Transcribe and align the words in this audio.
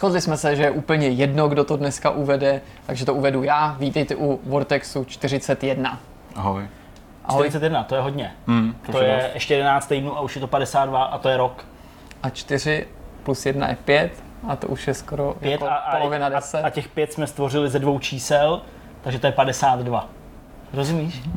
Shodli 0.00 0.20
jsme 0.20 0.36
se, 0.36 0.56
že 0.56 0.62
je 0.62 0.70
úplně 0.70 1.08
jedno, 1.08 1.48
kdo 1.48 1.64
to 1.64 1.76
dneska 1.76 2.10
uvede, 2.10 2.60
takže 2.86 3.06
to 3.06 3.14
uvedu 3.14 3.42
já. 3.42 3.76
Vítejte 3.78 4.16
u 4.16 4.40
Vortexu 4.44 5.04
41. 5.04 6.00
Ahoj. 6.36 6.68
Ahoj. 7.24 7.42
41, 7.42 7.84
to 7.84 7.94
je 7.94 8.00
hodně. 8.00 8.32
Hmm, 8.46 8.74
To 8.92 9.02
je 9.02 9.30
ještě 9.34 9.54
11 9.54 9.86
týdnů 9.86 10.16
a 10.16 10.20
už 10.20 10.34
je 10.34 10.40
to 10.40 10.46
52 10.46 11.04
a 11.04 11.18
to 11.18 11.28
je 11.28 11.36
rok. 11.36 11.64
A 12.22 12.30
4 12.30 12.86
plus 13.22 13.46
1 13.46 13.68
je 13.68 13.76
5 13.84 14.12
a 14.48 14.56
to 14.56 14.66
už 14.66 14.86
je 14.86 14.94
skoro 14.94 15.34
Pět 15.40 15.50
jako 15.50 15.64
a, 15.66 15.74
a, 15.74 15.96
polovina 15.96 16.26
a, 16.26 16.28
10. 16.28 16.64
a 16.64 16.70
těch 16.70 16.88
pět 16.88 17.12
jsme 17.12 17.26
stvořili 17.26 17.68
ze 17.68 17.78
dvou 17.78 17.98
čísel, 17.98 18.62
takže 19.00 19.18
to 19.18 19.26
je 19.26 19.32
52. 19.32 20.08
Rozumíš? 20.72 21.22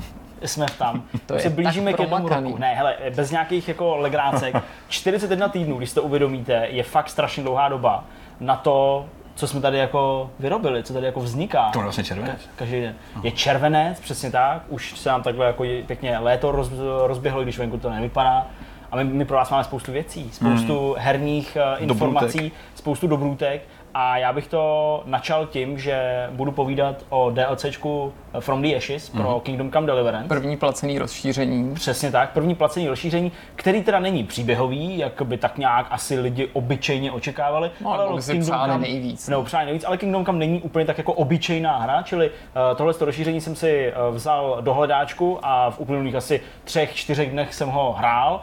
Jsme 0.46 0.66
tam. 0.78 1.04
To 1.26 1.40
se 1.40 1.50
blížíme 1.50 1.94
k 1.94 2.00
jednomu 2.00 2.28
roku. 2.28 2.58
Ne, 2.58 2.74
hele, 2.76 2.96
bez 3.16 3.32
nějakých 3.32 3.68
jako 3.68 3.98
legrácek. 3.98 4.56
41 4.88 5.48
týdnů, 5.48 5.78
když 5.78 5.94
to 5.94 6.04
uvědomíte, 6.04 6.68
je 6.70 6.84
fakt 6.84 7.10
strašně 7.10 7.44
dlouhá 7.44 7.70
doba 7.70 8.04
na 8.40 8.56
to, 8.56 9.06
co 9.36 9.48
jsme 9.48 9.62
tady 9.62 9.78
jako 9.78 10.32
vyrobili, 10.40 10.84
co 10.84 10.94
tady 10.94 11.06
jako 11.06 11.20
vzniká. 11.20 11.70
To 11.74 11.80
je 11.80 11.84
vlastně 11.84 12.04
červenec. 12.04 12.38
Ka- 12.42 12.50
Každý 12.56 12.82
den. 12.82 12.96
Je 13.24 13.32
červenec, 13.32 14.00
přesně 14.00 14.32
tak, 14.32 14.62
už 14.68 15.00
se 15.00 15.10
nám 15.10 15.24
takhle 15.24 15.46
jako 15.48 15.64
pěkně 15.88 16.18
léto 16.18 16.52
roz, 16.52 16.72
rozběhlo, 17.06 17.44
když 17.44 17.58
venku 17.58 17.78
to 17.78 17.90
nevypadá. 17.90 18.48
A 18.92 18.96
my, 18.96 19.04
my 19.04 19.26
pro 19.26 19.38
vás 19.38 19.50
máme 19.50 19.64
spoustu 19.64 19.92
věcí, 19.92 20.30
spoustu 20.32 20.94
Hmm. 20.94 20.96
herních 21.04 21.58
uh, 21.78 21.84
informací, 21.84 22.52
spoustu 22.76 23.08
dobrůtek. 23.08 23.62
A 23.94 24.18
já 24.18 24.34
bych 24.34 24.48
to 24.48 25.04
načal 25.06 25.48
tím, 25.48 25.80
že 25.80 26.28
budu 26.32 26.52
povídat 26.52 26.96
o 27.10 27.30
DLCčku 27.30 28.14
From 28.40 28.62
the 28.62 28.76
Ashes 28.76 29.10
pro 29.10 29.30
Hmm. 29.30 29.40
Kingdom 29.40 29.72
Come 29.72 29.88
Deliverance. 29.88 30.28
První 30.28 30.58
placený 30.58 31.00
rozšíření. 31.00 31.74
Přesně 31.74 32.12
tak, 32.12 32.32
první 32.32 32.56
placený 32.56 32.88
rozšíření, 32.88 33.32
který 33.56 33.84
teda 33.84 34.00
není 34.00 34.24
příběhový, 34.24 34.98
jak 34.98 35.22
by 35.22 35.38
tak 35.38 35.58
nějak 35.58 35.88
asi 35.90 36.20
lidi 36.20 36.50
obyčejně 36.54 37.12
očekávali. 37.12 37.72
No, 37.82 38.16
by 38.16 38.22
si 38.22 38.40
přáli 38.40 38.78
nejvíc. 38.78 39.28
Nebo 39.28 39.44
přáli 39.44 39.66
nejvíc, 39.66 39.84
ale 39.88 39.98
Kingdom 39.98 40.26
Come 40.26 40.40
není 40.40 40.62
úplně 40.62 40.86
tak 40.86 40.98
jako 40.98 41.14
obyčejná 41.14 41.78
hra, 41.78 42.02
čili 42.02 42.30
uh, 42.30 42.78
tohle 42.78 42.94
rozšíření 43.00 43.42
jsem 43.42 43.56
si 43.56 43.94
uh, 44.10 44.16
vzal 44.16 44.58
do 44.62 44.74
hledáčku 44.74 45.40
a 45.44 45.70
v 45.70 45.80
uplynulých 45.80 46.16
asi 46.16 46.42
třech, 46.64 46.96
čtyřech 46.96 47.32
dnech 47.32 47.54
jsem 47.54 47.70
ho 47.70 47.94
hrál. 47.94 48.42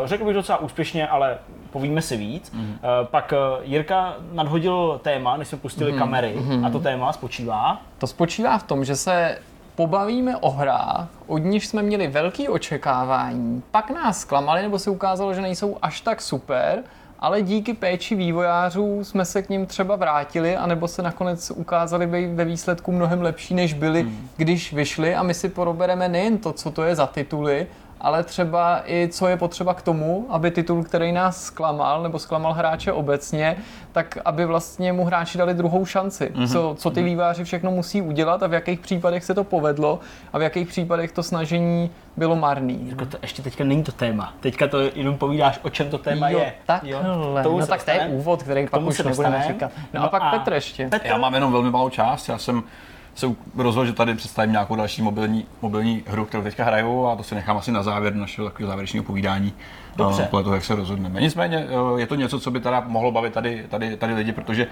Uh, 0.00 0.06
řekl 0.06 0.24
bych 0.24 0.34
docela 0.34 0.58
úspěšně, 0.58 1.08
ale 1.08 1.38
povíme 1.72 2.02
si 2.02 2.16
víc. 2.16 2.50
Mhm. 2.50 2.62
Mm. 2.62 2.70
Uh, 2.72 3.06
pak 3.06 3.32
uh, 3.32 3.64
Jirka 3.70 4.14
nadhodil 4.32 5.00
téma, 5.02 5.36
než 5.36 5.48
jsme 5.48 5.58
pustili 5.58 5.92
mm. 5.92 5.98
kamery 5.98 6.34
Mhm. 6.36 6.64
a 6.64 6.70
to 6.70 6.80
téma 6.80 7.12
spočívá. 7.12 7.80
To 7.98 8.06
spočívá 8.06 8.58
v 8.58 8.62
tom, 8.62 8.84
že 8.84 8.96
se 8.96 9.38
pobavíme 9.74 10.36
o 10.36 10.50
hrách, 10.50 11.08
od 11.26 11.38
nich 11.38 11.66
jsme 11.66 11.82
měli 11.82 12.08
velký 12.08 12.48
očekávání, 12.48 13.62
pak 13.70 13.90
nás 13.90 14.20
zklamali 14.20 14.62
nebo 14.62 14.78
se 14.78 14.90
ukázalo, 14.90 15.34
že 15.34 15.40
nejsou 15.40 15.76
až 15.82 16.00
tak 16.00 16.22
super, 16.22 16.82
ale 17.18 17.42
díky 17.42 17.74
péči 17.74 18.14
vývojářů 18.14 19.04
jsme 19.04 19.24
se 19.24 19.42
k 19.42 19.48
ním 19.48 19.66
třeba 19.66 19.96
vrátili, 19.96 20.56
anebo 20.56 20.88
se 20.88 21.02
nakonec 21.02 21.50
ukázali 21.50 22.06
být 22.06 22.34
ve 22.34 22.44
výsledku 22.44 22.92
mnohem 22.92 23.22
lepší, 23.22 23.54
než 23.54 23.72
byli, 23.72 24.02
hmm. 24.02 24.28
když 24.36 24.72
vyšli 24.72 25.14
a 25.14 25.22
my 25.22 25.34
si 25.34 25.48
porobereme 25.48 26.08
nejen 26.08 26.38
to, 26.38 26.52
co 26.52 26.70
to 26.70 26.82
je 26.82 26.94
za 26.94 27.06
tituly, 27.06 27.66
ale 28.02 28.24
třeba 28.24 28.82
i 28.86 29.08
co 29.12 29.28
je 29.28 29.36
potřeba 29.36 29.74
k 29.74 29.82
tomu, 29.82 30.26
aby 30.30 30.50
titul, 30.50 30.84
který 30.84 31.12
nás 31.12 31.44
zklamal, 31.44 32.02
nebo 32.02 32.18
zklamal 32.18 32.52
hráče 32.52 32.92
obecně, 32.92 33.56
tak 33.92 34.18
aby 34.24 34.46
vlastně 34.46 34.92
mu 34.92 35.04
hráči 35.04 35.38
dali 35.38 35.54
druhou 35.54 35.84
šanci. 35.84 36.32
Mm-hmm. 36.34 36.52
Co, 36.52 36.74
co 36.78 36.90
ty 36.90 37.02
výváři 37.02 37.44
všechno 37.44 37.70
musí 37.70 38.02
udělat 38.02 38.42
a 38.42 38.46
v 38.46 38.52
jakých 38.52 38.80
případech 38.80 39.24
se 39.24 39.34
to 39.34 39.44
povedlo 39.44 40.00
a 40.32 40.38
v 40.38 40.42
jakých 40.42 40.68
případech 40.68 41.12
to 41.12 41.22
snažení 41.22 41.90
bylo 42.16 42.36
marný. 42.36 42.88
Jako 42.88 43.06
to 43.06 43.18
ještě 43.22 43.42
teďka 43.42 43.64
není 43.64 43.82
to 43.82 43.92
téma. 43.92 44.34
Teďka 44.40 44.68
to 44.68 44.80
jenom 44.80 45.18
povídáš, 45.18 45.60
o 45.62 45.70
čem 45.70 45.90
to 45.90 45.98
téma 45.98 46.28
jo, 46.28 46.38
je. 46.38 46.52
takhle. 46.66 47.42
Tomu 47.42 47.58
no 47.58 47.64
se 47.64 47.70
tak 47.70 47.84
to 47.84 47.90
je 47.90 48.06
úvod, 48.06 48.42
který 48.42 48.68
pak 48.68 48.82
už 48.82 48.96
se 48.96 49.02
nebudeme 49.02 49.44
říkat. 49.48 49.70
No, 49.76 50.00
no 50.00 50.06
a 50.06 50.08
pak 50.08 50.22
Petr 50.30 50.52
ještě. 50.52 50.88
Petr, 50.88 51.06
Já 51.06 51.18
mám 51.18 51.34
jenom 51.34 51.52
velmi 51.52 51.70
malou 51.70 51.88
část, 51.88 52.28
já 52.28 52.38
jsem 52.38 52.62
se 53.14 53.26
rozhodl, 53.54 53.86
že 53.86 53.92
tady 53.92 54.14
představím 54.14 54.52
nějakou 54.52 54.76
další 54.76 55.02
mobilní, 55.02 55.44
mobilní 55.62 56.02
hru, 56.06 56.24
kterou 56.24 56.42
teďka 56.42 56.64
hraju 56.64 57.06
a 57.06 57.16
to 57.16 57.22
si 57.22 57.34
nechám 57.34 57.56
asi 57.56 57.72
na 57.72 57.82
závěr 57.82 58.14
našeho 58.14 58.48
takového 58.48 58.68
závěrečného 58.68 59.04
povídání. 59.04 59.52
Dobře. 59.96 60.22
eh, 60.22 60.28
Podle 60.30 60.44
toho, 60.44 60.54
jak 60.54 60.64
se 60.64 60.74
rozhodneme. 60.74 61.20
Nicméně 61.20 61.56
eh, 61.56 62.00
je 62.00 62.06
to 62.06 62.14
něco, 62.14 62.40
co 62.40 62.50
by 62.50 62.60
teda 62.60 62.84
mohlo 62.86 63.12
bavit 63.12 63.32
tady, 63.32 63.64
tady, 63.68 63.96
tady 63.96 64.14
lidi, 64.14 64.32
protože 64.32 64.66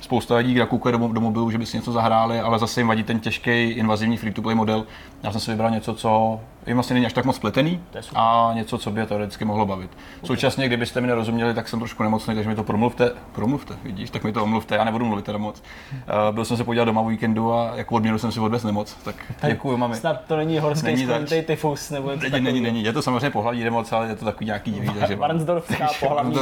spousta 0.00 0.36
lidí 0.36 0.54
nakoukuje 0.54 0.92
do, 0.92 1.08
do 1.08 1.20
mobilu, 1.20 1.50
že 1.50 1.58
by 1.58 1.66
si 1.66 1.76
něco 1.76 1.92
zahráli, 1.92 2.40
ale 2.40 2.58
zase 2.58 2.80
jim 2.80 2.88
vadí 2.88 3.02
ten 3.02 3.20
těžký 3.20 3.50
invazivní 3.70 4.16
free-to-play 4.16 4.54
model. 4.54 4.86
Já 5.22 5.32
jsem 5.32 5.40
si 5.40 5.50
vybral 5.50 5.70
něco, 5.70 5.94
co 5.94 6.40
jim 6.66 6.76
vlastně 6.76 6.94
není 6.94 7.06
až 7.06 7.12
tak 7.12 7.24
moc 7.24 7.38
pletený 7.38 7.80
To 7.92 7.98
a 8.14 8.50
něco, 8.54 8.78
co 8.78 8.90
by 8.90 9.00
je 9.00 9.06
teoreticky 9.06 9.44
mohlo 9.44 9.66
bavit. 9.66 9.90
Současně, 10.24 10.66
kdybyste 10.66 11.00
mi 11.00 11.06
nerozuměli, 11.06 11.54
tak 11.54 11.68
jsem 11.68 11.78
trošku 11.78 12.02
nemocný, 12.02 12.34
takže 12.34 12.48
mi 12.50 12.56
to 12.56 12.62
promluvte. 12.62 13.10
Promluvte, 13.32 13.74
vidíš, 13.82 14.10
tak 14.10 14.24
mi 14.24 14.32
to 14.32 14.42
omluvte, 14.42 14.74
já 14.74 14.84
nebudu 14.84 15.04
mluvit 15.04 15.24
teda 15.24 15.38
moc. 15.38 15.62
Uh, 15.92 16.34
byl 16.34 16.44
jsem 16.44 16.56
se 16.56 16.64
podívat 16.64 16.84
doma 16.84 17.00
o 17.00 17.08
víkendu 17.08 17.52
a 17.52 17.70
jako 17.74 17.94
odměnu 17.94 18.18
jsem 18.18 18.32
si 18.32 18.40
odvez 18.40 18.64
nemoc, 18.64 18.96
tak 19.04 19.14
děkuji 19.46 19.76
mami. 19.76 19.94
Snad 19.96 20.20
to 20.28 20.36
není 20.36 20.58
horský 20.58 20.86
Není 20.86 21.06
zač. 21.06 21.32
tyfus 21.46 21.90
nebo 21.90 22.10
něco 22.10 22.28
Není, 22.28 22.44
není, 22.44 22.60
není, 22.60 22.84
je 22.84 22.92
to 22.92 23.02
samozřejmě 23.02 23.30
pohlavní 23.30 23.64
nemoc, 23.64 23.92
ale 23.92 24.08
je 24.08 24.16
to 24.16 24.24
takový 24.24 24.46
nějaký 24.46 24.72
divný, 24.72 24.94
takže... 25.00 25.16
Varnsdorfská 25.26 25.88
pohlavní. 26.00 26.36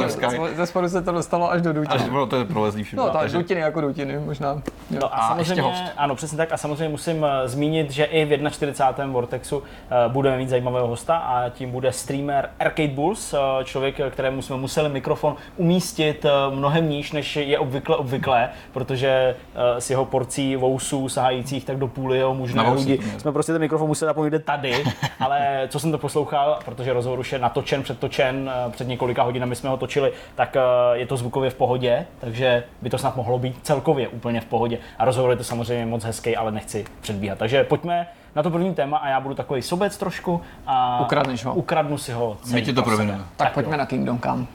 Ze 0.55 0.65
spodu 0.65 0.89
se 0.89 1.01
to 1.01 1.11
dostalo 1.11 1.51
až 1.51 1.61
do 1.61 1.69
Až, 1.69 1.75
dutiny. 1.75 2.09
no, 2.13 2.25
to 2.25 2.35
je 2.35 2.45
prolezlý 2.45 2.83
všechno. 2.83 3.05
No, 3.05 3.09
tak 3.11 3.21
takže- 3.21 3.37
dutiny 3.37 3.61
jako 3.61 3.81
dutiny, 3.81 4.19
možná. 4.19 4.61
Jo. 4.91 4.99
No 5.01 5.15
a, 5.15 5.17
A 5.17 5.27
samozřejmě, 5.27 5.91
ano, 5.97 6.15
přesně 6.15 6.37
tak. 6.37 6.51
A 6.51 6.57
samozřejmě 6.57 6.89
musím 6.89 7.25
eh, 7.25 7.47
zmínit, 7.47 7.91
že 7.91 8.03
i 8.03 8.25
v 8.25 8.49
41. 8.49 9.13
Vortexu 9.13 9.63
eh, 9.63 10.09
budeme 10.15 10.37
mít 10.37 10.49
zajímavého 10.49 10.87
hosta 10.87 11.17
a 11.17 11.49
tím 11.49 11.71
bude 11.71 11.91
streamer 11.91 12.49
Arcade 12.59 12.87
Bulls, 12.87 13.33
eh, 13.33 13.63
člověk, 13.63 14.01
kterému 14.09 14.41
jsme 14.41 14.57
museli 14.57 14.89
mikrofon 14.89 15.35
umístit 15.57 16.25
eh, 16.25 16.29
mnohem 16.55 16.89
níž, 16.89 17.11
než 17.11 17.35
je 17.35 17.59
obvykle 17.59 17.95
obvyklé, 17.95 18.49
protože 18.71 19.35
eh, 19.55 19.81
s 19.81 19.89
jeho 19.89 20.05
porcí 20.05 20.55
vousů 20.55 21.09
sahajících 21.09 21.65
tak 21.65 21.77
do 21.77 21.87
půly 21.87 22.17
jeho 22.17 22.33
hudi 22.33 22.97
ne. 22.97 23.19
jsme 23.19 23.31
prostě 23.31 23.51
ten 23.51 23.61
mikrofon 23.61 23.87
museli 23.87 24.07
napojit 24.07 24.25
někde 24.25 24.39
tady, 24.39 24.83
ale 25.19 25.67
co 25.67 25.79
jsem 25.79 25.91
to 25.91 25.97
poslouchal, 25.97 26.59
protože 26.65 26.93
rozhovor 26.93 27.19
už 27.19 27.31
je 27.31 27.39
natočen, 27.39 27.83
předtočen, 27.83 28.51
před 28.71 28.87
několika 28.87 29.23
hodinami 29.23 29.55
jsme 29.55 29.69
ho 29.69 29.77
točili, 29.77 30.11
tak 30.35 30.57
je 30.93 31.07
to 31.07 31.17
zvukově 31.17 31.49
v 31.49 31.55
pohodě, 31.55 32.05
takže 32.19 32.63
by 32.81 32.89
to 32.89 32.97
snad 32.97 33.15
mohlo 33.15 33.39
být 33.39 33.59
celkově 33.63 34.07
úplně 34.07 34.41
v 34.41 34.45
pohodě. 34.45 34.77
A 34.97 35.05
rozhovor 35.05 35.31
je 35.31 35.37
to 35.37 35.43
samozřejmě 35.43 35.85
moc 35.85 36.03
hezký, 36.03 36.35
ale 36.35 36.51
nechci 36.51 36.85
předbíhat. 37.01 37.37
Takže 37.37 37.63
pojďme 37.63 38.07
na 38.35 38.43
to 38.43 38.51
první 38.51 38.73
téma 38.75 38.97
a 38.97 39.07
já 39.09 39.19
budu 39.19 39.35
takový 39.35 39.61
sobec 39.61 39.97
trošku 39.97 40.41
a 40.67 40.99
Ukradneš 41.01 41.45
ho. 41.45 41.53
ukradnu 41.53 41.97
si 41.97 42.11
ho. 42.11 42.37
My 42.45 42.49
celý 42.49 42.61
ti 42.61 42.73
to 42.73 42.83
pro 42.83 42.97
sebe. 42.97 43.19
Tak 43.37 43.47
jo. 43.47 43.53
pojďme 43.53 43.77
na 43.77 43.85
Kingdom 43.85 44.19
Come. 44.19 44.45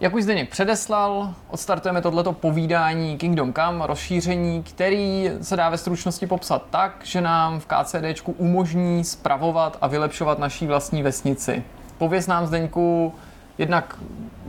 Jak 0.00 0.14
už 0.14 0.22
Zdeněk 0.22 0.50
předeslal, 0.50 1.34
odstartujeme 1.50 2.00
tohleto 2.02 2.32
povídání 2.32 3.18
Kingdom 3.18 3.52
Come, 3.52 3.86
rozšíření, 3.86 4.62
který 4.62 5.30
se 5.42 5.56
dá 5.56 5.68
ve 5.68 5.78
stručnosti 5.78 6.26
popsat 6.26 6.62
tak, 6.70 6.92
že 7.04 7.20
nám 7.20 7.60
v 7.60 7.66
KCDčku 7.66 8.32
umožní 8.32 9.04
spravovat 9.04 9.78
a 9.80 9.86
vylepšovat 9.86 10.38
naší 10.38 10.66
vlastní 10.66 11.02
vesnici. 11.02 11.64
Pověz 11.98 12.26
nám 12.26 12.46
Zdeňku 12.46 13.14
jednak 13.58 13.96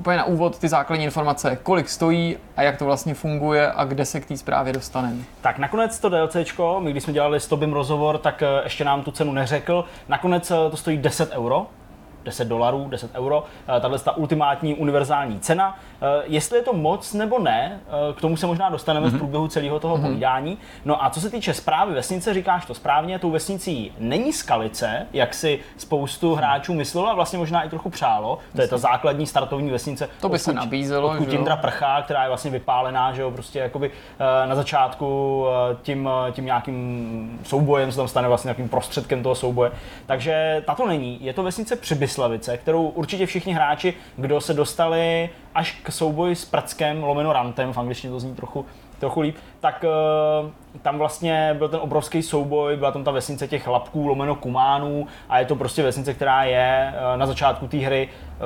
úplně 0.06 0.18
na 0.18 0.24
úvod 0.24 0.60
ty 0.60 0.68
základní 0.68 1.06
informace, 1.06 1.58
kolik 1.64 1.90
stojí 1.90 2.38
a 2.58 2.62
jak 2.62 2.78
to 2.78 2.86
vlastně 2.86 3.14
funguje 3.14 3.72
a 3.72 3.84
kde 3.84 4.06
se 4.06 4.20
k 4.20 4.26
té 4.26 4.38
zprávě 4.38 4.74
dostaneme. 4.74 5.24
Tak 5.42 5.58
nakonec 5.58 6.00
to 6.00 6.10
DLCčko, 6.10 6.80
my 6.80 6.92
když 6.92 7.04
jsme 7.04 7.14
dělali 7.14 7.40
s 7.40 7.48
Tobim 7.48 7.74
rozhovor, 7.74 8.18
tak 8.18 8.42
eh, 8.42 8.48
ještě 8.64 8.84
nám 8.84 9.04
tu 9.04 9.12
cenu 9.12 9.34
neřekl. 9.34 9.86
Nakonec 10.08 10.52
eh, 10.52 10.56
to 10.72 10.78
stojí 10.78 10.98
10 10.98 11.32
euro, 11.32 11.68
10 12.26 12.48
dolarů, 12.48 12.88
10 12.90 13.12
euro, 13.16 13.44
eh, 13.78 13.80
tahle 13.80 14.00
ta 14.00 14.18
ultimátní 14.18 14.76
univerzální 14.76 15.40
cena. 15.40 15.80
Eh, 16.02 16.06
Jestli 16.26 16.58
je 16.58 16.64
to 16.64 16.74
moc 16.74 17.14
nebo 17.14 17.40
ne, 17.40 17.80
eh, 17.88 18.14
k 18.14 18.22
tomu 18.22 18.38
se 18.38 18.48
možná 18.48 18.70
dostaneme 18.70 19.08
mm-hmm. 19.08 19.16
v 19.16 19.18
průběhu 19.18 19.48
celého 19.48 19.80
toho 19.80 19.98
mm-hmm. 19.98 20.02
povídání. 20.02 20.58
No 20.86 21.06
a 21.06 21.10
co 21.10 21.22
se 21.22 21.30
týče 21.30 21.54
zprávy 21.54 21.94
vesnice, 21.94 22.34
říkáš 22.34 22.66
to 22.66 22.74
správně, 22.74 23.20
tou 23.20 23.32
vesnicí 23.32 23.92
není 24.00 24.34
skalice, 24.34 25.08
jak 25.14 25.34
si 25.34 25.60
spoustu 25.78 26.36
hráčů 26.36 26.74
myslelo 26.74 27.10
a 27.10 27.14
vlastně 27.14 27.40
možná 27.40 27.64
i 27.64 27.70
trochu 27.70 27.90
přálo. 27.90 28.40
To 28.56 28.62
je 28.62 28.68
ta 28.68 28.78
základní 28.78 29.28
startovní 29.28 29.72
vesnice. 29.72 30.10
To 30.22 30.30
by 30.30 30.40
se 30.40 30.52
odkud- 30.52 30.56
nabízelo, 30.56 31.10
odkud 31.10 31.24
že 31.24 31.30
jo? 31.30 31.36
Jindra 31.36 31.56
prchá, 31.56 32.02
která 32.02 32.24
je 32.24 32.28
vlastně 32.28 32.52
vypálená, 32.52 33.14
že 33.14 33.22
jo, 33.22 33.32
prostě 33.32 33.60
jakoby 33.60 33.92
na 34.46 34.56
začátku 34.56 35.46
tím, 35.82 36.10
tím 36.32 36.46
nějakým 36.46 37.40
soubojem 37.44 37.92
se 37.92 37.98
tam 37.98 38.08
stane 38.08 38.28
vlastně 38.28 38.48
nějakým 38.48 38.70
prostředkem 38.70 39.24
toho 39.24 39.36
souboje. 39.36 39.72
Takže 40.06 40.64
tato 40.66 40.88
není, 40.88 41.18
je 41.22 41.34
to 41.34 41.44
vesnice 41.44 41.76
Přibyslavice, 42.16 42.58
kterou 42.58 42.88
určitě 42.88 43.26
všichni 43.26 43.54
hráči, 43.54 43.94
kdo 44.18 44.42
se 44.42 44.54
dostali 44.54 45.30
až 45.56 45.72
k 45.84 45.92
souboji 45.92 46.36
s 46.36 46.46
Prckem, 46.46 47.04
lomeno 47.04 47.34
Rantem, 47.34 47.74
v 47.74 47.78
angličtině 47.78 48.12
to 48.14 48.20
zní 48.20 48.36
trochu, 48.36 48.66
trochu 49.00 49.22
líp, 49.22 49.36
tak 49.60 49.86
eh, 49.86 50.80
tam 50.82 50.98
vlastně 50.98 51.56
byl 51.58 51.70
ten 51.70 51.80
obrovský 51.84 52.22
souboj, 52.22 52.78
byla 52.78 52.92
tam 52.92 53.04
ta 53.04 53.12
vesnice 53.12 53.48
těch 53.48 53.68
lapků, 53.68 54.08
lomeno 54.08 54.36
kumánů 54.36 55.08
a 55.30 55.40
je 55.40 55.46
to 55.46 55.56
prostě 55.56 55.84
vesnice, 55.84 56.14
která 56.14 56.44
je 56.44 56.94
eh, 56.96 57.18
na 57.18 57.26
začátku 57.26 57.68
té 57.68 57.78
hry 57.78 58.10
eh, 58.10 58.44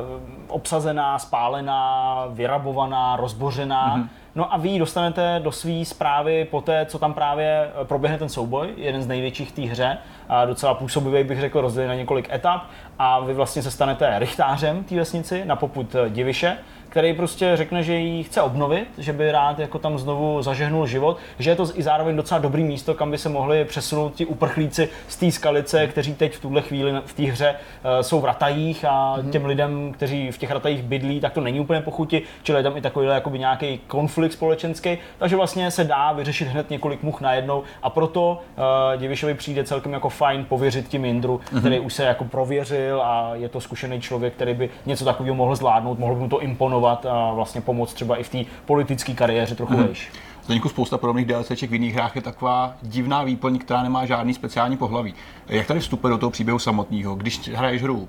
obsazená, 0.47 1.19
spálená, 1.19 2.25
vyrabovaná, 2.29 3.15
rozbořená. 3.15 3.97
Mm-hmm. 3.97 4.07
No 4.39 4.53
a 4.53 4.57
vy 4.57 4.69
ji 4.69 4.79
dostanete 4.79 5.39
do 5.43 5.51
své 5.51 5.85
zprávy 5.85 6.47
po 6.51 6.61
té, 6.61 6.85
co 6.85 6.99
tam 6.99 7.13
právě 7.13 7.71
eh, 7.81 7.85
proběhne 7.85 8.17
ten 8.17 8.29
souboj, 8.29 8.73
jeden 8.77 9.01
z 9.01 9.07
největších 9.07 9.51
té 9.51 9.61
hře, 9.61 9.97
a 10.29 10.45
docela 10.45 10.73
působivý 10.73 11.23
bych 11.23 11.39
řekl, 11.39 11.61
rozdělený 11.61 11.89
na 11.89 11.95
několik 11.95 12.33
etap. 12.33 12.61
A 12.99 13.19
vy 13.19 13.33
vlastně 13.33 13.61
se 13.61 13.71
stanete 13.71 14.19
rychtářem 14.19 14.83
té 14.83 14.95
vesnici 14.95 15.45
na 15.45 15.55
poput 15.55 15.95
eh, 15.95 16.09
Diviše, 16.09 16.57
který 16.89 17.13
prostě 17.13 17.51
řekne, 17.53 17.83
že 17.83 17.95
ji 17.95 18.23
chce 18.23 18.41
obnovit, 18.41 18.87
že 18.97 19.13
by 19.13 19.31
rád 19.31 19.59
jako 19.59 19.79
tam 19.79 19.99
znovu 19.99 20.41
zažehnul 20.41 20.87
život, 20.87 21.17
že 21.39 21.49
je 21.49 21.55
to 21.55 21.65
i 21.73 21.83
zároveň 21.83 22.15
docela 22.15 22.39
dobrý 22.39 22.63
místo, 22.63 22.93
kam 22.93 23.11
by 23.11 23.17
se 23.17 23.29
mohli 23.29 23.65
přesunout 23.65 24.13
ti 24.13 24.25
uprchlíci 24.25 24.89
z 25.07 25.17
té 25.17 25.31
skalice, 25.31 25.87
kteří 25.87 26.13
teď 26.13 26.35
v 26.35 26.41
tuhle 26.41 26.61
chvíli 26.61 26.93
v 27.05 27.13
té 27.13 27.23
hře 27.23 27.55
uh, 27.55 28.01
jsou 28.01 28.21
v 28.21 28.25
ratajích 28.25 28.85
a 28.85 29.17
mm-hmm. 29.17 29.29
těm 29.29 29.45
lidem, 29.45 29.91
kteří 29.93 30.31
v 30.31 30.37
těch 30.37 30.51
ratajích 30.51 30.83
bydlí, 30.83 31.19
tak 31.19 31.33
to 31.33 31.41
není 31.41 31.59
úplně 31.59 31.81
pochuti, 31.81 32.21
čili 32.43 32.59
je 32.59 32.63
tam 32.63 32.77
i 32.77 32.81
takový 32.81 33.07
jakoby 33.07 33.39
nějaký 33.39 33.79
konflikt 33.87 34.33
společenský, 34.33 34.97
takže 35.17 35.35
vlastně 35.35 35.71
se 35.71 35.83
dá 35.83 36.11
vyřešit 36.11 36.47
hned 36.47 36.69
několik 36.69 37.03
much 37.03 37.21
najednou 37.21 37.63
a 37.83 37.89
proto 37.89 38.41
uh, 38.57 38.99
Divišovi 38.99 39.33
přijde 39.33 39.63
celkem 39.63 39.93
jako 39.93 40.09
fajn 40.09 40.45
pověřit 40.45 40.87
tím 40.87 41.05
Indru, 41.05 41.37
mm-hmm. 41.37 41.59
který 41.59 41.79
už 41.79 41.93
se 41.93 42.03
jako 42.03 42.25
prověřil 42.25 43.01
a 43.01 43.31
je 43.33 43.49
to 43.49 43.61
zkušený 43.61 44.01
člověk, 44.01 44.33
který 44.33 44.53
by 44.53 44.69
něco 44.85 45.05
takového 45.05 45.35
mohl 45.35 45.55
zvládnout, 45.55 45.99
mohl 45.99 46.15
by 46.15 46.21
mu 46.21 46.29
to 46.29 46.39
imponovat 46.39 46.78
a 46.87 47.33
vlastně 47.33 47.61
pomoct 47.61 47.93
třeba 47.93 48.17
i 48.17 48.23
v 48.23 48.29
té 48.29 48.37
politické 48.65 49.13
kariéře 49.13 49.55
trochu 49.55 49.73
mm-hmm. 49.73 49.85
vejš. 49.85 50.11
Zdeňku, 50.45 50.69
spousta 50.69 50.97
podobných 50.97 51.25
DLCček 51.25 51.69
v 51.69 51.73
jiných 51.73 51.93
hrách 51.93 52.15
je 52.15 52.21
taková 52.21 52.73
divná 52.81 53.23
výplň, 53.23 53.57
která 53.57 53.83
nemá 53.83 54.05
žádný 54.05 54.33
speciální 54.33 54.77
pohlaví. 54.77 55.13
Jak 55.47 55.67
tady 55.67 55.79
vstupuje 55.79 56.11
do 56.11 56.17
toho 56.17 56.29
příběhu 56.29 56.59
samotného? 56.59 57.15
Když 57.15 57.49
hraješ 57.49 57.83
hru 57.83 58.07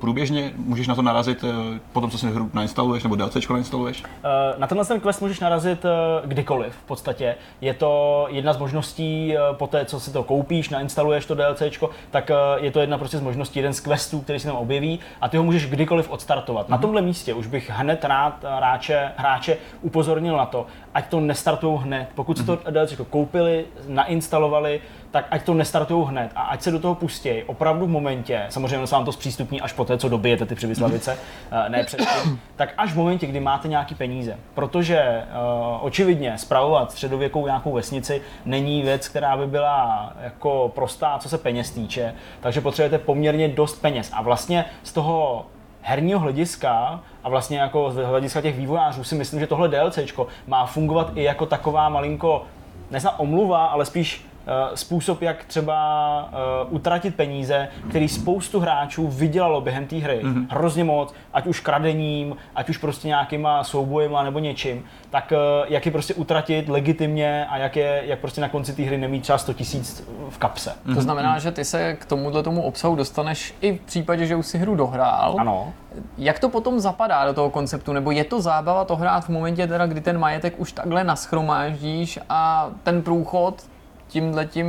průběžně? 0.00 0.52
Můžeš 0.56 0.86
na 0.86 0.94
to 0.94 1.02
narazit 1.02 1.44
eh, 1.44 1.80
po 1.92 2.00
tom, 2.00 2.10
co 2.10 2.18
si 2.18 2.26
hru 2.26 2.50
nainstaluješ 2.54 3.02
nebo 3.02 3.16
DLC 3.16 3.48
nainstaluješ? 3.48 4.04
Eh, 4.04 4.58
na 4.58 4.66
tenhle 4.66 4.84
ten 4.84 5.00
quest 5.00 5.20
můžeš 5.20 5.40
narazit 5.40 5.86
kdykoliv 6.24 6.72
v 6.72 6.82
podstatě. 6.82 7.34
Je 7.60 7.74
to 7.74 8.26
jedna 8.30 8.52
z 8.52 8.58
možností 8.58 9.34
po 9.52 9.66
té, 9.66 9.84
co 9.84 10.00
si 10.00 10.12
to 10.12 10.22
koupíš, 10.22 10.68
nainstaluješ 10.68 11.26
to 11.26 11.34
DLC, 11.34 11.62
tak 12.10 12.30
je 12.56 12.70
to 12.70 12.80
jedna 12.80 12.98
prostě 12.98 13.18
z 13.18 13.20
možností, 13.20 13.58
jeden 13.58 13.72
z 13.72 13.80
questů, 13.80 14.20
který 14.20 14.40
se 14.40 14.46
tam 14.46 14.56
objeví 14.56 15.00
a 15.20 15.28
ty 15.28 15.36
ho 15.36 15.42
můžeš 15.42 15.66
kdykoliv 15.66 16.10
odstartovat. 16.10 16.66
Mm-hmm. 16.66 16.70
Na 16.70 16.76
mhm. 16.76 16.82
tomhle 16.82 17.02
místě 17.02 17.34
už 17.34 17.46
bych 17.46 17.70
hned 17.70 18.04
rád 18.04 18.44
hráče, 18.56 19.12
hráče 19.16 19.56
upozornil 19.82 20.36
na 20.36 20.46
to, 20.46 20.66
ať 20.94 21.08
to 21.08 21.20
nestartují 21.20 21.78
hned. 21.82 22.08
Pokud 22.14 22.38
si 22.38 22.44
to 22.44 22.56
mm-hmm. 22.56 22.72
DLC 22.72 22.94
koupili, 23.10 23.64
nainstalovali, 23.88 24.80
tak 25.10 25.26
ať 25.30 25.42
to 25.42 25.54
nestartují 25.54 26.06
hned 26.08 26.30
a 26.34 26.42
ať 26.42 26.62
se 26.62 26.70
do 26.70 26.78
toho 26.78 26.94
pustí 26.94 27.42
opravdu 27.42 27.86
v 27.86 27.88
momentě, 27.88 28.46
samozřejmě 28.48 28.86
se 28.86 28.94
vám 28.94 29.04
to 29.04 29.12
zpřístupní 29.12 29.60
až 29.60 29.72
po 29.72 29.84
té, 29.84 29.98
co 29.98 30.08
dobijete 30.08 30.46
ty 30.46 30.54
přivyslavice, 30.54 31.18
eh, 31.50 31.68
ne 31.68 31.84
předtím, 31.84 32.40
tak 32.56 32.74
až 32.76 32.92
v 32.92 32.96
momentě, 32.96 33.26
kdy 33.26 33.40
máte 33.40 33.68
nějaký 33.68 33.94
peníze. 33.94 34.36
Protože 34.54 35.22
uh, 35.22 35.86
očividně 35.86 36.38
spravovat 36.38 36.92
středověkou 36.92 37.46
nějakou 37.46 37.72
vesnici 37.72 38.22
není 38.44 38.82
věc, 38.82 39.08
která 39.08 39.36
by 39.36 39.46
byla 39.46 40.12
jako 40.20 40.72
prostá, 40.74 41.18
co 41.18 41.28
se 41.28 41.38
peněz 41.38 41.70
týče, 41.70 42.14
takže 42.40 42.60
potřebujete 42.60 42.98
poměrně 42.98 43.48
dost 43.48 43.82
peněz. 43.82 44.10
A 44.12 44.22
vlastně 44.22 44.64
z 44.82 44.92
toho 44.92 45.46
herního 45.82 46.20
hlediska 46.20 47.00
a 47.24 47.28
vlastně 47.28 47.58
jako 47.58 47.90
z 47.90 47.96
hlediska 47.96 48.40
těch 48.40 48.56
vývojářů 48.56 49.04
si 49.04 49.14
myslím, 49.14 49.40
že 49.40 49.46
tohle 49.46 49.68
DLCčko 49.68 50.26
má 50.46 50.66
fungovat 50.66 51.10
i 51.14 51.22
jako 51.22 51.46
taková 51.46 51.88
malinko, 51.88 52.44
nezná 52.90 53.18
omluva, 53.18 53.66
ale 53.66 53.84
spíš 53.84 54.27
způsob, 54.74 55.22
jak 55.22 55.44
třeba 55.44 56.30
uh, 56.68 56.74
utratit 56.74 57.14
peníze, 57.14 57.68
který 57.88 58.08
spoustu 58.08 58.60
hráčů 58.60 59.08
vydělalo 59.08 59.60
během 59.60 59.86
té 59.86 59.96
hry. 59.96 60.20
Mm-hmm. 60.22 60.46
Hrozně 60.50 60.84
moc, 60.84 61.14
ať 61.32 61.46
už 61.46 61.60
kradením, 61.60 62.36
ať 62.54 62.68
už 62.68 62.76
prostě 62.78 63.08
nějakýma 63.08 63.64
soubojema 63.64 64.22
nebo 64.22 64.38
něčím, 64.38 64.84
tak 65.10 65.32
uh, 65.32 65.66
jak 65.68 65.86
je 65.86 65.92
prostě 65.92 66.14
utratit 66.14 66.68
legitimně 66.68 67.46
a 67.46 67.58
jak, 67.58 67.76
je, 67.76 68.02
jak 68.04 68.18
prostě 68.18 68.40
na 68.40 68.48
konci 68.48 68.72
té 68.72 68.82
hry 68.82 68.98
nemít 68.98 69.22
třeba 69.22 69.38
100 69.38 69.52
tisíc 69.52 70.08
v 70.28 70.38
kapse. 70.38 70.70
Mm-hmm. 70.70 70.94
To 70.94 71.00
znamená, 71.00 71.38
že 71.38 71.52
ty 71.52 71.64
se 71.64 71.94
k 71.94 72.04
tomuhle 72.04 72.42
tomu 72.42 72.62
obsahu 72.62 72.96
dostaneš 72.96 73.54
i 73.60 73.78
v 73.78 73.80
případě, 73.80 74.26
že 74.26 74.36
už 74.36 74.46
si 74.46 74.58
hru 74.58 74.74
dohrál. 74.74 75.36
Ano. 75.38 75.72
Jak 76.18 76.38
to 76.38 76.48
potom 76.48 76.80
zapadá 76.80 77.26
do 77.26 77.34
toho 77.34 77.50
konceptu? 77.50 77.92
Nebo 77.92 78.10
je 78.10 78.24
to 78.24 78.40
zábava 78.40 78.84
to 78.84 78.96
hrát 78.96 79.24
v 79.24 79.28
momentě, 79.28 79.66
teda, 79.66 79.86
kdy 79.86 80.00
ten 80.00 80.18
majetek 80.18 80.54
už 80.56 80.72
takhle 80.72 81.04
naschromáždíš 81.04 82.18
a 82.28 82.70
ten 82.82 83.02
průchod 83.02 83.62
tímhletím, 84.08 84.66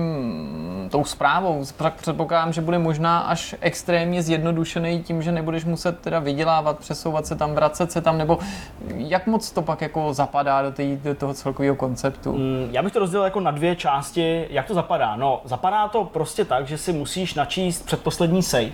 tou 0.92 1.04
zprávou, 1.04 1.64
předpokládám, 1.96 2.54
že 2.54 2.62
bude 2.62 2.80
možná 2.80 3.20
až 3.20 3.56
extrémně 3.62 4.22
zjednodušený 4.22 5.04
tím, 5.04 5.22
že 5.22 5.32
nebudeš 5.32 5.66
muset 5.66 6.00
teda 6.00 6.20
vydělávat, 6.20 6.80
přesouvat 6.80 7.26
se 7.26 7.36
tam, 7.36 7.56
vracet 7.56 7.92
se 7.92 8.02
tam, 8.02 8.18
nebo 8.18 8.40
jak 8.88 9.28
moc 9.28 9.52
to 9.52 9.62
pak 9.62 9.82
jako 9.82 10.14
zapadá 10.14 10.62
do, 10.62 10.72
tý, 10.72 10.98
do 11.04 11.16
toho 11.16 11.34
celkového 11.34 11.76
konceptu? 11.76 12.34
Mm, 12.34 12.70
já 12.72 12.84
bych 12.84 12.94
to 12.94 13.00
rozdělil 13.00 13.26
jako 13.26 13.40
na 13.40 13.52
dvě 13.52 13.76
části. 13.76 14.48
Jak 14.50 14.66
to 14.66 14.74
zapadá? 14.74 15.16
No, 15.16 15.42
zapadá 15.46 15.88
to 15.88 16.04
prostě 16.04 16.46
tak, 16.46 16.68
že 16.68 16.78
si 16.78 16.94
musíš 16.94 17.34
načíst 17.34 17.86
předposlední 17.86 18.44
save. 18.44 18.72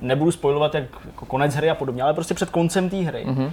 Nebudu 0.00 0.32
spojovat 0.32 0.74
jak 0.74 0.84
jako 1.06 1.26
konec 1.26 1.54
hry 1.54 1.70
a 1.70 1.74
podobně, 1.74 2.02
ale 2.02 2.14
prostě 2.14 2.34
před 2.34 2.50
koncem 2.50 2.88
té 2.90 2.96
hry. 2.96 3.26
Mm-hmm 3.28 3.50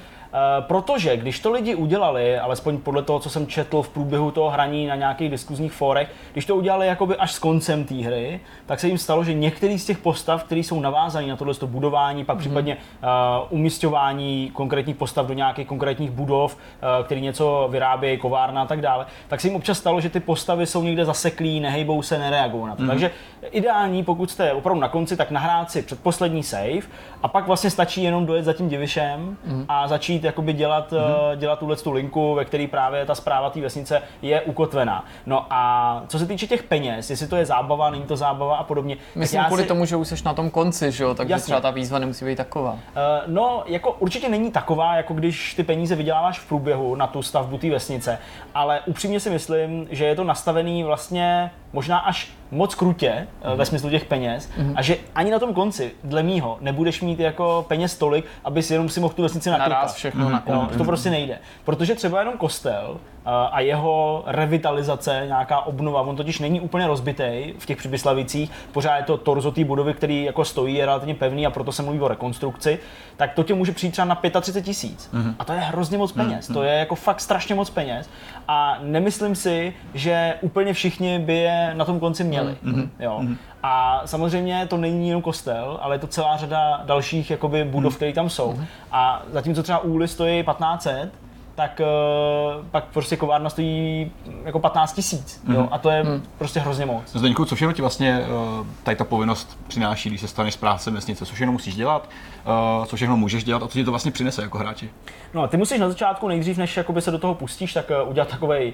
protože 0.59 1.17
když 1.17 1.39
to 1.39 1.51
lidi 1.51 1.75
udělali, 1.75 2.39
alespoň 2.39 2.77
podle 2.77 3.03
toho, 3.03 3.19
co 3.19 3.29
jsem 3.29 3.47
četl 3.47 3.81
v 3.81 3.89
průběhu 3.89 4.31
toho 4.31 4.49
hraní 4.49 4.87
na 4.87 4.95
nějakých 4.95 5.31
diskuzních 5.31 5.73
fórech, 5.73 6.11
když 6.33 6.45
to 6.45 6.55
udělali 6.55 6.87
jakoby 6.87 7.15
až 7.15 7.33
s 7.33 7.39
koncem 7.39 7.83
té 7.83 7.95
hry, 7.95 8.39
tak 8.65 8.79
se 8.79 8.87
jim 8.87 8.97
stalo, 8.97 9.23
že 9.23 9.33
některý 9.33 9.79
z 9.79 9.85
těch 9.85 9.97
postav, 9.97 10.43
které 10.43 10.59
jsou 10.59 10.79
navázané 10.79 11.27
na 11.27 11.35
tohle 11.35 11.53
budování, 11.65 12.25
pak 12.25 12.35
mm-hmm. 12.35 12.39
případně 12.39 12.77
uh, 12.77 13.09
umistování 13.49 14.51
konkrétních 14.53 14.95
postav 14.95 15.27
do 15.27 15.33
nějakých 15.33 15.67
konkrétních 15.67 16.11
budov, 16.11 16.55
uh, 16.55 17.05
který 17.05 17.21
něco 17.21 17.67
vyrábějí, 17.71 18.17
kovárna 18.17 18.61
a 18.61 18.65
tak 18.65 18.81
dále, 18.81 19.05
tak 19.27 19.41
se 19.41 19.47
jim 19.47 19.55
občas 19.55 19.77
stalo, 19.77 20.01
že 20.01 20.09
ty 20.09 20.19
postavy 20.19 20.65
jsou 20.65 20.83
někde 20.83 21.05
zaseklí, 21.05 21.59
nehejbou 21.59 22.01
se, 22.01 22.17
nereagují 22.17 22.65
na 22.65 22.75
to. 22.75 22.83
Mm-hmm. 22.83 22.87
Takže 22.87 23.11
ideální, 23.51 24.03
pokud 24.03 24.31
jste 24.31 24.53
opravdu 24.53 24.81
na 24.81 24.87
konci, 24.87 25.17
tak 25.17 25.31
nahrát 25.31 25.71
si 25.71 25.81
předposlední 25.81 26.43
save 26.43 26.87
a 27.23 27.27
pak 27.27 27.47
vlastně 27.47 27.69
stačí 27.69 28.03
jenom 28.03 28.25
dojet 28.25 28.45
za 28.45 28.53
tím 28.53 28.69
divišem 28.69 29.37
mm-hmm. 29.47 29.65
a 29.67 29.87
začít 29.87 30.23
jakoby 30.23 30.53
dělat, 30.53 30.91
mm-hmm. 30.91 31.35
dělat 31.35 31.59
tuhle 31.59 31.75
tu 31.75 31.91
linku, 31.91 32.33
ve 32.35 32.45
které 32.45 32.67
právě 32.67 33.05
ta 33.05 33.15
zpráva 33.15 33.49
té 33.49 33.61
vesnice 33.61 34.01
je 34.21 34.41
ukotvená. 34.41 35.05
No 35.25 35.45
a 35.49 36.03
co 36.07 36.19
se 36.19 36.25
týče 36.25 36.47
těch 36.47 36.63
peněz, 36.63 37.09
jestli 37.09 37.27
to 37.27 37.35
je 37.35 37.45
zábava, 37.45 37.89
není 37.89 38.03
to 38.03 38.17
zábava 38.17 38.55
a 38.55 38.63
podobně. 38.63 38.97
Myslím 39.15 39.43
kvůli 39.43 39.61
si... 39.61 39.67
tomu, 39.67 39.85
že 39.85 39.95
už 39.95 40.07
jsi 40.07 40.15
na 40.25 40.33
tom 40.33 40.49
konci, 40.49 40.91
že 40.91 41.03
jo, 41.03 41.15
takže 41.15 41.35
třeba 41.35 41.61
ta 41.61 41.71
výzva 41.71 41.99
nemusí 41.99 42.25
být 42.25 42.35
taková. 42.35 42.71
Uh, 42.71 42.79
no, 43.27 43.63
jako 43.65 43.91
určitě 43.91 44.29
není 44.29 44.51
taková, 44.51 44.95
jako 44.95 45.13
když 45.13 45.53
ty 45.53 45.63
peníze 45.63 45.95
vyděláváš 45.95 46.39
v 46.39 46.47
průběhu 46.47 46.95
na 46.95 47.07
tu 47.07 47.21
stavbu 47.21 47.57
té 47.57 47.69
vesnice, 47.69 48.19
ale 48.55 48.79
upřímně 48.85 49.19
si 49.19 49.29
myslím, 49.29 49.87
že 49.89 50.05
je 50.05 50.15
to 50.15 50.23
nastavený 50.23 50.83
vlastně 50.83 51.51
možná 51.73 51.97
až 51.97 52.31
moc 52.51 52.75
krutě 52.75 53.27
mm-hmm. 53.43 53.55
ve 53.55 53.65
smyslu 53.65 53.89
těch 53.89 54.05
peněz 54.05 54.49
mm-hmm. 54.49 54.73
a 54.75 54.81
že 54.81 54.97
ani 55.15 55.31
na 55.31 55.39
tom 55.39 55.53
konci, 55.53 55.91
dle 56.03 56.23
mýho, 56.23 56.57
nebudeš 56.61 57.01
mít 57.01 57.19
jako 57.19 57.65
peněz 57.67 57.97
tolik, 57.97 58.25
abys 58.43 58.71
jenom 58.71 58.89
si 58.89 58.99
mohl 58.99 59.13
tu 59.13 59.21
vesnici 59.21 59.49
nakoukat. 59.49 59.93
všechno 59.93 60.29
mm-hmm. 60.29 60.41
no, 60.47 60.69
To 60.77 60.83
prostě 60.83 61.09
nejde. 61.09 61.39
Protože 61.63 61.95
třeba 61.95 62.19
jenom 62.19 62.37
kostel 62.37 62.97
a 63.25 63.59
jeho 63.59 64.23
revitalizace, 64.25 65.23
nějaká 65.27 65.61
obnova, 65.61 66.01
on 66.01 66.15
totiž 66.15 66.39
není 66.39 66.61
úplně 66.61 66.87
rozbitý 66.87 67.53
v 67.57 67.65
těch 67.65 67.77
Přibyslavicích, 67.77 68.51
pořád 68.71 68.97
je 68.97 69.03
to 69.03 69.17
torzo 69.17 69.51
té 69.51 69.63
budovy, 69.63 69.93
který 69.93 70.23
jako 70.23 70.45
stojí, 70.45 70.75
je 70.75 70.85
relativně 70.85 71.15
pevný 71.15 71.45
a 71.45 71.49
proto 71.49 71.71
se 71.71 71.83
mluví 71.83 71.99
o 71.99 72.07
rekonstrukci, 72.07 72.79
tak 73.17 73.33
to 73.33 73.43
tě 73.43 73.53
může 73.53 73.71
přijít 73.71 73.91
třeba 73.91 74.05
na 74.05 74.15
35 74.41 74.61
tisíc. 74.61 75.09
Mm-hmm. 75.13 75.35
A 75.39 75.45
to 75.45 75.53
je 75.53 75.59
hrozně 75.59 75.97
moc 75.97 76.11
peněz, 76.11 76.49
mm-hmm. 76.49 76.53
to 76.53 76.63
je 76.63 76.73
jako 76.73 76.95
fakt 76.95 77.21
strašně 77.21 77.55
moc 77.55 77.69
peněz 77.69 78.09
a 78.47 78.77
nemyslím 78.81 79.35
si, 79.35 79.73
že 79.93 80.35
úplně 80.41 80.73
všichni 80.73 81.19
by 81.19 81.35
je 81.35 81.71
na 81.73 81.85
tom 81.85 81.99
konci 81.99 82.23
měli. 82.23 82.57
Mm-hmm. 82.63 82.89
Jo. 82.99 83.19
Mm-hmm. 83.21 83.37
A 83.63 84.01
samozřejmě 84.05 84.67
to 84.67 84.77
není 84.77 85.07
jenom 85.07 85.21
kostel, 85.21 85.79
ale 85.81 85.95
je 85.95 85.99
to 85.99 86.07
celá 86.07 86.37
řada 86.37 86.81
dalších 86.85 87.31
jakoby, 87.31 87.63
budov, 87.63 87.93
mm-hmm. 87.93 87.95
které 87.95 88.13
tam 88.13 88.29
jsou. 88.29 88.53
Mm-hmm. 88.53 88.65
A 88.91 89.23
zatímco 89.31 89.63
třeba 89.63 89.79
úly 89.79 90.07
stojí 90.07 90.43
1500, 90.43 91.11
tak 91.55 91.81
uh, 91.81 92.65
pak 92.71 92.83
prostě 92.85 93.17
kovárna 93.17 93.49
stojí 93.49 94.11
jako 94.43 94.59
15 94.59 94.93
tisíc. 94.93 95.41
Mm. 95.43 95.67
A 95.71 95.77
to 95.77 95.89
je 95.89 96.03
mm. 96.03 96.23
prostě 96.37 96.59
hrozně 96.59 96.85
moc. 96.85 97.03
Zdeňku, 97.13 97.45
co 97.45 97.55
všechno 97.55 97.73
ti 97.73 97.81
vlastně 97.81 98.25
uh, 98.59 98.67
tady 98.83 98.95
ta 98.95 99.03
povinnost 99.03 99.57
přináší, 99.67 100.09
když 100.09 100.21
se 100.21 100.27
staneš 100.27 100.53
správce 100.53 100.91
vesnice? 100.91 101.25
Co 101.25 101.35
všechno 101.35 101.51
musíš 101.51 101.75
dělat? 101.75 102.09
Uh, 102.45 102.85
co 102.85 102.95
všechno 102.95 103.17
můžeš 103.17 103.43
dělat 103.43 103.63
a 103.63 103.67
co 103.67 103.73
ti 103.73 103.83
to 103.83 103.91
vlastně 103.91 104.11
přinese 104.11 104.41
jako 104.41 104.57
hráči? 104.57 104.89
No, 105.33 105.47
ty 105.47 105.57
musíš 105.57 105.79
na 105.79 105.89
začátku 105.89 106.27
nejdřív, 106.27 106.57
než 106.57 106.77
jakoby 106.77 107.01
se 107.01 107.11
do 107.11 107.19
toho 107.19 107.35
pustíš, 107.35 107.73
tak 107.73 107.89
uh, 108.03 108.09
udělat 108.09 108.29
takový 108.29 108.73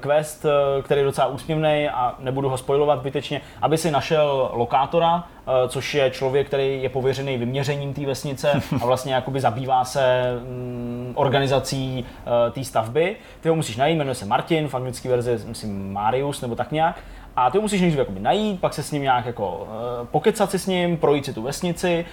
quest, 0.00 0.44
uh, 0.44 0.82
který 0.82 1.00
je 1.00 1.04
docela 1.04 1.26
úsměvný 1.26 1.88
a 1.88 2.14
nebudu 2.18 2.48
ho 2.48 2.56
spojovat 2.56 3.00
zbytečně, 3.00 3.40
aby 3.62 3.78
si 3.78 3.90
našel 3.90 4.50
lokátora, 4.52 5.14
uh, 5.16 5.68
což 5.68 5.94
je 5.94 6.10
člověk, 6.10 6.46
který 6.46 6.82
je 6.82 6.88
pověřený 6.88 7.38
vyměřením 7.38 7.94
té 7.94 8.06
vesnice 8.06 8.52
a 8.82 8.86
vlastně 8.86 9.14
jakoby 9.14 9.40
zabývá 9.40 9.84
se 9.84 10.22
um, 10.48 11.12
organizací 11.14 12.04
uh, 12.04 12.52
té 12.52 12.64
stavby. 12.64 13.16
Ty 13.40 13.48
ho 13.48 13.54
musíš 13.54 13.76
najít, 13.76 13.96
jmenuje 13.96 14.14
se 14.14 14.26
Martin, 14.26 14.68
v 14.68 14.74
anglické 14.74 15.08
verzi 15.08 15.38
myslím 15.46 15.92
Marius 15.92 16.40
nebo 16.40 16.54
tak 16.54 16.72
nějak. 16.72 16.96
A 17.36 17.50
ty 17.50 17.58
ho 17.58 17.62
musíš 17.62 17.80
nejdřív 17.80 17.98
jakoby 17.98 18.20
najít, 18.20 18.60
pak 18.60 18.74
se 18.74 18.82
s 18.82 18.92
ním 18.92 19.02
nějak 19.02 19.26
jako 19.26 19.56
uh, 19.56 20.06
pokecat 20.06 20.50
si 20.50 20.58
s 20.58 20.66
ním, 20.66 20.96
projít 20.96 21.24
si 21.24 21.32
tu 21.32 21.42
vesnici, 21.42 22.04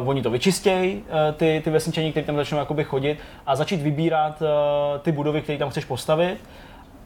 uh, 0.00 0.08
oni 0.08 0.22
to 0.22 0.30
vyčistějí, 0.30 0.96
uh, 0.96 1.02
ty, 1.36 1.60
ty 1.64 1.70
vesničani, 1.70 2.10
kteří 2.10 2.26
tam 2.26 2.36
začnou 2.36 2.58
jakoby 2.58 2.84
chodit 2.84 3.18
a 3.46 3.56
začít 3.56 3.82
vybírat 3.82 4.42
uh, 4.42 4.48
ty 4.98 5.12
budovy, 5.12 5.42
které 5.42 5.58
tam 5.58 5.70
chceš 5.70 5.84
postavit 5.84 6.38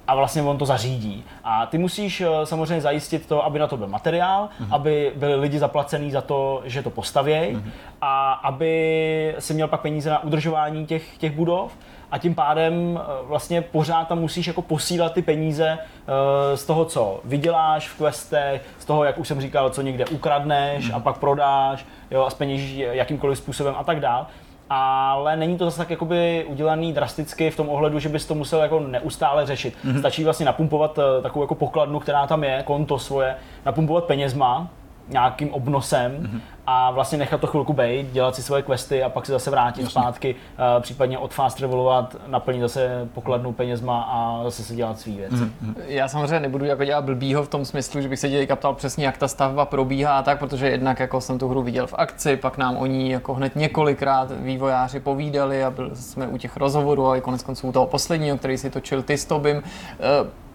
a 0.06 0.14
vlastně 0.14 0.42
on 0.42 0.58
to 0.58 0.66
zařídí. 0.66 1.24
A 1.44 1.66
ty 1.66 1.78
musíš 1.78 2.22
samozřejmě 2.44 2.80
zajistit 2.80 3.26
to, 3.26 3.44
aby 3.44 3.58
na 3.58 3.66
to 3.66 3.76
byl 3.76 3.86
materiál, 3.86 4.48
mm-hmm. 4.48 4.74
aby 4.74 5.12
byli 5.16 5.34
lidi 5.34 5.58
zaplacený 5.58 6.10
za 6.10 6.20
to, 6.20 6.62
že 6.64 6.82
to 6.82 6.90
postavějí 6.90 7.56
mm-hmm. 7.56 7.70
a 8.00 8.32
aby 8.32 9.34
si 9.38 9.54
měl 9.54 9.68
pak 9.68 9.80
peníze 9.80 10.10
na 10.10 10.22
udržování 10.22 10.86
těch, 10.86 11.18
těch 11.18 11.32
budov 11.32 11.76
a 12.10 12.18
tím 12.18 12.34
pádem 12.34 13.00
eh, 13.00 13.06
vlastně 13.22 13.62
pořád 13.62 14.08
tam 14.08 14.18
musíš 14.18 14.46
jako 14.46 14.62
posílat 14.62 15.12
ty 15.12 15.22
peníze 15.22 15.78
eh, 15.78 16.56
z 16.56 16.66
toho, 16.66 16.84
co 16.84 17.20
vyděláš 17.24 17.88
v 17.88 17.98
questech, 17.98 18.64
z 18.78 18.84
toho, 18.84 19.04
jak 19.04 19.18
už 19.18 19.28
jsem 19.28 19.40
říkal, 19.40 19.70
co 19.70 19.82
někde 19.82 20.06
ukradneš 20.06 20.90
a 20.92 21.00
pak 21.00 21.18
prodáš, 21.18 21.86
jo, 22.10 22.24
a 22.24 22.30
zpeněžíš 22.30 22.78
jakýmkoliv 22.78 23.38
způsobem 23.38 23.74
a 23.78 23.84
tak 23.84 24.00
dál 24.00 24.26
ale 24.70 25.36
není 25.36 25.58
to 25.58 25.64
zase 25.64 25.78
tak 25.78 25.90
jakoby 25.90 26.44
udělaný 26.48 26.92
drasticky 26.92 27.50
v 27.50 27.56
tom 27.56 27.68
ohledu, 27.68 27.98
že 27.98 28.08
bys 28.08 28.26
to 28.26 28.34
musel 28.34 28.60
jako 28.60 28.80
neustále 28.80 29.46
řešit. 29.46 29.74
Mm-hmm. 29.84 29.98
Stačí 29.98 30.24
vlastně 30.24 30.46
napumpovat 30.46 30.98
eh, 30.98 31.22
takovou 31.22 31.42
jako 31.42 31.54
pokladnu, 31.54 32.00
která 32.00 32.26
tam 32.26 32.44
je, 32.44 32.62
konto 32.66 32.98
svoje, 32.98 33.36
napumpovat 33.66 34.04
penězma, 34.04 34.68
nějakým 35.08 35.54
obnosem 35.54 36.12
mm-hmm. 36.12 36.40
a 36.66 36.90
vlastně 36.90 37.18
nechat 37.18 37.40
to 37.40 37.46
chvilku 37.46 37.72
být, 37.72 38.12
dělat 38.12 38.34
si 38.34 38.42
svoje 38.42 38.62
questy 38.62 39.02
a 39.02 39.08
pak 39.08 39.26
si 39.26 39.32
zase 39.32 39.50
vrátit 39.50 39.80
Jasně. 39.80 39.90
zpátky, 39.90 40.34
uh, 40.34 40.82
případně 40.82 41.18
od 41.18 41.34
fast 41.34 41.56
travelovat, 41.56 42.16
naplnit 42.26 42.60
zase 42.60 43.08
pokladnou 43.14 43.52
penězma 43.52 44.02
a 44.02 44.44
zase 44.44 44.62
si 44.62 44.76
dělat 44.76 45.00
svý 45.00 45.16
věci. 45.16 45.34
Mm-hmm. 45.34 45.74
Já 45.86 46.08
samozřejmě 46.08 46.40
nebudu 46.40 46.64
jako 46.64 46.84
dělat 46.84 47.04
blbýho 47.04 47.42
v 47.42 47.48
tom 47.48 47.64
smyslu, 47.64 48.00
že 48.00 48.08
bych 48.08 48.18
se 48.18 48.28
dělal 48.28 48.56
ptal 48.56 48.74
přesně, 48.74 49.06
jak 49.06 49.18
ta 49.18 49.28
stavba 49.28 49.64
probíhá 49.64 50.18
a 50.18 50.22
tak, 50.22 50.38
protože 50.38 50.70
jednak 50.70 51.00
jako 51.00 51.20
jsem 51.20 51.38
tu 51.38 51.48
hru 51.48 51.62
viděl 51.62 51.86
v 51.86 51.94
akci, 51.94 52.36
pak 52.36 52.58
nám 52.58 52.76
o 52.76 52.86
ní 52.86 53.10
jako 53.10 53.34
hned 53.34 53.56
několikrát 53.56 54.32
vývojáři 54.40 55.00
povídali 55.00 55.64
a 55.64 55.70
byl 55.70 55.90
jsme 55.94 56.26
u 56.26 56.36
těch 56.36 56.56
rozhovorů 56.56 57.06
a 57.06 57.16
i 57.16 57.20
konec 57.20 57.42
konců 57.42 57.68
u 57.68 57.72
toho 57.72 57.86
posledního, 57.86 58.38
který 58.38 58.58
si 58.58 58.70
točil 58.70 59.02
ty 59.02 59.18
s 59.18 59.24
Tobim. 59.24 59.56
Uh, 59.56 59.62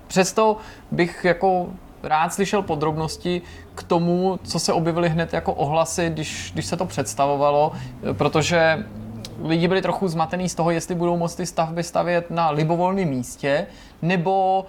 přesto 0.07 0.57
bych 0.91 1.25
jako 1.25 1.67
rád 2.03 2.33
slyšel 2.33 2.61
podrobnosti 2.61 3.41
k 3.75 3.83
tomu, 3.83 4.39
co 4.43 4.59
se 4.59 4.73
objevily 4.73 5.09
hned 5.09 5.33
jako 5.33 5.53
ohlasy, 5.53 6.09
když, 6.09 6.51
když 6.53 6.65
se 6.65 6.77
to 6.77 6.85
představovalo, 6.85 7.71
protože 8.13 8.85
lidi 9.43 9.67
byli 9.67 9.81
trochu 9.81 10.07
zmatený 10.07 10.49
z 10.49 10.55
toho, 10.55 10.71
jestli 10.71 10.95
budou 10.95 11.17
moct 11.17 11.35
ty 11.35 11.45
stavby 11.45 11.83
stavět 11.83 12.31
na 12.31 12.49
libovolném 12.49 13.09
místě, 13.09 13.67
nebo 14.01 14.65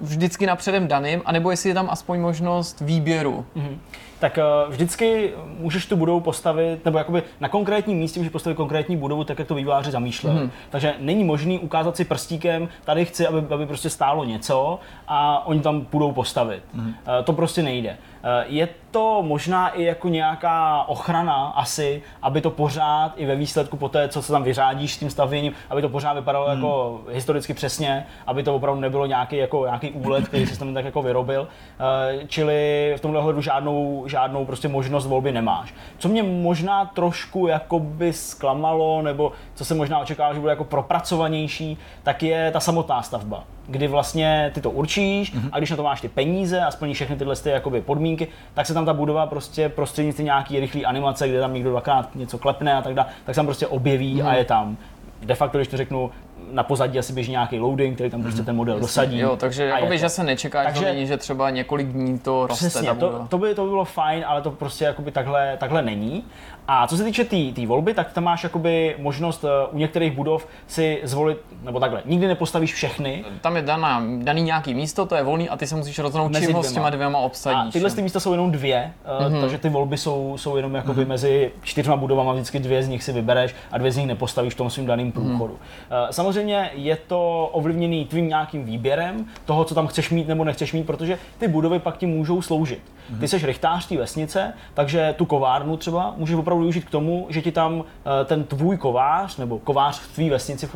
vždycky 0.00 0.46
na 0.46 0.56
předem 0.56 0.88
daným, 0.88 1.22
anebo 1.24 1.50
jestli 1.50 1.70
je 1.70 1.74
tam 1.74 1.90
aspoň 1.90 2.20
možnost 2.20 2.80
výběru. 2.80 3.46
Mm-hmm 3.56 3.78
tak 4.20 4.38
eh, 4.38 4.42
vždycky 4.68 5.32
můžeš 5.58 5.86
tu 5.86 5.96
budovu 5.96 6.20
postavit, 6.20 6.84
nebo 6.84 6.98
jakoby 6.98 7.22
na 7.40 7.48
konkrétním 7.48 7.98
místě 7.98 8.20
můžeš 8.20 8.32
postavit 8.32 8.56
konkrétní 8.56 8.96
budovu, 8.96 9.24
tak 9.24 9.38
jak 9.38 9.48
to 9.48 9.54
vývojáři 9.54 9.90
zamýšleli. 9.90 10.40
Mm. 10.40 10.50
Takže 10.70 10.94
není 10.98 11.24
možný 11.24 11.58
ukázat 11.58 11.96
si 11.96 12.04
prstíkem, 12.04 12.68
tady 12.84 13.04
chci, 13.04 13.26
aby, 13.26 13.54
aby 13.54 13.66
prostě 13.66 13.90
stálo 13.90 14.24
něco 14.24 14.80
a 15.08 15.46
oni 15.46 15.60
tam 15.60 15.86
budou 15.92 16.12
postavit. 16.12 16.62
Mm. 16.74 16.94
To 17.24 17.32
prostě 17.32 17.62
nejde. 17.62 17.96
Eh, 18.22 18.44
je 18.48 18.68
to 18.90 19.22
možná 19.22 19.68
i 19.68 19.82
jako 19.82 20.08
nějaká 20.08 20.84
ochrana 20.88 21.46
asi, 21.56 22.02
aby 22.22 22.40
to 22.40 22.50
pořád 22.50 23.12
i 23.16 23.26
ve 23.26 23.36
výsledku 23.36 23.76
po 23.76 23.88
té, 23.88 24.08
co 24.08 24.22
se 24.22 24.32
tam 24.32 24.42
vyřádíš 24.42 24.94
s 24.94 24.98
tím 24.98 25.10
stavěním, 25.10 25.52
aby 25.70 25.82
to 25.82 25.88
pořád 25.88 26.12
vypadalo 26.12 26.46
hmm. 26.46 26.54
jako 26.56 27.00
historicky 27.10 27.54
přesně, 27.54 28.06
aby 28.26 28.42
to 28.42 28.54
opravdu 28.54 28.80
nebylo 28.80 29.06
nějaký, 29.06 29.36
jako, 29.36 29.64
nějaký 29.64 29.90
úlet, 29.90 30.28
který 30.28 30.46
se 30.46 30.58
tam 30.58 30.74
tak 30.74 30.84
jako 30.84 31.02
vyrobil. 31.02 31.48
Eh, 31.80 32.26
čili 32.26 32.94
v 32.96 33.00
tomhle 33.00 33.22
hledu 33.22 33.40
žádnou, 33.40 34.04
žádnou 34.06 34.44
prostě 34.44 34.68
možnost 34.68 35.06
volby 35.06 35.32
nemáš. 35.32 35.74
Co 35.98 36.08
mě 36.08 36.22
možná 36.22 36.84
trošku 36.84 37.46
jakoby 37.46 38.12
zklamalo, 38.12 39.02
nebo 39.02 39.32
co 39.54 39.64
se 39.64 39.74
možná 39.74 39.98
očekávalo, 39.98 40.34
že 40.34 40.40
bude 40.40 40.52
jako 40.52 40.64
propracovanější, 40.64 41.78
tak 42.02 42.22
je 42.22 42.50
ta 42.50 42.60
samotná 42.60 43.02
stavba 43.02 43.44
kdy 43.68 43.88
vlastně 43.88 44.50
ty 44.54 44.60
to 44.60 44.70
určíš 44.70 45.34
mm-hmm. 45.34 45.48
a 45.52 45.58
když 45.58 45.70
na 45.70 45.76
to 45.76 45.82
máš 45.82 46.00
ty 46.00 46.08
peníze 46.08 46.60
a 46.60 46.70
splníš 46.70 46.96
všechny 46.96 47.16
tyhle 47.16 47.36
ty 47.36 47.50
jakoby 47.50 47.80
podmínky, 47.80 48.28
tak 48.54 48.66
se 48.66 48.74
tam 48.74 48.86
ta 48.86 48.94
budova 48.94 49.26
prostě 49.26 49.68
prostřednictvím 49.68 50.24
nějaký 50.24 50.60
rychlý 50.60 50.86
animace, 50.86 51.28
kde 51.28 51.40
tam 51.40 51.54
někdo 51.54 51.70
dvakrát 51.70 52.14
něco 52.14 52.38
klepne 52.38 52.74
a 52.74 52.82
tak 52.82 52.94
dále, 52.94 53.08
tak 53.24 53.34
se 53.34 53.38
tam 53.38 53.46
prostě 53.46 53.66
objeví 53.66 54.16
mm-hmm. 54.16 54.28
a 54.28 54.34
je 54.34 54.44
tam. 54.44 54.76
De 55.22 55.34
facto, 55.34 55.58
když 55.58 55.68
to 55.68 55.76
řeknu, 55.76 56.10
na 56.52 56.62
pozadí 56.62 56.98
asi 56.98 57.12
běží 57.12 57.30
nějaký 57.30 57.58
loading, 57.58 57.94
který 57.94 58.10
tam 58.10 58.22
prostě 58.22 58.40
mhm. 58.40 58.46
ten 58.46 58.56
model 58.56 58.80
dosadí. 58.80 59.18
Jo, 59.18 59.36
takže 59.36 59.64
jakoby, 59.64 59.98
že 59.98 60.08
se 60.08 60.24
nečeká, 60.24 60.64
takže, 60.64 60.80
to 60.80 60.86
není, 60.86 61.06
že 61.06 61.16
třeba 61.16 61.50
několik 61.50 61.86
dní 61.86 62.18
to 62.18 62.46
roste. 62.46 62.68
Přesně, 62.68 62.94
to, 62.94 63.26
to, 63.28 63.38
by, 63.38 63.54
to 63.54 63.64
by 63.64 63.68
bylo 63.70 63.84
fajn, 63.84 64.24
ale 64.26 64.42
to 64.42 64.50
prostě 64.50 64.84
jakoby 64.84 65.10
takhle, 65.10 65.56
takhle 65.56 65.82
není. 65.82 66.24
A 66.70 66.86
co 66.86 66.96
se 66.96 67.04
týče 67.04 67.24
té 67.24 67.30
tý, 67.30 67.52
tý 67.52 67.66
volby, 67.66 67.94
tak 67.94 68.12
tam 68.12 68.24
máš 68.24 68.44
jakoby 68.44 68.96
možnost 68.98 69.44
uh, 69.44 69.50
u 69.74 69.78
některých 69.78 70.12
budov 70.12 70.46
si 70.66 71.00
zvolit, 71.02 71.38
nebo 71.62 71.80
takhle, 71.80 72.02
nikdy 72.04 72.26
nepostavíš 72.26 72.74
všechny. 72.74 73.24
Tam 73.40 73.56
je 73.56 73.62
daná, 73.62 74.02
daný 74.18 74.42
nějaký 74.42 74.74
místo, 74.74 75.06
to 75.06 75.14
je 75.14 75.22
volný 75.22 75.48
a 75.48 75.56
ty 75.56 75.66
se 75.66 75.76
musíš 75.76 75.98
rozhodnout, 75.98 76.38
čím 76.38 76.52
ho 76.52 76.62
s 76.62 76.72
těma 76.72 76.90
dvěma 76.90 77.18
obsadíš. 77.18 77.68
A 77.68 77.72
tyhle 77.72 77.90
ty 77.90 78.02
místa 78.02 78.20
jsou 78.20 78.32
jenom 78.32 78.50
dvě, 78.50 78.92
mm-hmm. 79.06 79.40
takže 79.40 79.58
ty 79.58 79.68
volby 79.68 79.96
jsou, 79.96 80.34
jsou 80.38 80.56
jenom 80.56 80.74
jakoby 80.74 81.04
mm-hmm. 81.04 81.08
mezi 81.08 81.52
čtyřma 81.62 81.96
budovama, 81.96 82.32
vždycky 82.32 82.58
dvě 82.58 82.82
z 82.82 82.88
nich 82.88 83.04
si 83.04 83.12
vybereš 83.12 83.54
a 83.72 83.78
dvě 83.78 83.92
z 83.92 83.96
nich 83.96 84.06
nepostavíš 84.06 84.54
v 84.54 84.56
tom 84.56 84.70
svým 84.70 84.86
daným 84.86 85.12
průchodu. 85.12 85.54
Mm-hmm. 85.54 86.06
Samozřejmě 86.10 86.70
je 86.74 86.96
to 86.96 87.48
ovlivněný 87.52 88.04
tvým 88.04 88.28
nějakým 88.28 88.64
výběrem 88.64 89.26
toho, 89.44 89.64
co 89.64 89.74
tam 89.74 89.86
chceš 89.86 90.10
mít 90.10 90.28
nebo 90.28 90.44
nechceš 90.44 90.72
mít, 90.72 90.86
protože 90.86 91.18
ty 91.38 91.48
budovy 91.48 91.78
pak 91.78 91.96
ti 91.96 92.06
můžou 92.06 92.42
sloužit. 92.42 92.82
Ty 93.08 93.14
mhm. 93.14 93.28
jsi 93.28 93.46
rychtář 93.46 93.86
té 93.86 93.96
vesnice, 93.96 94.52
takže 94.74 95.14
tu 95.18 95.26
kovárnu 95.26 95.76
třeba 95.76 96.14
můžeš 96.16 96.36
opravdu 96.36 96.57
využít 96.60 96.84
k 96.84 96.90
tomu, 96.90 97.26
že 97.30 97.42
ti 97.42 97.52
tam 97.52 97.84
eh, 97.84 98.24
ten 98.24 98.44
tvůj 98.44 98.76
kovář 98.76 99.36
nebo 99.36 99.58
kovář 99.58 100.00
v 100.00 100.14
tvý 100.14 100.30
vesnici 100.30 100.66
v 100.66 100.72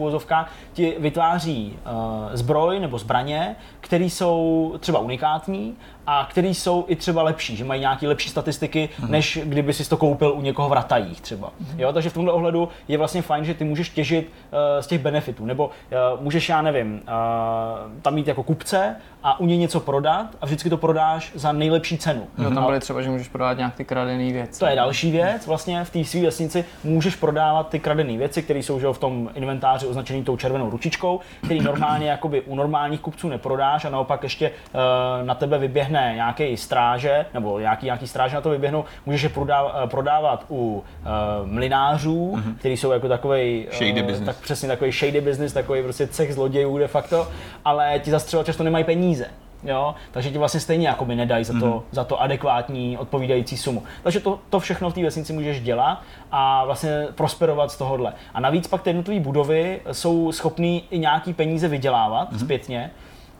ti 0.73 0.97
vytváří 0.99 1.79
eh, 1.79 2.37
zbroj 2.37 2.81
nebo 2.81 2.99
zbraně, 2.99 3.57
které 3.81 4.05
jsou 4.05 4.75
třeba 4.81 4.99
unikátní 4.99 5.77
a 6.07 6.27
který 6.31 6.55
jsou 6.55 6.85
i 6.89 6.97
třeba 6.97 7.23
lepší, 7.23 7.57
že 7.57 7.65
mají 7.65 7.81
nějaké 7.81 8.09
lepší 8.09 8.29
statistiky, 8.29 8.89
mm. 8.99 9.11
než 9.11 9.39
kdyby 9.45 9.73
si 9.73 9.89
to 9.89 9.97
koupil 9.97 10.33
u 10.33 10.41
někoho 10.43 10.69
v 10.69 10.73
ratajích 10.73 11.21
třeba. 11.21 11.53
Mm. 11.61 11.81
Jo, 11.81 11.93
takže 11.93 12.11
v 12.11 12.15
tomhle 12.15 12.33
ohledu 12.33 12.69
je 12.89 12.99
vlastně 12.99 13.23
fajn, 13.23 13.45
že 13.45 13.55
ty 13.55 13.65
můžeš 13.65 13.89
těžit 13.89 14.27
uh, 14.27 14.59
z 14.81 14.87
těch 14.87 15.01
benefitů, 15.01 15.47
nebo 15.47 15.67
uh, 15.67 16.23
můžeš, 16.23 16.49
já 16.49 16.63
nevím, 16.63 16.95
uh, 16.95 18.03
tam 18.03 18.15
mít 18.15 18.29
jako 18.29 18.43
kupce 18.43 18.97
a 19.23 19.41
u 19.41 19.47
něj 19.47 19.59
něco 19.59 19.81
prodat 19.81 20.27
a 20.41 20.47
vždycky 20.47 20.71
to 20.71 20.77
prodáš 20.77 21.33
za 21.35 21.53
nejlepší 21.53 21.99
cenu. 21.99 22.27
Jo, 22.39 22.51
tam 22.51 22.65
byly 22.65 22.81
třeba, 22.81 23.03
že 23.03 23.11
můžeš 23.11 23.29
prodávat 23.29 23.59
nějak 23.59 23.75
ty 23.75 23.85
kradené 23.85 24.33
věci. 24.33 24.61
To 24.61 24.67
je 24.67 24.77
další 24.77 25.11
věc, 25.11 25.47
vlastně 25.47 25.85
v 25.85 25.91
té 25.91 26.05
své 26.05 26.21
vesnici 26.21 26.65
můžeš 26.85 27.17
prodávat 27.17 27.69
ty 27.69 27.79
kradené 27.79 28.19
věci, 28.19 28.43
které 28.43 28.59
jsou 28.59 28.81
že, 28.81 28.87
v 28.93 28.99
tom 28.99 29.31
inventáři 29.35 29.87
označené 29.87 30.23
tou 30.23 30.37
červenou 30.37 30.71
ručičkou, 30.71 31.21
který 31.45 31.61
normálně 31.61 32.11
jakoby 32.11 32.41
u 32.41 32.55
normálních 32.55 33.01
kupců 33.01 33.29
neprodáš 33.29 33.85
a 33.85 33.91
naopak 33.91 34.23
ještě 34.23 34.51
uh, 34.51 35.27
na 35.27 35.35
tebe 35.35 35.59
vyběhne 35.59 35.92
nějaký 35.93 36.57
stráže, 36.57 37.27
nebo 37.35 37.59
nějaký, 37.59 37.87
nějaký 37.87 38.07
stráže 38.07 38.35
na 38.35 38.41
to 38.41 38.51
vyběhnou, 38.51 38.85
můžeš 39.07 39.23
je 39.23 39.29
prodávat, 39.29 39.91
prodávat 39.91 40.45
u 40.51 40.75
uh, 40.75 40.83
mlinářů, 41.47 42.35
mm-hmm. 42.37 42.55
kteří 42.59 42.77
jsou 42.77 42.93
jako 42.93 43.09
takový 43.09 43.67
uh, 43.93 44.25
tak 44.25 44.37
přesně 44.37 44.69
takový 44.69 44.93
shady 44.93 45.21
business, 45.21 45.53
takový 45.53 45.83
prostě 45.83 46.07
cech 46.07 46.35
zlodějů 46.35 46.79
de 46.79 46.89
facto, 46.89 47.29
ale 47.65 47.99
ti 47.99 48.11
zase 48.11 48.27
třeba 48.27 48.45
často 48.45 48.63
nemají 48.63 48.85
peníze. 48.85 49.27
Jo? 49.65 49.95
Takže 50.11 50.31
ti 50.31 50.39
vlastně 50.39 50.61
stejně 50.61 50.89
jako 50.89 51.05
by 51.05 51.15
nedají 51.15 51.45
za 51.45 51.53
to, 51.53 51.67
mm-hmm. 51.67 51.83
za 51.91 52.05
to 52.05 52.21
adekvátní 52.21 52.99
odpovídající 52.99 53.57
sumu. 53.57 53.83
Takže 54.03 54.21
to, 54.21 54.39
to 54.51 54.61
všechno 54.61 54.91
v 54.91 54.95
té 54.95 55.03
vesnici 55.03 55.33
můžeš 55.33 55.61
dělat 55.61 56.03
a 56.33 56.65
vlastně 56.65 57.07
prosperovat 57.15 57.71
z 57.71 57.77
tohohle. 57.77 58.13
A 58.35 58.41
navíc 58.41 58.67
pak 58.67 58.83
ty 58.83 58.91
jednotlivé 58.91 59.21
budovy 59.21 59.81
jsou 59.93 60.33
schopné 60.33 60.67
i 60.67 60.99
nějaký 60.99 61.33
peníze 61.33 61.69
vydělávat 61.69 62.33
mm-hmm. 62.33 62.39
zpětně. 62.39 62.91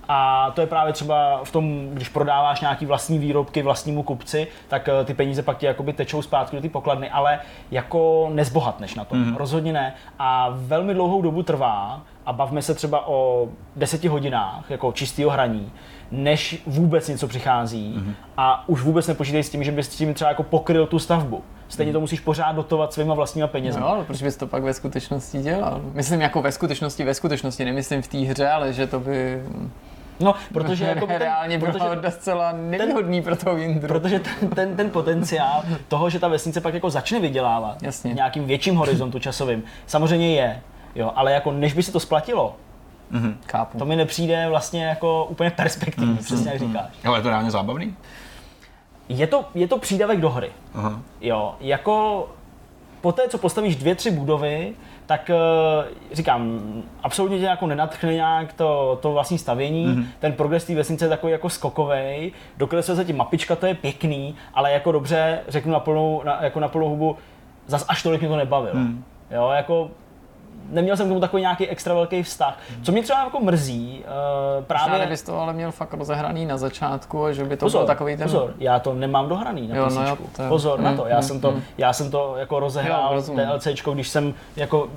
A 0.09 0.51
to 0.55 0.61
je 0.61 0.67
právě 0.67 0.93
třeba 0.93 1.41
v 1.45 1.53
tom, 1.53 1.89
když 1.93 2.09
prodáváš 2.09 2.61
nějaký 2.61 2.87
vlastní 2.87 3.19
výrobky 3.19 3.63
vlastnímu 3.63 4.03
kupci, 4.03 4.47
tak 4.69 4.89
eh, 4.89 5.05
ty 5.05 5.15
peníze 5.15 5.43
pak 5.43 5.59
ti 5.59 5.67
jakoby 5.67 5.93
tečou 5.93 6.23
zpátky 6.23 6.57
do 6.57 6.63
té 6.63 6.69
pokladny, 6.69 7.11
ale 7.11 7.41
jako 7.71 8.31
nezbohatneš 8.33 8.95
na 8.95 9.05
to. 9.05 9.15
Mm-hmm. 9.15 9.37
Rozhodně 9.37 9.73
ne. 9.73 9.95
A 10.19 10.49
velmi 10.53 10.95
dlouhou 10.95 11.23
dobu 11.23 11.43
trvá, 11.43 12.03
a 12.27 12.33
bavme 12.33 12.63
se 12.63 12.75
třeba 12.75 13.09
o 13.09 13.49
deseti 13.77 14.09
hodinách 14.09 14.71
jako 14.71 14.93
čistého 14.93 15.31
hraní, 15.31 15.73
než 16.11 16.63
vůbec 16.67 17.09
něco 17.09 17.29
přichází 17.29 17.95
mm-hmm. 17.97 18.15
a 18.37 18.69
už 18.69 18.83
vůbec 18.83 19.09
nepočítej 19.09 19.43
s 19.43 19.51
tím, 19.51 19.65
že 19.65 19.73
bys 19.73 19.87
s 19.91 19.97
tím 19.97 20.15
třeba 20.15 20.29
jako 20.31 20.43
pokryl 20.43 20.87
tu 20.87 20.99
stavbu. 20.99 21.43
Stejně 21.69 21.93
to 21.93 22.01
musíš 22.01 22.21
pořád 22.21 22.53
dotovat 22.53 22.93
svýma 22.93 23.15
vlastníma 23.15 23.47
penězi. 23.47 23.81
No, 23.81 23.89
ale 23.89 24.05
proč 24.05 24.23
bys 24.23 24.37
to 24.37 24.47
pak 24.47 24.63
ve 24.63 24.75
skutečnosti 24.75 25.39
dělal? 25.39 25.81
Myslím 25.93 26.21
jako 26.21 26.43
ve 26.43 26.53
skutečnosti, 26.53 27.05
ve 27.05 27.15
skutečnosti, 27.15 27.65
nemyslím 27.65 28.03
v 28.03 28.09
té 28.09 28.19
hře, 28.19 28.49
ale 28.49 28.73
že 28.73 28.87
to 28.87 29.01
by... 29.01 29.43
No, 30.23 30.35
protože 30.53 30.85
jako 30.85 31.07
ten, 31.07 31.17
reálně 31.17 31.59
bylo 31.59 31.73
protože, 31.73 31.85
docela 32.01 32.53
nevýhodný 32.53 33.19
ten, 33.19 33.25
pro 33.25 33.37
toho 33.37 33.57
Indru. 33.57 33.89
Protože 33.89 34.19
ten, 34.19 34.49
ten, 34.49 34.77
ten, 34.77 34.91
potenciál 34.91 35.63
toho, 35.89 36.11
že 36.11 36.19
ta 36.19 36.29
vesnice 36.29 36.61
pak 36.61 36.75
jako 36.75 36.91
začne 36.91 37.21
vydělávat 37.21 37.83
Jasně. 37.83 38.13
nějakým 38.13 38.45
větším 38.45 38.77
horizontu 38.77 39.19
časovým, 39.19 39.63
samozřejmě 39.87 40.35
je. 40.35 40.61
Jo, 40.95 41.13
ale 41.17 41.33
jako 41.33 41.53
než 41.53 41.73
by 41.73 41.83
se 41.83 41.93
to 41.93 42.01
splatilo, 42.01 42.57
Mm-hmm, 43.13 43.37
chápu. 43.53 43.79
To 43.79 43.85
mi 43.85 43.97
nepřijde 43.97 44.49
vlastně 44.49 44.85
jako 44.85 45.25
úplně 45.25 45.51
perspektivní, 45.51 46.15
mm-hmm. 46.15 46.25
přesně 46.25 46.51
jak 46.51 46.61
mhm. 46.61 46.69
říkáš. 46.69 46.91
Ale 47.05 47.19
je 47.19 47.23
to 47.23 47.29
reálně 47.29 47.51
zábavný? 47.51 47.97
Je 49.09 49.27
to, 49.27 49.45
je 49.55 49.69
to 49.69 49.79
přídavek 49.79 50.21
do 50.21 50.31
hry. 50.31 50.51
Aha. 50.75 51.03
Jo, 51.21 51.55
jako 51.61 52.29
poté, 53.01 53.29
co 53.29 53.39
postavíš 53.39 53.77
dvě, 53.77 53.95
tři 53.95 54.11
budovy, 54.11 54.75
tak 55.13 55.31
eh, 55.31 55.35
říkám, 56.13 56.61
absolutně 57.03 57.39
tě 57.39 57.45
jako 57.45 57.67
nenatchne 57.67 58.15
nějak 58.15 58.53
to, 58.53 58.99
to 59.03 59.13
vlastní 59.13 59.39
stavění, 59.39 59.87
mm-hmm. 59.87 60.05
ten 60.19 60.33
progres 60.33 60.65
té 60.65 60.75
vesnice 60.75 61.05
je 61.05 61.09
takový 61.09 61.33
jako 61.33 61.49
skokovej, 61.49 62.33
dokreslil 62.57 62.97
se 62.97 63.05
ti 63.05 63.13
mapička, 63.13 63.57
to 63.57 63.67
je 63.67 63.75
pěkný, 63.75 64.35
ale 64.55 64.73
jako 64.73 64.93
dobře, 64.93 65.41
řeknu 65.49 65.73
na 65.73 65.81
plnou, 65.81 66.23
na, 66.25 66.39
jako 66.43 66.61
na 66.61 66.69
plnou 66.69 66.89
hubu, 66.89 67.17
zas 67.67 67.85
až 67.89 68.03
tolik 68.03 68.21
mě 68.21 68.29
to 68.29 68.37
nebavilo. 68.37 68.75
Mm. 68.75 69.05
Jo, 69.31 69.51
jako 69.57 69.91
neměl 70.71 70.97
jsem 70.97 71.07
k 71.07 71.09
tomu 71.09 71.21
takový 71.21 71.43
nějaký 71.43 71.69
extra 71.69 71.95
velký 71.95 72.23
vztah. 72.23 72.59
Co 72.83 72.93
mě 72.93 73.03
třeba 73.03 73.25
jako 73.25 73.41
mrzí, 73.41 74.05
uh, 74.59 74.65
právě... 74.65 74.93
Možná 74.93 75.07
bys 75.11 75.23
to 75.23 75.41
ale 75.41 75.53
měl 75.53 75.73
fakt 75.73 75.95
rozehraný 75.95 76.47
na 76.47 76.57
začátku, 76.57 77.25
a 77.25 77.33
že 77.33 77.45
by 77.45 77.57
to 77.57 77.67
pozor, 77.67 77.81
byl 77.81 77.87
takový 77.87 78.17
ten... 78.17 78.25
Pozor, 78.25 78.55
já 78.59 78.79
to 78.79 78.95
nemám 78.95 79.29
dohraný 79.29 79.69
na 79.69 79.77
Jo, 79.77 79.89
no 79.95 80.09
jo, 80.09 80.17
to- 80.37 80.43
Pozor 80.49 80.81
na 80.81 80.91
mm, 80.91 80.97
to, 80.97 81.07
já 81.07 81.17
mm, 81.17 81.23
jsem 81.23 81.41
to, 81.41 81.51
mm. 81.51 81.63
já 81.79 81.93
jsem 81.93 82.11
to 82.11 82.35
jako 82.37 82.61
rozehrál 82.61 83.15
Jo. 83.15 83.35
DLCčko, 83.35 83.93
když 83.93 84.09
jsem 84.09 84.35
jako 84.57 84.89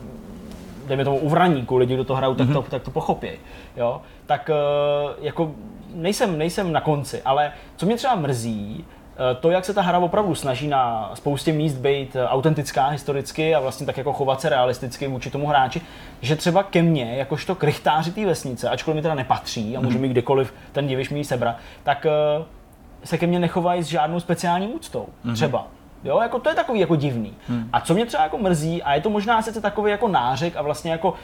dejme 0.87 1.03
tomu 1.03 1.17
u 1.17 1.29
vraníku, 1.29 1.77
lidi, 1.77 1.93
kdo 1.93 2.03
to 2.03 2.15
hrajou, 2.15 2.35
tak 2.35 2.47
to, 2.53 2.61
tak 2.61 2.81
to 2.81 2.91
pochopí. 2.91 3.29
Jo? 3.77 4.01
Tak 4.25 4.49
eh, 4.49 5.13
jako 5.21 5.51
nejsem, 5.93 6.37
nejsem 6.37 6.71
na 6.71 6.81
konci, 6.81 7.21
ale 7.21 7.51
co 7.77 7.85
mě 7.85 7.95
třeba 7.95 8.15
mrzí, 8.15 8.85
to, 9.39 9.51
jak 9.51 9.65
se 9.65 9.73
ta 9.73 9.81
hra 9.81 9.99
opravdu 9.99 10.35
snaží 10.35 10.67
na 10.67 11.11
spoustě 11.13 11.53
míst 11.53 11.73
být 11.73 12.15
eh, 12.15 12.27
autentická 12.27 12.87
historicky 12.87 13.55
a 13.55 13.59
vlastně 13.59 13.85
tak 13.85 13.97
jako 13.97 14.13
chovat 14.13 14.41
se 14.41 14.49
realisticky 14.49 15.07
vůči 15.07 15.31
tomu 15.31 15.47
hráči, 15.47 15.81
že 16.21 16.35
třeba 16.35 16.63
ke 16.63 16.81
mně, 16.81 17.15
jakožto 17.17 17.55
krychtáři 17.55 18.11
té 18.11 18.25
vesnice, 18.25 18.69
ačkoliv 18.69 18.95
mi 18.95 19.01
teda 19.01 19.15
nepatří 19.15 19.77
a 19.77 19.81
může 19.81 19.97
mi 19.97 20.09
kdykoliv 20.09 20.53
ten 20.71 20.87
diviš 20.87 21.09
mi 21.09 21.23
sebrat, 21.23 21.55
tak 21.83 22.05
eh, 22.05 22.43
se 23.03 23.17
ke 23.17 23.27
mně 23.27 23.39
nechovají 23.39 23.83
s 23.83 23.87
žádnou 23.87 24.19
speciální 24.19 24.67
úctou. 24.67 25.07
Třeba. 25.33 25.67
Jo, 26.05 26.19
jako 26.21 26.39
to 26.39 26.49
je 26.49 26.55
takový 26.55 26.79
jako 26.79 26.95
divný. 26.95 27.33
Hmm. 27.47 27.69
A 27.73 27.81
co 27.81 27.93
mě 27.93 28.05
třeba 28.05 28.23
jako 28.23 28.37
mrzí, 28.37 28.83
a 28.83 28.93
je 28.93 29.01
to 29.01 29.09
možná 29.09 29.41
sice 29.41 29.61
takový 29.61 29.91
jako 29.91 30.07
nářek 30.07 30.55
a 30.55 30.61
vlastně 30.61 30.91
jako 30.91 31.09
uh, 31.09 31.15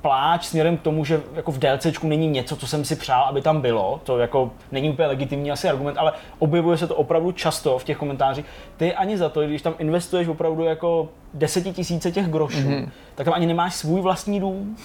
pláč 0.00 0.44
směrem 0.44 0.76
k 0.76 0.82
tomu, 0.82 1.04
že 1.04 1.20
jako 1.34 1.52
v 1.52 1.58
DLCčku 1.58 2.08
není 2.08 2.28
něco, 2.28 2.56
co 2.56 2.66
jsem 2.66 2.84
si 2.84 2.96
přál, 2.96 3.24
aby 3.24 3.42
tam 3.42 3.60
bylo, 3.60 4.00
to 4.04 4.18
jako 4.18 4.50
není 4.72 4.90
úplně 4.90 5.08
legitimní 5.08 5.50
asi 5.50 5.68
argument, 5.68 5.98
ale 5.98 6.12
objevuje 6.38 6.78
se 6.78 6.86
to 6.86 6.94
opravdu 6.94 7.32
často 7.32 7.78
v 7.78 7.84
těch 7.84 7.96
komentářích. 7.96 8.44
Ty 8.76 8.94
ani 8.94 9.18
za 9.18 9.28
to, 9.28 9.42
když 9.42 9.62
tam 9.62 9.74
investuješ 9.78 10.28
opravdu 10.28 10.64
jako 10.64 11.08
desetitisíce 11.34 12.12
těch 12.12 12.28
grošů, 12.28 12.68
hmm. 12.68 12.90
tak 13.14 13.24
tam 13.24 13.34
ani 13.34 13.46
nemáš 13.46 13.74
svůj 13.74 14.00
vlastní 14.00 14.40
dům 14.40 14.76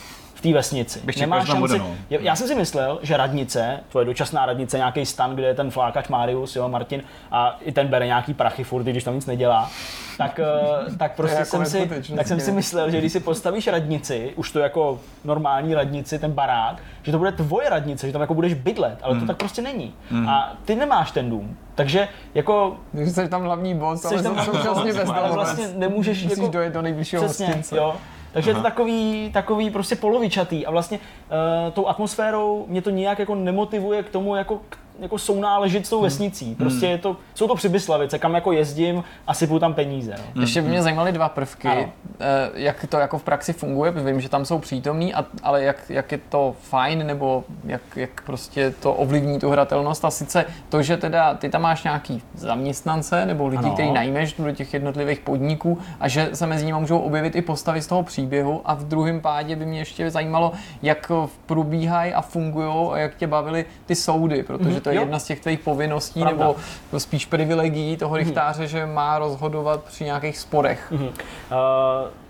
té 0.48 0.54
vesnici. 0.54 1.00
Bych 1.04 1.16
tam 1.16 1.46
šanci. 1.46 1.60
bude, 1.60 1.78
no. 1.78 1.96
Já- 2.10 2.36
jsem 2.36 2.48
si 2.48 2.56
myslel, 2.56 3.00
že 3.02 3.18
radnice, 3.18 3.80
tvoje 3.90 4.06
dočasná 4.06 4.46
radnice, 4.46 4.78
nějaký 4.78 5.06
stan, 5.06 5.36
kde 5.36 5.48
je 5.48 5.54
ten 5.54 5.72
flákač 5.72 6.08
Marius, 6.08 6.56
jo, 6.56 6.70
Martin, 6.70 7.04
a 7.32 7.58
i 7.62 7.72
ten 7.72 7.88
bere 7.88 8.06
nějaký 8.06 8.34
prachy 8.34 8.64
furt, 8.64 8.84
když 8.84 9.04
tam 9.04 9.16
nic 9.16 9.26
nedělá, 9.26 9.72
tak, 10.18 10.40
eh, 10.40 10.96
tak 10.98 11.16
prostě 11.16 11.38
jako 11.38 11.50
jsem 11.50 11.66
si, 11.66 11.90
tak 12.16 12.28
jsem 12.28 12.40
si 12.40 12.52
myslel, 12.52 12.92
že 12.92 12.98
když 12.98 13.12
si 13.12 13.20
postavíš 13.20 13.68
radnici, 13.68 14.34
už 14.36 14.52
to 14.52 14.60
jako 14.60 15.00
normální 15.24 15.74
radnici, 15.74 16.20
ten 16.20 16.32
barák, 16.32 16.82
že 17.04 17.12
to 17.12 17.18
bude 17.18 17.32
tvoje 17.32 17.70
radnice, 17.70 18.08
že 18.08 18.14
tam 18.14 18.22
jako 18.22 18.34
budeš 18.34 18.54
bydlet, 18.54 19.00
ale 19.02 19.20
to 19.20 19.26
tak 19.26 19.38
prostě 19.38 19.62
není. 19.62 19.94
A 20.28 20.54
ty 20.66 20.76
nemáš 20.76 21.12
ten 21.12 21.30
dům. 21.30 21.58
Takže 21.76 22.08
jako 22.34 22.78
jsi 22.94 23.30
tam 23.30 23.42
hlavní 23.42 23.76
boss, 23.76 24.06
ale 24.06 24.24
tam 24.24 24.46
současně 24.46 24.94
bez 24.94 25.10
ale 25.10 25.32
vlastně 25.32 25.68
nemůžeš 25.76 26.24
Musíš 26.24 26.38
jako- 26.38 26.52
dojet 26.52 26.74
do 26.74 26.82
nejbližšího 26.82 27.24
Přesně, 27.24 27.46
hostince. 27.46 27.78
jo. 27.78 27.96
Takže 28.38 28.50
je 28.52 28.56
to 28.56 28.62
takový, 28.62 29.30
takový 29.34 29.70
prostě 29.70 29.96
polovičatý 29.96 30.66
a 30.66 30.72
vlastně 30.72 31.00
uh, 31.00 31.74
tou 31.74 31.88
atmosférou 31.88 32.66
mě 32.68 32.82
to 32.82 32.90
nějak 32.90 33.20
jako 33.20 33.36
nemotivuje 33.36 34.04
k 34.04 34.10
tomu 34.10 34.36
jako, 34.36 34.62
k- 34.70 34.78
jako 35.00 35.18
sounáležit 35.18 35.86
s 35.86 35.90
tou 35.90 36.02
vesnicí. 36.02 36.56
Prostě 36.56 36.88
je 36.88 36.98
to, 36.98 37.18
jsou 37.36 37.48
to 37.48 37.56
Přibyslavice, 37.56 38.20
kam 38.20 38.36
jako 38.36 38.52
jezdím 38.52 39.04
a 39.28 39.34
sypu 39.34 39.60
tam 39.60 39.74
peníze. 39.74 40.16
No. 40.36 40.42
Ještě 40.42 40.62
by 40.62 40.70
mě 40.70 40.82
zajímaly 40.84 41.12
dva 41.12 41.30
prvky, 41.30 41.68
Ano. 41.68 41.82
eh, 42.20 42.50
jak 42.54 42.86
to 42.90 42.98
jako 42.98 43.18
v 43.18 43.24
praxi 43.24 43.54
funguje, 43.54 43.92
protože 43.92 44.06
vím, 44.06 44.22
že 44.22 44.30
tam 44.30 44.46
jsou 44.46 44.60
přítomní, 44.60 45.14
a, 45.14 45.26
ale 45.44 45.64
jak, 45.64 45.78
jak 45.90 46.12
je 46.12 46.20
to 46.30 46.56
fajn, 46.62 47.08
nebo 47.08 47.44
jak, 47.64 47.82
jak 47.96 48.22
prostě 48.26 48.74
to 48.80 48.94
ovlivní 48.94 49.40
tu 49.40 49.50
hratelnost 49.50 50.06
a 50.06 50.12
sice 50.12 50.46
to, 50.70 50.82
že 50.82 50.98
teda 50.98 51.34
ty 51.34 51.50
tam 51.50 51.62
máš 51.62 51.84
nějaký 51.84 52.22
zaměstnance 52.36 53.26
nebo 53.26 53.48
lidi, 53.48 53.64
Ano. 53.66 53.74
který 53.74 53.92
najmeš 53.92 54.34
do 54.34 54.52
těch 54.52 54.74
jednotlivých 54.74 55.20
podniků 55.20 55.78
a 56.00 56.08
že 56.08 56.30
se 56.34 56.48
mezi 56.48 56.66
nimi 56.66 56.80
můžou 56.80 57.00
objevit 57.00 57.36
i 57.36 57.42
postavy 57.42 57.82
z 57.82 57.88
toho 57.88 58.04
příběhu 58.04 58.62
a 58.66 58.74
v 58.74 58.84
druhém 58.84 59.22
pádě 59.22 59.56
by 59.56 59.66
mě 59.66 59.80
ještě 59.80 60.12
zajímalo, 60.12 60.52
jak 60.82 61.12
probíhají 61.46 62.14
a 62.14 62.22
fungují 62.22 62.90
a 62.92 62.98
jak 62.98 63.16
tě 63.16 63.28
bavily 63.28 63.66
ty 63.86 63.96
soudy, 63.96 64.44
protože 64.44 64.82
to 64.88 64.92
je 64.92 64.96
jo. 64.96 65.02
jedna 65.02 65.20
z 65.20 65.24
těch 65.24 65.40
tvých 65.40 65.60
povinností 65.60 66.20
Pravda. 66.20 66.48
nebo 66.90 67.00
spíš 67.00 67.26
privilegií 67.26 67.98
toho 67.98 68.18
rychtáře, 68.18 68.68
že 68.68 68.86
má 68.86 69.20
rozhodovat 69.20 69.84
při 69.84 70.04
nějakých 70.04 70.38
sporech. 70.38 70.94
Uh, 70.94 71.00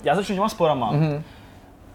já 0.03 0.15
začnu 0.15 0.35
těma 0.35 0.49
sporama. 0.49 0.93
Mm-hmm. 0.93 1.21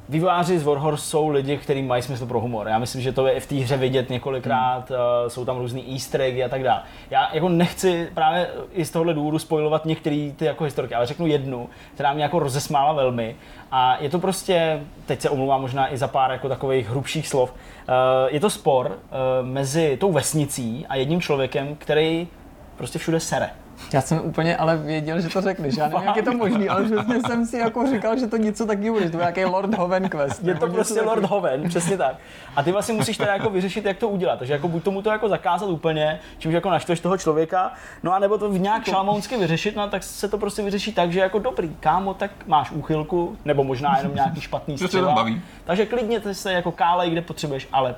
Vývojáři 0.08 0.58
z 0.58 0.62
Warhorse 0.62 1.04
jsou 1.06 1.28
lidi, 1.28 1.56
kteří 1.56 1.82
mají 1.82 2.02
smysl 2.02 2.26
pro 2.26 2.40
humor. 2.40 2.68
Já 2.68 2.78
myslím, 2.78 3.02
že 3.02 3.12
to 3.12 3.26
je 3.26 3.40
v 3.40 3.46
té 3.46 3.54
hře 3.54 3.76
vidět 3.76 4.10
několikrát, 4.10 4.90
mm. 4.90 4.96
uh, 4.96 5.28
jsou 5.28 5.44
tam 5.44 5.58
různý 5.58 5.92
easter 5.92 6.20
eggy 6.20 6.44
a 6.44 6.48
tak 6.48 6.62
dále. 6.62 6.82
Já 7.10 7.34
jako 7.34 7.48
nechci 7.48 8.08
právě 8.14 8.50
i 8.72 8.84
z 8.84 8.90
tohohle 8.90 9.14
důvodu 9.14 9.38
spojovat 9.38 9.84
některé 9.84 10.30
ty 10.36 10.44
jako 10.44 10.64
historky, 10.64 10.94
ale 10.94 11.06
řeknu 11.06 11.26
jednu, 11.26 11.68
která 11.94 12.12
mě 12.12 12.22
jako 12.22 12.38
rozesmála 12.38 12.92
velmi. 12.92 13.36
A 13.70 13.96
je 14.00 14.10
to 14.10 14.18
prostě, 14.18 14.80
teď 15.06 15.20
se 15.20 15.30
omlouvám 15.30 15.60
možná 15.60 15.92
i 15.92 15.96
za 15.96 16.08
pár 16.08 16.30
jako 16.30 16.48
takových 16.48 16.90
hrubších 16.90 17.28
slov, 17.28 17.52
uh, 17.52 17.94
je 18.28 18.40
to 18.40 18.50
spor 18.50 18.86
uh, 18.86 19.46
mezi 19.46 19.96
tou 19.96 20.12
vesnicí 20.12 20.86
a 20.88 20.96
jedním 20.96 21.20
člověkem, 21.20 21.76
který 21.78 22.28
prostě 22.76 22.98
všude 22.98 23.20
sere. 23.20 23.50
Já 23.92 24.00
jsem 24.00 24.20
úplně 24.24 24.56
ale 24.56 24.76
věděl, 24.76 25.20
že 25.20 25.28
to 25.28 25.40
řekneš. 25.40 25.76
Já 25.76 25.88
nevím, 25.88 26.06
jak 26.06 26.16
je 26.16 26.22
to 26.22 26.32
možný, 26.32 26.68
ale 26.68 26.84
přesně 26.84 27.20
jsem 27.26 27.46
si 27.46 27.58
jako 27.58 27.86
říkal, 27.86 28.18
že 28.18 28.26
to 28.26 28.36
něco 28.36 28.66
taky 28.66 28.90
bude, 28.90 29.04
že 29.04 29.10
to 29.10 29.16
bude 29.16 29.22
nějaký 29.22 29.44
Lord 29.44 29.74
Hoven 29.74 30.08
quest. 30.08 30.44
Je 30.44 30.54
to 30.54 30.66
prostě 30.66 30.94
takového. 30.94 31.14
Lord 31.14 31.30
Hoven, 31.30 31.68
přesně 31.68 31.96
tak. 31.96 32.16
A 32.56 32.62
ty 32.62 32.72
vlastně 32.72 32.94
musíš 32.94 33.16
teda 33.16 33.32
jako 33.32 33.50
vyřešit, 33.50 33.84
jak 33.84 33.98
to 33.98 34.08
udělat. 34.08 34.38
Takže 34.38 34.52
jako 34.52 34.68
buď 34.68 34.82
tomu 34.82 35.02
to 35.02 35.10
jako 35.10 35.28
zakázat 35.28 35.68
úplně, 35.68 36.20
čímž 36.38 36.54
jako 36.54 36.70
naštveš 36.70 37.00
toho 37.00 37.18
člověka, 37.18 37.72
no 38.02 38.12
a 38.12 38.18
nebo 38.18 38.38
to 38.38 38.50
v 38.50 38.58
nějak 38.58 38.84
šalmounsky 38.84 39.36
vyřešit, 39.36 39.76
no 39.76 39.88
tak 39.88 40.02
se 40.02 40.28
to 40.28 40.38
prostě 40.38 40.62
vyřeší 40.62 40.92
tak, 40.92 41.12
že 41.12 41.20
jako 41.20 41.38
dobrý, 41.38 41.76
kámo, 41.80 42.14
tak 42.14 42.30
máš 42.46 42.70
úchylku, 42.70 43.36
nebo 43.44 43.64
možná 43.64 43.98
jenom 43.98 44.14
nějaký 44.14 44.40
špatný 44.40 44.78
střeva. 44.78 45.26
Takže 45.64 45.86
klidně 45.86 46.20
se 46.34 46.52
jako 46.52 46.72
kálej, 46.72 47.10
kde 47.10 47.22
potřebuješ, 47.22 47.68
ale 47.72 47.94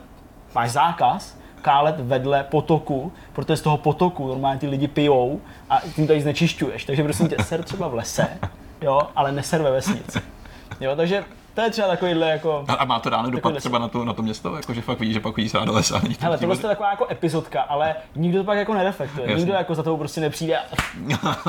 máš 0.55 0.70
zákaz 0.70 1.37
kálet 1.64 2.00
vedle 2.00 2.44
potoku, 2.44 3.12
protože 3.33 3.57
z 3.57 3.62
toho 3.62 3.77
potoku 3.77 4.29
normálně 4.29 4.61
ty 4.61 4.66
lidi 4.66 4.88
pijou 4.88 5.40
a 5.70 5.81
tím 5.94 6.07
tady 6.07 6.20
znečišťuješ. 6.20 6.85
Takže 6.85 7.03
prosím 7.03 7.29
tě, 7.29 7.37
ser 7.42 7.62
třeba 7.62 7.88
v 7.88 7.94
lese, 7.94 8.29
jo, 8.81 9.00
ale 9.16 9.33
neser 9.33 9.62
ve 9.62 9.70
vesnici. 9.70 10.20
Jo, 10.81 10.96
takže 10.96 11.24
to 11.55 11.61
je 11.61 11.71
třeba 11.71 11.88
takovýhle 11.88 12.29
jako... 12.31 12.64
A, 12.69 12.73
a 12.75 12.85
má 12.85 12.99
to 13.01 13.11
reálný 13.11 13.31
dopad 13.31 13.57
třeba 13.57 13.79
na 13.79 13.88
to, 13.88 14.05
na 14.05 14.12
to 14.12 14.23
město, 14.23 14.57
jakože 14.57 14.81
fakt 14.81 14.99
vidíš, 15.01 15.14
že 15.14 15.21
pak 15.21 15.35
se 15.47 15.59
do 15.64 15.73
lesa. 15.73 16.01
Hele, 16.21 16.38
tohle 16.38 16.57
je 16.57 16.62
taková 16.62 16.90
jako 16.90 17.07
epizodka, 17.11 17.61
ale 17.61 17.95
nikdo 18.17 18.38
to 18.38 18.45
pak 18.45 18.59
jako 18.59 18.75
nereflektuje. 18.75 19.27
Jasně. 19.27 19.38
Nikdo 19.40 19.53
jako 19.53 19.75
za 19.75 19.83
tou 19.83 19.97
prostě 19.97 20.21
nepřijde 20.21 20.59
a 20.59 20.62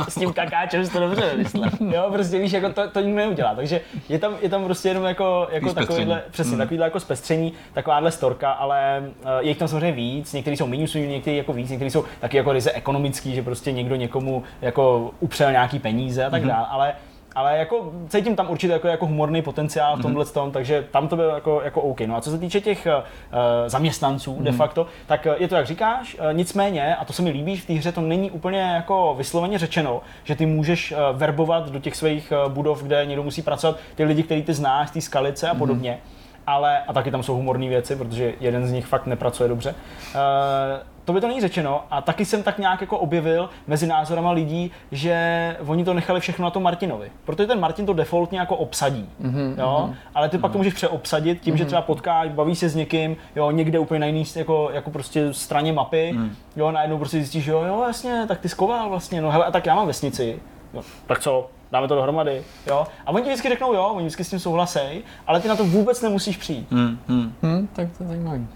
s 0.10 0.16
tím 0.16 0.34
kakáčem 0.34 0.86
si 0.86 0.92
to 0.94 1.00
dobře 1.00 1.30
vymyslel. 1.32 1.70
Jo, 1.80 2.10
prostě 2.14 2.40
víš, 2.40 2.52
jako 2.52 2.70
to, 2.74 2.90
to 2.90 3.00
nikdo 3.00 3.18
neudělá. 3.18 3.56
Takže 3.56 3.82
je 4.10 4.20
tam, 4.20 4.34
je 4.42 4.50
tam 4.50 4.64
prostě 4.66 4.90
jenom 4.90 5.04
jako, 5.04 5.48
jako 5.52 5.70
Zpestření. 5.70 5.88
takovýhle, 5.88 6.24
přesně, 6.32 6.52
Hmm. 6.52 6.60
takovýhle 6.60 6.86
jako 6.88 7.00
zpestření, 7.00 7.54
takováhle 7.74 8.12
storka, 8.12 8.52
ale 8.52 9.04
uh, 9.24 9.30
je 9.40 9.48
jich 9.48 9.58
tam 9.58 9.68
samozřejmě 9.68 9.92
víc, 9.92 10.34
někteří 10.34 10.58
jsou 10.58 10.68
méně 10.68 10.84
usměvní, 10.84 11.14
někteří 11.14 11.38
jako 11.38 11.54
víc, 11.54 11.70
někteří 11.70 11.92
jsou 11.92 12.04
taky 12.20 12.38
jako 12.38 12.54
ryze 12.54 12.72
ekonomický, 12.72 13.36
že 13.36 13.44
prostě 13.44 13.72
někdo 13.72 13.96
někomu 13.96 14.44
jako 14.62 15.12
upřel 15.20 15.52
nějaký 15.52 15.80
peníze 15.80 16.26
a 16.26 16.30
tak 16.30 16.42
Mhm. 16.42 16.50
dále, 16.50 16.66
ale 16.70 16.94
ale 17.36 17.58
jako 17.58 17.92
cítím 18.10 18.36
tam 18.36 18.50
určitě 18.50 18.74
jako, 18.74 18.88
jako 18.88 19.06
humorný 19.06 19.42
potenciál 19.42 19.98
v 19.98 20.02
tomhle 20.02 20.26
tom, 20.26 20.52
takže 20.52 20.88
tam 20.92 21.08
to 21.08 21.16
bylo 21.16 21.30
jako, 21.30 21.62
jako 21.64 21.82
OK. 21.82 22.02
No 22.02 22.16
a 22.16 22.22
co 22.22 22.32
se 22.32 22.38
týče 22.38 22.62
těch 22.62 22.88
uh, 22.88 23.04
zaměstnanců 23.68 24.38
de 24.42 24.52
facto, 24.52 24.88
tak 25.06 25.28
eh, 25.28 25.36
je 25.38 25.48
to 25.48 25.56
jak 25.56 25.66
říkáš, 25.66 26.16
uh, 26.16 26.34
nicméně, 26.34 26.96
a 26.96 27.06
to 27.06 27.14
se 27.14 27.22
mi 27.22 27.30
líbí, 27.30 27.58
v 27.58 27.66
té 27.66 27.74
hře 27.74 27.92
to 27.92 28.02
není 28.02 28.32
úplně 28.32 28.62
jako 28.62 29.16
vysloveně 29.18 29.58
řečeno, 29.58 30.02
že 30.24 30.36
ty 30.36 30.46
můžeš 30.46 30.92
uh, 30.92 30.98
verbovat 31.18 31.70
do 31.70 31.80
těch 31.80 31.96
svých 31.96 32.34
uh, 32.46 32.52
budov, 32.52 32.84
kde 32.84 33.06
někdo 33.06 33.24
musí 33.24 33.42
pracovat, 33.42 33.78
ty 33.96 34.04
lidi, 34.04 34.24
který 34.24 34.44
ty 34.44 34.54
znáš, 34.54 34.92
té 34.92 35.02
skalice 35.02 35.50
a 35.50 35.56
podobně. 35.56 36.00
Ale, 36.48 36.80
a 36.80 36.94
taky 36.94 37.12
tam 37.12 37.24
jsou 37.24 37.36
humorné 37.36 37.68
věci, 37.70 37.96
protože 37.96 38.34
jeden 38.40 38.68
z 38.68 38.72
nich 38.72 38.86
fakt 38.86 39.06
nepracuje 39.06 39.50
dobře. 39.50 39.76
Uh, 40.16 40.95
to 41.06 41.14
by 41.14 41.22
to 41.22 41.28
není 41.28 41.42
řečeno 41.42 41.84
a 41.92 42.02
taky 42.02 42.26
jsem 42.26 42.44
tak 42.44 42.58
nějak 42.58 42.82
jako 42.82 42.98
objevil 42.98 43.50
mezi 43.68 43.88
názorama 43.88 44.32
lidí, 44.32 44.72
že 44.92 45.58
oni 45.68 45.86
to 45.86 45.94
nechali 45.94 46.20
všechno 46.20 46.44
na 46.44 46.50
tom 46.52 46.64
Martinovi. 46.64 47.12
Protože 47.26 47.48
ten 47.48 47.60
Martin 47.60 47.86
to 47.86 47.94
defaultně 47.94 48.40
jako 48.40 48.56
obsadí, 48.56 49.10
mm-hmm, 49.22 49.60
jo? 49.60 49.94
ale 50.16 50.30
ty 50.30 50.38
pak 50.38 50.52
to 50.52 50.58
můžeš 50.58 50.74
přeobsadit 50.74 51.42
tím, 51.42 51.54
mm-hmm. 51.54 51.58
že 51.58 51.66
třeba 51.66 51.82
potkáš, 51.82 52.30
baví 52.30 52.56
se 52.56 52.70
s 52.70 52.76
někým, 52.76 53.18
jo, 53.36 53.52
někde 53.52 53.80
úplně 53.80 54.00
na 54.00 54.06
jiný 54.06 54.24
jako, 54.36 54.70
jako 54.74 54.92
prostě 54.92 55.34
straně 55.34 55.74
mapy, 55.74 56.14
mm. 56.14 56.36
jo, 56.56 56.72
najednou 56.72 56.98
prostě 56.98 57.18
zjistíš, 57.18 57.44
že 57.44 57.52
jo, 57.52 57.64
jo, 57.68 57.84
jasně, 57.88 58.26
tak 58.28 58.40
ty 58.40 58.50
skoval 58.50 58.90
vlastně, 58.90 59.22
no 59.22 59.32
hele, 59.32 59.46
a 59.46 59.52
tak 59.52 59.66
já 59.66 59.76
mám 59.76 59.88
vesnici, 59.88 60.40
jo, 60.74 60.82
tak 61.08 61.20
co, 61.20 61.50
dáme 61.72 61.88
to 61.88 61.96
dohromady, 61.96 62.44
jo. 62.68 62.88
A 63.06 63.12
oni 63.12 63.24
ti 63.24 63.30
vždycky 63.30 63.50
řeknou, 63.50 63.74
jo, 63.74 63.84
oni 63.84 64.06
vždycky 64.06 64.24
s 64.24 64.30
tím 64.30 64.40
souhlasej, 64.40 65.04
ale 65.28 65.40
ty 65.40 65.48
na 65.48 65.56
to 65.56 65.66
vůbec 65.66 66.02
nemusíš 66.02 66.38
přijít. 66.38 66.72
Hmm, 66.72 67.00
hmm. 67.08 67.34
Hm, 67.44 67.68
tak 67.74 67.98
to 67.98 68.04
je 68.04 68.08
zajímavý. 68.08 68.48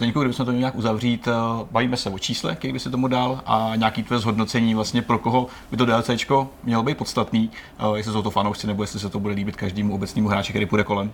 Zdeňku, 0.00 0.20
kdybychom 0.20 0.46
to 0.46 0.52
měli 0.52 0.60
nějak 0.60 0.76
uzavřít, 0.76 1.28
eh, 1.28 1.32
bavíme 1.70 1.96
se 1.96 2.10
o 2.10 2.18
čísle, 2.18 2.56
který 2.56 2.72
by 2.72 2.78
si 2.78 2.90
tomu 2.90 3.08
dal 3.08 3.40
a 3.46 3.72
nějaký 3.76 4.02
tvé 4.02 4.18
zhodnocení 4.18 4.74
vlastně 4.74 5.02
pro 5.02 5.18
koho 5.18 5.46
by 5.70 5.76
to 5.76 5.86
DLCčko 5.86 6.48
mělo 6.64 6.82
být 6.82 6.98
podstatný, 6.98 7.50
eh, 7.78 7.96
jestli 7.96 8.12
jsou 8.12 8.22
to 8.22 8.30
fanoušci 8.30 8.66
nebo 8.66 8.82
jestli 8.82 9.00
se 9.00 9.08
to 9.08 9.20
bude 9.20 9.34
líbit 9.34 9.56
každému 9.56 9.94
obecnému 9.94 10.28
hráči, 10.28 10.52
který 10.52 10.66
půjde 10.66 10.84
kolem. 10.84 11.12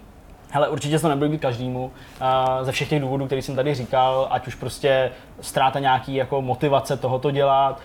Hele, 0.51 0.69
určitě 0.69 0.99
se 0.99 1.03
to 1.03 1.09
nebude 1.09 1.29
být 1.29 1.41
každému. 1.41 1.85
Uh, 1.85 2.65
ze 2.65 2.73
všech 2.73 2.89
těch 2.89 3.01
důvodů, 3.01 3.27
který 3.27 3.43
jsem 3.43 3.57
tady 3.57 3.75
říkal, 3.75 4.29
ať 4.31 4.47
už 4.47 4.55
prostě 4.55 5.11
ztráta 5.41 5.79
nějaký 5.79 6.15
jako 6.15 6.43
motivace 6.43 6.97
tohoto 6.97 7.31
dělat, 7.31 7.81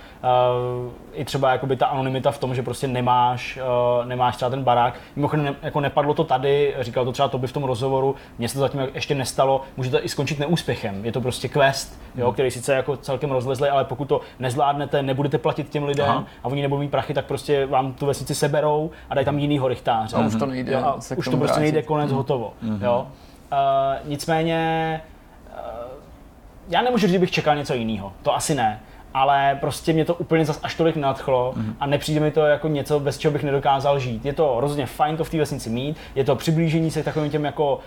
uh, 0.84 0.92
i 1.14 1.26
třeba 1.26 1.52
jakoby 1.52 1.76
ta 1.76 1.86
anonymita 1.86 2.32
v 2.32 2.38
tom, 2.38 2.56
že 2.56 2.64
prostě 2.64 2.88
nemáš, 2.88 3.60
uh, 4.00 4.06
nemáš 4.06 4.36
třeba 4.36 4.50
ten 4.50 4.64
barák. 4.64 4.94
Mimochodem 5.16 5.46
ne, 5.46 5.56
jako 5.62 5.80
nepadlo 5.80 6.14
to 6.14 6.24
tady, 6.24 6.76
říkal 6.80 7.06
to 7.06 7.12
třeba 7.12 7.28
to 7.28 7.38
by 7.38 7.48
v 7.48 7.52
tom 7.54 7.64
rozhovoru, 7.64 8.16
mně 8.38 8.48
se 8.48 8.54
to 8.54 8.60
zatím 8.60 8.82
ještě 8.94 9.16
nestalo, 9.16 9.62
může 9.78 9.92
to 9.92 10.06
i 10.06 10.10
skončit 10.10 10.40
neúspěchem. 10.40 11.06
Je 11.06 11.12
to 11.12 11.22
prostě 11.22 11.48
quest, 11.48 12.02
jo, 12.16 12.26
Hmm. 12.26 12.34
který 12.34 12.52
sice 12.52 12.74
jako 12.74 12.98
celkem 12.98 13.32
rozlezli, 13.32 13.70
ale 13.70 13.86
pokud 13.86 14.06
to 14.06 14.22
nezvládnete, 14.40 15.04
nebudete 15.04 15.38
platit 15.38 15.70
těm 15.70 15.84
lidem 15.84 16.10
Aha. 16.10 16.24
a 16.44 16.48
oni 16.48 16.62
nebudou 16.62 16.80
mít 16.82 16.92
prachy, 16.92 17.14
tak 17.14 17.26
prostě 17.26 17.66
vám 17.66 17.94
tu 17.94 18.06
vesnici 18.06 18.36
seberou 18.36 18.92
a 19.10 19.16
dají 19.16 19.26
tam 19.26 19.40
jinýho 19.40 19.68
rychtáře. 19.68 20.16
A 20.16 20.20
už 20.20 20.36
to 20.36 20.46
nejde 20.46 20.72
Jo, 20.74 20.80
a 20.86 20.96
už 21.16 21.28
to 21.28 21.38
prostě 21.38 21.60
nejde 21.60 21.82
konec 21.82 22.12
hotovo. 22.12 22.54
Jo? 22.82 23.08
Uh, 23.52 24.10
nicméně 24.10 25.02
já 26.72 26.82
nemůžu 26.82 27.08
říct, 27.08 27.14
že 27.14 27.20
bych 27.20 27.32
čekal 27.32 27.56
něco 27.56 27.74
jiného. 27.74 28.14
To 28.22 28.36
asi 28.36 28.56
ne. 28.56 28.80
Ale 29.14 29.58
prostě 29.62 29.94
mě 29.94 30.06
to 30.06 30.16
úplně 30.16 30.46
zas 30.46 30.60
až 30.64 30.76
tolik 30.76 30.96
nadchlo 30.96 31.54
a 31.80 31.86
nepřijde 31.86 32.20
mi 32.20 32.32
to 32.32 32.46
jako 32.46 32.68
něco, 32.68 33.00
bez 33.00 33.18
čeho 33.18 33.32
bych 33.32 33.44
nedokázal 33.44 34.00
žít. 34.00 34.26
Je 34.26 34.34
to 34.34 34.56
rozhodně 34.60 34.86
fajn 34.86 35.18
to 35.18 35.24
v 35.24 35.30
té 35.30 35.38
vesnici 35.38 35.70
mít, 35.70 35.98
je 36.16 36.24
to 36.24 36.36
přiblížení 36.36 36.92
se 36.92 37.02
k 37.02 37.06
takovým 37.06 37.32
těm 37.32 37.46
jako 37.46 37.80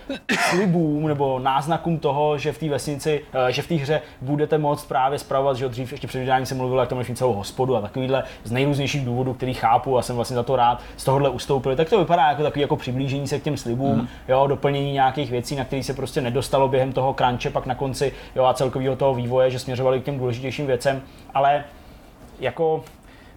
slibům 0.49 1.07
nebo 1.07 1.39
náznakům 1.39 1.99
toho, 1.99 2.37
že 2.37 2.51
v 2.51 2.57
té 2.57 2.69
vesnici, 2.69 3.21
eh, 3.47 3.51
že 3.51 3.61
v 3.61 3.67
té 3.67 3.75
hře 3.75 4.01
budete 4.21 4.57
moct 4.57 4.85
právě 4.87 5.19
spravovat, 5.19 5.57
že 5.57 5.69
dřív 5.69 5.91
ještě 5.91 6.07
před 6.07 6.19
vydáním 6.19 6.45
se 6.45 6.55
mluvilo, 6.55 6.79
jak 6.79 6.89
tam 6.89 7.05
celou 7.15 7.33
hospodu 7.33 7.75
a 7.75 7.81
takovýhle 7.81 8.23
z 8.43 8.51
nejrůznějších 8.51 9.05
důvodů, 9.05 9.33
který 9.33 9.53
chápu 9.53 9.97
a 9.97 10.01
jsem 10.01 10.15
vlastně 10.15 10.35
za 10.35 10.43
to 10.43 10.55
rád, 10.55 10.81
z 10.97 11.03
tohohle 11.03 11.29
ustoupili. 11.29 11.75
Tak 11.75 11.89
to 11.89 11.99
vypadá 11.99 12.27
jako 12.29 12.43
takový 12.43 12.61
jako 12.61 12.75
přiblížení 12.75 13.27
se 13.27 13.39
k 13.39 13.43
těm 13.43 13.57
slibům, 13.57 13.95
Mhm. 13.97 14.07
jo, 14.27 14.47
doplnění 14.47 14.91
nějakých 14.91 15.31
věcí, 15.31 15.55
na 15.55 15.65
které 15.65 15.83
se 15.83 15.93
prostě 15.93 16.21
nedostalo 16.21 16.67
během 16.67 16.91
toho 16.93 17.13
crunche, 17.13 17.49
pak 17.49 17.65
na 17.65 17.75
konci 17.75 18.13
jo, 18.35 18.45
a 18.45 18.53
celkového 18.53 18.95
toho 18.95 19.13
vývoje, 19.13 19.51
že 19.51 19.59
směřovali 19.59 19.99
k 20.01 20.03
těm 20.03 20.17
důležitějším 20.19 20.67
věcem, 20.67 21.01
ale 21.33 21.63
jako 22.39 22.83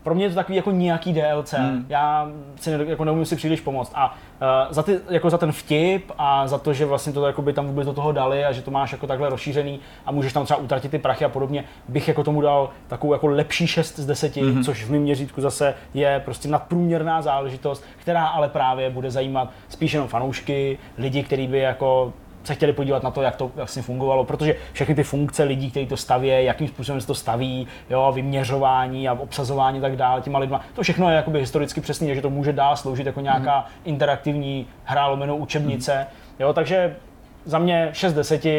pro 0.03 0.15
mě 0.15 0.25
je 0.25 0.29
to 0.29 0.35
takový 0.35 0.57
jako 0.57 0.71
nějaký 0.71 1.13
DLC. 1.13 1.53
Hmm. 1.53 1.87
Já 1.89 2.29
si 2.57 2.79
ne, 2.79 2.85
jako 2.85 3.05
neumím 3.05 3.25
si 3.25 3.37
příliš 3.37 3.61
pomoct. 3.61 3.93
A 3.95 4.15
uh, 4.15 4.49
za, 4.71 4.83
ty, 4.83 5.01
jako 5.11 5.31
za 5.31 5.39
ten 5.39 5.53
vtip 5.53 6.13
a 6.19 6.49
za 6.49 6.59
to, 6.59 6.73
že 6.73 6.87
vlastně 6.87 7.13
to 7.13 7.27
jakoby 7.27 7.53
tam 7.53 7.67
vůbec 7.67 7.87
do 7.87 7.93
toho 7.93 8.13
dali 8.13 8.45
a 8.45 8.53
že 8.53 8.63
to 8.63 8.71
máš 8.71 8.93
jako 8.93 9.07
takhle 9.07 9.29
rozšířený 9.29 9.81
a 10.07 10.13
můžeš 10.13 10.33
tam 10.33 10.45
třeba 10.45 10.61
utratit 10.61 10.91
ty 10.91 10.99
prachy 10.99 11.25
a 11.25 11.29
podobně, 11.29 11.65
bych 11.89 12.09
jako 12.09 12.25
tomu 12.25 12.41
dal 12.41 12.71
takovou 12.89 13.13
jako 13.13 13.27
lepší 13.27 13.67
6 13.67 13.99
z 13.99 14.07
10, 14.07 14.37
hmm. 14.37 14.65
což 14.65 14.85
v 14.85 14.91
mém 14.91 15.03
měřítku 15.03 15.41
zase 15.41 15.75
je 15.95 16.23
prostě 16.25 16.49
nadprůměrná 16.49 17.23
záležitost, 17.23 17.85
která 17.99 18.27
ale 18.27 18.49
právě 18.49 18.91
bude 18.91 19.11
zajímat 19.11 19.51
spíš 19.69 19.93
jenom 19.93 20.09
fanoušky, 20.09 20.79
lidi, 20.99 21.23
kteří 21.23 21.47
by 21.47 21.59
jako 21.59 22.13
se 22.49 22.55
chtěli 22.55 22.73
podívat 22.73 23.03
na 23.03 23.11
to, 23.11 23.23
jak 23.23 23.37
to 23.37 23.51
vlastně 23.55 23.83
fungovalo, 23.83 24.25
protože 24.25 24.57
všechny 24.73 24.95
ty 24.95 25.03
funkce 25.03 25.45
lidí, 25.45 25.71
kteří 25.71 25.87
to 25.87 25.97
staví, 25.97 26.29
jakým 26.29 26.69
způsobem 26.69 27.01
se 27.01 27.07
to 27.07 27.15
staví, 27.15 27.67
jo, 27.91 28.13
vyměřování 28.15 29.09
a 29.09 29.13
obsazování 29.13 29.79
a 29.79 29.83
tak 29.83 29.97
dále 29.97 30.21
těma 30.21 30.39
lidma, 30.39 30.61
to 30.75 30.83
všechno 30.83 31.11
je 31.11 31.17
jakoby 31.17 31.41
historicky 31.41 31.81
přesný, 31.81 32.15
že 32.15 32.23
to 32.23 32.31
může 32.31 32.53
dál 32.53 32.77
sloužit 32.77 33.07
jako 33.07 33.21
nějaká 33.21 33.67
interaktivní 33.85 34.67
hra 34.85 35.07
lomeno 35.07 35.37
učebnice, 35.37 36.07
jo, 36.39 36.53
takže 36.53 36.97
za 37.45 37.59
mě 37.59 37.89
6 37.93 38.13
z 38.13 38.15
10, 38.15 38.45
uh, 38.45 38.51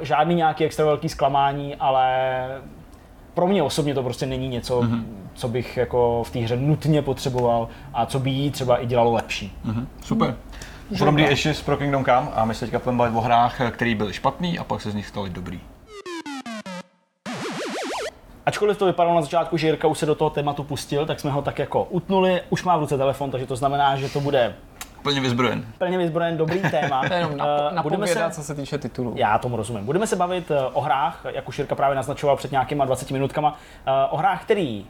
žádný 0.00 0.34
nějaký 0.34 0.64
extra 0.64 0.84
velký 0.84 1.08
zklamání, 1.08 1.76
ale 1.76 2.08
pro 3.34 3.46
mě 3.46 3.62
osobně 3.62 3.94
to 3.94 4.02
prostě 4.02 4.26
není 4.26 4.48
něco, 4.48 4.80
mm-hmm. 4.80 5.02
co 5.34 5.48
bych 5.48 5.76
jako 5.76 6.22
v 6.24 6.30
té 6.30 6.38
hře 6.38 6.56
nutně 6.56 7.02
potřeboval 7.02 7.68
a 7.94 8.06
co 8.06 8.18
by 8.18 8.30
jí 8.30 8.50
třeba 8.50 8.76
i 8.76 8.86
dělalo 8.86 9.12
lepší. 9.12 9.52
Mhm, 9.64 9.88
super. 10.04 10.34
Podobný 10.98 11.22
ještě 11.22 11.54
s 11.54 11.62
Pro 11.62 11.76
Kingdom 11.76 12.04
Come 12.04 12.28
a 12.34 12.44
my 12.44 12.54
se 12.54 12.64
teďka 12.66 12.78
budeme 12.78 12.98
bavit 12.98 13.16
o 13.16 13.20
hrách, 13.20 13.60
který 13.70 13.94
byly 13.94 14.12
špatný 14.12 14.58
a 14.58 14.64
pak 14.64 14.80
se 14.80 14.90
z 14.90 14.94
nich 14.94 15.06
staly 15.06 15.30
dobrý. 15.30 15.60
Ačkoliv 18.46 18.78
to 18.78 18.86
vypadalo 18.86 19.14
na 19.14 19.22
začátku, 19.22 19.56
že 19.56 19.66
Jirka 19.66 19.88
už 19.88 19.98
se 19.98 20.06
do 20.06 20.14
toho 20.14 20.30
tématu 20.30 20.64
pustil, 20.64 21.06
tak 21.06 21.20
jsme 21.20 21.30
ho 21.30 21.42
tak 21.42 21.58
jako 21.58 21.84
utnuli. 21.84 22.42
Už 22.50 22.64
má 22.64 22.76
v 22.76 22.80
ruce 22.80 22.96
telefon, 22.98 23.30
takže 23.30 23.46
to 23.46 23.56
znamená, 23.56 23.96
že 23.96 24.08
to 24.08 24.20
bude 24.20 24.54
Plně 25.02 25.20
vyzbrojen. 25.20 25.64
plně 25.78 25.98
vyzbrojen 25.98 26.36
dobrý 26.36 26.60
téma. 26.70 27.02
To 27.08 27.14
je 27.14 27.18
jenom 27.20 27.40
Eh, 27.78 27.82
budeme 27.82 28.06
se, 28.06 28.30
co 28.30 28.42
se 28.42 28.54
týče 28.54 28.78
titulů. 28.78 29.12
já 29.16 29.38
tomu 29.38 29.56
rozumím. 29.56 29.84
Budeme 29.84 30.06
se 30.06 30.16
bavit 30.16 30.50
eh, 30.50 30.60
o 30.72 30.80
hrách, 30.80 31.20
jak 31.32 31.48
už 31.48 31.58
Jirka 31.58 31.74
právě 31.74 31.96
naznačoval 31.96 32.36
před 32.36 32.52
nějakýma 32.52 32.84
20 32.84 33.10
minutkama, 33.10 33.56
eh, 33.86 33.90
o 34.10 34.16
hrách, 34.16 34.42
které 34.44 34.80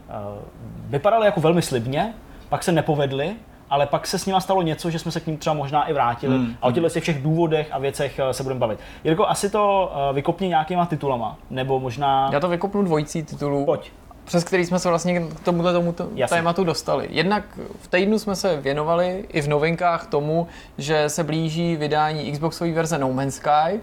vypadaly 0.87 1.26
jako 1.26 1.40
velmi 1.40 1.62
slibně, 1.62 2.14
pak 2.48 2.62
se 2.62 2.72
nepovedly, 2.72 3.37
ale 3.70 3.87
pak 3.87 4.07
se 4.07 4.18
s 4.18 4.26
nima 4.26 4.40
stalo 4.40 4.62
něco, 4.62 4.90
že 4.90 4.98
jsme 4.98 5.11
se 5.12 5.20
k 5.20 5.26
ním 5.26 5.37
třeba 5.37 5.55
možná 5.55 5.85
i 5.88 5.92
vrátili 5.92 6.37
Hmm. 6.37 6.55
a 6.62 6.66
o 6.66 6.72
těchto 6.72 6.88
těch 6.90 7.02
všech 7.02 7.22
důvodech 7.22 7.68
a 7.72 7.79
věcech 7.79 8.18
eh, 8.18 8.33
se 8.33 8.42
budeme 8.42 8.59
bavit. 8.61 8.79
Jirko, 9.05 9.29
asi 9.29 9.50
to 9.50 9.92
eh, 10.11 10.12
vykopni 10.14 10.48
nějakýma 10.48 10.87
titulama, 10.87 11.37
nebo 11.50 11.81
možná... 11.81 12.31
Já 12.33 12.40
to 12.40 12.48
vykopnu 12.48 12.83
dvojicí 12.83 13.22
titulů. 13.22 13.64
Pojď. 13.64 13.92
přes 14.24 14.44
který 14.44 14.64
jsme 14.64 14.79
se 14.79 14.88
vlastně 14.88 15.20
k 15.20 15.40
tomuto 15.44 16.09
Jasně. 16.14 16.37
tématu 16.37 16.64
dostali. 16.64 17.09
Jednak 17.11 17.44
v 17.81 17.88
týdnu 17.88 18.18
jsme 18.18 18.37
se 18.37 18.57
věnovali 18.61 19.24
i 19.29 19.40
v 19.40 19.48
novinkách 19.48 20.07
tomu, 20.07 20.46
že 20.79 21.09
se 21.09 21.24
blíží 21.24 21.76
vydání 21.76 22.33
Xboxové 22.33 22.72
verze 22.72 22.98
No 22.98 23.12
Man's 23.12 23.35
Sky 23.35 23.81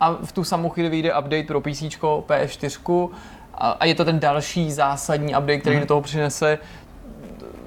a 0.00 0.12
v 0.24 0.32
tu 0.32 0.44
samou 0.44 0.68
chvíli 0.68 0.88
vyjde 0.88 1.14
update 1.18 1.42
pro 1.42 1.60
PC, 1.60 1.82
PS4 2.26 3.10
a, 3.54 3.70
a 3.70 3.84
je 3.84 3.94
to 3.94 4.04
ten 4.04 4.20
další 4.20 4.72
zásadní 4.72 5.28
update, 5.36 5.58
který 5.58 5.76
Mhm. 5.76 5.80
do 5.80 5.86
toho 5.86 6.00
přinese 6.00 6.58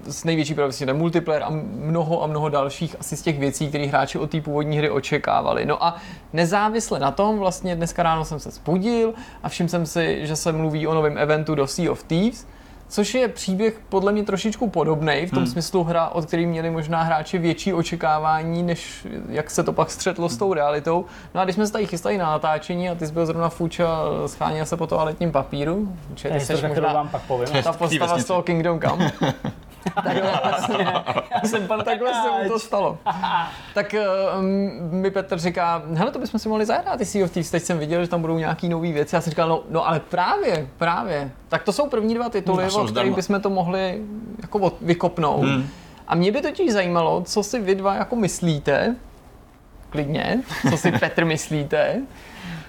s 0.10 0.24
největší 0.24 0.54
pravděpodobností 0.54 0.86
ten 0.86 0.98
multiplayer 0.98 1.44
a 1.44 1.50
mnoho 1.76 2.24
a 2.24 2.28
mnoho 2.28 2.50
dalších 2.50 2.96
asi 3.00 3.18
z 3.18 3.22
těch 3.22 3.40
věcí, 3.40 3.68
které 3.68 3.86
hráči 3.86 4.18
od 4.20 4.30
té 4.32 4.42
původní 4.42 4.78
hry 4.78 4.90
očekávali. 4.90 5.66
No 5.66 5.84
a 5.84 5.96
nezávisle 6.34 7.00
na 7.00 7.12
tom, 7.12 7.40
vlastně 7.40 7.76
dneska 7.76 8.04
ráno 8.04 8.26
jsem 8.26 8.40
se 8.40 8.52
zbudil 8.52 9.14
a 9.44 9.50
všiml 9.50 9.70
jsem 9.70 9.86
si, 9.86 10.28
že 10.28 10.36
se 10.36 10.52
mluví 10.52 10.88
o 10.88 10.94
novém 10.94 11.18
eventu 11.18 11.56
do 11.56 11.68
Sea 11.68 11.92
of 11.92 12.04
Thieves, 12.04 12.48
což 12.88 13.14
je 13.14 13.28
příběh 13.28 13.80
podle 13.90 14.12
mě 14.12 14.24
trošičku 14.24 14.70
podobný, 14.70 15.26
v 15.26 15.30
tom 15.30 15.38
Hmm. 15.44 15.48
smyslu 15.52 15.84
hra, 15.84 16.08
od 16.08 16.26
který 16.26 16.46
měli 16.46 16.70
možná 16.70 17.04
hráči 17.04 17.38
větší 17.38 17.74
očekávání, 17.74 18.64
než 18.64 19.08
jak 19.30 19.50
se 19.52 19.64
to 19.64 19.74
pak 19.74 19.92
střetlo 19.92 20.30
s 20.30 20.38
tou 20.38 20.54
realitou. 20.54 21.06
No 21.36 21.42
a 21.42 21.44
když 21.44 21.56
jsme 21.56 21.66
se 21.68 21.74
tady 21.74 21.86
chystali 21.88 22.18
na 22.18 22.26
natáčení 22.26 22.90
a 22.90 22.96
ty 22.96 23.08
jsi 23.08 23.14
byl 23.14 23.26
zrovna 23.26 23.50
fuč 23.50 23.80
a 23.80 23.88
scháněl 24.26 24.66
se 24.66 24.78
po 24.78 24.88
toaletním 24.88 25.32
papíru, 25.32 25.96
že 26.16 26.30
ty 26.30 26.40
jsi 26.40 26.68
možná 26.68 26.94
vám 26.94 27.10
pak 27.10 27.22
povím. 27.22 27.64
ta 27.64 27.74
postava 27.74 28.18
z 28.20 28.26
toho 28.26 28.42
Kingdom 28.44 28.80
Come. 28.80 29.12
Takhle 30.04 30.40
vlastně, 30.44 30.94
Já 31.36 31.42
jsem 31.50 31.68
pan 31.68 31.84
takhle 31.84 32.14
se 32.14 32.44
mu 32.44 32.50
to 32.50 32.60
stalo. 32.60 32.98
Tak 33.74 33.96
uh, 34.38 34.44
mi 34.92 35.12
Petr 35.12 35.38
říká, 35.38 35.84
hele, 35.94 36.12
to 36.12 36.20
bychom 36.20 36.40
si 36.40 36.50
mohli 36.50 36.66
zahrát 36.66 37.02
i 37.02 37.06
Sea 37.06 37.26
of 37.26 37.32
Thieves, 37.32 37.52
teď 37.52 37.64
jsem 37.64 37.80
viděl, 37.80 38.02
že 38.02 38.10
tam 38.10 38.22
budou 38.22 38.38
nějaký 38.38 38.70
nové 38.70 38.92
věci. 38.92 39.16
Já 39.16 39.22
jsem 39.22 39.32
říkal, 39.32 39.50
no, 39.50 39.64
no 39.70 39.88
ale 39.88 40.00
právě, 40.00 40.68
právě. 40.78 41.32
Tak 41.50 41.64
to 41.64 41.74
jsou 41.74 41.90
první 41.90 42.16
dva 42.16 42.30
tituly, 42.30 42.72
od 42.72 42.92
kterých 42.92 43.16
bychom 43.16 43.42
to 43.42 43.50
mohli 43.50 44.02
jako 44.42 44.74
vykopnout. 44.82 45.44
Hmm. 45.44 45.68
A 46.08 46.16
mě 46.16 46.32
by 46.32 46.42
totiž 46.42 46.72
zajímalo, 46.72 47.22
co 47.22 47.44
si 47.44 47.60
vy 47.60 47.76
dva 47.76 47.96
jako 47.96 48.16
myslíte, 48.16 48.96
klidně, 49.90 50.44
co 50.70 50.78
si 50.78 50.92
Petr 50.92 51.26
myslíte, 51.26 52.02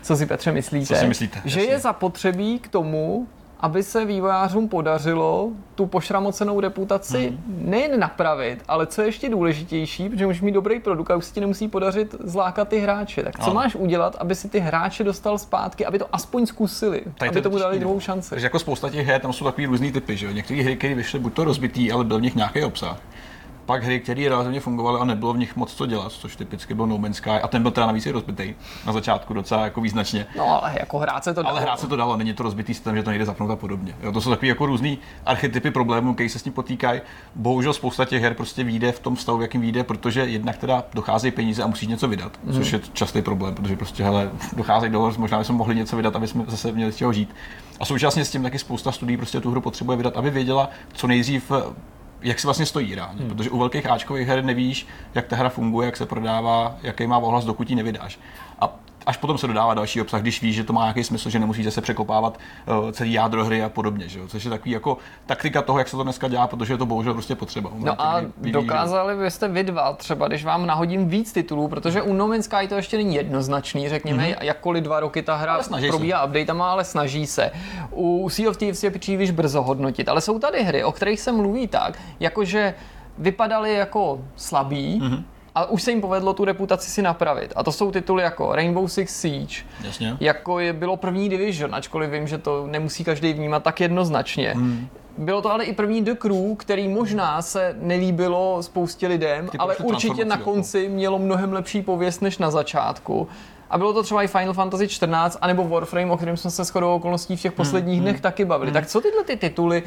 co 0.03 0.17
si 0.17 0.27
Petře 0.27 0.53
myslíte, 0.53 0.95
Co 0.95 1.01
si 1.01 1.07
myslíte, 1.07 1.41
že 1.45 1.61
jasně. 1.61 1.73
je 1.75 1.79
zapotřebí 1.79 2.59
k 2.59 2.69
tomu, 2.69 3.27
aby 3.63 3.83
se 3.83 4.05
vývojářům 4.05 4.69
podařilo 4.69 5.49
tu 5.75 5.87
pošramocenou 5.87 6.61
reputaci 6.61 7.31
Mhm. 7.31 7.71
nejen 7.71 8.01
napravit, 8.01 8.59
ale 8.69 8.87
co 8.87 9.01
je 9.03 9.09
ještě 9.09 9.29
důležitější, 9.29 10.09
protože 10.09 10.27
můžeš 10.27 10.43
mít 10.43 10.53
dobrý 10.53 10.81
produkt 10.81 11.11
a 11.11 11.17
už 11.17 11.25
se 11.25 11.35
ti 11.35 11.41
nemusí 11.41 11.69
podařit 11.69 12.15
zlákat 12.21 12.69
ty 12.69 12.79
hráče. 12.79 13.23
Tak 13.23 13.39
co 13.39 13.45
Ano. 13.45 13.55
máš 13.55 13.75
udělat, 13.75 14.17
aby 14.19 14.35
si 14.35 14.49
ty 14.49 14.59
hráče 14.61 15.05
dostal 15.05 15.39
zpátky, 15.39 15.87
aby 15.87 15.99
to 15.99 16.07
aspoň 16.13 16.47
zkusili, 16.47 17.03
Tady 17.19 17.31
to 17.31 17.35
aby 17.39 17.43
tomu 17.43 17.59
dali 17.59 17.79
druhou 17.79 18.01
šanci. 18.01 18.31
Takže 18.31 18.47
jako 18.47 18.59
spousta 18.59 18.91
těch 18.91 19.07
her, 19.07 19.21
tam 19.21 19.33
jsou 19.33 19.45
takový 19.45 19.67
různý 19.67 19.93
typy, 19.93 20.17
že 20.17 20.27
jo. 20.27 20.33
Některé 20.33 20.63
hry, 20.63 20.77
které 20.77 20.95
vyšly 20.95 21.19
buď 21.19 21.35
to 21.35 21.45
rozbitý, 21.45 21.93
ale 21.93 22.05
byl 22.05 22.19
v 22.19 22.23
nich 22.23 22.35
nějaký 22.35 22.65
obsah. 22.65 22.97
Pak 23.67 23.85
hry, 23.85 24.01
které 24.01 24.29
relativně 24.29 24.61
fungovaly 24.61 25.01
a 25.01 25.05
nebylo 25.05 25.33
v 25.33 25.39
nich 25.39 25.57
moc 25.57 25.75
co 25.75 25.87
dělat, 25.87 26.13
což 26.13 26.37
typicky 26.37 26.75
byl 26.75 26.87
No 26.87 26.99
Man's 26.99 27.17
Sky, 27.17 27.31
a 27.31 27.49
ten 27.49 27.63
byl 27.63 27.71
teda 27.71 27.87
navíc 27.87 28.07
i 28.07 28.11
rozbitý 28.11 28.55
na 28.87 28.93
začátku 28.93 29.35
docela 29.35 29.65
jako 29.65 29.81
význačně. 29.81 30.27
No 30.37 30.63
ale 30.63 30.77
jako 30.81 30.99
hrát 30.99 31.25
se 31.25 31.35
to 31.35 31.41
Ale 31.41 31.49
dalo. 31.49 31.61
hrát 31.61 31.81
se 31.81 31.87
to 31.87 31.97
dalo, 31.97 32.17
není 32.17 32.35
to 32.35 32.43
rozbitý 32.43 32.75
systém, 32.75 32.97
že 32.97 33.03
to 33.03 33.11
nejde 33.11 33.25
zapnout 33.25 33.51
a 33.51 33.57
podobně. 33.57 33.95
Jo, 34.03 34.13
to 34.13 34.21
jsou 34.21 34.31
takové 34.31 34.47
jako 34.47 34.67
různý 34.67 34.99
archetypy 35.27 35.71
problémů, 35.71 36.15
které 36.15 36.29
se 36.29 36.39
s 36.39 36.43
tím 36.43 36.53
potýkají. 36.53 37.01
Bohužel 37.35 37.73
spousta 37.73 38.05
těch 38.05 38.23
her 38.23 38.35
prostě 38.35 38.65
vyjde 38.65 38.93
v 38.93 39.01
tom 39.01 39.17
stavu, 39.17 39.39
v 39.39 39.43
jakým 39.43 39.61
vyjde, 39.61 39.85
protože 39.85 40.21
jednak 40.21 40.59
teda 40.59 40.85
docházejí 40.95 41.33
peníze 41.33 41.63
a 41.63 41.67
musí 41.67 41.87
něco 41.87 42.09
vydat, 42.09 42.39
mm. 42.45 42.53
což 42.53 42.73
je 42.73 42.81
častý 42.93 43.23
problém, 43.23 43.55
protože 43.55 43.77
prostě 43.77 44.05
hele, 44.05 44.31
docházejí 44.57 44.93
dolar, 44.93 45.13
možná 45.19 45.39
bychom 45.39 45.57
mohli 45.57 45.75
něco 45.75 45.97
vydat, 45.97 46.17
aby 46.17 46.29
jsme 46.29 46.45
zase 46.49 46.73
měli 46.73 46.93
z 46.93 46.97
čeho 46.97 47.13
žít. 47.13 47.35
A 47.81 47.85
současně 47.85 48.25
s 48.25 48.31
tím 48.31 48.43
taky 48.43 48.59
spousta 48.59 48.93
studií 48.93 49.17
prostě 49.17 49.41
tu 49.41 49.51
hru 49.51 49.61
potřebuje 49.61 49.97
vydat, 49.97 50.17
aby 50.17 50.31
věděla, 50.31 50.71
co 50.93 51.07
nejdřív 51.07 51.53
jak 52.23 52.41
si 52.41 52.47
vlastně 52.47 52.67
stojí 52.67 52.95
reálně, 52.95 53.21
hmm. 53.21 53.29
protože 53.29 53.51
u 53.51 53.59
velkých 53.59 53.87
Ačkových 53.87 54.29
her 54.29 54.45
nevíš, 54.45 54.87
jak 55.15 55.27
ta 55.27 55.37
hra 55.37 55.49
funguje, 55.49 55.87
jak 55.87 55.97
se 55.97 56.07
prodává, 56.07 56.77
jaký 56.83 57.07
má 57.07 57.19
ohlas, 57.19 57.45
dokud 57.45 57.71
ji 57.71 57.77
nevydáš. 57.77 58.19
A 58.61 58.77
až 59.07 59.17
potom 59.17 59.39
se 59.39 59.47
dodává 59.47 59.75
další 59.75 60.01
obsah, 60.01 60.21
když 60.21 60.43
víš, 60.43 60.57
že 60.57 60.65
to 60.65 60.73
má 60.73 60.83
nějaký 60.83 61.05
smysl, 61.05 61.31
že 61.31 61.39
nemusíte 61.39 61.71
se 61.71 61.81
překopávat 61.81 62.39
uh, 62.83 62.91
celý 62.91 63.13
jádro 63.13 63.45
hry 63.45 63.63
a 63.63 63.69
podobně, 63.69 64.09
že 64.09 64.19
jo? 64.19 64.29
což 64.29 64.45
je 64.45 64.51
takový 64.51 64.71
jako 64.71 64.99
taktika 65.27 65.63
toho, 65.63 65.79
jak 65.79 65.89
se 65.89 65.97
to 65.97 66.03
dneska 66.03 66.29
dělá, 66.29 66.47
protože 66.47 66.75
je 66.75 66.79
to 66.79 66.87
bohužel 66.87 67.13
prostě 67.13 67.35
potřeba. 67.35 67.71
No 67.75 68.03
a 68.03 68.23
dokázali 68.37 69.17
byste 69.17 69.49
vy 69.49 69.65
dva, 69.65 69.93
třeba 69.93 70.29
když 70.29 70.45
vám 70.45 70.67
nahodím 70.67 71.09
víc 71.09 71.33
titulů, 71.33 71.69
protože 71.69 72.03
u 72.03 72.13
No 72.13 72.29
Man's 72.29 72.45
Sky 72.45 72.69
to 72.69 72.75
ještě 72.75 72.97
není 72.97 73.15
jednoznačný, 73.15 73.89
řekněme, 73.89 74.23
mm-hmm. 74.23 74.37
jakkoliv 74.41 74.85
dva 74.85 75.01
roky 75.01 75.23
ta 75.23 75.37
hra 75.37 75.61
probíhá 75.89 76.25
updatama, 76.25 76.71
ale 76.71 76.85
snaží 76.85 77.27
se. 77.27 77.51
U 77.91 78.29
Sea 78.29 78.51
of 78.51 78.57
Thieves 78.57 78.85
je 78.85 78.91
příliš 78.91 79.31
brzo 79.31 79.63
hodnotit, 79.63 80.09
ale 80.09 80.21
jsou 80.21 80.39
tady 80.39 80.63
hry, 80.63 80.85
o 80.85 80.93
kterých 80.93 81.21
se 81.21 81.33
mluví 81.33 81.67
tak, 81.69 81.99
jakože 82.21 82.75
vypadaly 83.19 83.75
jako 83.75 84.21
slabý, 84.37 85.01
mm-hmm 85.01 85.23
a 85.55 85.65
už 85.65 85.83
se 85.83 85.91
jim 85.91 86.01
povedlo 86.01 86.33
tu 86.33 86.45
reputaci 86.45 86.91
si 86.91 87.03
napravit. 87.03 87.53
A 87.57 87.63
to 87.63 87.73
jsou 87.73 87.91
tituly 87.91 88.23
jako 88.23 88.55
Rainbow 88.55 88.89
Six 88.89 89.21
Siege, 89.21 89.55
Jasně. 89.85 90.17
jako 90.21 90.59
je, 90.59 90.73
bylo 90.73 90.97
první 90.97 91.29
Division, 91.29 91.75
ačkoliv 91.75 92.11
vím, 92.11 92.27
že 92.27 92.39
to 92.39 92.67
nemusí 92.67 93.05
každý 93.05 93.33
vnímat 93.33 93.63
tak 93.63 93.81
jednoznačně. 93.81 94.53
Hmm. 94.57 94.89
Bylo 95.19 95.43
to 95.43 95.53
ale 95.53 95.65
i 95.65 95.73
první 95.73 96.03
The 96.03 96.15
Crew, 96.15 96.57
který 96.57 96.89
možná 96.89 97.43
se 97.43 97.77
nelíbilo 97.81 98.63
spoustě 98.63 99.07
lidem, 99.07 99.49
Ty 99.49 99.59
ale 99.59 99.77
určitě 99.77 100.25
na 100.25 100.37
konci 100.37 100.83
jako. 100.83 100.95
mělo 100.95 101.19
mnohem 101.19 101.53
lepší 101.53 101.83
pověst 101.83 102.23
než 102.23 102.39
na 102.39 102.51
začátku. 102.51 103.29
A 103.71 103.79
bylo 103.79 103.93
to 103.93 104.03
třeba 104.03 104.23
i 104.23 104.27
Final 104.27 104.55
Fantasy 104.55 104.89
14, 104.89 105.39
anebo 105.41 105.69
Warframe, 105.69 106.13
o 106.13 106.17
kterém 106.17 106.37
jsme 106.37 106.51
se 106.51 106.65
shodou 106.65 106.95
okolností 106.95 107.37
v 107.37 107.41
těch 107.41 107.53
posledních 107.53 107.95
hmm, 107.97 108.03
dnech 108.03 108.15
hmm. 108.15 108.23
taky 108.23 108.45
bavili. 108.45 108.71
Hmm. 108.71 108.75
Tak 108.75 108.87
co 108.87 109.01
tyhle 109.01 109.25
ty 109.25 109.37
tituly, 109.37 109.83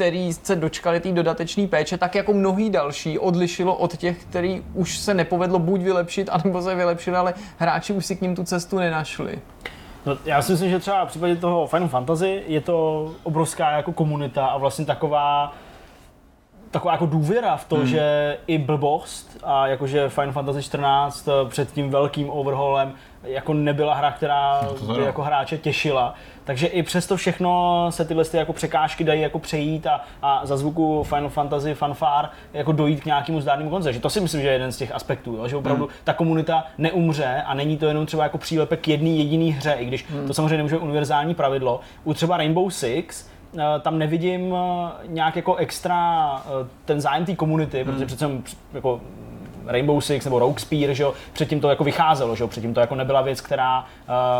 který 0.00 0.32
se 0.32 0.56
dočkali 0.56 1.00
té 1.00 1.12
dodatečné 1.12 1.66
péče, 1.66 1.98
tak 1.98 2.14
jako 2.14 2.32
mnohý 2.32 2.70
další 2.70 3.18
odlišilo 3.18 3.74
od 3.74 3.96
těch, 3.96 4.24
který 4.24 4.62
už 4.74 4.98
se 4.98 5.14
nepovedlo 5.14 5.58
buď 5.58 5.80
vylepšit, 5.80 6.28
anebo 6.32 6.62
se 6.62 6.74
vylepšili, 6.74 7.16
ale 7.16 7.34
hráči 7.58 7.92
už 7.92 8.06
si 8.06 8.16
k 8.16 8.20
ním 8.20 8.36
tu 8.36 8.44
cestu 8.44 8.78
nenašli. 8.78 9.38
No, 10.06 10.18
já 10.24 10.42
si 10.42 10.52
myslím, 10.52 10.70
že 10.70 10.78
třeba 10.78 11.04
v 11.04 11.08
případě 11.08 11.36
toho 11.36 11.66
Final 11.66 11.88
Fantasy 11.88 12.42
je 12.46 12.60
to 12.60 13.10
obrovská 13.22 13.70
jako 13.70 13.92
komunita 13.92 14.46
a 14.46 14.58
vlastně 14.58 14.84
taková 14.84 15.52
taková 16.70 16.92
jako 16.92 17.06
důvěra 17.06 17.56
v 17.56 17.64
to, 17.64 17.76
hmm. 17.76 17.86
že 17.86 18.36
i 18.46 18.58
blbost 18.58 19.38
a 19.42 19.66
jakože 19.66 20.08
Final 20.08 20.32
Fantasy 20.32 20.62
14 20.62 21.28
před 21.48 21.72
tím 21.72 21.90
velkým 21.90 22.30
overhaulem 22.30 22.92
jako 23.22 23.54
nebyla 23.54 23.94
hra, 23.94 24.12
která 24.12 24.60
no 24.86 24.94
by 24.94 25.02
jako 25.02 25.22
hráče 25.22 25.58
těšila. 25.58 26.14
Takže 26.50 26.66
i 26.66 26.82
přesto 26.82 27.16
všechno 27.16 27.86
se 27.90 28.04
tyhle 28.04 28.24
ty 28.24 28.36
jako 28.36 28.52
překážky 28.52 29.04
dají 29.04 29.20
jako 29.20 29.38
přejít 29.38 29.86
a, 29.86 30.00
a 30.22 30.46
za 30.46 30.56
zvuku 30.56 31.02
Final 31.02 31.28
Fantasy 31.28 31.74
fanfár 31.74 32.30
jako 32.52 32.72
dojít 32.72 33.00
k 33.00 33.04
nějakému 33.04 33.40
zdárnému 33.40 33.70
konci. 33.70 33.92
Že 33.92 34.00
to 34.00 34.10
si 34.10 34.20
myslím, 34.20 34.40
že 34.40 34.48
je 34.48 34.52
jeden 34.52 34.72
z 34.72 34.76
těch 34.76 34.92
aspektů, 34.92 35.36
jo? 35.36 35.48
že 35.48 35.56
opravdu 35.56 35.84
hmm. 35.84 35.94
ta 36.04 36.12
komunita 36.12 36.64
neumře 36.78 37.42
a 37.46 37.54
není 37.54 37.76
to 37.76 37.86
jenom 37.86 38.06
třeba 38.06 38.22
jako 38.22 38.38
přílepek 38.38 38.80
k 38.80 38.88
jedné 38.88 39.08
jediné 39.08 39.52
hře, 39.52 39.72
i 39.72 39.84
když 39.84 40.06
hmm. 40.10 40.26
to 40.26 40.34
samozřejmě 40.34 40.56
nemůže 40.56 40.78
univerzální 40.78 41.34
pravidlo. 41.34 41.80
U 42.04 42.14
třeba 42.14 42.36
Rainbow 42.36 42.70
Six 42.70 43.30
eh, 43.58 43.80
tam 43.80 43.98
nevidím 43.98 44.54
eh, 44.54 44.90
nějak 45.06 45.36
jako 45.36 45.56
extra 45.56 46.30
eh, 46.46 46.68
ten 46.84 47.00
zájem 47.00 47.24
té 47.24 47.34
komunity, 47.34 47.82
hmm. 47.82 47.92
protože 47.92 48.06
přece 48.06 48.30
jako 48.72 49.00
Rainbow 49.70 50.00
Six 50.00 50.24
nebo 50.24 50.38
Rogue 50.38 50.60
Spear, 50.60 50.94
že 50.94 51.02
jo, 51.02 51.14
předtím 51.32 51.60
to 51.60 51.70
jako 51.70 51.84
vycházelo, 51.84 52.36
že 52.36 52.44
jo, 52.44 52.48
předtím 52.48 52.74
to 52.74 52.80
jako 52.80 52.94
nebyla 52.94 53.20
věc, 53.22 53.40
která, 53.40 53.78
uh, 53.80 53.84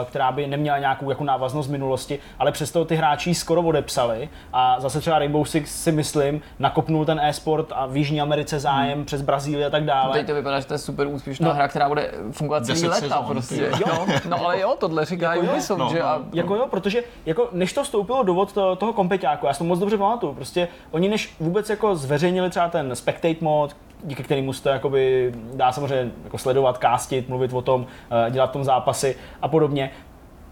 která 0.08 0.32
by 0.32 0.46
neměla 0.46 0.78
nějakou 0.78 1.10
jako 1.10 1.24
návaznost 1.24 1.66
z 1.66 1.70
minulosti, 1.70 2.18
ale 2.38 2.52
přesto 2.52 2.84
ty 2.84 2.96
hráči 2.96 3.34
skoro 3.34 3.62
odepsali 3.62 4.28
a 4.52 4.80
zase 4.80 5.00
třeba 5.00 5.18
Rainbow 5.18 5.44
Six 5.44 5.82
si 5.82 5.92
myslím 5.92 6.42
nakopnul 6.58 7.04
ten 7.04 7.20
e-sport 7.20 7.66
a 7.74 7.86
v 7.86 7.96
Jižní 7.96 8.20
Americe 8.20 8.60
zájem 8.60 8.98
hmm. 8.98 9.04
přes 9.04 9.22
Brazílii 9.22 9.64
a 9.64 9.70
tak 9.70 9.84
dále. 9.84 10.18
Teď 10.18 10.26
to 10.26 10.34
vypadá, 10.34 10.60
že 10.60 10.66
to 10.66 10.74
je 10.74 10.78
super 10.78 11.06
úspěšná 11.06 11.48
no. 11.48 11.54
hra, 11.54 11.68
která 11.68 11.88
bude 11.88 12.12
fungovat 12.30 12.66
celý 12.66 12.82
léta 12.84 12.94
sezon, 12.94 13.24
prostě. 13.26 13.70
Jo. 13.86 14.06
No, 14.28 14.44
ale 14.44 14.60
jo, 14.60 14.76
tohle 14.78 15.04
říká 15.04 15.34
jako 15.34 15.52
Ubisoft, 15.52 15.78
no, 15.78 15.88
že? 15.92 15.98
No. 15.98 16.06
A... 16.06 16.22
Jako 16.32 16.54
jo, 16.54 16.66
protože 16.70 17.02
jako 17.26 17.48
než 17.52 17.72
to 17.72 17.84
vstoupilo 17.84 18.22
do 18.22 18.34
vod 18.34 18.52
to, 18.52 18.76
toho 18.76 18.92
kompeťáku, 18.92 19.46
já 19.46 19.52
si 19.52 19.58
to 19.58 19.64
moc 19.64 19.78
dobře 19.78 19.98
pamatuju, 19.98 20.34
prostě 20.34 20.68
oni 20.90 21.08
než 21.08 21.34
vůbec 21.40 21.70
jako 21.70 21.96
zveřejnili 21.96 22.50
třeba 22.50 22.68
ten 22.68 22.96
spectate 22.96 23.36
mod, 23.40 23.76
díky 24.04 24.22
kterému 24.22 24.52
se 24.52 24.62
to 24.62 24.68
jakoby 24.68 25.32
dá 25.54 25.72
samozřejmě 25.72 26.12
jako 26.24 26.38
sledovat, 26.38 26.78
kástit, 26.78 27.28
mluvit 27.28 27.52
o 27.52 27.62
tom, 27.62 27.86
eh, 28.26 28.30
dělat 28.30 28.50
v 28.50 28.52
tom 28.52 28.64
zápasy 28.64 29.16
a 29.42 29.48
podobně, 29.48 29.90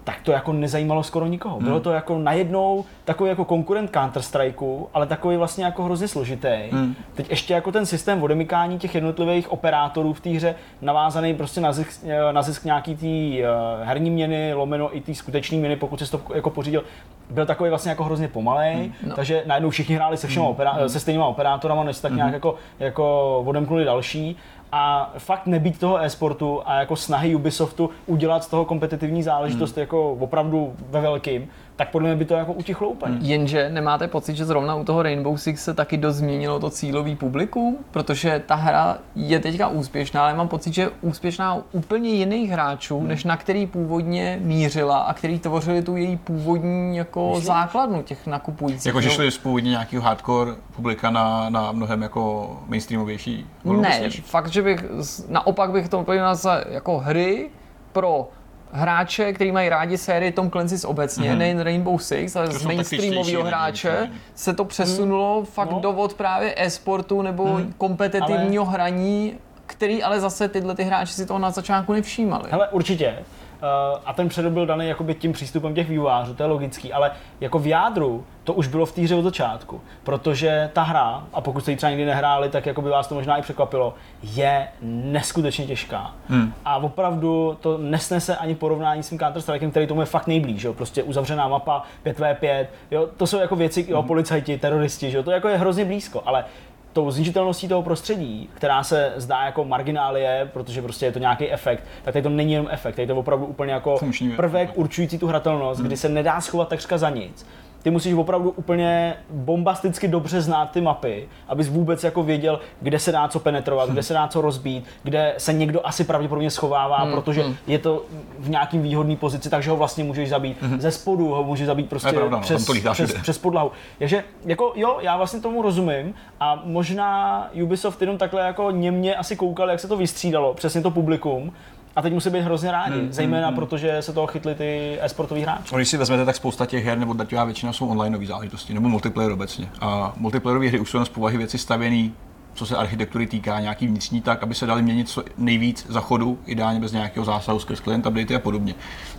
tak 0.05 0.21
to 0.23 0.33
jako 0.33 0.53
nezajímalo 0.53 1.03
skoro 1.03 1.27
nikoho. 1.27 1.57
Hmm. 1.57 1.65
Bylo 1.65 1.81
to 1.81 1.91
jako 1.93 2.19
najednou 2.19 2.85
takový 3.05 3.31
jako 3.31 3.45
konkurent 3.45 3.91
Counter-Strikeu, 3.91 4.87
ale 4.95 5.07
takový 5.07 5.37
vlastně 5.37 5.65
jako 5.65 5.85
hrozně 5.85 6.09
složitý. 6.09 6.57
Hmm. 6.71 6.95
Teď 7.15 7.31
ještě 7.31 7.55
jako 7.55 7.73
ten 7.73 7.87
systém 7.87 8.23
odemykání 8.23 8.79
těch 8.79 8.95
jednotlivých 8.95 9.53
operátorů 9.53 10.13
v 10.13 10.21
té 10.21 10.31
hře 10.31 10.55
navázaný 10.83 11.35
prostě 11.35 11.61
na 11.61 11.73
zisk, 11.73 12.05
eh, 12.07 12.33
na 12.33 12.43
zisk 12.43 12.65
nějaký 12.65 12.97
tý 12.97 13.43
uh, 13.43 13.49
herní 13.87 14.11
měny, 14.11 14.55
lomeno 14.55 14.97
i 14.97 15.01
ty 15.01 15.15
skutečné 15.15 15.59
měny, 15.59 15.77
pokud 15.77 16.01
se 16.01 16.11
to 16.11 16.21
jako 16.35 16.51
pořídil, 16.51 16.85
byl 17.31 17.47
takový 17.47 17.71
vlastně 17.71 17.91
jako 17.91 18.05
hrozně 18.05 18.29
pomalej, 18.29 18.75
hmm. 18.75 18.93
no. 19.07 19.17
takže 19.17 19.43
najednou 19.47 19.71
všichni 19.71 19.95
hráli 19.95 20.17
se 20.17 20.27
všema 20.27 20.47
hmm. 20.47 20.55
operá- 20.55 20.87
se 20.87 21.01
stejnýma 21.01 21.27
operátorama, 21.27 21.85
než 21.85 21.99
tak 21.99 22.11
hmm. 22.11 22.17
nějak 22.17 22.33
jako, 22.33 22.55
jako 22.79 23.39
odemknuli 23.47 23.85
další 23.85 24.37
a 24.73 25.13
fakt 25.19 25.47
nebýt 25.47 25.79
toho 25.79 25.99
e-sportu 25.99 26.61
a 26.65 26.75
jako 26.75 26.97
snahy 26.97 27.35
Ubisoftu 27.35 27.91
udělat 28.07 28.45
z 28.45 28.47
toho 28.47 28.65
kompetitivní 28.65 29.23
záležitost 29.23 29.75
hmm. 29.77 29.81
jako 29.81 30.13
opravdu 30.13 30.75
ve 30.91 31.01
velkým, 31.01 31.49
tak 31.79 31.91
podle 31.91 32.09
mě 32.09 32.17
by 32.17 32.25
to 32.25 32.35
jako 32.35 32.53
utichlo 32.53 32.89
úplně. 32.89 33.15
Hmm. 33.15 33.25
Jenže 33.25 33.71
nemáte 33.71 34.09
pocit, 34.09 34.37
že 34.37 34.45
zrovna 34.45 34.75
u 34.75 34.85
toho 34.85 35.03
Rainbow 35.03 35.37
Six 35.37 35.65
se 35.65 35.75
taky 35.75 35.97
dost 35.97 36.17
změnilo 36.17 36.61
to 36.61 36.71
cílový 36.71 37.17
publikum, 37.17 37.77
protože 37.91 38.43
ta 38.47 38.55
hra 38.55 38.99
je 39.17 39.41
teďka 39.41 39.69
úspěšná, 39.69 40.23
ale 40.23 40.35
mám 40.35 40.49
pocit, 40.49 40.75
že 40.75 40.83
je 40.83 40.91
úspěšná 41.01 41.55
u 41.55 41.65
úplně 41.73 42.11
jiných 42.11 42.51
hráčů, 42.51 42.99
hmm. 42.99 43.09
než 43.09 43.25
na 43.25 43.37
který 43.37 43.67
původně 43.67 44.39
mířila 44.43 44.99
a 44.99 45.15
který 45.15 45.39
tvořili 45.39 45.83
tu 45.83 45.97
její 45.97 46.17
původní 46.17 46.97
jako 46.97 47.29
Myslím? 47.29 47.47
základnu 47.47 48.03
těch 48.03 48.27
nakupujících. 48.27 48.87
Jako, 48.87 49.01
že 49.01 49.11
šli 49.11 49.31
z 49.31 49.39
původně 49.39 49.71
nějakého 49.71 50.03
hardcore 50.03 50.51
publika 50.77 51.11
na, 51.11 51.51
na 51.51 51.73
mnohem 51.73 52.03
jako 52.03 52.57
mainstreamovější? 52.67 53.47
Ne, 53.65 54.11
fakt, 54.11 54.49
že 54.49 54.63
bych, 54.63 54.85
naopak 55.29 55.71
bych 55.71 55.89
to 55.89 56.07
za 56.33 56.63
jako 56.69 56.99
hry 56.99 57.51
pro 57.93 58.29
hráče, 58.73 59.33
kteří 59.33 59.53
mají 59.53 59.69
rádi 59.69 59.99
sérii 59.99 60.33
Tom 60.33 60.51
Clancy's 60.51 60.85
obecně, 60.85 61.31
mm-hmm. 61.31 61.39
nejen 61.39 61.61
Rainbow 61.61 61.99
Six, 61.99 62.37
ale 62.37 62.53
z 62.53 62.65
mainstreamového 62.65 63.45
hráče 63.45 64.11
se 64.35 64.55
to 64.55 64.65
přesunulo 64.65 65.41
mm. 65.41 65.47
fakt 65.47 65.71
no. 65.71 65.81
do 65.81 65.93
vod 65.93 66.15
právě 66.15 66.55
e-sportu 66.57 67.23
nebo 67.23 67.47
mm. 67.47 67.75
kompetitivního 67.79 68.65
ale... 68.65 68.73
hraní, 68.73 69.35
který 69.67 70.03
ale 70.03 70.21
zase 70.21 70.49
tyhle 70.49 70.75
ty 70.75 70.83
hráči 70.83 71.13
si 71.13 71.27
toho 71.27 71.39
na 71.39 71.51
začátku 71.51 71.93
nevšímali. 71.93 72.45
Hele, 72.51 72.69
určitě. 72.69 73.19
Uh, 73.63 74.01
a 74.05 74.13
ten 74.13 74.29
předok 74.29 74.53
byl 74.53 74.67
daný 74.67 74.89
jakoby 74.89 75.15
tím 75.15 75.33
přístupem 75.33 75.75
těch 75.75 75.89
vývojářů, 75.89 76.35
to 76.35 76.43
je 76.43 76.47
logický, 76.47 76.93
ale 76.93 77.11
jako 77.41 77.59
v 77.59 77.67
jádru 77.67 78.25
to 78.49 78.55
už 78.55 78.67
bylo 78.67 78.87
v 78.87 78.93
té 78.93 79.03
hře 79.03 79.15
od 79.15 79.23
začátku, 79.23 79.81
protože 80.05 80.71
ta 80.73 80.83
hra, 80.83 81.23
a 81.33 81.41
pokud 81.41 81.61
jste 81.61 81.71
ji 81.71 81.77
třeba 81.77 81.91
nikdy 81.91 82.05
nehráli, 82.05 82.49
tak 82.49 82.67
jako 82.67 82.83
by 82.83 82.89
vás 82.91 83.07
to 83.07 83.15
možná 83.15 83.37
i 83.37 83.43
překvapilo, 83.43 83.95
je 84.23 84.69
neskutečně 84.83 85.67
těžká. 85.67 86.15
Hmm. 86.29 86.55
A 86.65 86.77
opravdu 86.77 87.59
to 87.61 87.79
nesnese 87.79 88.37
ani 88.37 88.55
porovnání 88.55 89.03
s 89.03 89.09
tím 89.09 89.19
Counter 89.19 89.43
Strikem, 89.43 89.71
který 89.71 89.87
tomu 89.87 90.01
je 90.01 90.07
fakt 90.07 90.27
nejblíž, 90.27 90.63
jo? 90.63 90.73
prostě 90.73 91.03
uzavřená 91.03 91.49
mapa 91.49 91.83
5v5, 92.07 92.67
jo? 92.91 93.09
to 93.17 93.27
jsou 93.27 93.39
jako 93.39 93.57
věci, 93.57 93.87
jo, 93.89 93.99
hmm. 93.99 94.07
policajti, 94.09 94.59
teroristi, 94.59 95.13
jo? 95.13 95.23
to 95.23 95.31
jako 95.31 95.49
je 95.49 95.57
hrozně 95.57 95.85
blízko, 95.85 96.23
ale 96.27 96.45
tou 96.93 97.11
zničitelností 97.11 97.69
toho 97.69 97.83
prostředí, 97.83 98.51
která 98.55 98.83
se 98.83 99.13
zdá 99.17 99.45
jako 99.45 99.65
marginálie, 99.65 100.51
protože 100.53 100.83
prostě 100.83 101.07
je 101.07 101.13
to 101.13 101.19
nějaký 101.19 101.51
efekt, 101.51 101.85
tak 102.05 102.13
tady 102.13 102.23
to 102.23 102.29
není 102.29 102.53
jenom 102.53 102.69
efekt, 102.71 102.95
tady 102.95 103.07
to 103.07 103.13
je 103.13 103.19
opravdu 103.19 103.47
úplně 103.47 103.73
jako 103.73 103.99
prvek 104.37 104.71
určující 104.75 105.19
tu 105.19 105.27
hratelnost, 105.27 105.81
hmm. 105.81 105.87
kdy 105.87 105.97
se 105.97 106.09
nedá 106.09 106.41
schovat 106.41 106.69
takřka 106.69 106.99
za 106.99 107.11
nic 107.11 107.47
ty 107.83 107.91
musíš 107.91 108.15
opravdu 108.15 108.51
úplně 108.51 109.15
bombasticky 109.31 110.09
dobře 110.09 110.41
znát 110.41 110.71
ty 110.71 110.81
mapy, 110.81 111.29
abys 111.49 111.69
vůbec 111.69 112.05
jako 112.05 112.23
věděl, 112.23 112.61
kde 112.81 112.99
se 112.99 113.13
dá 113.13 113.29
co 113.29 113.41
penetrovat, 113.41 113.91
kde 113.91 114.03
se 114.03 114.15
dá 114.15 114.29
co 114.29 114.41
rozbít, 114.41 114.85
kde 115.03 115.35
se 115.39 115.53
někdo 115.53 115.87
asi 115.87 116.05
pravděpodobně 116.05 116.51
schovává, 116.51 116.97
hmm. 116.97 117.13
protože 117.13 117.43
hmm. 117.43 117.57
je 117.67 117.79
to 117.79 118.05
v 118.39 118.51
nějakým 118.51 118.83
výhodný 118.83 119.17
pozici, 119.17 119.51
takže 119.51 119.71
ho 119.71 119.77
vlastně 119.77 120.05
můžeš 120.05 120.29
zabít. 120.29 120.63
Hmm. 120.63 120.81
Ze 120.81 120.91
spodu 120.91 121.29
ho 121.29 121.45
můžeš 121.45 121.67
zabít 121.67 121.89
prostě 121.89 122.13
pravda, 122.13 122.37
no, 122.37 122.43
přes, 122.43 122.71
přes, 122.93 123.15
přes 123.15 123.39
podlahu. 123.39 123.71
Takže 123.99 124.25
jako 124.45 124.73
jo, 124.77 124.99
já 125.01 125.17
vlastně 125.17 125.41
tomu 125.41 125.63
rozumím 125.63 126.15
a 126.41 126.63
možná 126.65 127.51
Ubisoft 127.63 128.01
jenom 128.01 128.19
takhle 128.19 128.43
jako 128.43 128.71
němě 128.71 129.17
asi 129.17 129.37
koukal, 129.37 129.71
jak 129.71 129.81
se 129.81 129.89
to 129.89 129.97
vystřídalo, 129.97 130.55
přesně 130.55 130.81
to 130.83 130.91
publikum, 130.91 131.53
a 131.99 132.03
teď 132.03 132.13
musí 132.13 132.31
být 132.31 132.41
hrozně 132.41 132.73
rádi, 132.73 133.01
hmm, 133.01 133.13
zejména 133.13 133.47
hmm, 133.47 133.57
protože 133.57 134.03
se 134.03 134.13
toho 134.13 134.27
chytli 134.27 134.55
ty 134.55 134.99
e-sportoví 135.01 135.43
hráči. 135.43 135.75
Když 135.75 135.89
si 135.89 135.97
vezmete, 135.97 136.25
tak 136.25 136.37
spousta 136.37 136.67
těch 136.67 136.85
her, 136.85 136.99
nebo 136.99 137.13
drtivá 137.13 137.45
většina 137.45 137.73
jsou 137.73 137.89
online 137.89 138.27
záležitosti, 138.27 138.75
nebo 138.75 138.89
multiplayer 138.89 139.33
obecně. 139.33 139.69
A 139.81 140.13
multiplayerové 140.17 140.69
hry 140.69 140.81
už 140.81 140.91
jsou 140.91 141.05
z 141.05 141.09
povahy 141.09 141.39
věci 141.39 141.59
stavěné 141.59 142.11
co 142.59 142.67
se 142.67 142.77
architektury 142.77 143.27
týká, 143.27 143.61
nějaký 143.61 143.87
vnitřní 143.87 144.21
tak, 144.21 144.43
aby 144.43 144.55
se 144.55 144.67
dali 144.67 144.83
měnit 144.83 145.09
co 145.09 145.25
nejvíc 145.39 145.87
za 145.89 146.01
chodu, 146.01 146.39
ideálně 146.47 146.81
bez 146.81 146.93
nějakého 146.93 147.25
zásahu 147.25 147.59
skrz 147.59 147.81
client 147.81 148.07
update 148.07 148.35
a 148.35 148.39
podobně. 148.39 148.75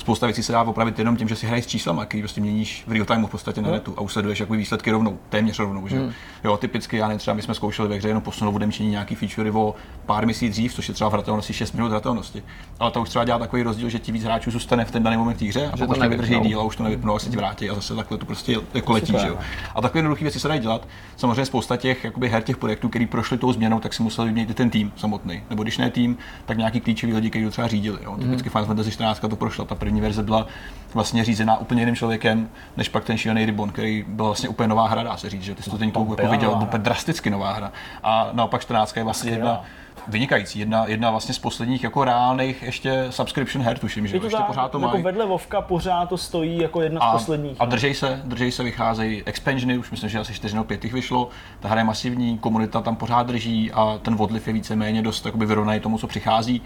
Spousta 0.09 0.25
věcí 0.25 0.43
se 0.43 0.51
dá 0.51 0.63
opravit 0.63 0.99
jenom 0.99 1.17
tím, 1.17 1.27
že 1.27 1.35
si 1.35 1.47
hraješ 1.47 1.65
s 1.65 1.67
číslama, 1.67 2.05
který 2.05 2.21
prostě 2.21 2.41
měníš 2.41 2.83
v 2.87 2.91
real 2.91 3.05
time 3.05 3.25
v 3.25 3.29
podstatě 3.29 3.61
na 3.61 3.67
hmm. 3.67 3.73
netu 3.73 3.93
a 3.97 4.01
už 4.01 4.13
sleduješ 4.13 4.39
jako 4.39 4.53
výsledky 4.53 4.91
rovnou, 4.91 5.19
téměř 5.29 5.59
rovnou. 5.59 5.87
Že? 5.87 5.99
Hmm. 5.99 6.11
Jo, 6.43 6.57
typicky, 6.57 6.97
já 6.97 7.07
nevím, 7.07 7.19
třeba 7.19 7.35
my 7.35 7.41
jsme 7.41 7.53
zkoušeli 7.53 7.89
ve 7.89 7.95
hře 7.95 8.07
jenom 8.07 8.23
posunout 8.23 8.55
odemčení 8.55 8.89
nějaký 8.89 9.15
feature 9.15 9.51
o 9.51 9.75
pár 10.05 10.25
misí 10.25 10.49
dřív, 10.49 10.73
což 10.73 10.87
je 10.87 10.93
třeba 10.93 11.09
v 11.09 11.13
hratelnosti 11.13 11.53
6 11.53 11.71
minut 11.71 11.89
hratelnosti. 11.89 12.43
Ale 12.79 12.91
to 12.91 13.01
už 13.01 13.09
třeba 13.09 13.25
dělá 13.25 13.39
takový 13.39 13.63
rozdíl, 13.63 13.89
že 13.89 13.99
ti 13.99 14.11
víc 14.11 14.23
hráčů 14.23 14.51
zůstane 14.51 14.85
v 14.85 14.91
ten 14.91 15.03
daný 15.03 15.17
moment 15.17 15.35
v 15.35 15.39
té 15.39 15.45
hře 15.45 15.69
a 15.73 15.77
Že 15.77 15.87
to 15.87 15.93
nevydrží 15.93 16.31
nevypnou. 16.31 16.49
díl 16.49 16.59
a 16.59 16.63
už 16.63 16.75
to 16.75 16.83
nevypnou 16.83 17.15
a 17.15 17.19
se 17.19 17.29
ti 17.29 17.37
vrátí 17.37 17.69
a 17.69 17.75
zase 17.75 17.95
takhle 17.95 18.17
to 18.17 18.25
prostě 18.25 18.55
jako 18.73 18.93
letí. 18.93 19.13
Že 19.21 19.27
jo? 19.27 19.35
no. 19.35 19.41
A 19.75 19.81
takové 19.81 19.99
jednoduché 19.99 20.23
věci 20.23 20.39
se 20.39 20.47
dají 20.47 20.59
dělat. 20.59 20.87
Samozřejmě 21.17 21.45
spousta 21.45 21.77
těch 21.77 22.03
jakoby, 22.03 22.29
her 22.29 22.43
těch 22.43 22.57
projektů, 22.57 22.89
který 22.89 23.05
prošli 23.05 23.37
tou 23.37 23.53
změnou, 23.53 23.79
tak 23.79 23.93
si 23.93 24.03
museli 24.03 24.27
vyměnit 24.27 24.49
i 24.49 24.53
ten 24.53 24.69
tým 24.69 24.91
samotný. 24.95 25.43
Nebo 25.49 25.63
když 25.63 25.77
ne 25.77 25.89
tým, 25.89 26.17
tak 26.45 26.57
nějaký 26.57 26.79
klíčový 26.79 27.13
lidi, 27.13 27.29
kteří 27.29 27.45
to 27.45 27.51
třeba 27.51 27.67
řídili. 27.67 27.99
Jo? 28.03 28.17
Typicky 28.17 28.49
Final 28.49 28.65
Fantasy 28.65 28.91
14 28.91 29.19
to 29.19 29.35
prošla. 29.35 29.65
Ta 29.65 29.75
první 29.75 29.98
verze 29.99 30.23
byla 30.23 30.47
vlastně 30.93 31.23
řízená 31.23 31.57
úplně 31.57 31.81
jiným 31.81 31.95
člověkem, 31.95 32.49
než 32.77 32.89
pak 32.89 33.03
ten 33.03 33.17
šílený 33.17 33.45
Ribbon, 33.45 33.69
který 33.69 34.05
byl 34.07 34.25
vlastně 34.25 34.49
úplně 34.49 34.67
nová 34.67 34.87
hra, 34.87 35.03
dá 35.03 35.17
se 35.17 35.29
říct, 35.29 35.43
že 35.43 35.55
ty 35.55 35.63
jsi 35.63 35.69
to 35.69 35.77
teď 35.77 35.87
jako 35.87 36.03
byla 36.03 36.31
viděl, 36.31 36.51
nová 36.51 36.61
úplně 36.61 36.83
drasticky 36.83 37.29
nová 37.29 37.51
hra. 37.53 37.71
A 38.03 38.29
naopak 38.33 38.61
14 38.61 38.97
je 38.97 39.03
vlastně 39.03 39.31
jedna 39.31 39.63
vynikající, 40.07 40.59
jedna, 40.59 40.85
jedna 40.87 41.11
vlastně 41.11 41.33
z 41.33 41.39
posledních 41.39 41.83
jako 41.83 42.03
reálných 42.03 42.63
ještě 42.63 43.07
subscription 43.09 43.65
her, 43.65 43.79
tuším, 43.79 44.07
že 44.07 44.15
Je 44.15 44.19
to 44.19 44.25
ještě 44.25 44.37
tak, 44.37 44.47
pořád 44.47 44.71
to 44.71 44.79
jako 44.79 44.91
mají. 44.91 45.03
vedle 45.03 45.25
Vovka 45.25 45.61
pořád 45.61 46.09
to 46.09 46.17
stojí 46.17 46.57
jako 46.57 46.81
jedna 46.81 47.01
z 47.01 47.03
A, 47.03 47.11
posledních. 47.11 47.57
a 47.61 47.65
no. 47.65 47.71
držej 47.71 47.93
se, 47.93 48.21
držej 48.25 48.51
se, 48.51 48.63
vycházejí 48.63 49.23
expansiony, 49.25 49.77
už 49.77 49.91
myslím, 49.91 50.09
že 50.09 50.19
asi 50.19 50.33
4 50.33 50.55
nebo 50.55 50.63
5 50.63 50.83
jich 50.83 50.93
vyšlo. 50.93 51.29
Ta 51.59 51.69
hra 51.69 51.79
je 51.79 51.85
masivní, 51.85 52.37
komunita 52.37 52.81
tam 52.81 52.95
pořád 52.95 53.27
drží 53.27 53.71
a 53.71 53.99
ten 54.01 54.15
odliv 54.19 54.47
je 54.47 54.53
víceméně 54.53 55.01
dost 55.01 55.27
vyrovnaný 55.35 55.79
tomu, 55.79 55.97
co 55.97 56.07
přichází, 56.07 56.61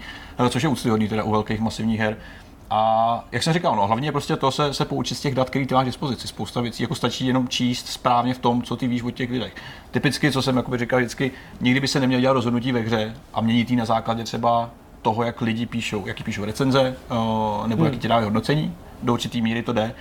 eh, 0.46 0.48
což 0.48 0.62
je 0.62 0.68
úctyhodný 0.68 1.08
teda 1.08 1.22
u 1.24 1.30
velkých 1.30 1.60
masivních 1.60 2.00
her. 2.00 2.16
A 2.70 3.24
jak 3.32 3.42
jsem 3.42 3.52
říkal, 3.52 3.76
no, 3.76 3.86
hlavně 3.86 4.12
prostě 4.12 4.36
to 4.36 4.50
se, 4.50 4.74
se 4.74 4.84
poučit 4.84 5.14
z 5.14 5.20
těch 5.20 5.34
dat, 5.34 5.50
který 5.50 5.66
ty 5.66 5.74
máš 5.74 5.84
k 5.84 5.86
dispozici. 5.86 6.28
Spousta 6.28 6.60
věcí 6.60 6.82
jako 6.82 6.94
stačí 6.94 7.26
jenom 7.26 7.48
číst 7.48 7.86
správně 7.86 8.34
v 8.34 8.38
tom, 8.38 8.62
co 8.62 8.76
ty 8.76 8.86
víš 8.86 9.02
o 9.02 9.10
těch 9.10 9.30
lidech. 9.30 9.54
Typicky, 9.90 10.32
co 10.32 10.42
jsem 10.42 10.56
jakoby 10.56 10.78
říkal 10.78 10.98
vždycky, 10.98 11.30
nikdy 11.60 11.80
by 11.80 11.88
se 11.88 12.00
neměl 12.00 12.20
dělat 12.20 12.32
rozhodnutí 12.32 12.72
ve 12.72 12.80
hře 12.80 13.14
a 13.34 13.40
měnit 13.40 13.70
ji 13.70 13.76
na 13.76 13.84
základě 13.84 14.24
třeba 14.24 14.70
toho, 15.02 15.22
jak 15.22 15.40
lidi 15.40 15.66
píšou, 15.66 16.06
jaký 16.06 16.24
píšou 16.24 16.44
recenze, 16.44 16.96
eh, 17.10 17.68
nebo 17.68 17.84
jaký 17.84 17.98
ti 17.98 18.08
dávají 18.08 18.24
hodnocení. 18.24 18.74
Do 19.02 19.12
určitý 19.12 19.42
míry 19.42 19.62
to 19.62 19.72
jde. 19.72 19.94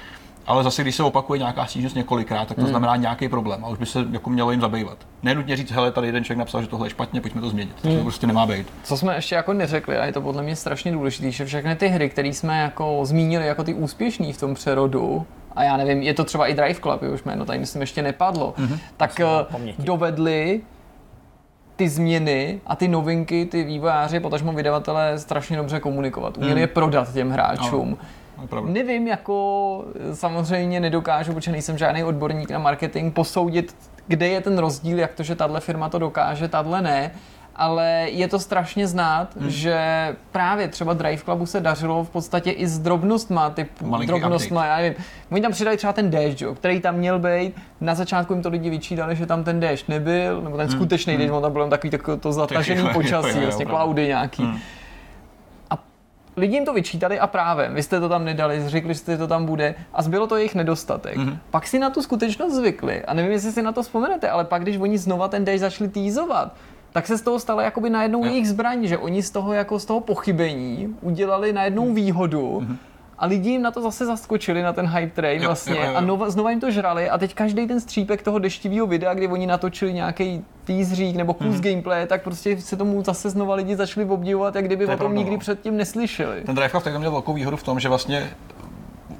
Ale 0.47 0.63
zase, 0.63 0.81
když 0.81 0.95
se 0.95 1.03
opakuje 1.03 1.39
nějaká 1.39 1.65
stížnost 1.65 1.95
několikrát, 1.95 2.47
tak 2.47 2.57
to 2.57 2.67
znamená 2.67 2.95
nějaký 2.95 3.29
problém 3.29 3.65
a 3.65 3.67
už 3.67 3.77
by 3.77 3.85
se 3.85 4.05
jako 4.11 4.29
mělo 4.29 4.51
jim 4.51 4.61
zabývat. 4.61 4.97
Nenutně 5.23 5.57
říct, 5.57 5.71
hele, 5.71 5.91
tady 5.91 6.07
jeden 6.07 6.23
člověk 6.23 6.39
napsal, 6.39 6.61
že 6.61 6.67
tohle 6.67 6.85
je 6.85 6.89
špatně, 6.89 7.21
pojďme 7.21 7.41
to 7.41 7.49
změnit. 7.49 7.75
To 7.81 8.03
prostě 8.03 8.27
nemá 8.27 8.45
být. 8.45 8.67
Co 8.83 8.97
jsme 8.97 9.15
ještě 9.15 9.35
jako 9.35 9.53
neřekli, 9.53 9.97
a 9.97 10.05
je 10.05 10.11
to 10.11 10.21
podle 10.21 10.43
mě 10.43 10.55
strašně 10.55 10.91
důležité, 10.91 11.31
že 11.31 11.45
všechny 11.45 11.75
ty 11.75 11.87
hry, 11.87 12.09
které 12.09 12.27
jsme 12.27 12.59
jako 12.59 12.99
zmínili 13.03 13.47
jako 13.47 13.63
ty 13.63 13.73
úspěšný 13.73 14.33
v 14.33 14.39
tom 14.39 14.53
přerodu, 14.53 15.25
a 15.55 15.63
já 15.63 15.77
nevím, 15.77 16.01
je 16.01 16.13
to 16.13 16.23
třeba 16.23 16.47
i 16.47 16.53
Drive 16.53 16.79
Club, 16.79 17.01
už 17.13 17.23
jméno 17.23 17.45
tady 17.45 17.59
myslím 17.59 17.81
ještě 17.81 18.01
nepadlo, 18.01 18.53
mm-hmm. 18.57 18.79
tak 18.97 19.19
eh, 19.19 19.25
dovedli 19.79 20.61
ty 21.75 21.89
změny 21.89 22.61
a 22.65 22.75
ty 22.75 22.87
novinky, 22.87 23.45
ty 23.45 23.63
vývojáři, 23.63 24.19
potažmo 24.19 24.53
vydavatelé 24.53 25.19
strašně 25.19 25.57
dobře 25.57 25.79
komunikovat. 25.79 26.37
Uměli 26.37 26.61
je 26.61 26.67
prodat 26.67 27.13
těm 27.13 27.31
hráčům. 27.31 27.95
To 27.95 28.05
Nevím, 28.73 29.07
jako 29.07 29.85
samozřejmě 30.13 30.79
nedokážu, 30.79 31.33
protože 31.33 31.51
nejsem 31.51 31.77
žádný 31.77 32.03
odborník 32.03 32.51
na 32.51 32.59
marketing, 32.59 33.13
posoudit, 33.13 33.75
kde 34.07 34.27
je 34.27 34.41
ten 34.41 34.57
rozdíl, 34.57 34.99
jak 34.99 35.13
to, 35.13 35.23
že 35.23 35.35
tahle 35.35 35.59
firma 35.59 35.89
to 35.89 35.99
dokáže, 35.99 36.47
tahle 36.47 36.81
ne, 36.81 37.11
ale 37.55 38.07
je 38.09 38.27
to 38.27 38.39
strašně 38.39 38.87
znát, 38.87 39.35
hmm. 39.39 39.49
že 39.49 39.77
právě 40.31 40.67
třeba 40.67 40.93
Drive 40.93 41.23
Clubu 41.23 41.45
se 41.45 41.59
dařilo 41.59 42.03
v 42.03 42.09
podstatě 42.09 42.51
i 42.51 42.67
s 42.67 42.79
drobnostma, 42.79 43.49
typu 43.49 43.85
Malinký 43.85 44.07
drobnostma, 44.07 44.65
já 44.65 44.77
nevím. 44.77 44.93
Oni 45.31 45.41
tam 45.41 45.51
přidali 45.51 45.77
třeba 45.77 45.93
ten 45.93 46.09
déšť, 46.09 46.41
jo, 46.41 46.55
který 46.55 46.81
tam 46.81 46.95
měl 46.95 47.19
být, 47.19 47.55
na 47.81 47.95
začátku 47.95 48.33
jim 48.33 48.43
to 48.43 48.49
lidi 48.49 48.69
vyčítali, 48.69 49.15
že 49.15 49.25
tam 49.25 49.43
ten 49.43 49.59
déšť 49.59 49.87
nebyl, 49.87 50.41
nebo 50.41 50.57
ten 50.57 50.69
skutečný 50.69 51.17
déšť, 51.17 51.31
on 51.31 51.41
tam 51.41 51.53
byl 51.53 51.69
takový 51.69 51.91
takový 51.91 52.19
to 52.19 52.33
zatažený 52.33 52.89
počasí, 52.93 53.39
vlastně 53.39 53.65
cloudy 53.65 54.07
nějaký. 54.07 54.43
A 54.43 54.82
lidi 56.37 56.55
jim 56.55 56.65
to 56.65 56.73
vyčítali 56.73 57.19
a 57.19 57.27
právem. 57.27 57.75
Vy 57.75 57.83
jste 57.83 57.99
to 57.99 58.09
tam 58.09 58.25
nedali, 58.25 58.69
řekli 58.69 58.95
jste, 58.95 59.11
že 59.11 59.17
to 59.17 59.27
tam 59.27 59.45
bude 59.45 59.75
a 59.93 60.01
zbylo 60.01 60.27
to 60.27 60.37
jejich 60.37 60.55
nedostatek. 60.55 61.15
Mhm. 61.15 61.29
Mm-hmm. 61.29 61.37
Pak 61.51 61.67
si 61.67 61.79
na 61.79 61.89
tu 61.89 62.01
skutečnost 62.01 62.53
zvykli 62.53 63.05
a 63.05 63.13
nevím, 63.13 63.31
jestli 63.31 63.51
si 63.51 63.61
na 63.61 63.71
to 63.71 63.83
vzpomenete, 63.83 64.29
ale 64.29 64.45
pak, 64.45 64.61
když 64.61 64.77
oni 64.77 64.97
znova 64.97 65.27
ten 65.27 65.45
déšť 65.45 65.61
začali 65.61 65.89
týzovat, 65.89 66.55
tak 66.91 67.07
se 67.07 67.17
z 67.17 67.21
toho 67.21 67.39
stalo 67.39 67.61
jakoby 67.61 67.89
najednou 67.89 68.25
Jo. 68.25 68.31
jejich 68.31 68.49
zbraň, 68.49 68.87
že 68.87 68.97
oni 68.97 69.23
z 69.23 69.31
toho 69.31 69.53
jako 69.53 69.79
z 69.79 69.85
toho 69.85 69.99
pochybení 69.99 70.95
udělali 71.01 71.53
najednou 71.53 71.93
výhodu 71.93 72.67
a 73.23 73.25
lidi 73.25 73.49
jim 73.49 73.61
na 73.61 73.71
to 73.71 73.81
zase 73.81 74.05
zaskočili, 74.05 74.61
na 74.61 74.73
ten 74.73 74.87
hype 74.87 75.15
train. 75.15 75.41
Jo, 75.41 75.47
vlastně 75.47 75.75
jo, 75.75 75.81
jo, 75.81 75.91
jo. 75.91 75.97
a 75.97 76.01
nova, 76.01 76.29
znova 76.29 76.49
jim 76.49 76.59
to 76.59 76.71
žrali 76.71 77.09
a 77.09 77.17
teď 77.17 77.33
každý 77.33 77.67
ten 77.67 77.79
střípek 77.79 78.21
toho 78.21 78.39
deštivého 78.39 78.87
videa, 78.87 79.13
kdy 79.13 79.27
oni 79.27 79.47
natočili 79.47 79.93
nějaký 79.93 80.45
teaserík 80.63 81.15
nebo 81.15 81.33
kus 81.33 81.59
gameplay, 81.59 82.07
tak 82.07 82.23
prostě 82.23 82.61
se 82.61 82.77
tomu 82.77 83.03
zase 83.03 83.29
znova 83.29 83.55
lidi 83.55 83.75
začali 83.75 84.05
obdivovat, 84.05 84.55
jak 84.55 84.65
kdyby 84.65 84.85
To 84.85 84.91
o 84.91 84.93
tom 84.93 84.97
pravda, 84.97 85.17
nikdy 85.17 85.31
no. 85.31 85.37
předtím 85.37 85.77
neslyšeli. 85.77 86.41
Ten 86.41 86.69
Club 86.69 86.83
tak 86.83 86.97
měl 86.97 87.11
velkou 87.11 87.33
výhodu 87.33 87.57
v 87.57 87.63
tom, 87.63 87.79
že 87.79 87.89
vlastně 87.89 88.29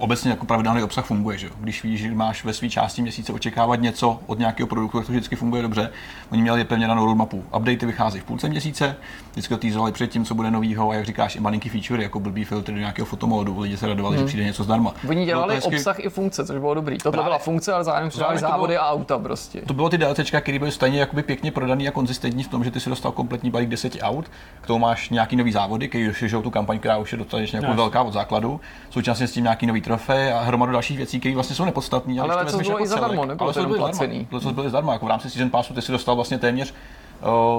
obecně 0.04 0.32
jako 0.32 0.46
pravidelný 0.46 0.84
obsah 0.84 1.06
funguje, 1.06 1.38
že? 1.38 1.50
Když 1.60 1.84
víš, 1.84 2.00
že 2.02 2.12
máš 2.16 2.44
ve 2.44 2.54
své 2.54 2.70
části 2.70 3.02
měsíce 3.02 3.34
očekávat 3.34 3.82
něco 3.82 4.20
od 4.26 4.40
nějakého 4.40 4.68
produktu, 4.68 4.98
tak 4.98 5.06
to 5.08 5.12
vždycky 5.12 5.36
funguje 5.36 5.62
dobře. 5.62 5.90
Oni 6.32 6.42
měli 6.42 6.64
pevně 6.64 6.88
danou 6.88 7.06
roadmapu. 7.06 7.44
Updaty 7.56 7.86
vycházejí 7.86 8.22
v 8.22 8.24
půlce 8.24 8.50
měsíce, 8.50 8.96
vždycky 9.32 9.56
to 9.72 9.92
před 9.92 10.08
tím, 10.08 10.26
co 10.26 10.36
bude 10.36 10.52
novýho 10.52 10.90
a 10.90 10.94
jak 10.94 11.06
říkáš, 11.06 11.36
i 11.36 11.40
malinký 11.40 11.70
feature, 11.70 12.04
jako 12.04 12.20
blbý 12.20 12.44
filtr 12.44 12.72
do 12.72 12.78
nějakého 12.80 13.06
fotomodu, 13.06 13.60
lidi 13.60 13.78
se 13.78 13.88
radovali, 13.88 14.18
že 14.18 14.26
přijde 14.26 14.44
něco 14.44 14.64
zdarma. 14.64 14.94
Hmm. 15.02 15.10
Oni 15.10 15.26
dělali 15.26 15.48
to 15.48 15.54
hezky- 15.68 15.76
obsah 15.76 16.00
i 16.00 16.10
funkce, 16.10 16.46
což 16.46 16.60
bylo 16.60 16.74
dobrý. 16.74 16.98
Právě. 16.98 17.24
byla 17.24 17.38
funkce, 17.38 17.74
ale 17.74 17.84
zároveň 17.84 18.10
přidali 18.10 18.34
to 18.36 18.40
závody 18.42 18.74
bylo- 18.74 18.84
a 18.84 18.90
auta 18.92 19.20
prostě. 19.20 19.62
To 19.62 19.74
bylo 19.74 19.90
ty 19.90 19.98
DLCčka, 19.98 20.42
které 20.42 20.60
byly 20.60 20.72
stejně 20.72 21.00
jakoby 21.00 21.24
pěkně 21.24 21.52
prodaný 21.52 21.88
a 21.88 21.92
konzistentní 21.92 22.44
v 22.44 22.48
tom, 22.48 22.64
že 22.64 22.72
ty 22.72 22.80
si 22.80 22.90
dostal 22.90 23.12
kompletní 23.12 23.52
balík 23.52 23.70
10 23.70 23.98
aut, 24.02 24.26
k 24.62 24.68
tomu 24.68 24.80
máš 24.80 25.10
nějaký 25.10 25.36
nový 25.36 25.52
závody, 25.52 25.88
který 25.90 26.08
rozšiřují 26.08 26.44
tu 26.44 26.50
kampaň, 26.50 26.80
která 26.80 26.98
už 26.98 27.12
je 27.12 27.18
dostatečně 27.18 27.60
jako 27.60 27.74
velká 27.74 28.02
od 28.02 28.14
základu. 28.14 28.62
Současně 28.90 29.28
s 29.28 29.32
tím 29.32 29.44
nějaký 29.44 29.66
nový 29.66 29.82
trofej 29.98 30.34
a 30.34 30.42
hromadu 30.42 30.72
dalších 30.72 30.98
věcí, 30.98 31.20
které 31.20 31.36
vlastně 31.36 31.56
jsou 31.56 31.66
nepodstatné. 31.66 32.22
Ale 32.22 32.36
letos 32.36 32.62
bylo 32.62 32.82
i 32.82 32.88
zadarmo, 32.88 33.26
nebylo 33.26 33.54
to 33.54 33.60
jenom 33.60 33.76
placený. 33.76 34.28
Letos 34.32 34.52
byly 34.52 34.70
zdarma, 34.70 34.94
jako 34.94 35.06
v 35.06 35.10
rámci 35.10 35.30
Season 35.30 35.50
Passu 35.50 35.74
ty 35.74 35.82
si 35.82 35.92
dostal 35.92 36.16
vlastně 36.16 36.38
téměř 36.38 36.74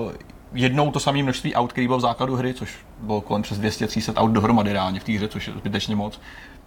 uh, 0.04 0.12
jednou 0.52 0.90
to 0.90 1.00
samé 1.00 1.22
množství 1.22 1.54
aut, 1.54 1.72
který 1.72 1.86
bylo 1.86 1.98
v 1.98 2.00
základu 2.00 2.36
hry, 2.36 2.54
což 2.54 2.76
bylo 3.00 3.20
kolem 3.20 3.42
přes 3.42 3.60
200-300 3.60 4.12
aut 4.16 4.32
dohromady 4.32 4.72
reálně 4.72 5.00
v 5.00 5.04
té 5.04 5.12
hře, 5.12 5.28
což 5.28 5.46
je 5.46 5.54
zbytečně 5.54 5.96
moc. 5.96 6.20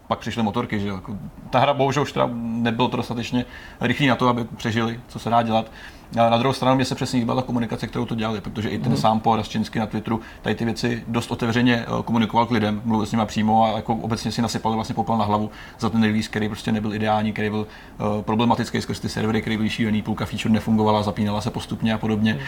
Pak 0.08 0.20
přišly 0.20 0.44
motorky, 0.44 0.80
že 0.80 0.88
jo. 0.88 0.96
Jako, 0.96 1.18
Ta 1.50 1.60
hra 1.60 1.74
bohužel 1.74 2.04
už 2.04 2.12
teda 2.12 2.30
nebylo 2.34 2.88
to 2.88 2.98
dostatečně 2.98 3.46
rychlý 3.82 4.08
na 4.08 4.16
to, 4.16 4.28
aby 4.28 4.44
přežili, 4.44 5.00
co 5.08 5.20
se 5.20 5.30
dá 5.30 5.42
dělat. 5.42 5.72
Na 6.16 6.38
druhou 6.38 6.54
stranu 6.54 6.76
mě 6.76 6.86
se 6.86 6.96
přesně 6.96 7.20
líbila 7.20 7.42
ta 7.42 7.48
komunikace, 7.48 7.88
kterou 7.88 8.06
to 8.06 8.16
dělali, 8.16 8.42
protože 8.42 8.70
i 8.70 8.80
ten 8.80 8.92
mm. 8.92 8.98
sám 8.98 9.20
po 9.20 9.36
Raščinsky 9.36 9.80
na 9.80 9.86
Twitteru 9.86 10.22
tady 10.42 10.56
ty 10.56 10.66
věci 10.66 11.04
dost 11.08 11.32
otevřeně 11.32 11.86
eh, 11.88 12.04
komunikoval 12.04 12.46
k 12.46 12.52
lidem, 12.52 12.82
mluvil 12.86 13.06
s 13.06 13.12
nimi 13.12 13.26
přímo 13.26 13.64
a 13.64 13.76
jako 13.76 13.96
obecně 13.96 14.32
si 14.32 14.42
nasypali 14.42 14.76
vlastně 14.76 14.96
popel 14.96 15.18
na 15.18 15.26
hlavu 15.26 15.52
za 15.80 15.90
ten 15.90 16.04
release, 16.04 16.30
který 16.30 16.48
prostě 16.50 16.72
nebyl 16.72 16.94
ideální, 16.94 17.34
který 17.34 17.50
byl 17.50 17.68
uh, 18.00 18.22
problematický 18.22 18.82
skrz 18.82 19.00
ty 19.00 19.10
servery, 19.10 19.42
který 19.42 19.58
byl 19.58 19.70
šílený, 19.70 20.02
půlka 20.02 20.26
feature 20.26 20.54
nefungovala, 20.54 21.04
zapínala 21.04 21.42
se 21.42 21.52
postupně 21.52 21.94
a 21.94 21.98
podobně. 21.98 22.34
Mm. 22.34 22.40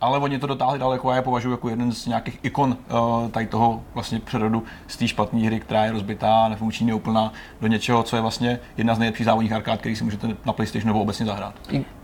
Ale 0.00 0.18
oni 0.18 0.38
to 0.38 0.46
dotáhli 0.46 0.78
daleko 0.78 1.10
a 1.10 1.14
já 1.14 1.22
považuji 1.22 1.50
jako 1.50 1.68
jeden 1.68 1.92
z 1.92 2.06
nějakých 2.06 2.38
ikon 2.42 2.76
uh, 2.90 3.30
tady 3.30 3.46
toho 3.46 3.82
vlastně 3.94 4.20
přerodu 4.20 4.62
z 4.86 4.96
té 4.96 5.08
špatné 5.08 5.46
hry, 5.46 5.60
která 5.60 5.84
je 5.84 5.92
rozbitá, 5.92 6.48
nefunkční, 6.48 6.86
neúplná, 6.86 7.32
do 7.60 7.66
něčeho, 7.66 8.02
co 8.02 8.16
je 8.16 8.22
vlastně 8.22 8.58
jedna 8.76 8.94
z 8.94 8.98
nejlepších 8.98 9.26
závodních 9.26 9.52
arkád, 9.52 9.80
který 9.80 9.96
si 9.96 10.04
můžete 10.04 10.28
na 10.46 10.52
PlayStationu 10.52 10.92
nebo 10.92 11.02
obecně 11.02 11.26
zahrát. 11.26 11.54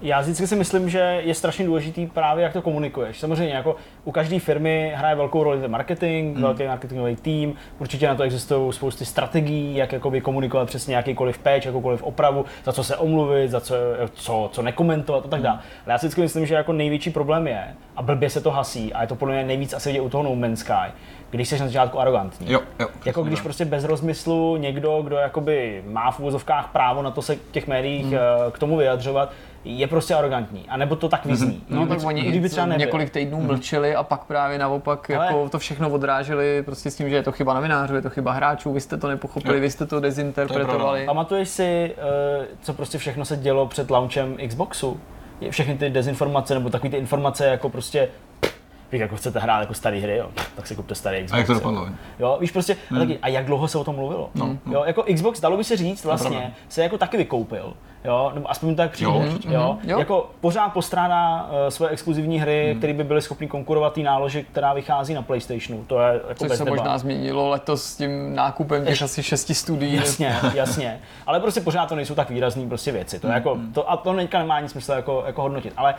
Já 0.03 0.21
vždycky 0.21 0.47
si 0.47 0.57
myslím, 0.57 0.89
že 0.89 1.21
je 1.25 1.35
strašně 1.35 1.67
důležitý 1.67 2.07
právě, 2.07 2.45
jak 2.45 2.53
to 2.53 2.63
komunikuješ. 2.63 3.21
Samozřejmě, 3.21 3.55
jako 3.55 3.77
u 4.05 4.13
každé 4.13 4.39
firmy 4.39 4.93
hraje 4.97 5.17
velkou 5.17 5.43
roli 5.43 5.61
ten 5.61 5.71
marketing, 5.71 6.35
hmm. 6.35 6.43
velký 6.43 6.67
marketingový 6.67 7.17
tým, 7.17 7.55
určitě 7.79 8.09
na 8.09 8.15
to 8.15 8.23
existují 8.23 8.73
spousty 8.73 9.05
strategií, 9.05 9.77
jak 9.77 9.93
jakoby 9.93 10.21
komunikovat 10.21 10.67
přesně 10.67 10.97
jakýkoliv 10.97 11.39
patch, 11.39 11.67
jakoukoliv 11.67 12.03
opravu, 12.03 12.45
za 12.65 12.73
co 12.73 12.85
se 12.85 12.97
omluvit, 12.97 13.51
za 13.51 13.61
co, 13.61 13.75
co, 14.13 14.51
co 14.53 14.63
nekomentovat 14.63 15.25
a 15.25 15.29
tak 15.29 15.43
dále. 15.43 15.59
Ale 15.85 15.93
já 15.93 15.99
si 15.99 16.07
vždycky 16.07 16.21
myslím, 16.21 16.47
že 16.47 16.55
jako 16.55 16.73
největší 16.73 17.11
problém 17.11 17.47
je, 17.47 17.75
a 17.97 18.03
blbě 18.03 18.31
se 18.31 18.41
to 18.41 18.51
hasí, 18.51 18.93
a 18.93 19.03
je 19.03 19.09
to 19.09 19.15
podle 19.15 19.35
mě 19.35 19.45
nejvíc 19.45 19.73
asi 19.75 19.89
vidět 19.89 20.01
u 20.01 20.09
toho 20.09 20.23
No 20.23 20.35
Man's 20.37 20.61
Sky, 20.61 20.73
když 21.31 21.49
jsi 21.49 21.59
na 21.59 21.67
začátku 21.67 22.01
arrogantní. 22.01 22.53
Jo, 22.53 22.61
jo. 22.81 22.89
Jako 23.05 23.23
když 23.23 23.41
prostě 23.41 23.65
bez 23.65 23.85
rozmyslu 23.85 24.57
někdo, 24.57 25.03
kdo 25.03 25.17
jakoby 25.17 25.85
má 25.87 26.11
v 26.11 26.21
úvozovkách 26.21 26.69
právo 26.73 27.03
na 27.03 27.11
to 27.11 27.23
se 27.23 27.37
těch 27.51 27.67
médiích 27.67 28.05
Hmm. 28.07 28.15
mm. 28.15 28.51
k 28.53 28.59
tomu 28.59 28.77
vyjadřovat, 28.77 29.33
je 29.65 29.87
prostě 29.87 30.15
arrogantní. 30.15 30.65
A 30.69 30.77
nebo 30.77 30.97
to 30.97 31.09
tak 31.09 31.25
vyzní. 31.27 31.63
No, 31.69 31.83
I 31.83 31.87
tak 31.89 31.99
oni 32.05 32.23
kdyby 32.23 32.49
třeba 32.49 32.67
nebyl. 32.67 32.87
několik 32.87 33.11
týdnů 33.11 33.41
mlčeli 33.41 33.95
a 33.95 34.03
pak 34.03 34.25
právě 34.25 34.59
naopak 34.59 35.11
Ale- 35.11 35.27
jako 35.27 35.49
to 35.49 35.59
všechno 35.59 35.91
odráželi 35.91 36.63
prostě 36.63 36.91
s 36.91 36.97
tím, 36.97 37.09
že 37.11 37.17
je 37.17 37.23
to 37.23 37.33
chyba 37.33 37.55
novinářů, 37.55 37.95
je 37.95 38.03
to 38.03 38.11
chyba 38.11 38.33
hráčů, 38.33 38.73
vy 38.73 38.81
jste 38.81 38.97
to 38.97 39.09
nepochopili, 39.09 39.55
Jo. 39.57 39.61
vy 39.61 39.71
jste 39.71 39.87
to 39.87 40.01
dezinterpretovali. 40.01 41.07
Pamatuješ 41.07 41.49
si, 41.49 41.95
eh, 42.43 42.47
co 42.63 42.73
prostě 42.75 42.99
všechno 42.99 43.25
se 43.25 43.37
dělo 43.37 43.67
před 43.67 43.91
launchem 43.91 44.37
Xboxu? 44.49 45.01
Všechny 45.51 45.79
ty 45.79 45.91
dezinformace 45.91 46.55
nebo 46.55 46.71
takové 46.71 46.91
ty 46.91 46.97
informace 46.97 47.47
jako 47.47 47.69
prostě 47.69 48.09
vy 48.97 49.03
jako 49.03 49.17
chcete 49.17 49.39
hrát 49.41 49.61
jako 49.61 49.75
staré 49.75 49.99
hry, 49.99 50.17
jo, 50.17 50.29
tak 50.57 50.67
si 50.67 50.77
kupte 50.77 50.95
starý 50.95 51.17
Xbox. 51.19 51.33
A 51.33 51.37
jak 51.37 51.47
to 51.47 51.55
dopadlo? 51.55 51.89
Jo, 52.19 52.37
víš 52.41 52.51
prostě, 52.51 52.77
a, 52.97 52.99
taky, 52.99 53.19
a 53.23 53.29
jak 53.29 53.47
dlouho 53.47 53.69
se 53.69 53.79
o 53.79 53.85
tom 53.85 53.97
mluvilo? 53.97 54.31
No, 54.35 54.47
no. 54.67 54.73
Jo, 54.73 54.85
jako 54.87 55.05
Xbox, 55.15 55.41
dalo 55.41 55.57
by 55.57 55.65
se 55.65 55.77
říct, 55.77 56.05
vlastně, 56.05 56.55
se 56.69 56.83
jako 56.83 56.99
taky 56.99 57.17
vykoupil. 57.17 57.75
Jo, 58.05 58.31
nebo 58.35 58.51
aspoň 58.51 58.75
tak 58.77 58.91
přijde. 58.91 59.11
Jo, 59.11 59.17
Jo, 59.23 59.33
určitě. 59.33 59.55
jo, 59.55 59.79
Jo. 59.85 59.99
Jako 59.99 60.31
pořád 60.41 60.69
postrádá 60.69 61.43
uh, 61.43 61.69
své 61.69 61.89
exkluzivní 61.89 62.41
hry, 62.41 62.75
které 62.79 62.93
by 62.93 63.05
byly 63.05 63.23
schopny 63.23 63.49
konkurovat 63.49 63.93
té 63.93 64.01
náloži, 64.01 64.47
která 64.53 64.73
vychází 64.73 65.15
na 65.15 65.23
PlayStationu. 65.23 65.85
To 65.87 66.01
je 66.01 66.13
jako 66.15 66.35
Což 66.35 66.49
bez 66.49 66.59
se 66.59 66.65
debat. 66.65 66.77
možná 66.77 66.99
změnilo 66.99 67.49
letos 67.49 67.85
s 67.85 67.97
tím 67.97 68.35
nákupem 68.35 68.85
těch 68.87 69.03
asi 69.03 69.23
šesti 69.23 69.55
studií. 69.55 69.95
Jasně, 69.95 70.37
jasně. 70.55 71.01
Ale 71.27 71.41
prostě 71.41 71.61
pořád 71.61 71.87
to 71.89 71.95
nejsou 71.97 72.15
tak 72.15 72.31
výrazný 72.31 72.69
prostě 72.69 72.93
věci. 72.93 73.21
To 73.21 73.27
je 73.27 73.33
jako, 73.35 73.59
to, 73.75 73.91
a 73.91 73.97
to 73.97 74.15
teďka 74.15 74.39
nemá 74.39 74.61
nic 74.61 74.71
smysl 74.73 74.93
jako, 74.93 75.23
jako 75.27 75.43
hodnotit. 75.43 75.73
Ale 75.77 75.95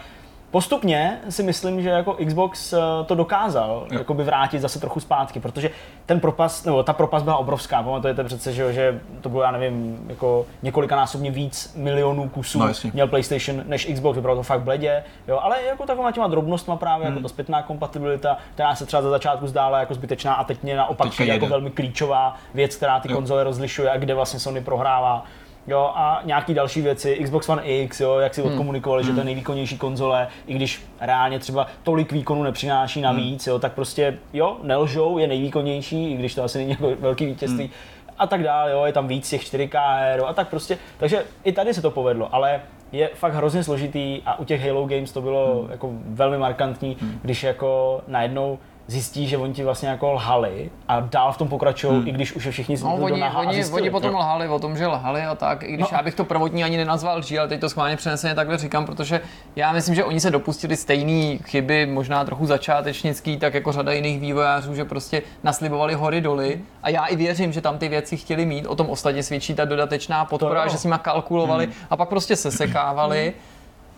postupně 0.51 1.17
si 1.29 1.43
myslím, 1.43 1.81
že 1.81 1.89
jako 1.89 2.13
Xbox 2.27 2.73
eh, 2.73 2.77
to 3.05 3.15
dokázal 3.15 3.87
Jo. 3.91 3.97
jakoby 3.99 4.23
vrátit 4.23 4.59
zase 4.59 4.79
trochu 4.79 4.99
zpátky, 4.99 5.39
protože 5.39 5.69
ten 6.05 6.19
propas, 6.19 6.65
nebo 6.65 6.83
ta 6.83 6.93
propas 6.93 7.23
byla 7.23 7.37
obrovská. 7.37 7.83
Pamatujete 7.83 8.23
přece, 8.23 8.53
že, 8.53 8.61
jo, 8.61 8.71
že 8.71 9.01
to 9.21 9.29
bylo, 9.29 9.41
já 9.43 9.51
nevím, 9.51 10.05
jako 10.09 10.45
několikanásobně 10.63 11.31
víc 11.31 11.73
milionů 11.77 12.29
kusů 12.29 12.59
No, 12.59 12.67
jasně. 12.67 12.91
měl 12.93 13.07
PlayStation 13.07 13.63
než 13.65 13.85
Xbox, 13.93 14.15
vypadalo 14.15 14.39
to 14.39 14.43
fakt 14.43 14.61
bledě, 14.61 15.03
jo, 15.27 15.39
ale 15.41 15.63
jako 15.63 15.85
takovýma 15.85 16.11
těma 16.11 16.27
drobnostma 16.27 16.75
právě, 16.75 17.07
jako 17.07 17.19
ta 17.19 17.27
zpětná 17.27 17.61
kompatibilita, 17.63 18.37
která 18.53 18.75
se 18.75 18.85
třeba 18.85 19.01
za 19.01 19.09
začátku 19.09 19.47
zdála 19.47 19.79
jako 19.79 19.93
zbytečná 19.93 20.33
a 20.33 20.43
teď 20.43 20.63
mě 20.63 20.75
naopak 20.77 21.09
přijde 21.09 21.33
jako 21.33 21.47
velmi 21.47 21.69
klíčová 21.71 22.35
věc, 22.53 22.75
která 22.75 22.99
ty 22.99 23.09
Jo. 23.11 23.15
konzole 23.15 23.43
rozlišuje 23.43 23.91
a 23.91 23.97
kde 23.97 24.13
vlastně 24.13 24.39
Sony 24.39 24.61
prohrává. 24.61 25.25
Jo, 25.67 25.91
a 25.95 26.21
nějaký 26.25 26.53
další 26.53 26.81
věci, 26.81 27.19
Xbox 27.23 27.49
One 27.49 27.63
X, 27.63 27.99
jo, 28.01 28.19
jak 28.19 28.33
si 28.33 28.41
odkomunikovali, 28.41 29.03
že 29.03 29.11
to 29.13 29.19
je 29.19 29.25
nejvýkonnější 29.25 29.77
konzole, 29.77 30.27
i 30.47 30.53
když 30.53 30.85
reálně 31.01 31.39
třeba 31.39 31.67
tolik 31.83 32.11
výkonu 32.11 32.43
nepřináší 32.43 33.01
navíc, 33.01 33.47
jo, 33.47 33.59
tak 33.59 33.73
prostě, 33.73 34.17
jo, 34.33 34.57
nelžou, 34.63 35.17
je 35.17 35.27
nejvýkonnější, 35.27 36.11
i 36.11 36.17
když 36.17 36.35
to 36.35 36.43
asi 36.43 36.57
není 36.57 36.69
jako 36.69 36.91
velký 36.99 37.25
vítězství, 37.25 37.69
a 38.17 38.27
tak 38.27 38.43
dále, 38.43 38.71
jo, 38.71 38.83
je 38.85 38.93
tam 38.93 39.07
víc 39.07 39.29
těch 39.29 39.41
4K 39.41 39.99
her, 39.99 40.19
jo, 40.19 40.25
a 40.25 40.33
tak 40.33 40.47
prostě, 40.49 40.77
takže 40.97 41.23
i 41.43 41.51
tady 41.51 41.73
se 41.73 41.81
to 41.81 41.91
povedlo, 41.91 42.35
ale 42.35 42.61
je 42.91 43.09
fakt 43.13 43.33
hrozně 43.33 43.63
složitý 43.63 44.21
a 44.25 44.39
u 44.39 44.45
těch 44.45 44.65
Halo 44.67 44.85
Games 44.85 45.11
to 45.11 45.21
bylo 45.21 45.61
Hmm. 45.61 45.71
jako 45.71 45.89
velmi 46.05 46.37
markantní, 46.37 46.97
když 47.21 47.43
jako 47.43 48.01
najednou 48.07 48.59
zjistí, 48.87 49.27
že 49.27 49.37
oni 49.37 49.53
ti 49.53 49.63
vlastně 49.63 49.89
jako 49.89 50.11
lhali 50.13 50.69
a 50.87 50.99
dál 50.99 51.31
v 51.31 51.37
tom 51.37 51.47
pokračují, 51.47 51.93
Hmm. 51.97 52.07
i 52.07 52.11
když 52.11 52.33
už 52.33 52.45
je 52.45 52.51
všichni 52.51 52.75
No, 52.83 52.97
do 52.97 53.03
oni, 53.03 53.23
oni, 53.23 53.65
oni 53.65 53.89
potom 53.89 54.11
Jo. 54.11 54.17
lhali 54.17 54.47
o 54.49 54.59
tom, 54.59 54.77
že 54.77 54.87
lhali 54.87 55.21
a 55.21 55.35
tak, 55.35 55.63
i 55.63 55.71
když 55.73 55.91
No. 55.91 55.97
já 55.97 56.03
bych 56.03 56.15
to 56.15 56.23
prvotní 56.25 56.63
ani 56.63 56.77
nenazval 56.77 57.17
lží, 57.19 57.39
ale 57.39 57.47
teď 57.47 57.59
to 57.61 57.69
schválně 57.69 57.95
přeneseně 57.97 58.35
takhle 58.35 58.57
říkám, 58.57 58.85
protože 58.85 59.21
já 59.55 59.71
myslím, 59.71 59.95
že 59.95 60.03
oni 60.03 60.19
se 60.19 60.31
dopustili 60.31 60.75
stejné 60.75 61.37
chyby, 61.37 61.85
možná 61.85 62.25
trochu 62.25 62.45
začátečnický, 62.45 63.37
tak 63.37 63.53
jako 63.53 63.71
řada 63.71 63.91
jiných 63.91 64.19
vývojářů, 64.19 64.75
že 64.75 64.85
prostě 64.85 65.21
naslibovali 65.43 65.93
hory 65.93 66.21
doly 66.21 66.59
a 66.83 66.89
já 66.89 67.05
i 67.05 67.15
věřím, 67.15 67.53
že 67.53 67.61
tam 67.61 67.77
ty 67.77 67.89
věci 67.89 68.17
chtěli 68.17 68.45
mít, 68.45 68.65
o 68.65 68.75
tom 68.75 68.89
ostatně 68.89 69.23
svědčí 69.23 69.53
ta 69.53 69.65
dodatečná 69.65 70.25
podpora, 70.25 70.63
jo. 70.63 70.69
že 70.69 70.77
s 70.77 70.83
nima 70.83 70.97
kalkulovali 70.97 71.69
a 71.89 71.97
pak 71.97 72.09
prostě 72.09 72.35
sesekávali. 72.35 73.33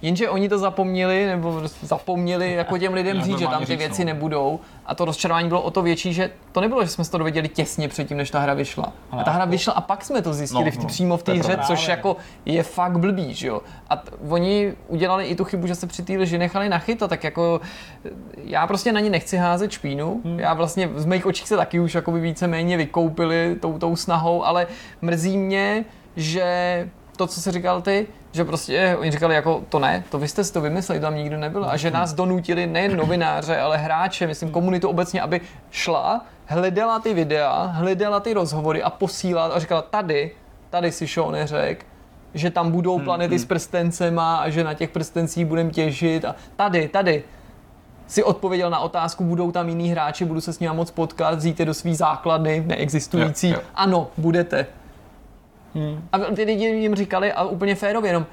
Jenže 0.02 0.30
oni 0.30 0.50
to 0.50 0.58
zapomněli, 0.58 1.26
nebo 1.26 1.62
zapomněli 1.82 2.54
jako 2.54 2.78
těm 2.78 2.94
lidem 2.94 3.22
říct, 3.22 3.40
že 3.40 3.48
tam 3.48 3.60
ty 3.60 3.66
říct, 3.66 3.78
věci 3.80 4.02
no. 4.02 4.06
nebudou. 4.06 4.60
A 4.86 4.96
to 4.96 5.06
rozčarování 5.06 5.48
bylo 5.48 5.62
o 5.62 5.72
to 5.72 5.82
větší, 5.82 6.14
že 6.14 6.32
to 6.52 6.62
nebylo, 6.62 6.84
že 6.84 6.90
jsme 6.90 7.06
to 7.06 7.18
dověděli 7.18 7.48
těsně 7.48 7.88
předtím, 7.88 8.18
než 8.18 8.32
ta 8.32 8.40
hra 8.40 8.54
vyšla. 8.54 8.94
A 9.12 9.24
ta 9.24 9.32
hra 9.32 9.46
vyšla 9.46 9.74
a 9.74 9.82
pak 9.82 10.06
jsme 10.06 10.22
to 10.22 10.34
zjistili 10.34 10.66
No, 10.66 10.72
v 10.72 10.74
tý, 10.78 10.82
no, 10.84 10.88
přímo 10.88 11.18
v 11.18 11.24
té 11.24 11.34
hře, 11.34 11.58
to 11.58 11.64
což 11.64 11.80
právě. 11.86 11.98
jako 11.98 12.18
je 12.46 12.64
fakt 12.64 12.98
blbý, 12.98 13.34
že 13.34 13.48
jo. 13.48 13.62
A 13.90 13.96
t- 13.96 14.12
oni 14.30 14.74
udělali 14.88 15.26
i 15.26 15.36
tu 15.36 15.44
chybu, 15.44 15.68
že 15.68 15.76
se 15.76 15.88
při 15.88 16.04
té 16.04 16.14
lži 16.14 16.38
nechali 16.38 16.70
nachytat, 16.70 17.10
tak 17.10 17.24
jako 17.24 17.62
já 18.38 18.68
prostě 18.68 18.92
na 18.92 19.00
ně 19.00 19.10
nechci 19.10 19.38
házet 19.38 19.72
špínu. 19.72 20.22
Hmm. 20.26 20.40
Já 20.40 20.54
vlastně 20.54 20.90
z 20.96 21.06
mých 21.06 21.26
očích 21.26 21.48
se 21.48 21.58
taky 21.58 21.80
už 21.80 21.96
jakoby 21.96 22.20
víceméně 22.20 22.78
vykoupili 22.78 23.56
tou, 23.62 23.78
tou 23.78 23.96
snahou, 23.96 24.46
ale 24.46 24.68
mrzí 25.02 25.38
mě, 25.38 25.86
že 26.16 26.90
to, 27.18 27.28
co 27.28 27.42
jsi 27.42 27.52
říkal 27.52 27.82
ty, 27.82 28.08
že 28.32 28.46
prostě 28.46 28.98
oni 29.00 29.12
říkali 29.12 29.36
jako 29.36 29.64
to 29.70 29.80
ne, 29.80 30.04
to 30.12 30.20
vy 30.20 30.28
jste 30.28 30.44
si 30.44 30.54
to 30.54 30.62
vymysleli, 30.62 31.00
to 31.00 31.06
tam 31.06 31.16
nikdo 31.16 31.38
nebyl 31.38 31.66
a 31.66 31.78
že 31.78 31.92
nás 31.92 32.14
donutili 32.14 32.68
nejen 32.68 32.98
novináře, 32.98 33.58
ale 33.60 33.78
hráče, 33.78 34.28
myslím 34.28 34.52
komunitu 34.52 34.90
obecně, 34.90 35.22
aby 35.22 35.42
šla, 35.72 36.26
hledala 36.46 37.00
ty 37.00 37.14
videa, 37.14 37.64
hledala 37.64 38.20
ty 38.20 38.34
rozhovory 38.34 38.84
a 38.84 38.90
posílala 38.90 39.56
a 39.56 39.60
říkala 39.60 39.82
tady, 39.82 40.32
tady 40.70 40.92
si 40.92 41.06
show 41.08 41.32
neřek, 41.32 41.86
že 42.34 42.50
tam 42.50 42.72
budou 42.72 43.00
planety 43.00 43.40
s 43.40 43.46
prstencema 43.46 44.38
a 44.38 44.50
že 44.50 44.64
na 44.64 44.74
těch 44.74 44.90
prstencích 44.90 45.46
budeme 45.46 45.72
těžit 45.72 46.26
a 46.26 46.36
tady, 46.56 46.88
tady 46.88 47.24
si 48.08 48.24
odpověděl 48.24 48.70
na 48.70 48.80
otázku, 48.80 49.24
budou 49.24 49.52
tam 49.52 49.70
jiní 49.70 49.92
hráči, 49.92 50.26
budu 50.26 50.42
se 50.42 50.54
s 50.54 50.60
nimi 50.60 50.76
moc 50.76 50.92
potkat, 50.92 51.36
vzít 51.36 51.60
do 51.60 51.74
svý 51.74 51.96
základny 51.96 52.64
neexistující. 52.68 53.50
Jo, 53.50 53.56
jo. 53.56 53.62
Ano, 53.76 54.08
budete. 54.18 54.66
A 56.12 56.20
ty 56.20 56.44
lidi 56.44 56.66
jim 56.66 56.96
říkali, 56.96 57.34
a 57.34 57.44
úplně 57.44 57.76
férově, 57.76 58.10
jenom, 58.10 58.26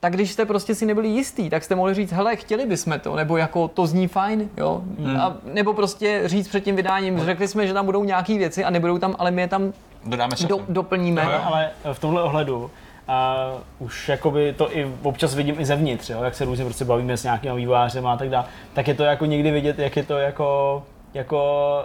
tak 0.00 0.12
když 0.12 0.32
jste 0.32 0.44
prostě 0.44 0.74
si 0.74 0.86
nebyli 0.86 1.08
jistý, 1.08 1.50
tak 1.50 1.64
jste 1.64 1.74
mohli 1.74 1.94
říct, 1.94 2.12
hele, 2.12 2.36
chtěli 2.36 2.66
bychom 2.66 3.00
to, 3.00 3.16
nebo 3.16 3.36
jako 3.36 3.68
to 3.68 3.86
zní 3.86 4.08
fajn, 4.08 4.48
jo, 4.56 4.82
a, 5.20 5.34
nebo 5.44 5.74
prostě 5.74 6.22
říct 6.24 6.48
před 6.48 6.64
tím 6.64 6.76
vydáním, 6.76 7.20
řekli 7.20 7.48
jsme, 7.48 7.66
že 7.66 7.74
tam 7.74 7.86
budou 7.86 8.04
nějaké 8.04 8.38
věci 8.38 8.64
a 8.64 8.70
nebudou 8.70 8.98
tam, 8.98 9.16
ale 9.18 9.30
my 9.30 9.42
je 9.42 9.48
tam 9.48 9.72
Dodáme 10.04 10.36
se. 10.36 10.46
do, 10.46 10.60
doplníme. 10.68 11.24
Jo. 11.24 11.40
ale 11.44 11.70
v 11.92 11.98
tomhle 11.98 12.22
ohledu 12.22 12.70
a 13.08 13.36
už 13.78 14.08
jakoby 14.08 14.54
to 14.58 14.76
i 14.78 14.92
občas 15.02 15.34
vidím 15.34 15.60
i 15.60 15.64
zevnitř, 15.64 16.10
jo, 16.10 16.22
jak 16.22 16.34
se 16.34 16.44
různě 16.44 16.64
prostě 16.64 16.84
bavíme 16.84 17.16
s 17.16 17.24
nějakými 17.24 17.56
vývojářem 17.56 18.06
a 18.06 18.16
tak 18.16 18.30
dále, 18.30 18.46
tak 18.72 18.88
je 18.88 18.94
to 18.94 19.04
jako 19.04 19.26
někdy 19.26 19.50
vidět, 19.50 19.78
jak 19.78 19.96
je 19.96 20.02
to 20.02 20.18
jako 20.18 20.82
jako 21.16 21.78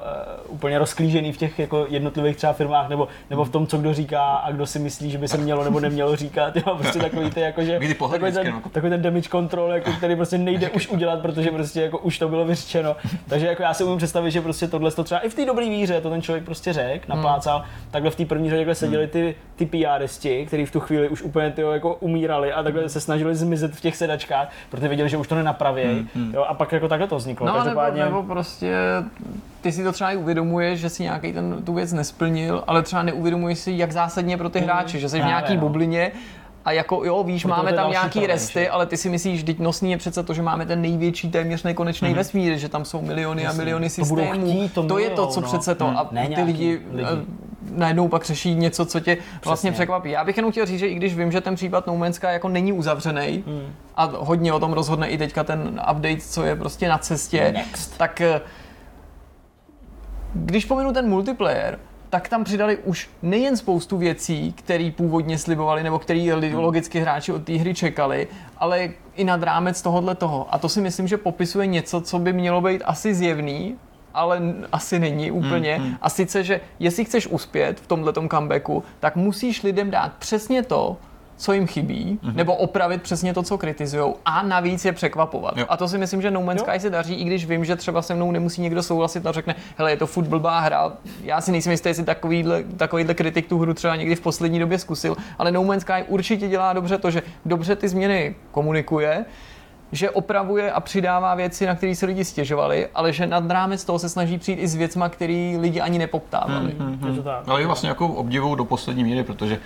uh, 0.47 0.55
úplně 0.55 0.79
rozklížený 0.79 1.33
v 1.33 1.37
těch 1.37 1.59
jako 1.59 1.85
jednotlivých 1.89 2.35
třeba 2.35 2.53
firmách, 2.53 2.89
nebo, 2.89 3.07
nebo 3.29 3.45
v 3.45 3.49
tom, 3.49 3.67
co 3.67 3.77
kdo 3.77 3.93
říká 3.93 4.23
a 4.23 4.51
kdo 4.51 4.65
si 4.65 4.79
myslí, 4.79 5.11
že 5.11 5.17
by 5.17 5.27
se 5.27 5.37
mělo 5.37 5.63
nebo 5.63 5.79
nemělo 5.79 6.15
říkat. 6.15 6.55
Jo, 6.55 6.75
prostě 6.75 6.99
takový 6.99 7.29
ty, 7.29 7.39
jako, 7.41 7.63
že, 7.63 7.79
Takový 8.11 8.31
ten, 8.31 8.53
no. 8.53 8.61
takový 8.71 8.89
ten 8.89 9.01
damage 9.01 9.29
control, 9.29 9.71
jako, 9.71 9.91
který 9.91 10.15
prostě 10.15 10.37
nejde 10.37 10.69
už 10.69 10.87
udělat, 10.87 11.21
protože 11.21 11.51
prostě 11.51 11.81
jako 11.81 11.97
už 11.97 12.19
to 12.19 12.29
bylo 12.29 12.45
vyřčeno. 12.45 12.95
Takže 13.27 13.47
jako 13.47 13.63
já 13.63 13.73
si 13.73 13.83
umím 13.83 13.97
představit, 13.97 14.31
že 14.31 14.41
prostě 14.41 14.67
tohle 14.67 14.91
to 14.91 15.03
třeba 15.03 15.19
i 15.19 15.29
v 15.29 15.35
té 15.35 15.45
dobré 15.45 15.69
víře 15.69 16.01
to 16.01 16.09
ten 16.09 16.21
člověk 16.21 16.45
prostě 16.45 16.73
řekl, 16.73 17.05
naplácal. 17.07 17.63
Takhle 17.91 18.11
v 18.11 18.15
té 18.15 18.25
první 18.25 18.49
řadě 18.49 18.75
seděli 18.75 19.07
ty, 19.07 19.35
ty 19.55 19.65
PRisti, 19.65 20.45
kteří 20.45 20.65
v 20.65 20.71
tu 20.71 20.79
chvíli 20.79 21.09
už 21.09 21.21
úplně 21.21 21.51
tyjo, 21.51 21.71
jako 21.71 21.95
umírali 21.95 22.53
a 22.53 22.63
takhle 22.63 22.89
se 22.89 23.01
snažili 23.01 23.35
zmizet 23.35 23.75
v 23.75 23.81
těch 23.81 23.95
sedačkách, 23.95 24.51
protože 24.69 24.87
věděli, 24.87 25.09
že 25.09 25.17
už 25.17 25.27
to 25.27 25.35
nenapraví. 25.35 26.09
Jo, 26.33 26.43
a 26.47 26.53
pak 26.53 26.71
jako 26.71 26.87
takhle 26.87 27.07
to 27.07 27.15
vzniklo. 27.15 27.47
No, 27.47 27.63
nebo, 27.63 27.81
nebo 27.93 28.23
prostě 28.23 28.75
ty 29.61 29.71
si 29.71 29.83
to 29.83 29.91
třeba 29.91 30.11
i 30.11 30.15
uvědomuješ, 30.15 30.79
že 30.79 30.89
si 30.89 31.03
nějaký 31.03 31.33
ten, 31.33 31.61
tu 31.63 31.73
věc 31.73 31.93
nesplnil, 31.93 32.63
ale 32.67 32.81
třeba 32.83 33.03
neuvědomuješ 33.03 33.59
si, 33.59 33.71
jak 33.75 33.91
zásadně 33.91 34.37
pro 34.37 34.49
ty 34.49 34.59
hráče, 34.59 34.99
že 34.99 35.09
jsi 35.09 35.21
v 35.21 35.25
nějaký 35.25 35.55
no. 35.55 35.59
bublině 35.61 36.11
a 36.65 36.71
jako 36.71 37.05
jo, 37.05 37.23
víš, 37.23 37.41
Proto 37.43 37.55
to 37.55 37.63
máme 37.63 37.75
tam 37.77 37.91
nějaký 37.91 38.09
problém, 38.09 38.29
resty, 38.31 38.59
že? 38.59 38.69
ale 38.69 38.85
ty 38.85 38.97
si 38.97 39.09
myslíš, 39.09 39.45
že 39.45 39.53
nosný 39.59 39.91
je 39.91 39.97
přece 39.97 40.23
to, 40.23 40.33
že 40.33 40.41
máme 40.41 40.65
ten 40.65 40.81
největší 40.81 41.31
téměř 41.31 41.63
nekonečný 41.63 42.07
Mhm. 42.09 42.17
vesmír, 42.17 42.57
že 42.57 42.69
tam 42.69 42.85
jsou 42.85 43.01
miliony 43.01 43.47
a 43.47 43.53
miliony 43.53 43.85
To 43.89 43.93
systémů. 43.95 44.49
chtít, 44.51 44.73
to 44.73 44.83
to 44.83 44.99
je 44.99 45.09
to, 45.09 45.27
co 45.27 45.41
no. 45.41 45.47
přece 45.47 45.75
to. 45.75 45.85
Hmm. 45.87 45.97
A 45.97 46.07
Ne 46.11 46.27
ty 46.35 46.43
lidi, 46.43 46.81
lidi. 46.91 47.03
eh, 47.03 47.25
najednou 47.71 48.07
pak 48.07 48.25
řeší 48.25 48.55
něco, 48.55 48.85
co 48.85 48.99
tě 48.99 49.17
vlastně 49.45 49.53
Přesně. 49.53 49.71
překvapí. 49.71 50.09
Já 50.09 50.23
bych 50.23 50.37
jenom 50.37 50.51
chtěl 50.51 50.65
říct, 50.65 50.79
že 50.79 50.87
i 50.87 50.95
když 50.95 51.15
vím, 51.15 51.31
že 51.31 51.41
ten 51.41 51.55
případ 51.55 51.87
No 51.87 51.97
Man's 51.97 52.15
Sky 52.15 52.25
jako 52.29 52.49
není 52.49 52.73
uzavřený 52.73 53.43
Hmm. 53.47 53.61
a 53.95 54.11
hodně 54.17 54.53
o 54.53 54.59
tom 54.59 54.73
rozhodne 54.73 55.09
i 55.09 55.17
teďka 55.17 55.43
ten 55.43 55.81
update, 55.91 56.21
co 56.21 56.43
je 56.43 56.55
prostě 56.55 56.89
na 56.89 56.97
cestě, 56.97 57.51
Next. 57.53 57.97
tak 57.97 58.21
eh, 58.21 58.41
když 60.33 60.65
pominu 60.65 60.93
ten 60.93 61.09
multiplayer, 61.09 61.79
tak 62.09 62.29
tam 62.29 62.43
přidali 62.43 62.77
už 62.77 63.09
nejen 63.21 63.57
spoustu 63.57 63.97
věcí, 63.97 64.53
které 64.53 64.91
původně 64.95 65.37
slibovali, 65.37 65.83
nebo 65.83 65.99
který 65.99 66.33
li- 66.33 66.55
logicky 66.55 66.99
hráči 66.99 67.33
od 67.33 67.43
té 67.43 67.53
hry 67.53 67.73
čekali, 67.73 68.27
ale 68.57 68.89
i 69.15 69.23
nad 69.23 69.43
rámec 69.43 69.81
tohohle 69.81 70.15
toho. 70.15 70.47
A 70.51 70.57
to 70.57 70.69
si 70.69 70.81
myslím, 70.81 71.07
že 71.07 71.17
popisuje 71.17 71.67
něco, 71.67 72.01
co 72.01 72.19
by 72.19 72.33
mělo 72.33 72.61
být 72.61 72.81
asi 72.85 73.13
zjevný, 73.13 73.75
ale 74.13 74.41
asi 74.71 74.99
není 74.99 75.31
úplně. 75.31 75.81
A 76.01 76.09
sice, 76.09 76.43
že 76.43 76.61
jestli 76.79 77.05
chceš 77.05 77.27
uspět 77.27 77.79
v 77.79 77.87
tomhletom 77.87 78.29
comebacku, 78.29 78.83
tak 78.99 79.15
musíš 79.15 79.63
lidem 79.63 79.91
dát 79.91 80.13
přesně 80.19 80.63
to, 80.63 80.97
co 81.41 81.53
jim 81.53 81.67
chybí, 81.67 82.19
nebo 82.33 82.55
opravit 82.55 83.01
přesně 83.01 83.33
to, 83.33 83.43
co 83.43 83.57
kritizují 83.57 84.13
a 84.25 84.43
navíc 84.43 84.85
je 84.85 84.91
překvapovat. 84.91 85.57
Jo. 85.57 85.65
A 85.69 85.77
to 85.77 85.87
si 85.87 85.97
myslím, 85.97 86.21
že 86.21 86.31
No 86.31 86.41
Man's. 86.41 86.61
Sky 86.61 86.79
se 86.79 86.89
daří, 86.89 87.13
i 87.13 87.23
když 87.23 87.45
vím, 87.45 87.65
že 87.65 87.75
třeba 87.75 88.01
se 88.01 88.15
mnou 88.15 88.31
nemusí 88.31 88.61
někdo 88.61 88.83
souhlasit 88.83 89.25
a 89.25 89.31
řekne, 89.31 89.55
hele, 89.77 89.91
je 89.91 89.97
to 89.97 90.07
furt 90.07 90.27
blbá 90.27 90.59
hra. 90.59 90.91
Já 91.23 91.41
si 91.41 91.51
nejsem 91.51 91.71
jistý, 91.71 91.89
jestli 91.89 92.03
takovýhle, 92.03 92.63
takovýhle 92.77 93.13
kritik 93.13 93.47
tu 93.49 93.59
hru 93.59 93.73
třeba 93.73 93.95
někdy 93.95 94.15
v 94.15 94.21
poslední 94.21 94.59
době 94.59 94.79
zkusil, 94.79 95.17
ale 95.39 95.51
No 95.51 95.63
Man's 95.63 95.81
Sky 95.81 96.03
určitě 96.07 96.47
dělá 96.47 96.73
dobře 96.73 96.97
to, 96.97 97.11
že 97.11 97.21
dobře 97.45 97.75
ty 97.75 97.87
změny 97.89 98.35
komunikuje, 98.51 99.25
že 99.91 100.09
opravuje 100.09 100.71
a 100.71 100.79
přidává 100.79 101.35
věci, 101.35 101.65
na 101.65 101.75
které 101.75 101.95
se 101.95 102.05
lidi 102.05 102.25
stěžovali, 102.25 102.87
ale 102.95 103.13
že 103.13 103.27
nad 103.27 103.51
rámec 103.51 103.85
toho 103.85 103.99
se 103.99 104.09
snaží 104.09 104.37
přijít 104.37 104.59
i 104.59 104.67
s 104.67 104.75
věcma, 104.75 105.09
které 105.09 105.57
lidi 105.59 105.81
ani 105.81 105.97
nepoptávali. 105.99 106.75
je 107.07 107.13
to 107.15 107.23
tak. 107.23 107.43
Ale 107.47 107.61
je 107.61 107.67
vlastně 107.67 107.89
jako 107.89 108.07
obdivuju 108.07 108.55
do 108.55 108.65
poslední 108.65 109.03
míry, 109.03 109.23
protože 109.23 109.59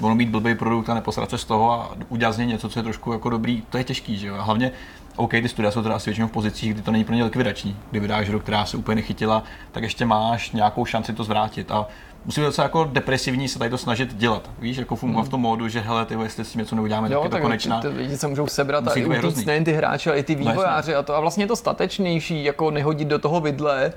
ono 0.00 0.14
mít 0.14 0.28
blbý 0.28 0.54
produkt 0.54 0.88
a 0.88 0.94
neposrat 0.94 1.30
se 1.30 1.38
z 1.38 1.44
toho 1.44 1.72
a 1.72 1.96
udělat 2.08 2.32
z 2.32 2.38
něj 2.38 2.46
něco, 2.46 2.68
co 2.68 2.78
je 2.78 2.82
trošku 2.82 3.12
jako 3.12 3.30
dobrý, 3.30 3.62
to 3.70 3.78
je 3.78 3.84
těžký, 3.84 4.16
že 4.16 4.26
jo. 4.26 4.36
A 4.36 4.42
hlavně 4.42 4.72
OK, 5.16 5.30
ty 5.30 5.48
studia 5.48 5.70
jsou 5.70 5.82
teda 5.82 5.94
asi 5.94 6.10
většinou 6.10 6.28
v 6.28 6.32
pozicích, 6.32 6.74
kdy 6.74 6.82
to 6.82 6.90
není 6.90 7.04
pro 7.04 7.14
ně 7.14 7.24
likvidační. 7.24 7.76
Kdy 7.90 8.00
vydáš 8.00 8.28
hru, 8.28 8.40
která 8.40 8.64
se 8.64 8.76
úplně 8.76 8.96
nechytila, 8.96 9.42
tak 9.72 9.82
ještě 9.82 10.06
máš 10.06 10.52
nějakou 10.52 10.84
šanci 10.84 11.12
to 11.12 11.24
zvrátit. 11.24 11.70
A 11.70 11.86
musí 12.24 12.40
být 12.40 12.44
docela 12.44 12.64
jako 12.64 12.88
depresivní 12.92 13.48
se 13.48 13.58
tady 13.58 13.70
to 13.70 13.78
snažit 13.78 14.14
dělat. 14.14 14.50
Víš, 14.58 14.76
jako 14.76 14.96
fungovat 14.96 15.26
v 15.26 15.28
tom 15.28 15.40
módu, 15.40 15.68
že 15.68 15.80
hele, 15.80 16.06
ty 16.06 16.14
jestli 16.22 16.44
s 16.44 16.52
tím 16.52 16.58
něco 16.58 16.76
neuděláme, 16.76 17.08
tak 17.08 17.24
je 17.24 17.30
to 17.30 17.38
konečná. 17.38 17.80
Ty, 17.80 17.88
ty 17.88 17.94
lidi 17.94 18.16
se 18.16 18.28
můžou 18.28 18.46
sebrat 18.46 18.84
Musí 18.84 19.04
a 19.04 19.08
být 19.08 19.14
i 19.14 19.18
utíct 19.18 19.46
nejen 19.46 19.64
ty 19.64 19.72
hráči, 19.72 20.10
ale 20.10 20.18
i 20.18 20.22
ty 20.22 20.36
No, 20.36 20.40
vývojáři 20.50 20.94
a 20.94 21.02
to. 21.02 21.14
A 21.14 21.20
vlastně 21.20 21.44
je 21.44 21.48
to 21.48 21.56
statečnější, 21.56 22.44
jako 22.44 22.70
nehodit 22.70 23.08
do 23.08 23.18
toho 23.18 23.40
vidle 23.40 23.92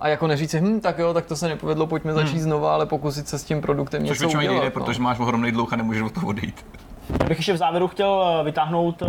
a 0.00 0.08
jako 0.08 0.26
neříct 0.26 0.50
si, 0.50 0.60
hm, 0.60 0.80
tak 0.80 0.98
jo, 0.98 1.14
tak 1.14 1.26
to 1.26 1.36
se 1.36 1.48
nepovedlo, 1.48 1.86
pojďme 1.86 2.12
začít 2.12 2.40
znova, 2.40 2.74
ale 2.74 2.86
pokusit 2.86 3.28
se 3.28 3.38
s 3.38 3.44
tím 3.44 3.60
produktem 3.60 4.00
Hmm. 4.00 4.08
Což 4.08 4.20
něco 4.20 4.38
udělat. 4.38 4.52
nejde, 4.52 4.64
no. 4.66 4.70
protože 4.70 5.00
máš 5.02 5.18
ohromný 5.18 5.52
dluh 5.52 5.72
a 5.72 5.76
nemůžeš 5.76 6.02
od 6.02 6.12
toho 6.12 6.26
odejít. 6.26 6.66
Já 7.22 7.28
bych 7.28 7.38
ještě 7.38 7.52
v 7.52 7.56
závěru 7.56 7.88
chtěl 7.88 8.36
eh, 8.40 8.44
vytáhnout 8.44 9.02
uh, 9.02 9.08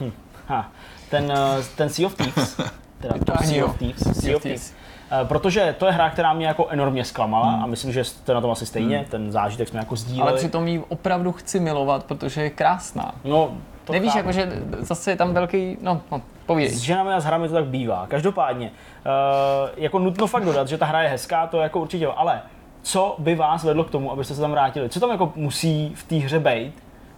hm, 0.00 0.12
ha, 0.46 0.70
ten, 1.10 1.32
eh, 1.32 1.62
ten 1.76 1.88
Sea 1.88 2.06
of 2.06 2.14
Thieves. 2.14 2.56
Teda 3.00 3.12
to 3.14 3.18
Vytáhni 3.18 3.46
Sea 3.54 3.62
ho. 3.62 3.68
of 3.68 3.78
Thieves. 3.78 4.02
Sea 4.02 4.14
Sea 4.14 4.30
of 4.30 4.36
of 4.36 4.42
Thieves. 4.42 4.74
Eh, 5.10 5.24
Protože 5.24 5.74
to 5.78 5.86
je 5.86 5.92
hra, 5.92 6.10
která 6.10 6.32
mě 6.32 6.46
jako 6.46 6.68
enormně 6.68 7.04
zklamala 7.04 7.52
a 7.62 7.66
myslím, 7.66 7.92
že 7.92 8.04
jste 8.04 8.34
na 8.34 8.40
tom 8.40 8.50
asi 8.50 8.66
stejně, 8.66 9.06
ten 9.10 9.32
zážitek 9.32 9.68
jsme 9.68 9.78
jako 9.78 9.96
sdíleli. 9.96 10.30
Ale 10.30 10.38
přitom 10.38 10.68
ji 10.68 10.84
opravdu 10.88 11.32
chci 11.32 11.60
milovat, 11.60 12.04
protože 12.04 12.42
je 12.42 12.50
krásná. 12.50 13.12
No, 13.24 13.52
to 13.84 13.92
Nevíš, 13.92 14.12
chápu. 14.12 14.18
jako, 14.18 14.32
že 14.32 14.62
zase 14.78 15.10
je 15.10 15.16
tam 15.16 15.34
velký, 15.34 15.78
no, 15.80 16.00
no 16.10 16.22
povídej. 16.46 16.74
S 16.74 16.80
ženami 16.80 17.10
a 17.12 17.20
s 17.20 17.24
hrami 17.24 17.48
to 17.48 17.54
tak 17.54 17.64
bývá. 17.64 18.06
Každopádně, 18.08 18.70
uh, 18.70 19.70
jako 19.76 19.98
nutno 19.98 20.26
fakt 20.26 20.44
dodat, 20.44 20.68
že 20.68 20.78
ta 20.78 20.86
hra 20.86 21.02
je 21.02 21.08
hezká, 21.08 21.46
to 21.46 21.60
jako 21.60 21.80
určitě, 21.80 22.04
jo. 22.04 22.14
ale 22.16 22.42
co 22.82 23.14
by 23.18 23.34
vás 23.34 23.64
vedlo 23.64 23.84
k 23.84 23.90
tomu, 23.90 24.12
abyste 24.12 24.34
se 24.34 24.40
tam 24.40 24.50
vrátili? 24.50 24.88
Co 24.88 25.00
tam 25.00 25.10
jako 25.10 25.32
musí 25.36 25.92
v 25.94 26.04
té 26.04 26.16
hře 26.16 26.40
být, 26.40 26.72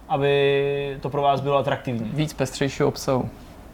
aby 0.09 0.97
to 1.01 1.09
pro 1.09 1.21
vás 1.21 1.41
bylo 1.41 1.57
atraktivní? 1.57 2.11
Víc 2.13 2.33
pestřejšího 2.33 2.89
obsahu. 2.89 3.29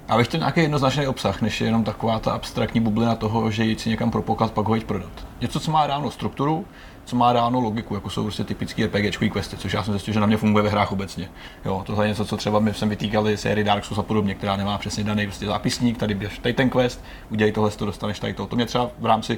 A 0.10 0.18
bych 0.18 0.28
chtěl 0.28 0.40
nějaký 0.40 0.62
jednoznačný 0.62 1.08
obsah, 1.08 1.42
než 1.42 1.62
je 1.62 1.68
jenom 1.68 1.84
taková 1.84 2.20
ta 2.20 2.32
abstraktní 2.32 2.82
bublina 2.82 3.16
toho, 3.16 3.52
že 3.52 3.64
jít 3.64 3.80
si 3.80 3.90
někam 3.90 4.12
pro 4.12 4.22
poklad, 4.22 4.52
pak 4.52 4.68
ho 4.68 4.76
jít 4.76 4.84
prodat. 4.84 5.12
Něco, 5.42 5.60
co 5.60 5.72
má 5.72 5.88
reálnou 5.88 6.12
strukturu, 6.12 6.66
co 7.12 7.18
má 7.18 7.34
reálnou 7.34 7.62
logiku, 7.62 7.96
jako 7.96 8.10
jsou 8.10 8.24
prostě 8.24 8.44
typické 8.44 8.86
RPGčkový 8.86 9.30
questy, 9.30 9.58
což 9.58 9.74
já 9.74 9.84
jsem 9.84 9.94
zjistil, 9.94 10.14
že 10.14 10.20
na 10.20 10.26
mě 10.26 10.38
funguje 10.38 10.64
ve 10.64 10.70
hrách 10.70 10.92
obecně. 10.92 11.30
Jo, 11.66 11.84
tohle 11.86 12.06
je 12.06 12.10
něco, 12.10 12.26
co 12.26 12.38
třeba 12.38 12.60
my 12.60 12.74
jsme 12.74 12.88
vytýkali 12.88 13.38
sérii 13.38 13.64
Dark 13.64 13.86
Souls 13.86 14.00
a 14.00 14.04
podobně, 14.04 14.36
která 14.36 14.56
nemá 14.56 14.78
přesně 14.78 15.04
daný 15.04 15.26
prostě 15.26 15.46
zápisník, 15.46 15.98
tady 15.98 16.14
běž 16.14 16.40
tady 16.40 16.54
ten 16.54 16.70
quest, 16.70 17.04
udělej 17.30 17.52
tohle, 17.52 17.72
to 17.72 17.86
dostaneš 17.86 18.20
tady 18.20 18.34
to. 18.34 18.48
To 18.48 18.56
mě 18.56 18.66
třeba 18.66 18.92
v 19.00 19.06
rámci 19.06 19.38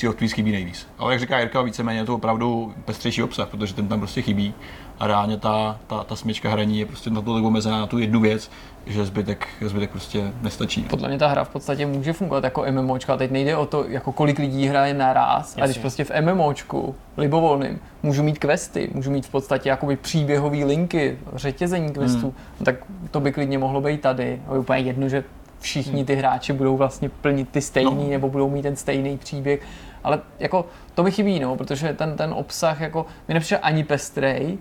Thieves 0.00 0.32
chybí 0.32 0.52
nejvíc. 0.52 0.88
Ale 0.98 1.12
jak 1.12 1.20
říká 1.20 1.38
Jirka, 1.38 1.62
víceméně 1.62 2.00
je 2.00 2.04
to 2.04 2.14
opravdu 2.14 2.74
pestřejší 2.84 3.22
obsah, 3.22 3.48
protože 3.48 3.74
ten 3.74 3.88
tam 3.88 3.98
prostě 3.98 4.22
chybí. 4.22 4.54
A 5.00 5.06
reálně 5.06 5.36
ta, 5.38 5.78
ta, 5.86 6.04
ta 6.04 6.16
smyčka 6.16 6.50
hraní 6.50 6.78
je 6.78 6.86
prostě 6.86 7.10
natolik 7.10 7.44
omezená 7.44 7.78
na 7.80 7.86
tu 7.86 7.98
jednu 7.98 8.20
věc, 8.20 8.50
že 8.86 9.04
zbytek, 9.04 9.48
zbytek 9.60 9.90
prostě 9.90 10.32
nestačí. 10.42 10.82
Podle 10.82 11.08
mě 11.08 11.18
ta 11.18 11.28
hra 11.28 11.44
v 11.44 11.48
podstatě 11.48 11.86
může 11.86 12.12
fungovat 12.12 12.44
jako 12.44 12.64
MMOčka. 12.70 13.16
Teď 13.16 13.30
nejde 13.30 13.56
o 13.56 13.66
to, 13.66 13.84
jako 13.88 14.12
kolik 14.12 14.38
lidí 14.38 14.66
hraje 14.66 14.94
naraz. 14.94 15.52
A 15.56 15.60
když 15.60 15.68
Jasně. 15.68 15.80
prostě 15.80 16.04
v 16.04 16.10
MMOčku, 16.20 16.94
libovolným, 17.16 17.80
můžu 18.02 18.22
mít 18.22 18.38
questy, 18.38 18.90
můžu 18.94 19.10
mít 19.10 19.26
v 19.26 19.30
podstatě 19.30 19.68
jakoby 19.68 19.96
příběhové 19.96 20.56
linky, 20.64 21.18
řetězení 21.34 21.92
questů, 21.92 22.20
Hmm. 22.20 22.32
no 22.60 22.64
tak 22.64 22.74
to 23.10 23.20
by 23.20 23.32
klidně 23.32 23.58
mohlo 23.58 23.80
být 23.80 24.00
tady. 24.00 24.42
A 24.48 24.52
je 24.52 24.58
úplně 24.58 24.78
jedno, 24.78 25.08
že 25.08 25.24
všichni 25.60 26.04
ty 26.04 26.14
hráči 26.14 26.52
budou 26.52 26.76
vlastně 26.76 27.08
plnit 27.08 27.48
ty 27.48 27.60
stejný, 27.60 28.04
No. 28.04 28.10
nebo 28.10 28.28
budou 28.28 28.50
mít 28.50 28.62
ten 28.62 28.76
stejný 28.76 29.18
příběh. 29.18 29.60
Ale 30.04 30.20
jako 30.38 30.66
to 30.94 31.02
mi 31.02 31.10
chybí, 31.10 31.40
no, 31.40 31.56
protože 31.56 31.92
ten, 31.92 32.16
ten 32.16 32.32
obsah 32.34 32.80
jako 32.80 33.06
mi 33.28 33.34
nepřišel 33.34 33.58
ani 33.62 33.84
pestrej, 33.84 34.58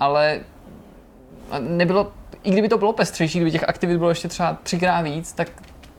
ale 0.00 0.40
nebylo, 1.58 2.12
i 2.42 2.50
kdyby 2.50 2.68
to 2.68 2.78
bylo 2.78 2.92
pestřejší, 2.92 3.38
kdyby 3.38 3.50
těch 3.50 3.68
aktivit 3.68 3.98
bylo 3.98 4.08
ještě 4.08 4.28
třeba 4.28 4.56
třikrát 4.62 5.02
víc, 5.02 5.32
tak 5.32 5.48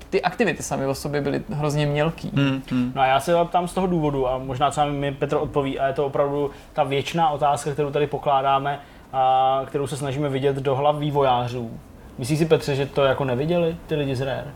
ty 0.09 0.21
aktivity 0.21 0.63
samy 0.63 0.85
o 0.85 0.95
sobě 0.95 1.21
byly 1.21 1.43
hrozně 1.49 1.85
mělký. 1.85 2.31
Hmm, 2.35 2.61
hmm. 2.71 2.91
No 2.95 3.01
a 3.01 3.05
já 3.05 3.19
se 3.19 3.33
ptám 3.45 3.67
z 3.67 3.73
toho 3.73 3.87
důvodu 3.87 4.27
a 4.27 4.37
možná 4.37 4.71
co 4.71 4.85
mi 4.85 5.11
Petr 5.11 5.35
odpoví 5.35 5.79
a 5.79 5.87
je 5.87 5.93
to 5.93 6.05
opravdu 6.05 6.51
ta 6.73 6.83
věčná 6.83 7.29
otázka, 7.29 7.71
kterou 7.71 7.91
tady 7.91 8.07
pokládáme 8.07 8.79
a 9.13 9.61
kterou 9.65 9.87
se 9.87 9.97
snažíme 9.97 10.29
vidět 10.29 10.55
do 10.55 10.75
hlav 10.75 10.97
vývojářů. 10.97 11.79
Myslíš 12.17 12.39
si 12.39 12.45
Petře, 12.45 12.75
že 12.75 12.85
to 12.85 13.03
jako 13.03 13.25
neviděli 13.25 13.77
ty 13.87 13.95
lidi 13.95 14.15
z 14.15 14.21
Rare? 14.21 14.51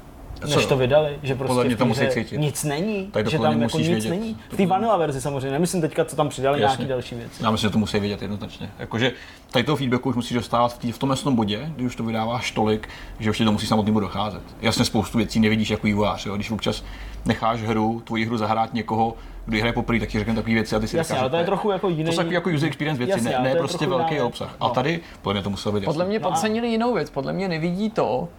Než 0.56 0.66
to 0.66 0.78
vydali, 0.78 1.20
že 1.24 1.36
prostě 1.36 1.48
Podle 1.50 1.64
mě 1.66 1.76
to 1.76 1.86
musí 1.86 2.08
cítit. 2.10 2.38
nic 2.40 2.64
není, 2.64 3.08
Tak 3.12 3.28
že 3.30 3.40
tam 3.40 3.62
jako 3.62 3.78
nic 3.78 3.88
vědět. 3.88 4.10
není. 4.10 4.38
V 4.52 4.58
té 4.58 4.66
vanilla 4.66 4.98
verzi 4.98 5.22
samozřejmě, 5.22 5.52
nemyslím 5.52 5.82
teďka, 5.82 6.06
co 6.06 6.16
tam 6.16 6.30
přidali 6.30 6.62
Jasně. 6.62 6.72
nějaký 6.82 6.90
další 6.90 7.16
věci. 7.16 7.44
Já 7.44 7.52
myslím, 7.52 7.70
že 7.70 7.74
to 7.74 7.80
musí 7.80 8.00
vědět 8.00 8.22
jednoznačně. 8.22 8.70
Jakože 8.80 9.12
tady 9.52 9.64
toho 9.64 9.76
feedbacku 9.76 10.10
už 10.10 10.16
musíš 10.16 10.34
dostávat 10.38 10.74
v, 10.74 10.78
tý, 10.78 10.92
v 10.92 10.98
tom 10.98 11.10
jasném 11.10 11.36
bodě, 11.36 11.72
kdy 11.76 11.86
už 11.86 11.96
to 11.96 12.04
vydáváš 12.04 12.52
tolik, 12.52 12.90
že 13.20 13.30
už 13.30 13.38
ti 13.38 13.46
to 13.46 13.52
musí 13.52 13.68
samotnému 13.68 14.00
docházet. 14.00 14.42
Jasně 14.62 14.86
spoustu 14.86 15.18
věcí 15.18 15.40
nevidíš 15.40 15.70
jako 15.70 15.88
vývojář, 15.88 16.26
jo? 16.26 16.36
když 16.36 16.52
občas 16.52 16.84
necháš 17.26 17.62
hru, 17.62 18.02
tvoji 18.06 18.26
hru 18.26 18.38
zahrát 18.38 18.74
někoho, 18.74 19.14
kdo 19.46 19.58
hraje 19.58 19.74
poprvé, 19.74 20.00
tak 20.00 20.10
ti 20.10 20.20
řekne 20.20 20.36
takové 20.36 20.54
věci 20.54 20.76
a 20.76 20.80
ty 20.80 20.88
si 20.88 20.98
Jasně, 20.98 21.08
říkáš, 21.14 21.22
ale 21.22 21.30
to 21.30 21.36
je 21.38 21.44
trochu 21.46 21.72
jako 21.72 21.90
jiný. 21.90 22.04
to 22.06 22.12
jsou 22.12 22.32
jako 22.32 22.50
user 22.50 22.68
experience 22.68 22.98
věci, 23.06 23.12
Jasně, 23.12 23.30
ne, 23.30 23.54
ne 23.54 23.56
prostě 23.56 23.88
velký 23.88 24.22
obsah. 24.22 24.56
A 24.60 24.68
No. 24.68 24.74
tady 24.74 25.00
podle 25.22 25.34
mě 25.34 25.44
to 25.44 25.50
muselo 25.50 25.76
být 25.80 25.86
Podle 25.86 26.06
mě 26.06 26.20
No 26.20 26.30
podcenili 26.30 26.68
jinou 26.68 26.94
věc, 26.94 27.10
podle 27.10 27.34
mě 27.34 27.48
nevidí 27.48 27.90
to, 27.90 28.30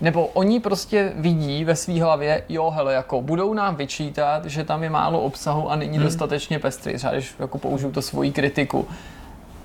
nebo 0.00 0.26
oni 0.26 0.60
prostě 0.60 1.12
vidí 1.16 1.64
ve 1.64 1.76
své 1.76 2.02
hlavě, 2.02 2.42
jo, 2.48 2.70
hele, 2.70 2.94
jako 2.94 3.22
budou 3.22 3.54
nám 3.54 3.76
vyčítat, 3.76 4.44
že 4.44 4.64
tam 4.64 4.82
je 4.82 4.90
málo 4.90 5.20
obsahu 5.20 5.70
a 5.70 5.76
není 5.76 5.98
dostatečně 5.98 6.58
pestrý, 6.58 6.94
třeba 6.94 7.12
když 7.12 7.34
jako 7.38 7.58
použiju 7.58 7.92
to 7.92 8.02
svoji 8.02 8.32
kritiku. 8.32 8.88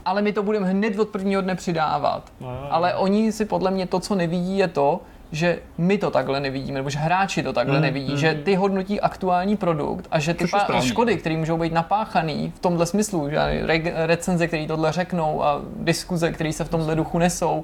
Ale 0.05 0.21
my 0.21 0.33
to 0.33 0.43
budeme 0.43 0.67
hned 0.69 0.99
od 0.99 1.09
prvního 1.09 1.41
dne 1.41 1.55
přidávat. 1.55 2.23
No, 2.41 2.47
jo, 2.47 2.57
jo. 2.61 2.67
Ale 2.69 2.95
oni 2.95 3.31
si 3.31 3.45
podle 3.45 3.71
mě 3.71 3.87
to, 3.87 3.99
co 3.99 4.15
nevidí, 4.15 4.57
je 4.57 4.67
to, 4.67 4.99
že 5.31 5.59
my 5.77 5.97
to 5.97 6.11
takhle 6.11 6.39
nevidíme, 6.39 6.79
nebo 6.79 6.89
že 6.89 6.99
hráči 6.99 7.43
to 7.43 7.53
takhle 7.53 7.79
nevidí, 7.81 8.17
že 8.17 8.33
ty 8.43 8.55
hodnotí 8.55 9.01
aktuální 9.01 9.57
produkt 9.57 10.07
a 10.11 10.19
že 10.19 10.33
ty 10.33 10.45
pá- 10.45 10.81
škody, 10.81 11.17
které 11.17 11.37
můžou 11.37 11.57
být 11.57 11.73
napáchaný 11.73 12.53
v 12.55 12.59
tomhle 12.59 12.85
smyslu, 12.85 13.29
že 13.29 13.37
re- 13.65 13.93
recenze, 13.95 14.47
které 14.47 14.67
tohle 14.67 14.91
řeknou 14.91 15.43
a 15.43 15.61
diskuze, 15.79 16.31
které 16.31 16.53
se 16.53 16.63
v 16.63 16.69
tomhle 16.69 16.95
duchu 16.95 17.17
nesou, 17.19 17.63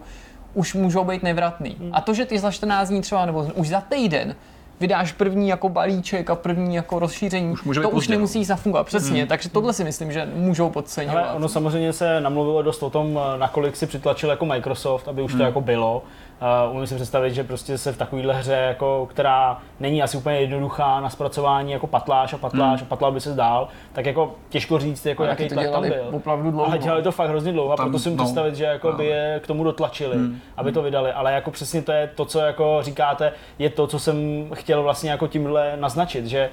už 0.54 0.74
můžou 0.74 1.04
být 1.04 1.24
nevratný. 1.24 1.76
Hmm. 1.80 1.90
A 1.94 2.02
to, 2.02 2.14
že 2.14 2.26
ty 2.26 2.40
za 2.40 2.52
14 2.52 2.90
dní 2.90 3.02
třeba, 3.02 3.26
nebo 3.26 3.48
už 3.56 3.68
za 3.70 3.82
týden, 3.82 4.36
vydáš 4.80 5.12
první 5.12 5.50
jako 5.50 5.70
balíček 5.70 6.30
a 6.30 6.36
první 6.36 6.76
jako 6.76 7.00
rozšíření, 7.00 7.52
Už 7.54 7.64
může 7.64 7.82
to 7.82 7.90
už 7.90 8.08
no. 8.08 8.16
nemusí 8.16 8.46
zafungovat. 8.46 8.88
Přesně, 8.88 9.26
takže 9.26 9.50
tohle 9.50 9.74
si 9.74 9.84
myslím, 9.84 10.12
že 10.12 10.30
můžou 10.36 10.70
podceňovat. 10.70 11.24
Ale 11.26 11.34
ono 11.34 11.50
samozřejmě 11.50 11.94
se 11.94 12.22
namluvilo 12.22 12.62
dost 12.62 12.84
o 12.84 12.90
tom, 12.90 13.20
nakolik 13.38 13.76
si 13.76 13.88
přitlačil 13.88 14.30
jako 14.30 14.46
Microsoft, 14.46 15.08
aby 15.08 15.22
už 15.22 15.32
Hmm. 15.32 15.40
to 15.40 15.46
jako 15.46 15.62
bylo. 15.62 16.04
Uh, 16.42 16.76
umím 16.76 16.88
si 16.88 16.96
představit, 16.96 17.34
že 17.34 17.44
prostě 17.44 17.78
se 17.78 17.94
v 17.94 17.98
takovéhle 17.98 18.34
hře, 18.34 18.54
jako, 18.54 19.08
která 19.12 19.58
není 19.80 20.04
asi 20.04 20.18
úplně 20.18 20.40
jednoduchá 20.40 21.00
na 21.00 21.10
zpracování, 21.10 21.72
jako 21.72 21.88
patláš 21.88 22.34
a 22.34 22.38
patláš 22.38 22.82
a 22.82 22.86
patlal 22.86 23.12
by 23.12 23.22
se 23.22 23.34
dál, 23.34 23.68
tak 23.94 24.06
jako 24.06 24.36
těžko 24.50 24.80
říct, 24.80 25.06
jako 25.06 25.24
Ale 25.24 25.30
jaký 25.30 25.48
tlak 25.48 25.70
tam 25.70 25.82
byl. 25.82 26.08
opravdu 26.12 26.52
dlouho. 26.52 26.68
Ale 26.68 26.78
dělali 26.78 27.04
to 27.04 27.12
fakt 27.12 27.30
hrozně 27.30 27.52
dlouho 27.52 27.74
a 27.74 27.76
Tam, 27.76 27.86
proto 27.86 28.00
si 28.00 28.10
můžu 28.10 28.18
no, 28.18 28.24
představit, 28.24 28.56
že 28.56 28.64
jako 28.64 28.92
by 28.92 29.06
je 29.06 29.40
k 29.44 29.48
tomu 29.48 29.64
dotlačili, 29.64 30.18
aby 30.58 30.72
to 30.72 30.82
vydali. 30.82 31.12
Ale 31.12 31.34
jako 31.34 31.52
přesně 31.52 31.82
to 31.82 31.92
je 31.92 32.10
to, 32.16 32.26
co 32.26 32.40
jako 32.40 32.80
říkáte, 32.82 33.32
je 33.60 33.70
to, 33.70 33.88
co 33.88 34.00
jsem 34.00 34.48
chtěl 34.54 34.84
vlastně 34.84 35.12
jako 35.12 35.28
tímhle 35.28 35.74
naznačit, 35.76 36.26
že 36.26 36.50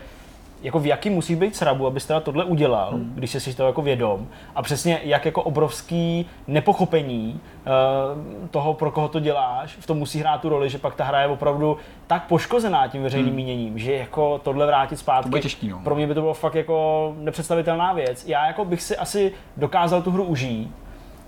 jako 0.64 0.78
v 0.78 0.86
jaký 0.86 1.10
musí 1.10 1.36
být 1.36 1.56
srabu, 1.56 1.86
abyste 1.86 2.08
teda 2.08 2.20
tohle 2.20 2.44
udělal, 2.44 2.90
hmm. 2.90 3.12
když 3.14 3.30
jsi 3.30 3.40
si 3.40 3.56
toho 3.56 3.66
jako 3.66 3.82
vědom 3.82 4.26
a 4.54 4.62
přesně 4.62 5.00
jak 5.04 5.24
jako 5.24 5.42
obrovský 5.42 6.26
nepochopení 6.46 7.40
uh, 7.40 8.48
toho, 8.48 8.74
pro 8.74 8.90
koho 8.90 9.08
to 9.08 9.20
děláš, 9.20 9.76
v 9.80 9.86
tom 9.86 9.98
musí 9.98 10.20
hrát 10.20 10.40
tu 10.40 10.48
roli, 10.48 10.70
že 10.70 10.78
pak 10.78 10.94
ta 10.94 11.04
hra 11.04 11.20
je 11.20 11.26
opravdu 11.26 11.76
tak 12.06 12.26
poškozená 12.26 12.88
tím 12.88 13.02
veřejným 13.02 13.28
hmm. 13.28 13.36
míněním, 13.36 13.78
že 13.78 13.92
jako 13.92 14.40
tohle 14.44 14.66
vrátit 14.66 14.96
zpátky, 14.96 15.30
To 15.30 15.38
těžký, 15.38 15.68
no. 15.68 15.80
pro 15.84 15.94
mě 15.94 16.06
by 16.06 16.14
to 16.14 16.20
bylo 16.20 16.34
fakt 16.34 16.54
jako 16.54 17.14
nepředstavitelná 17.18 17.92
věc. 17.92 18.28
Já 18.28 18.46
jako 18.46 18.64
bych 18.64 18.82
si 18.82 18.96
asi 18.96 19.32
dokázal 19.56 20.02
tu 20.02 20.10
hru 20.10 20.24
užít, 20.24 20.70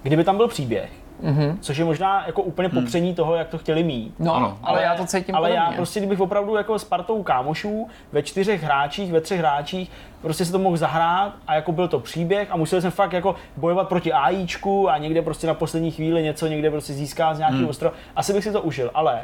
kdyby 0.02 0.24
tam 0.24 0.36
byl 0.36 0.48
příběh, 0.48 0.90
Mhm. 1.22 1.58
což 1.60 1.76
je 1.76 1.84
možná 1.84 2.26
jako 2.26 2.42
úplně 2.42 2.68
popření 2.68 3.14
toho, 3.14 3.34
jak 3.34 3.48
to 3.48 3.58
chtěli 3.58 3.84
mít. 3.84 4.14
No, 4.18 4.34
Ano. 4.34 4.58
ale 4.62 4.82
já 4.82 4.94
to 4.94 5.06
cítím 5.06 5.34
Ale 5.34 5.50
já 5.50 5.60
podobně. 5.60 5.76
prostě, 5.76 6.00
kdybych 6.00 6.20
opravdu 6.20 6.56
jako 6.56 6.78
s 6.78 6.84
partou 6.84 7.22
kámošů 7.22 7.88
ve 8.12 8.22
čtyřech 8.22 8.62
hráčích, 8.62 9.12
ve 9.12 9.20
třech 9.20 9.38
hráčích, 9.38 9.90
prostě 10.22 10.44
se 10.44 10.52
to 10.52 10.58
mohl 10.58 10.76
zahrát 10.76 11.32
a 11.46 11.54
jako 11.54 11.72
byl 11.72 11.88
to 11.88 12.00
příběh 12.00 12.48
a 12.50 12.56
musel 12.56 12.80
jsem 12.80 12.90
fakt 12.90 13.12
jako 13.12 13.34
bojovat 13.56 13.88
proti 13.88 14.12
AIčku 14.12 14.90
a 14.90 14.98
někde 14.98 15.22
prostě 15.22 15.46
na 15.46 15.54
poslední 15.54 15.90
chvíli 15.90 16.22
něco 16.22 16.46
někde 16.46 16.70
prostě 16.70 16.92
získá 16.92 17.34
z 17.34 17.38
nějakého 17.38 17.60
hmm. 17.60 17.68
ostrova. 17.70 17.94
Asi 18.16 18.32
bych 18.32 18.44
si 18.44 18.52
to 18.52 18.62
užil, 18.62 18.90
ale 18.94 19.20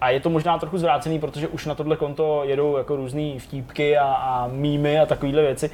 a 0.00 0.10
je 0.10 0.20
to 0.20 0.30
možná 0.30 0.58
trochu 0.58 0.78
zvrácený, 0.78 1.18
protože 1.18 1.48
už 1.48 1.66
na 1.66 1.74
tohle 1.74 1.96
konto 1.96 2.44
jedou 2.44 2.76
jako 2.76 2.96
různé 2.96 3.38
vtípky 3.38 3.98
a, 3.98 4.04
a 4.04 4.48
mýmy 4.52 5.00
a 5.00 5.06
takovéhle 5.06 5.42
věci. 5.42 5.70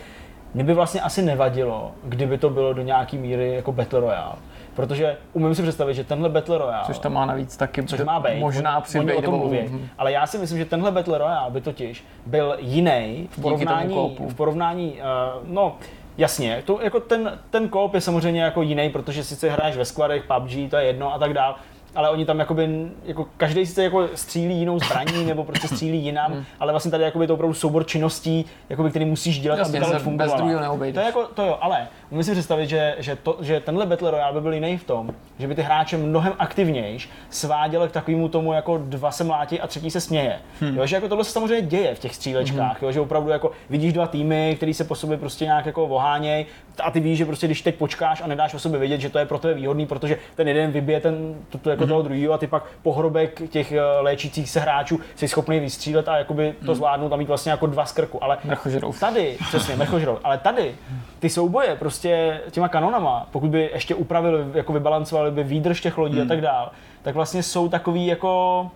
Mně 0.54 0.64
by 0.64 0.74
vlastně 0.74 1.00
asi 1.00 1.22
nevadilo, 1.22 1.92
kdyby 2.04 2.38
to 2.38 2.50
bylo 2.50 2.72
do 2.72 2.82
nějaký 2.82 3.18
míry 3.18 3.54
jako 3.54 3.72
Battle 3.72 4.00
Royale. 4.00 4.34
Protože 4.74 5.16
umím 5.32 5.54
si 5.54 5.62
představit, 5.62 5.94
že 5.94 6.04
tenhle 6.04 6.28
Battle 6.28 6.58
Royale 6.58 6.84
Což 6.86 6.98
tam 6.98 7.12
má 7.12 7.26
navíc 7.26 7.56
taky, 7.56 7.82
což 7.82 8.00
má 8.00 8.20
být. 8.20 8.40
možná 8.40 8.80
přibýt, 8.80 9.14
o 9.14 9.22
tom 9.22 9.34
mluví. 9.34 9.58
Mhm. 9.62 9.88
Ale 9.98 10.12
já 10.12 10.26
si 10.26 10.38
myslím, 10.38 10.58
že 10.58 10.64
tenhle 10.64 10.90
Battle 10.90 11.18
Royale 11.18 11.50
by 11.50 11.60
totiž 11.60 12.04
byl 12.26 12.56
jiný 12.58 13.28
v 13.30 13.42
porovnání, 13.42 14.16
v 14.28 14.34
porovnání 14.34 14.92
uh, 14.92 15.48
no, 15.48 15.76
Jasně, 16.18 16.62
to, 16.66 16.80
jako 16.82 17.00
ten, 17.00 17.38
ten 17.50 17.68
koop 17.68 17.94
je 17.94 18.00
samozřejmě 18.00 18.42
jako 18.42 18.62
jiný, 18.62 18.90
protože 18.90 19.24
sice 19.24 19.50
hraješ 19.50 19.76
ve 19.76 19.84
skladech, 19.84 20.24
PUBG, 20.24 20.70
to 20.70 20.76
je 20.76 20.84
jedno 20.84 21.14
a 21.14 21.18
tak 21.18 21.32
dál, 21.32 21.56
ale 21.94 22.10
oni 22.10 22.24
tam 22.24 22.38
jakoby, 22.38 22.68
jako 23.04 23.26
každý 23.36 23.66
sice 23.66 23.82
jako 23.84 24.08
střílí 24.14 24.58
jinou 24.58 24.78
zbraní 24.78 25.24
nebo 25.26 25.44
prostě 25.44 25.68
střílí 25.68 25.98
jinam, 26.04 26.32
Hmm. 26.32 26.44
ale 26.60 26.72
vlastně 26.72 26.90
tady 26.90 27.04
jakoby 27.04 27.26
to 27.26 27.34
opravdu 27.34 27.54
soubor 27.54 27.86
činností, 27.86 28.44
jakoby, 28.68 28.90
který 28.90 29.04
musíš 29.04 29.40
dělat, 29.40 29.58
Jasně, 29.58 29.78
aby 29.78 29.86
ta 29.86 29.92
loď 29.92 30.02
fungovala. 30.02 30.32
bez 30.32 30.40
druhého 30.40 30.60
neobejdeš. 30.60 30.94
To 30.94 31.00
je 31.00 31.06
jako, 31.06 31.26
to 31.34 31.42
jo, 31.42 31.58
ale 31.60 31.88
umím 32.10 32.24
si 32.24 32.32
představit, 32.32 32.66
že, 32.66 32.94
že, 32.98 33.16
to, 33.16 33.38
že 33.40 33.60
tenhle 33.60 33.86
Battle 33.86 34.10
Royale 34.10 34.32
by 34.32 34.40
byl 34.40 34.52
jiný 34.52 34.78
v 34.78 34.84
tom, 34.84 35.10
že 35.38 35.46
by 35.48 35.54
ty 35.54 35.62
hráče 35.62 35.96
mnohem 35.96 36.32
aktivnějš 36.38 37.08
sváděl 37.30 37.88
k 37.88 37.92
takovému 37.92 38.28
tomu, 38.28 38.52
jako 38.52 38.78
dva 38.78 39.10
se 39.10 39.24
mlátí 39.24 39.60
a 39.60 39.66
třetí 39.66 39.90
se 39.90 40.00
směje. 40.00 40.38
Hmm. 40.60 40.76
Jo, 40.76 40.86
že 40.86 40.96
jako 40.96 41.08
tohle 41.08 41.24
se 41.24 41.32
samozřejmě 41.32 41.62
děje 41.66 41.94
v 41.94 41.98
těch 41.98 42.14
střílečkách, 42.14 42.80
hmm. 42.80 42.86
jo, 42.88 42.92
že 42.92 43.00
opravdu 43.00 43.30
jako 43.30 43.50
vidíš 43.70 43.92
dva 43.92 44.06
týmy, 44.06 44.54
který 44.56 44.74
se 44.74 44.84
po 44.84 44.94
sobě 44.94 45.16
prostě 45.18 45.44
nějak 45.44 45.66
jako 45.66 45.84
ohánějí 45.86 46.46
a 46.80 46.90
ty 46.90 47.00
víš, 47.00 47.18
že 47.18 47.26
prostě 47.26 47.46
když 47.46 47.62
teď 47.62 47.74
počkáš 47.74 48.22
a 48.22 48.26
nedáš 48.26 48.54
o 48.54 48.58
sobě 48.58 48.80
vědět, 48.80 49.00
že 49.00 49.10
to 49.10 49.18
je 49.18 49.26
pro 49.26 49.38
tebe 49.38 49.54
výhodný, 49.54 49.86
protože 49.86 50.18
ten 50.34 50.48
jeden 50.48 50.70
vybije 50.70 51.00
ten, 51.00 51.34
to, 51.48 51.58
to 51.58 51.70
jako 51.70 51.86
toho 51.86 52.02
druhého 52.02 52.32
a 52.32 52.38
ty 52.38 52.46
pak 52.46 52.64
pohrobek 52.82 53.42
těch 53.50 53.72
eh, 53.72 53.80
léčících 54.00 54.50
se 54.50 54.60
hráčů 54.60 55.00
jsi 55.14 55.28
schopný 55.28 55.60
vystřílet 55.60 56.08
a 56.08 56.16
jakoby 56.16 56.54
to 56.66 56.74
zvládnout 56.74 57.12
a 57.12 57.16
mít 57.16 57.28
vlastně 57.28 57.50
jako 57.50 57.66
dva 57.66 57.84
z 57.84 57.92
krku. 57.92 58.24
Ale 58.24 58.38
Mrchožrout. 58.44 59.00
Tady, 59.00 59.36
přesně, 59.48 59.76
mrchožrout, 59.76 60.20
ale 60.24 60.38
tady 60.38 60.74
ty 61.18 61.28
souboje 61.28 61.76
prostě 61.76 62.40
těma 62.50 62.68
kanonama, 62.68 63.26
pokud 63.30 63.50
by 63.50 63.70
ještě 63.72 63.94
upravili, 63.94 64.44
jako 64.54 64.72
vybalancovali 64.72 65.30
by 65.30 65.44
výdrž 65.44 65.80
těch 65.80 65.98
lodí 65.98 66.20
a 66.20 66.24
tak 66.24 66.40
dál, 66.40 66.70
tak 67.02 67.14
vlastně 67.14 67.42
jsou 67.42 67.68
takový 67.68 68.06
jako 68.06 68.70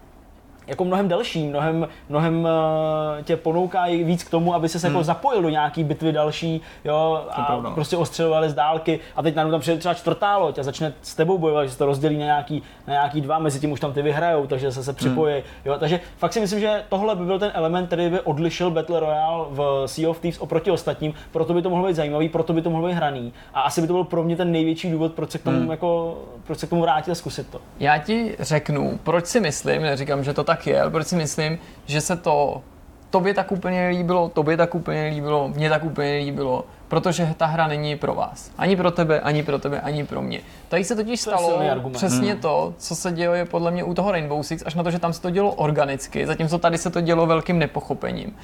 jako 0.67 0.85
mnohem 0.85 1.09
delší, 1.09 1.47
mnohem, 1.47 1.89
mnohem 2.09 2.45
uh, 2.45 3.23
tě 3.25 3.37
ponoukají 3.37 4.05
víc 4.05 4.25
k 4.25 4.31
tomu, 4.31 4.55
aby 4.55 4.69
se 4.69 4.89
jako 4.89 5.03
zapojil 5.03 5.43
do 5.43 5.49
nějaký 5.49 5.85
bitvy 5.85 6.13
další, 6.13 6.61
jo, 6.85 7.25
a 7.31 7.43
pravda. 7.43 7.71
prostě 7.71 7.97
ostřelovali 7.97 8.51
z 8.51 8.55
dálky. 8.55 9.01
A 9.17 9.23
teď 9.23 9.35
najednou 9.35 9.51
tam 9.51 9.61
přijde 9.61 9.79
třeba 9.79 9.95
čtvrtá 9.95 10.37
loď 10.37 10.59
a 10.59 10.63
začne 10.63 10.93
s 11.03 11.15
tebou 11.15 11.39
bojovat, 11.39 11.65
že 11.65 11.71
se 11.71 11.79
to 11.79 11.87
rozdělí 11.87 12.19
na 12.19 12.25
nějaký, 12.25 12.63
na 12.87 12.93
nějaký 12.93 13.21
dva, 13.21 13.39
mezi 13.39 13.61
tím 13.61 13.73
už 13.73 13.81
tam 13.81 13.93
ty 13.93 14.03
vyhrajou, 14.03 14.47
takže 14.47 14.73
se 14.73 14.85
se 14.85 14.93
připojí, 14.93 15.43
jo, 15.65 15.77
takže 15.79 16.01
fakt 16.17 16.33
si 16.33 16.41
myslím, 16.41 16.61
že 16.61 16.83
tohle 16.89 17.17
by 17.17 17.25
byl 17.25 17.39
ten 17.39 17.51
element, 17.55 17.87
který 17.87 18.11
by 18.11 18.21
odlišil 18.21 18.71
Battle 18.71 19.01
Royale 19.01 19.45
v 19.51 19.83
Sea 19.87 20.11
of 20.11 20.21
Thieves 20.21 20.41
oproti 20.41 20.71
ostatním, 20.71 21.15
proto 21.33 21.55
by 21.55 21.63
to 21.63 21.71
mohlo 21.71 21.87
být 21.87 21.97
zajímavý, 21.97 22.29
proto 22.29 22.53
by 22.53 22.63
to 22.63 22.71
mohlo 22.71 22.89
být 22.89 22.95
hraný. 22.95 23.33
A 23.55 23.61
asi 23.61 23.81
by 23.81 23.87
to 23.87 23.93
byl 23.93 24.05
pro 24.05 24.23
mě 24.23 24.37
ten 24.37 24.53
největší 24.53 24.91
důvod, 24.91 25.13
proč 25.13 25.31
se 25.31 25.39
k 25.39 25.43
tomu, 25.43 25.71
jako, 25.71 26.19
proč 26.45 26.59
se 26.59 26.67
k 26.67 26.71
tomu 26.71 26.83
vrátit 26.83 27.11
a 27.11 27.15
zkusit 27.15 27.51
to. 27.51 27.61
Já 27.81 27.99
ti 27.99 28.37
řeknu, 28.39 28.99
proč 29.03 29.27
si 29.27 29.41
myslím, 29.41 29.83
neříkám, 29.83 30.25
že 30.25 30.35
to 30.35 30.45
tak 30.45 30.56
je, 30.67 30.81
ale 30.81 30.91
proč 30.91 31.07
si 31.07 31.17
myslím, 31.17 31.59
že 31.87 32.01
se 32.01 32.17
to 32.17 32.63
tobě 33.11 33.35
tak 33.35 33.53
úplně 33.53 33.89
líbilo, 33.89 34.29
tobě 34.29 34.57
tak 34.57 34.75
úplně 34.75 35.07
líbilo, 35.07 35.49
mně 35.49 35.71
tak 35.71 35.85
úplně 35.85 36.17
líbilo, 36.17 36.65
protože 36.89 37.35
ta 37.37 37.47
hra 37.47 37.67
není 37.67 37.97
pro 37.97 38.15
vás. 38.15 38.51
Ani 38.59 38.77
pro 38.77 38.91
tebe, 38.91 39.21
ani 39.21 39.43
pro 39.43 39.59
tebe, 39.59 39.81
ani 39.81 40.05
pro 40.05 40.23
mě. 40.23 40.41
Tady 40.69 40.85
se 40.85 40.97
totiž 40.97 41.25
To 41.25 41.31
je 41.31 41.37
stalo 41.37 41.91
přesně 41.93 42.37
to, 42.37 42.75
co 42.79 42.97
se 42.97 43.13
děje 43.13 43.45
podle 43.45 43.71
mě 43.71 43.85
u 43.85 43.95
toho 43.95 44.13
Rainbow 44.13 44.43
Six, 44.43 44.63
až 44.67 44.75
na 44.75 44.83
to, 44.83 44.91
že 44.91 44.99
tam 44.99 45.13
se 45.13 45.23
to 45.23 45.31
dělo 45.31 45.53
organicky, 45.53 46.27
zatímco 46.27 46.59
tady 46.59 46.79
se 46.79 46.91
to 46.91 47.01
dělo 47.01 47.27
velkým 47.27 47.59
nepochopením. 47.59 48.37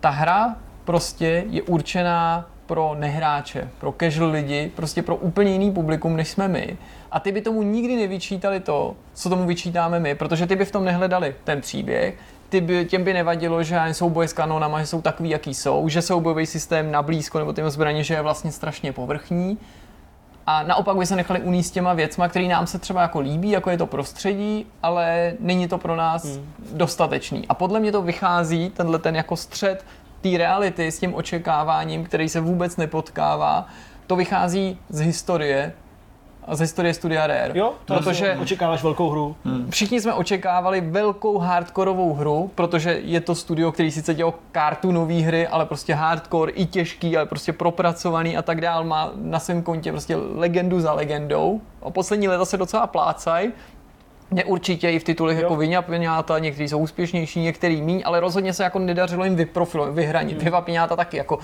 Ta 0.00 0.10
hra 0.10 0.56
prostě 0.84 1.44
je 1.50 1.62
určená 1.62 2.46
pro 2.66 2.94
nehráče, 2.98 3.68
pro 3.78 3.94
casual 4.00 4.30
lidi, 4.30 4.72
prostě 4.76 5.02
pro 5.02 5.16
úplně 5.16 5.52
jiný 5.52 5.72
publikum, 5.72 6.16
než 6.16 6.28
jsme 6.28 6.48
my. 6.48 6.76
A 7.16 7.20
ty 7.20 7.32
by 7.32 7.40
tomu 7.40 7.62
nikdy 7.62 7.96
nevyčítali 7.96 8.60
to, 8.60 8.96
co 9.14 9.28
tomu 9.28 9.46
vyčítáme 9.46 10.00
my, 10.00 10.14
protože 10.14 10.46
ty 10.46 10.56
by 10.56 10.64
v 10.64 10.70
tom 10.70 10.84
nehledali 10.84 11.34
ten 11.44 11.60
příběh, 11.60 12.18
ty 12.48 12.60
by, 12.60 12.84
těm 12.84 13.04
by 13.04 13.14
nevadilo, 13.14 13.62
že 13.62 13.80
jsou 13.86 14.10
boje 14.10 14.28
s 14.28 14.32
kanonama, 14.32 14.80
že 14.80 14.86
jsou 14.86 15.02
takový, 15.02 15.30
jaký 15.30 15.54
jsou, 15.54 15.88
že 15.88 16.02
jsou 16.02 16.20
bojový 16.20 16.46
systém 16.46 16.92
na 16.92 17.02
blízko 17.02 17.38
nebo 17.38 17.52
těm 17.52 17.70
zbraně, 17.70 18.04
že 18.04 18.14
je 18.14 18.22
vlastně 18.22 18.52
strašně 18.52 18.92
povrchní. 18.92 19.58
A 20.46 20.62
naopak 20.62 20.96
by 20.96 21.06
se 21.06 21.16
nechali 21.16 21.40
uníst 21.40 21.74
těma 21.74 21.94
věcma, 21.94 22.28
které 22.28 22.48
nám 22.48 22.66
se 22.66 22.78
třeba 22.78 23.02
jako 23.02 23.20
líbí, 23.20 23.50
jako 23.50 23.70
je 23.70 23.78
to 23.78 23.86
prostředí, 23.86 24.66
ale 24.82 25.34
není 25.40 25.68
to 25.68 25.78
pro 25.78 25.96
nás 25.96 26.24
hmm. 26.24 26.52
dostatečný. 26.72 27.44
A 27.48 27.54
podle 27.54 27.80
mě 27.80 27.92
to 27.92 28.02
vychází, 28.02 28.70
tenhle 28.70 28.98
ten 28.98 29.16
jako 29.16 29.36
střed 29.36 29.84
té 30.20 30.38
reality 30.38 30.92
s 30.92 30.98
tím 30.98 31.14
očekáváním, 31.14 32.04
který 32.04 32.28
se 32.28 32.40
vůbec 32.40 32.76
nepotkává, 32.76 33.66
to 34.06 34.16
vychází 34.16 34.78
z 34.88 35.00
historie, 35.00 35.72
z 36.52 36.60
historie 36.60 36.94
Studia 36.94 37.26
Rare. 37.26 37.50
Jo, 37.54 37.72
to 37.84 37.94
protože 37.94 38.36
očekáváš 38.40 38.82
velkou 38.82 39.10
hru. 39.10 39.36
všichni 39.70 40.00
jsme 40.00 40.14
očekávali 40.14 40.80
velkou 40.80 41.38
hardkorovou 41.38 42.14
hru, 42.14 42.50
protože 42.54 43.00
je 43.04 43.20
to 43.20 43.34
studio, 43.34 43.72
který 43.72 43.90
sice 43.90 44.14
dělal 44.14 44.34
cartoonové 44.52 45.14
hry, 45.14 45.46
ale 45.46 45.66
prostě 45.66 45.94
hardcore 45.94 46.52
i 46.52 46.66
těžký, 46.66 47.16
ale 47.16 47.26
prostě 47.26 47.52
propracovaný 47.52 48.36
a 48.36 48.42
tak 48.42 48.60
dál, 48.60 48.84
má 48.84 49.12
na 49.16 49.38
svém 49.38 49.62
kontě 49.62 49.92
prostě 49.92 50.16
legendu 50.16 50.80
za 50.80 50.92
legendou. 50.92 51.60
A 51.82 51.90
poslední 51.90 52.28
léta 52.28 52.44
se 52.44 52.56
docela 52.56 52.86
plácají. 52.86 53.52
Mě 54.30 54.44
určitě 54.44 54.90
i 54.90 54.98
v 54.98 55.04
titulech 55.04 55.36
Jo. 55.36 55.42
jako 55.42 55.56
Vyňapiňáta, 55.56 56.38
někteří 56.38 56.68
jsou 56.68 56.78
úspěšnější, 56.78 57.40
některý 57.40 57.82
míň, 57.82 58.02
ale 58.04 58.20
rozhodně 58.20 58.52
se 58.52 58.62
jako 58.62 58.78
nedařilo 58.78 59.24
jim 59.24 59.36
vyprofilovat, 59.36 59.94
vyhranit. 59.94 60.36
Hmm. 60.36 60.44
Vyvapiňáta 60.44 60.96
taky 60.96 61.16
jako 61.16 61.38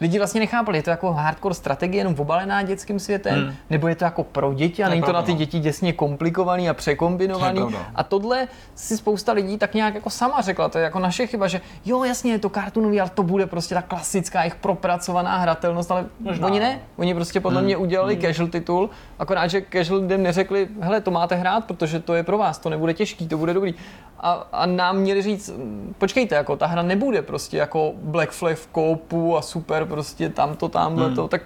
lidi 0.00 0.18
vlastně 0.18 0.40
nechápali, 0.40 0.78
je 0.78 0.82
to 0.82 0.90
jako 0.90 1.12
hardcore 1.12 1.54
strategie 1.54 2.00
jenom 2.00 2.14
obalená 2.18 2.62
dětským 2.62 2.98
světem, 2.98 3.34
hmm. 3.34 3.54
nebo 3.70 3.88
je 3.88 3.94
to 3.94 4.04
jako 4.04 4.24
pro 4.24 4.54
děti 4.54 4.84
a 4.84 4.88
není 4.88 5.02
to 5.02 5.12
na 5.12 5.22
ty 5.22 5.32
no. 5.32 5.38
děti 5.38 5.58
děsně 5.58 5.92
komplikovaný 5.92 6.68
a 6.68 6.74
překombinovaný. 6.74 7.60
Pravda. 7.60 7.78
A 7.94 8.02
tohle 8.02 8.48
si 8.74 8.96
spousta 8.96 9.32
lidí 9.32 9.58
tak 9.58 9.74
nějak 9.74 9.94
jako 9.94 10.10
sama 10.10 10.40
řekla, 10.40 10.68
to 10.68 10.78
je 10.78 10.84
jako 10.84 10.98
naše 10.98 11.26
chyba, 11.26 11.48
že 11.48 11.60
jo, 11.84 12.04
jasně, 12.04 12.32
je 12.32 12.38
to 12.38 12.48
kartunový, 12.48 13.00
ale 13.00 13.10
to 13.10 13.22
bude 13.22 13.46
prostě 13.46 13.74
ta 13.74 13.82
klasická 13.82 14.40
jejich 14.40 14.54
propracovaná 14.54 15.36
hratelnost, 15.36 15.90
ale 15.90 16.06
Možná. 16.20 16.46
oni 16.46 16.60
ne. 16.60 16.80
Oni 16.96 17.14
prostě 17.14 17.40
podle 17.40 17.62
mě 17.62 17.76
udělali 17.76 18.16
casual 18.16 18.48
titul, 18.48 18.90
akorát, 19.18 19.46
že 19.46 19.62
casual 19.72 20.00
lidem 20.00 20.22
neřekli, 20.22 20.68
hele, 20.80 21.00
to 21.00 21.10
máte 21.10 21.34
hrát, 21.34 21.64
protože 21.64 22.00
to 22.00 22.14
je 22.14 22.22
pro 22.22 22.38
vás, 22.38 22.58
to 22.58 22.70
nebude 22.70 22.94
těžký, 22.94 23.28
to 23.28 23.38
bude 23.38 23.54
dobrý. 23.54 23.74
A, 24.20 24.32
a 24.52 24.66
nám 24.66 24.96
měli 24.96 25.22
říct, 25.22 25.50
"Mm, 25.50 25.94
počkejte, 25.98 26.34
jako 26.34 26.56
ta 26.56 26.66
hra 26.66 26.82
nebude 26.82 27.22
prostě 27.22 27.56
jako 27.56 27.92
Black 27.96 28.30
Flag 28.30 28.56
v 28.56 28.66
koupu 28.66 29.36
a 29.36 29.42
super 29.42 29.83
prostě 29.86 30.28
tamto, 30.28 30.68
tamhle 30.68 31.10
to, 31.10 31.28
tak 31.28 31.42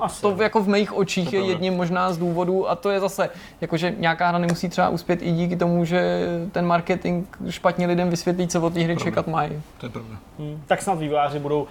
Asi. 0.00 0.22
to 0.22 0.36
jako 0.42 0.60
v 0.60 0.68
mých 0.68 0.92
očích 0.92 1.30
To 1.30 1.36
je 1.36 1.42
jedním 1.42 1.74
možná 1.74 2.12
z 2.12 2.18
důvodů 2.18 2.70
a 2.70 2.74
to 2.74 2.90
je 2.90 3.00
zase, 3.00 3.30
jakože 3.60 3.94
nějaká 3.98 4.28
hra 4.28 4.38
nemusí 4.38 4.68
třeba 4.68 4.88
uspět 4.88 5.22
i 5.22 5.32
díky 5.32 5.56
tomu, 5.56 5.84
že 5.84 6.26
ten 6.52 6.66
marketing 6.66 7.26
špatně 7.48 7.86
lidem 7.86 8.10
vysvětlí, 8.10 8.48
co 8.48 8.60
od 8.60 8.74
té 8.74 8.80
hry 8.80 8.96
čekat 8.96 9.26
mají. 9.26 9.62
To 9.78 9.86
je 9.86 9.90
pravda. 9.90 10.16
Hmm. 10.38 10.62
Tak 10.66 10.82
snad 10.82 10.98
vývojáři 10.98 11.38
budou 11.38 11.62
uh, 11.62 11.68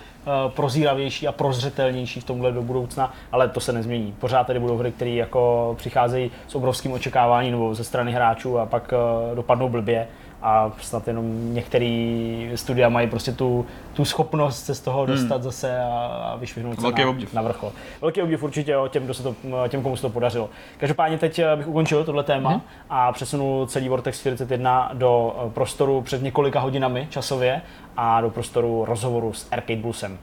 prozíravější 0.47 1.27
a 1.27 1.31
prozřetelnější 1.31 2.19
v 2.19 2.23
tomhle 2.23 2.51
do 2.51 2.61
budoucna, 2.61 3.13
ale 3.31 3.47
to 3.49 3.59
se 3.59 3.73
nezmění. 3.73 4.15
Pořád 4.19 4.47
tady 4.47 4.59
budou 4.59 4.77
hry, 4.77 4.91
které 4.91 5.11
jako 5.11 5.73
přicházejí 5.77 6.31
s 6.47 6.55
obrovským 6.55 6.91
očekáváním 6.91 7.51
nebo 7.51 7.75
ze 7.75 7.83
strany 7.83 8.11
hráčů 8.11 8.59
a 8.59 8.65
pak 8.65 8.93
uh, 8.93 9.35
dopadnou 9.35 9.69
blbě 9.69 10.07
a 10.43 10.71
snad 10.81 11.07
jenom 11.07 11.53
některý 11.53 12.51
studia 12.55 12.89
mají 12.89 13.07
prostě 13.07 13.31
tu, 13.31 13.65
tu 13.93 14.05
schopnost 14.05 14.65
se 14.65 14.75
z 14.75 14.79
toho 14.79 15.05
dostat 15.05 15.33
hmm. 15.35 15.43
zase 15.43 15.79
a, 15.79 15.87
a 16.33 16.35
vyšvihnout 16.35 16.75
se 16.75 16.81
Velký 16.81 17.01
na, 17.01 17.09
obdiv. 17.09 17.33
na 17.33 17.41
vrchol. 17.41 17.71
Velký 18.01 18.21
obdiv 18.21 18.43
určitě 18.43 18.77
o 18.77 18.87
těm, 18.87 19.03
kdo 19.03 19.13
se 19.13 19.23
to, 19.23 19.35
těm, 19.67 19.83
komu 19.83 19.95
se 19.95 20.01
to 20.01 20.09
podařilo. 20.09 20.49
Každopádně 20.77 21.17
teď 21.17 21.39
eh, 21.39 21.55
bych 21.55 21.67
ukončil 21.67 22.03
tohle 22.03 22.23
téma 22.23 22.49
Mhm. 22.51 22.61
a 22.89 23.11
přesunul 23.11 23.65
celý 23.67 23.89
Vortex 23.89 24.19
41 24.19 24.89
do 24.93 25.35
eh, 25.47 25.49
prostoru 25.49 26.01
před 26.01 26.21
několika 26.23 26.59
hodinami 26.59 27.07
časově 27.09 27.61
a 27.97 28.21
do 28.21 28.29
prostoru 28.29 28.85
rozhovoru 28.85 29.33
s 29.33 29.47
Arcade 29.51 29.79
Bluesem. 29.79 30.17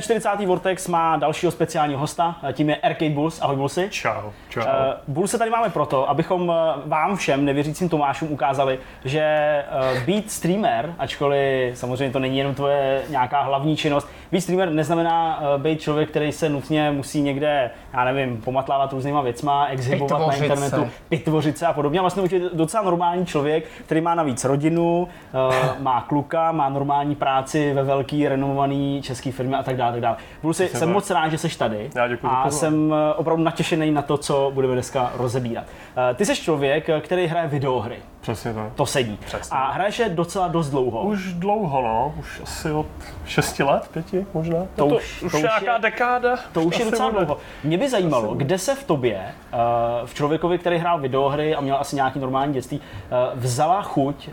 41. 0.00 0.46
Vortex 0.46 0.88
má 0.88 1.16
dalšího 1.16 1.52
speciálního 1.52 2.00
hosta, 2.00 2.36
eh, 2.48 2.52
tím 2.52 2.70
je 2.70 2.76
Arcade 2.76 3.10
Bulls. 3.10 3.40
Ahoj 3.42 3.56
Bullsy. 3.56 3.88
Čau. 3.90 4.30
Čau. 4.62 4.70
Uh, 5.08 5.14
Bull 5.14 5.26
se 5.26 5.38
tady 5.38 5.50
máme 5.50 5.70
proto, 5.70 6.10
abychom 6.10 6.52
eh, 6.52 6.80
vám 6.86 7.16
všem 7.16 7.44
nevěřícím 7.44 7.88
Tomášům 7.88 8.32
ukázali, 8.32 8.78
že 9.04 9.64
uh, 9.94 10.02
být 10.02 10.30
streamer, 10.30 10.94
ačkoliv 10.98 11.78
samozřejmě 11.78 12.12
to 12.12 12.18
není 12.18 12.38
jenom 12.38 12.54
tvoje 12.54 13.02
nějaká 13.08 13.42
hlavní 13.42 13.76
činnost, 13.76 14.08
být 14.32 14.40
streamer 14.40 14.70
neznamená 14.70 15.40
uh, 15.40 15.62
být 15.62 15.80
člověk, 15.80 16.10
který 16.10 16.32
se 16.32 16.48
nutně 16.48 16.90
musí 16.90 17.22
někde, 17.22 17.70
já 17.92 18.04
nevím, 18.04 18.40
pomatlávat 18.40 18.92
různýma 18.92 19.20
věcma, 19.20 19.66
exhibovat 19.66 20.26
na 20.26 20.34
internetu, 20.34 20.84
se. 20.84 20.90
pitvořit 21.08 21.58
se 21.58 21.66
a 21.66 21.72
podobně. 21.72 21.98
A 21.98 22.02
vlastně 22.02 22.22
už 22.22 22.30
je 22.30 22.40
docela 22.52 22.82
normální 22.82 23.26
člověk, 23.26 23.64
který 23.84 24.00
má 24.00 24.14
navíc 24.14 24.44
rodinu, 24.44 25.08
uh, 25.48 25.54
má 25.82 26.00
kluka, 26.00 26.52
má 26.52 26.68
normální 26.68 27.14
práci 27.14 27.72
ve 27.72 27.82
velký 27.82 28.28
renomovaný 28.28 29.02
český 29.02 29.32
firmě 29.32 29.56
a 29.56 29.62
tak 29.62 29.76
dále. 29.76 29.92
Tak 29.92 30.00
dále. 30.00 30.16
Bull 30.42 30.54
si, 30.54 30.68
jsem 30.68 30.92
moc 30.92 31.10
rád, 31.10 31.28
že 31.28 31.38
jsi 31.38 31.58
tady 31.58 31.90
Já 31.94 32.08
děkuji 32.08 32.26
a 32.26 32.50
jsem 32.50 32.94
eh, 32.94 33.14
opravdu 33.14 33.42
natěšený 33.42 33.90
na 33.90 34.02
to, 34.02 34.16
co 34.16 34.45
budeme 34.50 34.72
dneska 34.74 35.12
rozebírat. 35.16 35.64
Eh, 36.10 36.14
Ty 36.14 36.26
jsi 36.26 36.36
člověk, 36.36 36.86
který 37.00 37.26
hraje 37.26 37.48
videohry. 37.48 37.96
Přesně 38.20 38.54
tak. 38.54 38.72
To 38.74 38.86
sedí. 38.86 39.18
Přesně. 39.26 39.56
A 39.58 39.70
hraješ 39.72 39.98
je 39.98 40.08
docela 40.08 40.48
dost 40.48 40.70
dlouho. 40.70 41.02
Už 41.02 41.32
dlouho, 41.32 41.82
no. 41.82 42.14
Už 42.18 42.40
asi 42.42 42.70
od 42.72 42.86
6 43.26 43.58
let, 43.64 43.88
pěti 43.92 44.26
možná. 44.34 44.58
To 44.58 44.66
to, 44.76 44.86
už- 44.96 45.22
už, 45.22 45.32
to 45.32 45.38
už 45.38 45.42
nějaká 45.42 45.72
je- 45.74 45.78
dekáda. 45.82 46.36
to 46.52 46.62
už 46.62 46.78
je 46.78 46.84
asi 46.84 46.90
docela 46.90 47.10
bude. 47.10 47.24
dlouho. 47.24 47.40
Mě 47.64 47.78
by 47.78 47.90
zajímalo, 47.90 48.34
kde 48.34 48.58
se 48.58 48.74
v 48.74 48.84
tobě, 48.84 49.20
eh, 49.52 49.56
v 50.04 50.14
člověkovi, 50.14 50.58
který 50.58 50.78
hrál 50.78 51.00
videohry 51.00 51.54
a 51.54 51.60
měl 51.60 51.76
asi 51.80 51.96
nějaký 51.96 52.18
normální 52.18 52.52
dětství, 52.54 52.80
eh, 52.80 53.10
vzala 53.34 53.82
chuť 53.82 54.28
eh, 54.28 54.32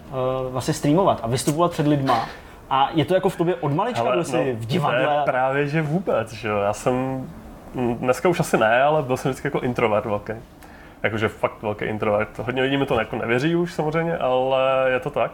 vlastně 0.49 0.73
streamovat 0.73 1.19
a 1.23 1.27
vystupovat 1.27 1.71
před 1.71 1.87
lidma. 1.87 2.25
A 2.69 2.89
je 2.93 3.05
to 3.05 3.13
jako 3.13 3.29
v 3.29 3.35
tobě 3.35 3.55
od 3.55 3.71
malička, 3.73 4.11
byl 4.11 4.23
jsi 4.23 4.31
v 4.31 4.35
no, 4.35 4.41
je 4.41 4.55
divadle. 4.55 5.21
právě, 5.25 5.67
že 5.67 5.81
vůbec, 5.81 6.33
že 6.33 6.47
jo. 6.47 6.57
Já 6.57 6.73
jsem, 6.73 7.27
dneska 7.75 8.29
už 8.29 8.39
asi 8.39 8.57
ne, 8.57 8.83
ale 8.83 9.01
byl 9.01 9.17
jsem 9.17 9.31
vždycky 9.31 9.47
jako 9.47 9.59
introvert 9.59 10.05
velký. 10.05 10.33
jakože 11.03 11.27
fakt 11.27 11.61
velký 11.61 11.85
introvert. 11.85 12.39
Hodně 12.39 12.61
lidí 12.61 12.77
mi 12.77 12.85
to 12.85 12.99
jako 12.99 13.15
nevěří 13.15 13.55
už 13.55 13.73
samozřejmě, 13.73 14.17
ale 14.17 14.89
je 14.91 14.99
to 14.99 15.09
tak. 15.09 15.31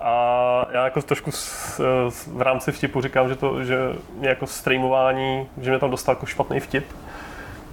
A 0.00 0.66
já 0.70 0.84
jako 0.84 1.02
trošku 1.02 1.30
s, 1.30 1.80
s, 2.08 2.26
v 2.26 2.42
rámci 2.42 2.72
vtipu 2.72 3.00
říkám, 3.00 3.28
že 3.28 3.36
to, 3.36 3.64
že 3.64 3.78
mě 4.18 4.28
jako 4.28 4.46
streamování, 4.46 5.48
že 5.60 5.70
mě 5.70 5.78
tam 5.78 5.90
dostal 5.90 6.12
jako 6.12 6.26
špatný 6.26 6.60
vtip 6.60 6.84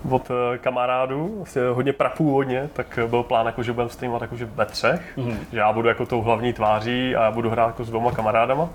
od 0.09 0.31
eh, 0.31 0.57
kamarádů, 0.57 1.33
vlastně 1.37 1.61
hodně 1.61 1.93
prapůvodně, 1.93 2.69
tak 2.73 2.99
byl 3.07 3.23
plán, 3.23 3.45
jako, 3.45 3.63
že 3.63 3.73
budeme 3.73 3.89
streamovat 3.89 4.21
jako, 4.21 4.35
že 4.37 4.45
ve 4.45 4.65
třech, 4.65 5.17
mm. 5.17 5.39
že 5.51 5.59
já 5.59 5.73
budu 5.73 5.87
jako 5.87 6.05
tou 6.05 6.21
hlavní 6.21 6.53
tváří 6.53 7.15
a 7.15 7.23
já 7.23 7.31
budu 7.31 7.49
hrát 7.49 7.67
jako 7.67 7.83
s 7.83 7.89
dvěma 7.89 8.11
kamarádama. 8.11 8.69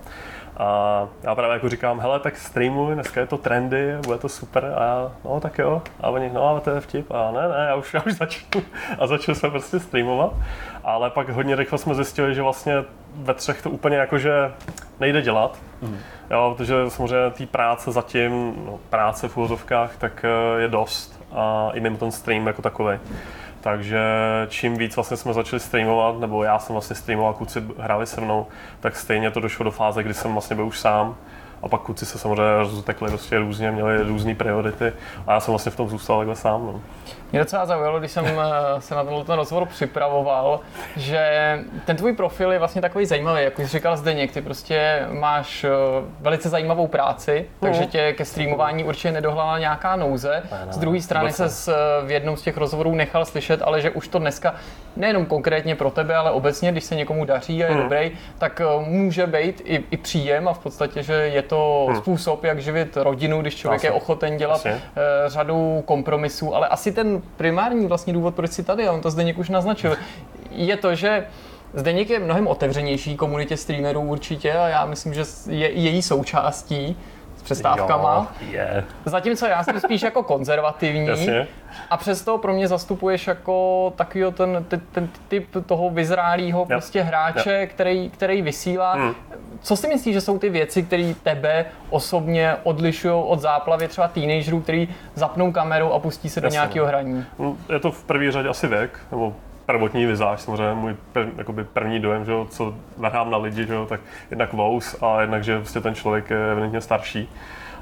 A 0.56 1.08
já 1.22 1.34
právě 1.34 1.54
jako 1.54 1.68
říkám, 1.68 2.00
hele, 2.00 2.20
tak 2.20 2.36
streamuj, 2.36 2.94
dneska 2.94 3.20
je 3.20 3.26
to 3.26 3.38
trendy, 3.38 3.96
bude 4.06 4.18
to 4.18 4.28
super 4.28 4.74
a 4.76 4.84
já, 4.84 5.12
no 5.24 5.40
tak 5.40 5.58
jo. 5.58 5.82
A 6.00 6.10
oni, 6.10 6.30
no 6.32 6.48
ale 6.48 6.60
to 6.60 6.70
je 6.70 6.80
vtip 6.80 7.10
a 7.10 7.30
ne, 7.30 7.48
ne, 7.48 7.66
já 7.68 7.74
už, 7.74 7.94
já 7.94 8.02
už 8.06 8.12
začnu. 8.12 8.62
A 8.98 9.06
začali 9.06 9.36
jsme 9.36 9.50
prostě 9.50 9.80
streamovat. 9.80 10.32
Ale 10.84 11.10
pak 11.10 11.28
hodně 11.28 11.56
rychle 11.56 11.78
jsme 11.78 11.94
zjistili, 11.94 12.34
že 12.34 12.42
vlastně 12.42 12.84
ve 13.14 13.34
třech 13.34 13.62
to 13.62 13.70
úplně 13.70 13.96
jakože 13.96 14.52
nejde 15.00 15.22
dělat. 15.22 15.58
Mm. 15.82 15.98
Jo, 16.30 16.54
protože 16.56 16.74
samozřejmě 16.88 17.30
té 17.30 17.46
práce 17.46 17.92
zatím, 17.92 18.54
no, 18.66 18.78
práce 18.90 19.28
v 19.28 19.36
úvozovkách, 19.36 19.96
tak 19.96 20.24
eh, 20.24 20.60
je 20.60 20.68
dost. 20.68 21.22
A 21.32 21.70
i 21.74 21.80
mimo 21.80 21.96
ten 21.96 22.12
stream 22.12 22.46
jako 22.46 22.62
takový. 22.62 22.98
Takže 23.62 24.00
čím 24.48 24.76
víc 24.76 24.96
vlastně 24.96 25.16
jsme 25.16 25.32
začali 25.32 25.60
streamovat, 25.60 26.20
nebo 26.20 26.44
já 26.44 26.58
jsem 26.58 26.72
vlastně 26.72 26.96
streamoval, 26.96 27.34
kluci 27.34 27.62
hráli 27.78 28.06
se 28.06 28.20
mnou, 28.20 28.46
tak 28.80 28.96
stejně 28.96 29.30
to 29.30 29.40
došlo 29.40 29.64
do 29.64 29.70
fáze, 29.70 30.02
kdy 30.02 30.14
jsem 30.14 30.32
vlastně 30.32 30.56
byl 30.56 30.66
už 30.66 30.78
sám. 30.78 31.16
A 31.62 31.68
pak 31.68 31.80
kluci 31.80 32.06
se 32.06 32.18
samozřejmě 32.18 32.58
rozutekli 32.58 33.08
prostě 33.08 33.38
různě, 33.38 33.70
měli 33.70 34.02
různé 34.02 34.34
priority 34.34 34.92
a 35.26 35.32
já 35.32 35.40
jsem 35.40 35.52
vlastně 35.52 35.72
v 35.72 35.76
tom 35.76 35.88
zůstal 35.88 36.18
takhle 36.18 36.36
sám. 36.36 36.66
No. 36.66 36.80
Mě 37.32 37.38
docela 37.40 37.66
zaujalo, 37.66 37.98
když 37.98 38.10
jsem 38.10 38.24
eh, 38.26 38.80
se 38.80 38.94
na 38.94 39.04
tenhle 39.04 39.36
rozhovor 39.36 39.66
připravoval, 39.68 40.60
že 40.96 41.58
ten 41.84 41.96
tvůj 41.96 42.12
profil 42.12 42.52
je 42.52 42.58
vlastně 42.58 42.82
takový 42.82 43.06
zajímavý, 43.06 43.42
jak 43.42 43.58
už 43.58 43.66
říkal 43.70 43.96
Zdeněk, 43.96 44.32
ty 44.32 44.40
prostě 44.42 45.06
máš 45.10 45.64
eh, 45.64 45.68
velice 46.20 46.48
zajímavou 46.48 46.86
práci, 46.86 47.46
takže 47.60 47.80
Mhm. 47.80 47.88
tě 47.90 48.12
ke 48.12 48.24
streamování 48.24 48.84
určitě 48.84 49.12
nedohlala 49.12 49.58
nějaká 49.58 49.96
nouze. 49.96 50.42
Z 50.70 50.78
druhé 50.78 51.00
strany 51.00 51.32
se 51.32 51.48
s, 51.48 51.72
v 52.06 52.10
jednom 52.10 52.36
z 52.36 52.42
těch 52.42 52.56
rozhovorů 52.56 52.94
nechal 52.94 53.24
slyšet, 53.24 53.62
ale 53.62 53.80
že 53.80 53.90
už 53.90 54.08
to 54.08 54.18
dneska 54.18 54.54
nejenom 54.96 55.26
konkrétně 55.26 55.74
pro 55.76 55.90
tebe, 55.90 56.14
ale 56.16 56.30
obecně, 56.30 56.72
když 56.72 56.84
se 56.84 56.94
někomu 56.94 57.24
daří 57.24 57.64
a 57.64 57.66
je 57.66 57.72
Mhm. 57.74 57.82
dobrý, 57.82 58.10
tak 58.38 58.60
eh, 58.60 58.64
může 58.90 59.26
být 59.26 59.62
i, 59.64 59.84
i 59.90 59.96
příjem 59.96 60.48
a 60.48 60.52
v 60.52 60.58
podstatě, 60.58 61.02
že 61.02 61.12
je 61.14 61.42
to 61.42 61.88
způsob, 61.96 62.44
jak 62.44 62.58
živit 62.62 62.96
rodinu, 62.96 63.40
když 63.40 63.56
člověk 63.56 63.84
je 63.84 63.90
ochoten 63.90 64.36
dělat 64.36 64.66
eh, 64.66 64.80
řadu 65.26 65.82
kompromisů, 65.86 66.54
ale 66.54 66.68
asi 66.68 66.92
ten 66.92 67.21
primární 67.36 67.86
vlastně 67.86 68.12
důvod, 68.12 68.34
proč 68.34 68.50
jsi 68.50 68.62
tady, 68.64 68.88
a 68.88 68.92
on 68.92 69.00
to 69.00 69.10
Zdeněk 69.10 69.38
už 69.38 69.48
naznačil, 69.48 69.96
je 70.50 70.76
to, 70.76 70.94
že 70.94 71.26
Zdeněk 71.74 72.10
je 72.10 72.18
mnohem 72.18 72.46
otevřenější 72.46 73.16
komunitě 73.16 73.56
streamerů 73.56 74.00
určitě 74.00 74.52
a 74.52 74.68
já 74.68 74.86
myslím, 74.86 75.14
že 75.14 75.24
je 75.48 75.70
její 75.70 76.02
součástí 76.02 76.96
s 77.42 77.44
přestávkama. 77.44 78.32
Jo, 78.40 78.48
je, 78.50 78.84
Zatímco 79.04 79.46
já 79.46 79.64
jsem 79.64 79.80
spíš 79.80 80.02
jako 80.02 80.22
konzervativní 80.22 81.06
jasně. 81.06 81.46
a 81.90 81.96
přesto 81.96 82.38
pro 82.38 82.52
mě 82.52 82.68
zastupuješ 82.68 83.26
jako 83.26 83.92
takovýho 83.96 84.30
ten, 84.30 84.64
ten, 84.68 84.80
ten 84.92 85.08
typ 85.28 85.48
toho 85.66 85.90
vyzrálého 85.90 86.66
prostě 86.66 87.02
hráče, 87.02 87.66
který, 87.66 88.10
který 88.10 88.42
vysílá. 88.42 88.92
Hmm. 88.92 89.14
Co 89.60 89.76
si 89.76 89.88
myslíš, 89.88 90.14
že 90.14 90.20
jsou 90.20 90.38
ty 90.38 90.48
věci, 90.50 90.82
které 90.82 91.14
tebe 91.22 91.64
osobně 91.90 92.56
odlišují 92.62 93.14
od 93.26 93.40
záplavy 93.40 93.88
třeba 93.88 94.08
teenagerů, 94.08 94.60
který 94.60 94.88
zapnou 95.14 95.52
kameru 95.52 95.92
a 95.92 95.98
pustí 95.98 96.28
se 96.28 96.40
do 96.40 96.46
Jasně. 96.46 96.56
nějakého 96.56 96.86
hraní? 96.86 97.24
No, 97.38 97.56
Je 97.72 97.80
to 97.80 97.90
v 97.90 98.04
první 98.04 98.30
řadě 98.30 98.48
asi 98.48 98.66
věk, 98.66 98.98
nebo 99.10 99.34
prvotní 99.66 100.06
vizáž, 100.06 100.40
samozřejmě 100.40 100.74
můj 100.74 100.96
prv, 101.12 101.28
jakoby 101.38 101.64
první 101.64 102.00
dojem, 102.00 102.24
že 102.24 102.32
jo, 102.32 102.46
co 102.50 102.74
nahrám 102.98 103.30
na 103.30 103.38
lidi, 103.38 103.66
že 103.66 103.74
jo, 103.74 103.86
tak 103.86 104.00
jednak 104.30 104.52
vous 104.52 105.02
a 105.02 105.20
jednak, 105.20 105.44
že 105.44 105.58
prostě 105.58 105.80
ten 105.80 105.94
člověk 105.94 106.30
je 106.30 106.52
evidentně 106.52 106.80
starší. 106.80 107.28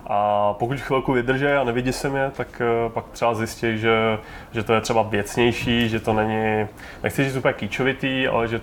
A 0.07 0.53
pokud 0.59 0.81
chvilku 0.81 1.13
vydrží 1.13 1.47
a 1.47 1.65
nevidí 1.65 1.93
se 1.93 2.09
mě, 2.09 2.31
tak 2.37 2.49
eh, 2.61 2.91
pak 2.91 3.05
třeba 3.13 3.35
zjistí, 3.35 3.79
že, 3.79 4.19
že 4.53 4.63
to 4.63 4.75
je 4.75 4.81
třeba 4.81 5.03
věcnější, 5.03 5.89
že 5.89 6.01
to 6.01 6.13
není, 6.13 6.67
nechci 7.03 7.25
říct 7.25 7.37
úplně 7.37 7.55
kýčovitý, 7.55 8.29
ale 8.29 8.49
že 8.49 8.61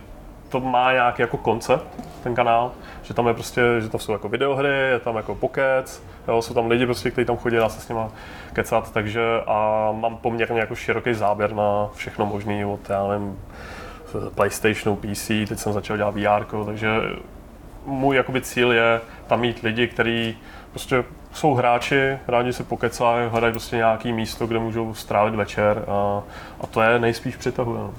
to 0.49 0.59
má 0.59 0.93
nějaký 0.93 1.21
jako 1.21 1.37
koncept, 1.37 1.87
ten 2.23 2.35
kanál, 2.35 2.71
že 3.07 3.13
tam 3.13 3.27
je 3.27 3.33
prostě, 3.33 3.61
že 3.79 3.89
tam 3.89 3.99
jsou 3.99 4.11
jako 4.11 4.29
videohry, 4.29 4.69
je 4.69 4.99
tam 4.99 5.15
jako 5.15 5.35
pokec, 5.35 6.03
jo, 6.27 6.41
jsou 6.41 6.53
tam 6.53 6.67
lidi 6.67 6.85
prostě, 6.85 7.11
kteří 7.11 7.25
tam 7.25 7.37
chodí, 7.37 7.55
dá 7.55 7.69
se 7.69 7.81
s 7.81 7.89
nima 7.89 8.11
kecat, 8.53 8.91
takže 8.91 9.21
a 9.47 9.89
mám 9.91 10.17
poměrně 10.17 10.59
jako 10.59 10.75
široký 10.75 11.13
záběr 11.13 11.53
na 11.53 11.89
všechno 11.95 12.25
možný 12.25 12.65
od, 12.65 12.89
já 12.89 13.07
nevím, 13.07 13.39
PlayStationu, 14.35 14.95
PC, 14.95 15.27
teď 15.27 15.59
jsem 15.59 15.73
začal 15.73 15.97
dělat 15.97 16.15
VR, 16.15 16.65
takže 16.65 16.89
můj 17.85 18.15
jakoby 18.15 18.41
cíl 18.41 18.71
je 18.71 19.01
tam 19.27 19.39
mít 19.39 19.59
lidi, 19.63 19.87
kteří 19.87 20.37
prostě 20.71 21.03
jsou 21.33 21.53
hráči, 21.53 22.19
rádi 22.27 22.53
si 22.53 22.63
pokecají, 22.63 23.29
hledají 23.29 23.53
prostě 23.53 23.75
nějaký 23.75 24.13
místo, 24.13 24.47
kde 24.47 24.59
můžou 24.59 24.93
strávit 24.93 25.35
večer 25.35 25.85
a, 25.87 26.23
a 26.61 26.67
to 26.67 26.81
je 26.81 26.99
nejspíš 26.99 27.35
přitahuje. 27.35 27.79
No. 27.79 27.93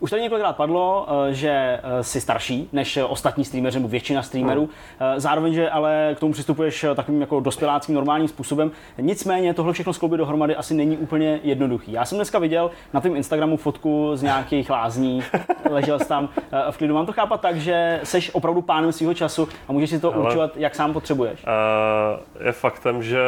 Už 0.00 0.10
tady 0.10 0.22
několikrát 0.22 0.56
padlo, 0.56 1.06
eh, 1.28 1.34
že 1.34 1.50
eh, 1.82 2.04
jsi 2.04 2.20
starší 2.20 2.68
než 2.72 2.96
eh, 2.96 3.04
ostatní 3.04 3.44
streameři, 3.44 3.78
nebo 3.78 3.88
většina 3.88 4.22
streamerů. 4.22 4.68
Eh, 5.00 5.20
Zároveň, 5.20 5.54
že 5.54 5.70
ale 5.70 6.12
k 6.16 6.20
tomu 6.20 6.32
přistupuješ 6.32 6.84
takovým 6.94 7.20
jako 7.20 7.40
dospěláckým 7.40 7.94
normálním 7.94 8.28
způsobem. 8.28 8.70
Nicméně 8.98 9.54
tohle 9.54 9.72
všechno 9.72 9.92
skloubit 9.92 10.18
dohromady 10.18 10.56
asi 10.56 10.74
není 10.74 10.96
úplně 10.96 11.40
jednoduchý. 11.42 11.92
Já 11.92 12.04
jsem 12.04 12.18
dneska 12.18 12.38
viděl 12.38 12.70
na 12.92 13.00
tvém 13.00 13.16
Instagramu 13.16 13.56
fotku 13.56 14.10
z 14.16 14.22
nějakých 14.22 14.70
lázní, 14.70 15.22
ležel 15.70 15.98
jsi 15.98 16.08
tam 16.08 16.28
v 16.70 16.76
klidu. 16.78 16.94
Mám 16.94 17.06
to 17.06 17.12
chápat 17.12 17.40
tak, 17.40 17.56
že 17.56 18.00
jsi 18.04 18.32
opravdu 18.32 18.62
pánem 18.62 18.92
svého 18.92 19.14
času 19.14 19.48
a 19.68 19.72
můžeš 19.72 19.90
si 19.90 20.00
to 20.00 20.14
Ale- 20.14 20.24
určovat, 20.24 20.56
jak 20.56 20.74
sám 20.74 20.92
potřebuješ. 20.92 21.44
Eh, 21.46 22.46
je 22.46 22.52
faktem, 22.52 23.02
že 23.02 23.20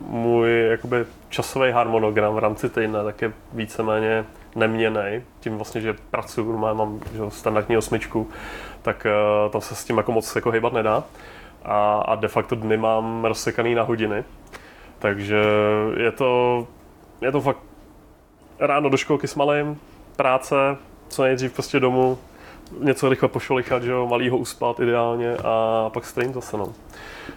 můj 0.00 0.66
jakoby 0.70 1.04
časový 1.28 1.70
harmonogram 1.70 2.34
v 2.34 2.38
rámci 2.38 2.68
týdne 2.68 3.04
tak 3.04 3.22
je 3.22 3.32
víceméně 3.52 4.24
neměnej. 4.54 5.22
Tím 5.40 5.56
vlastně, 5.56 5.80
že 5.80 5.96
pracuji, 6.10 6.44
normálně 6.44 6.78
mám 6.78 7.00
že, 7.12 7.20
standardní 7.28 7.76
osmičku, 7.76 8.28
tak 8.82 9.06
uh, 9.44 9.52
tam 9.52 9.60
se 9.60 9.74
s 9.74 9.84
tím 9.84 9.96
jako 9.96 10.12
moc 10.12 10.36
jako 10.36 10.50
hýbat 10.50 10.72
nedá. 10.72 11.04
A, 11.64 12.00
a 12.00 12.14
de 12.14 12.28
facto 12.28 12.54
dny 12.54 12.76
mám 12.76 13.24
rozsekaný 13.24 13.74
na 13.74 13.82
hodiny. 13.82 14.24
Takže 14.98 15.42
je 15.96 16.12
to, 16.12 16.66
je 17.20 17.32
to 17.32 17.40
fakt 17.40 17.60
ráno 18.58 18.88
do 18.88 18.96
školky 18.96 19.28
s 19.28 19.34
malým, 19.34 19.80
práce, 20.16 20.54
co 21.08 21.22
nejdřív 21.22 21.52
prostě 21.52 21.80
domů, 21.80 22.18
něco 22.78 23.08
rychle 23.08 23.28
pošolichat, 23.28 23.82
že 23.82 23.90
jo, 23.90 24.06
malýho 24.06 24.36
uspat 24.36 24.80
ideálně 24.80 25.36
a 25.44 25.90
pak 25.92 26.06
stream 26.06 26.32
zase, 26.32 26.56
no. 26.56 26.72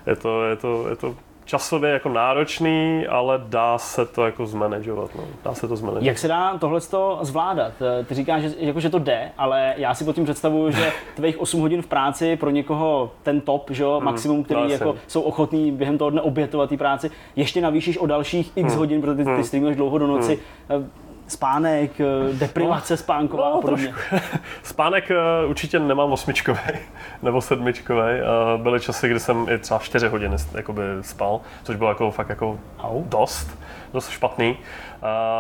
Je 0.07 0.15
to, 0.15 0.45
je 0.45 0.55
to, 0.55 0.89
je 0.89 0.95
to 0.95 1.15
časově 1.45 1.91
jako 1.91 2.09
náročný, 2.09 3.07
ale 3.07 3.41
dá 3.45 3.77
se 3.77 4.05
to 4.05 4.25
jako 4.25 4.45
zmanagovat, 4.45 5.15
no. 5.15 5.23
Dá 5.43 5.53
se 5.53 5.67
to 5.67 5.75
zmanagovat. 5.75 6.05
Jak 6.05 6.17
se 6.17 6.27
dá 6.27 6.57
tohle 6.57 6.79
zvládat? 7.21 7.73
Ty 8.05 8.15
říkáš, 8.15 8.41
že, 8.41 8.53
jako, 8.57 8.79
že 8.79 8.89
to 8.89 8.99
jde, 8.99 9.31
ale 9.37 9.73
já 9.77 9.93
si 9.93 10.05
pod 10.05 10.15
tím 10.15 10.23
představuju, 10.23 10.71
že 10.71 10.91
tvých 11.15 11.41
8 11.41 11.61
hodin 11.61 11.81
v 11.81 11.87
práci 11.87 12.35
pro 12.35 12.49
někoho 12.49 13.11
ten 13.23 13.41
top, 13.41 13.69
že 13.71 13.83
jo, 13.83 14.01
maximum, 14.03 14.43
který 14.43 14.61
no, 14.61 14.69
jako 14.69 14.95
jsou 15.07 15.21
ochotní 15.21 15.71
během 15.71 15.97
toho 15.97 16.09
dne 16.09 16.21
obětovat 16.21 16.69
té 16.69 16.77
práci, 16.77 17.11
ještě 17.35 17.61
navýšíš 17.61 17.97
o 17.97 18.05
dalších 18.05 18.51
x 18.55 18.75
hodin, 18.75 19.01
protože 19.01 19.25
ty, 19.25 19.35
ty 19.35 19.43
streamuješ 19.43 19.77
dlouho 19.77 19.97
do 19.97 20.07
noci. 20.07 20.39
Eh, 20.69 21.02
Spánek, 21.33 21.99
eh, 21.99 22.33
deprivace 22.33 22.97
spánková 22.97 23.49
no, 23.49 23.57
a 23.57 23.61
podobně. 23.61 23.93
Spánek 24.63 25.11
uh, 25.43 25.49
určitě 25.49 25.79
nemám 25.79 26.11
osmičkový 26.11 26.59
nebo 27.21 27.41
sedmičkový. 27.41 28.01
Uh, 28.01 28.61
byly 28.61 28.79
časy, 28.79 29.09
kdy 29.09 29.19
jsem 29.19 29.49
i 29.49 29.57
třeba 29.57 29.79
4 29.79 30.07
hodiny 30.07 30.35
jakoby 30.55 30.81
spal, 31.01 31.41
což 31.63 31.75
bylo 31.75 31.89
jako 31.89 32.11
fakt 32.11 32.29
jako 32.29 32.59
Au. 32.79 33.03
dost, 33.03 33.59
dost 33.93 34.09
špatný. 34.09 34.57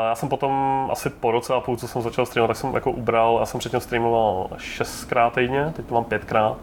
Já 0.09 0.15
jsem 0.15 0.29
potom 0.29 0.87
asi 0.91 1.09
po 1.09 1.31
roce 1.31 1.53
a 1.53 1.59
půl, 1.59 1.77
co 1.77 1.87
jsem 1.87 2.01
začal 2.01 2.25
streamovat, 2.25 2.49
tak 2.49 2.57
jsem 2.57 2.73
jako 2.73 2.91
ubral, 2.91 3.37
já 3.39 3.45
jsem 3.45 3.59
předtím 3.59 3.79
streamoval 3.79 4.49
šestkrát 4.57 5.33
týdně, 5.33 5.73
teď 5.75 5.85
to 5.85 5.93
mám 5.93 6.03
pětkrát. 6.03 6.57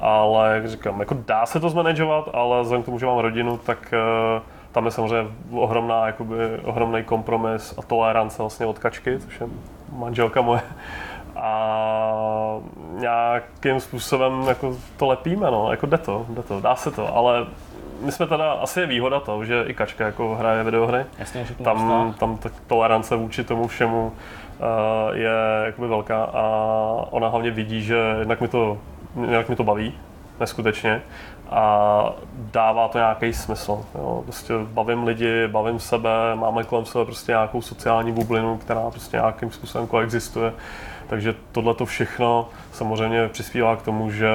Ale 0.00 0.54
jak 0.54 0.68
říkám, 0.68 1.00
jako 1.00 1.16
dá 1.26 1.46
se 1.46 1.60
to 1.60 1.70
zmanagovat, 1.70 2.28
ale 2.32 2.62
vzhledem 2.62 2.82
k 2.82 2.86
tomu, 2.86 2.98
že 2.98 3.06
mám 3.06 3.18
rodinu, 3.18 3.58
tak 3.58 3.94
uh, 4.36 4.42
tam 4.72 4.84
je 4.84 4.90
samozřejmě 4.90 5.30
ohromná, 5.50 6.06
jakoby, 6.06 6.36
ohromný 6.64 7.04
kompromis 7.04 7.74
a 7.78 7.82
tolerance 7.82 8.42
vlastně 8.42 8.66
od 8.66 8.78
kačky, 8.78 9.18
což 9.18 9.40
je 9.40 9.46
manželka 9.92 10.40
moje. 10.40 10.62
A 11.36 12.56
nějakým 12.94 13.80
způsobem 13.80 14.44
jako 14.48 14.76
to 14.96 15.06
lepíme, 15.06 15.50
no, 15.50 15.70
jako 15.70 15.86
jde 15.86 15.98
to, 15.98 16.26
jde 16.28 16.42
to, 16.42 16.60
dá 16.60 16.76
se 16.76 16.90
to, 16.90 17.16
ale 17.16 17.46
my 18.00 18.12
jsme 18.12 18.26
teda, 18.26 18.52
asi 18.52 18.80
je 18.80 18.86
výhoda 18.86 19.20
to, 19.20 19.44
že 19.44 19.64
i 19.66 19.74
Kačka 19.74 20.06
jako 20.06 20.34
hraje 20.34 20.64
videohry, 20.64 21.04
Jasně, 21.18 21.44
že 21.44 21.54
tam, 21.54 22.14
tam 22.18 22.36
ta 22.36 22.50
tolerance 22.66 23.16
vůči 23.16 23.44
tomu 23.44 23.66
všemu 23.66 24.06
uh, 24.06 25.16
je 25.16 25.30
jakoby 25.64 25.88
velká 25.88 26.24
a 26.24 26.42
ona 27.10 27.28
hlavně 27.28 27.50
vidí, 27.50 27.82
že 27.82 27.96
jednak 28.18 28.40
mi 28.40 28.48
to, 28.48 28.78
jednak 29.20 29.48
mi 29.48 29.56
to 29.56 29.64
baví, 29.64 29.94
neskutečně 30.40 31.02
a 31.50 32.12
dává 32.32 32.88
to 32.88 32.98
nějaký 32.98 33.32
smysl. 33.32 33.84
Jo. 33.94 34.20
Prostě 34.24 34.54
bavím 34.64 35.04
lidi, 35.04 35.48
bavím 35.48 35.80
sebe, 35.80 36.10
máme 36.34 36.64
kolem 36.64 36.84
sebe 36.86 37.04
prostě 37.04 37.32
nějakou 37.32 37.62
sociální 37.62 38.12
bublinu, 38.12 38.56
která 38.58 38.90
prostě 38.90 39.16
nějakým 39.16 39.50
způsobem 39.50 39.86
koexistuje. 39.86 40.52
Takže 41.08 41.34
tohle 41.52 41.74
to 41.74 41.86
všechno 41.86 42.48
samozřejmě 42.72 43.28
přispívá 43.28 43.76
k 43.76 43.82
tomu, 43.82 44.10
že 44.10 44.30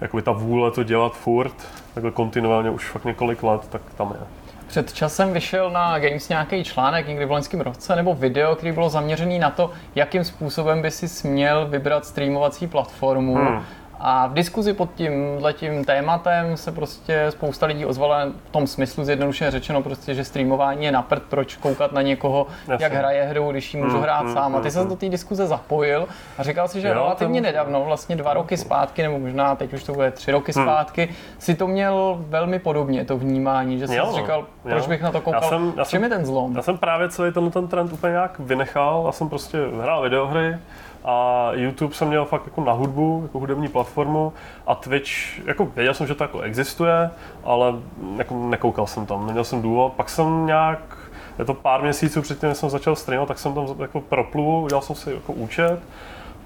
jakoby 0.00 0.22
ta 0.22 0.32
vůle 0.32 0.70
to 0.70 0.82
dělat 0.82 1.16
furt, 1.16 1.54
takhle 1.94 2.10
kontinuálně 2.10 2.70
už 2.70 2.90
fakt 2.90 3.04
několik 3.04 3.42
let, 3.42 3.68
tak 3.68 3.82
tam 3.96 4.14
je. 4.20 4.26
Před 4.66 4.92
časem 4.92 5.32
vyšel 5.32 5.70
na 5.70 5.98
Games 5.98 6.28
nějaký 6.28 6.64
článek 6.64 7.08
někdy 7.08 7.24
v 7.24 7.30
loňském 7.30 7.60
roce 7.60 7.96
nebo 7.96 8.14
video, 8.14 8.56
který 8.56 8.72
bylo 8.72 8.88
zaměřený 8.88 9.38
na 9.38 9.50
to, 9.50 9.70
jakým 9.94 10.24
způsobem 10.24 10.82
by 10.82 10.90
si 10.90 11.08
směl 11.08 11.66
vybrat 11.66 12.04
streamovací 12.04 12.66
platformu. 12.66 13.34
Hmm. 13.34 13.62
A 14.04 14.26
v 14.26 14.34
diskuzi 14.34 14.72
pod 14.72 14.94
tím 14.94 15.12
tím 15.52 15.84
tématem 15.84 16.56
se 16.56 16.72
prostě 16.72 17.26
spousta 17.30 17.66
lidí 17.66 17.86
ozvala 17.86 18.24
v 18.48 18.50
tom 18.50 18.66
smyslu 18.66 19.04
zjednodušeně 19.04 19.50
řečeno 19.50 19.82
prostě, 19.82 20.14
že 20.14 20.24
streamování 20.24 20.84
je 20.84 20.92
na 20.92 21.02
prd, 21.02 21.22
proč 21.22 21.56
koukat 21.56 21.92
na 21.92 22.02
někoho, 22.02 22.46
Jasně. 22.68 22.84
jak 22.84 22.92
hraje 22.92 23.24
hru, 23.24 23.50
když 23.50 23.74
ji 23.74 23.80
můžu 23.80 23.94
hmm, 23.94 24.02
hrát 24.02 24.20
hmm, 24.20 24.32
sám. 24.34 24.56
A 24.56 24.60
ty 24.60 24.68
hmm, 24.68 24.82
se 24.82 24.88
do 24.88 24.96
té 24.96 25.08
diskuze 25.08 25.46
zapojil 25.46 26.08
a 26.38 26.42
říkal 26.42 26.68
si, 26.68 26.80
že 26.80 26.88
jo, 26.88 26.94
relativně 26.94 27.40
to... 27.40 27.46
nedávno, 27.46 27.84
vlastně 27.84 28.16
dva 28.16 28.34
roky 28.34 28.56
zpátky, 28.56 29.02
nebo 29.02 29.18
možná 29.18 29.56
teď 29.56 29.72
už 29.72 29.84
to 29.84 29.92
bude 29.92 30.10
tři 30.10 30.32
roky 30.32 30.52
zpátky, 30.52 31.08
si 31.38 31.54
to 31.54 31.66
měl 31.66 32.16
velmi 32.28 32.58
podobně, 32.58 33.04
to 33.04 33.18
vnímání, 33.18 33.78
že 33.78 33.88
jsi 33.88 33.96
jo, 33.96 34.12
říkal, 34.16 34.46
proč 34.62 34.82
jo. 34.82 34.88
bych 34.88 35.02
na 35.02 35.12
to 35.12 35.20
koukal, 35.20 35.42
já 35.42 35.48
jsem, 35.48 35.72
já 35.76 35.84
jsem, 35.84 36.02
je 36.02 36.08
ten 36.08 36.26
zlom? 36.26 36.56
Já 36.56 36.62
jsem 36.62 36.78
právě 36.78 37.08
celý 37.08 37.32
ten 37.32 37.68
trend 37.68 37.92
úplně 37.92 38.10
nějak 38.10 38.38
vynechal, 38.38 39.02
já 39.06 39.12
jsem 39.12 39.28
prostě 39.28 39.58
hrál 39.82 40.02
videohry, 40.02 40.56
a 41.04 41.48
YouTube 41.52 41.94
jsem 41.94 42.08
měl 42.08 42.24
fakt 42.24 42.42
jako 42.44 42.64
na 42.64 42.72
hudbu, 42.72 43.20
jako 43.22 43.38
hudební 43.38 43.68
platformu 43.68 44.32
a 44.66 44.74
Twitch, 44.74 45.10
jako 45.46 45.64
věděl 45.64 45.94
jsem, 45.94 46.06
že 46.06 46.14
to 46.14 46.24
jako 46.24 46.40
existuje, 46.40 47.10
ale 47.44 47.74
jako 48.16 48.34
nekoukal 48.34 48.86
jsem 48.86 49.06
tam, 49.06 49.26
neměl 49.26 49.44
jsem 49.44 49.62
důvod. 49.62 49.92
Pak 49.92 50.10
jsem 50.10 50.46
nějak, 50.46 50.98
je 51.38 51.44
to 51.44 51.54
pár 51.54 51.82
měsíců 51.82 52.22
předtím, 52.22 52.48
než 52.48 52.58
jsem 52.58 52.70
začal 52.70 52.96
streamovat, 52.96 53.28
tak 53.28 53.38
jsem 53.38 53.54
tam 53.54 53.66
jako 53.78 54.00
proplul, 54.00 54.64
udělal 54.64 54.82
jsem 54.82 54.96
si 54.96 55.12
jako 55.14 55.32
účet, 55.32 55.78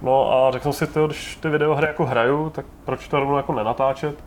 no 0.02 0.32
a 0.32 0.50
řekl 0.50 0.62
jsem 0.62 0.72
si, 0.72 0.92
tyjo, 0.92 1.06
když 1.06 1.36
ty 1.36 1.48
videohry 1.48 1.86
jako 1.86 2.06
hraju, 2.06 2.50
tak 2.50 2.66
proč 2.84 3.08
to 3.08 3.20
rovnou 3.20 3.36
jako 3.36 3.52
nenatáčet? 3.52 4.24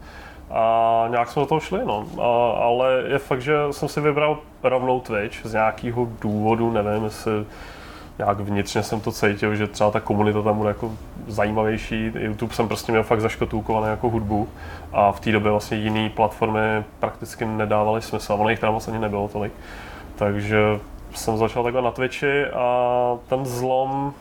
A 0.52 1.06
nějak 1.10 1.30
jsme 1.30 1.40
do 1.40 1.46
toho 1.46 1.60
šli, 1.60 1.86
no. 1.86 2.06
A, 2.22 2.52
ale 2.64 3.04
je 3.08 3.20
fakt, 3.20 3.42
že 3.42 3.58
jsem 3.72 3.88
si 3.88 4.02
vybral 4.02 4.38
rovnou 4.64 5.00
Twitch 5.00 5.46
z 5.46 5.54
nějakého 5.54 6.08
důvodu, 6.22 6.72
nevím, 6.72 7.04
jestli 7.04 7.46
nějak 8.20 8.40
vnitřně 8.40 8.84
jsem 8.84 9.00
to 9.00 9.12
cítil, 9.12 9.56
že 9.56 9.68
třeba 9.68 9.92
ta 9.92 10.00
komunita 10.00 10.42
tam 10.42 10.58
bude 10.58 10.70
jako 10.70 10.92
zajímavější. 11.28 12.12
YouTube 12.16 12.54
jsem 12.54 12.68
prostě 12.68 12.92
měl 12.92 13.04
fakt 13.04 13.22
zaškatulkovaný 13.22 13.88
jako 13.88 14.10
hudbu 14.10 14.48
a 14.94 15.12
v 15.12 15.20
té 15.20 15.32
době 15.32 15.52
vlastně 15.52 15.78
jiné 15.78 16.10
platformy 16.10 16.84
prakticky 17.00 17.46
nedávaly 17.46 18.02
smysl. 18.02 18.34
Ono 18.34 18.50
jich 18.50 18.60
tam 18.60 18.72
vlastně 18.72 18.94
ani 18.94 19.02
nebylo 19.02 19.28
tolik. 19.28 19.54
Takže 20.16 20.80
jsem 21.14 21.38
začal 21.38 21.64
takhle 21.64 21.82
na 21.82 21.92
Twitchi 21.92 22.46
a 22.46 23.18
ten 23.28 23.46
zlom, 23.46 24.14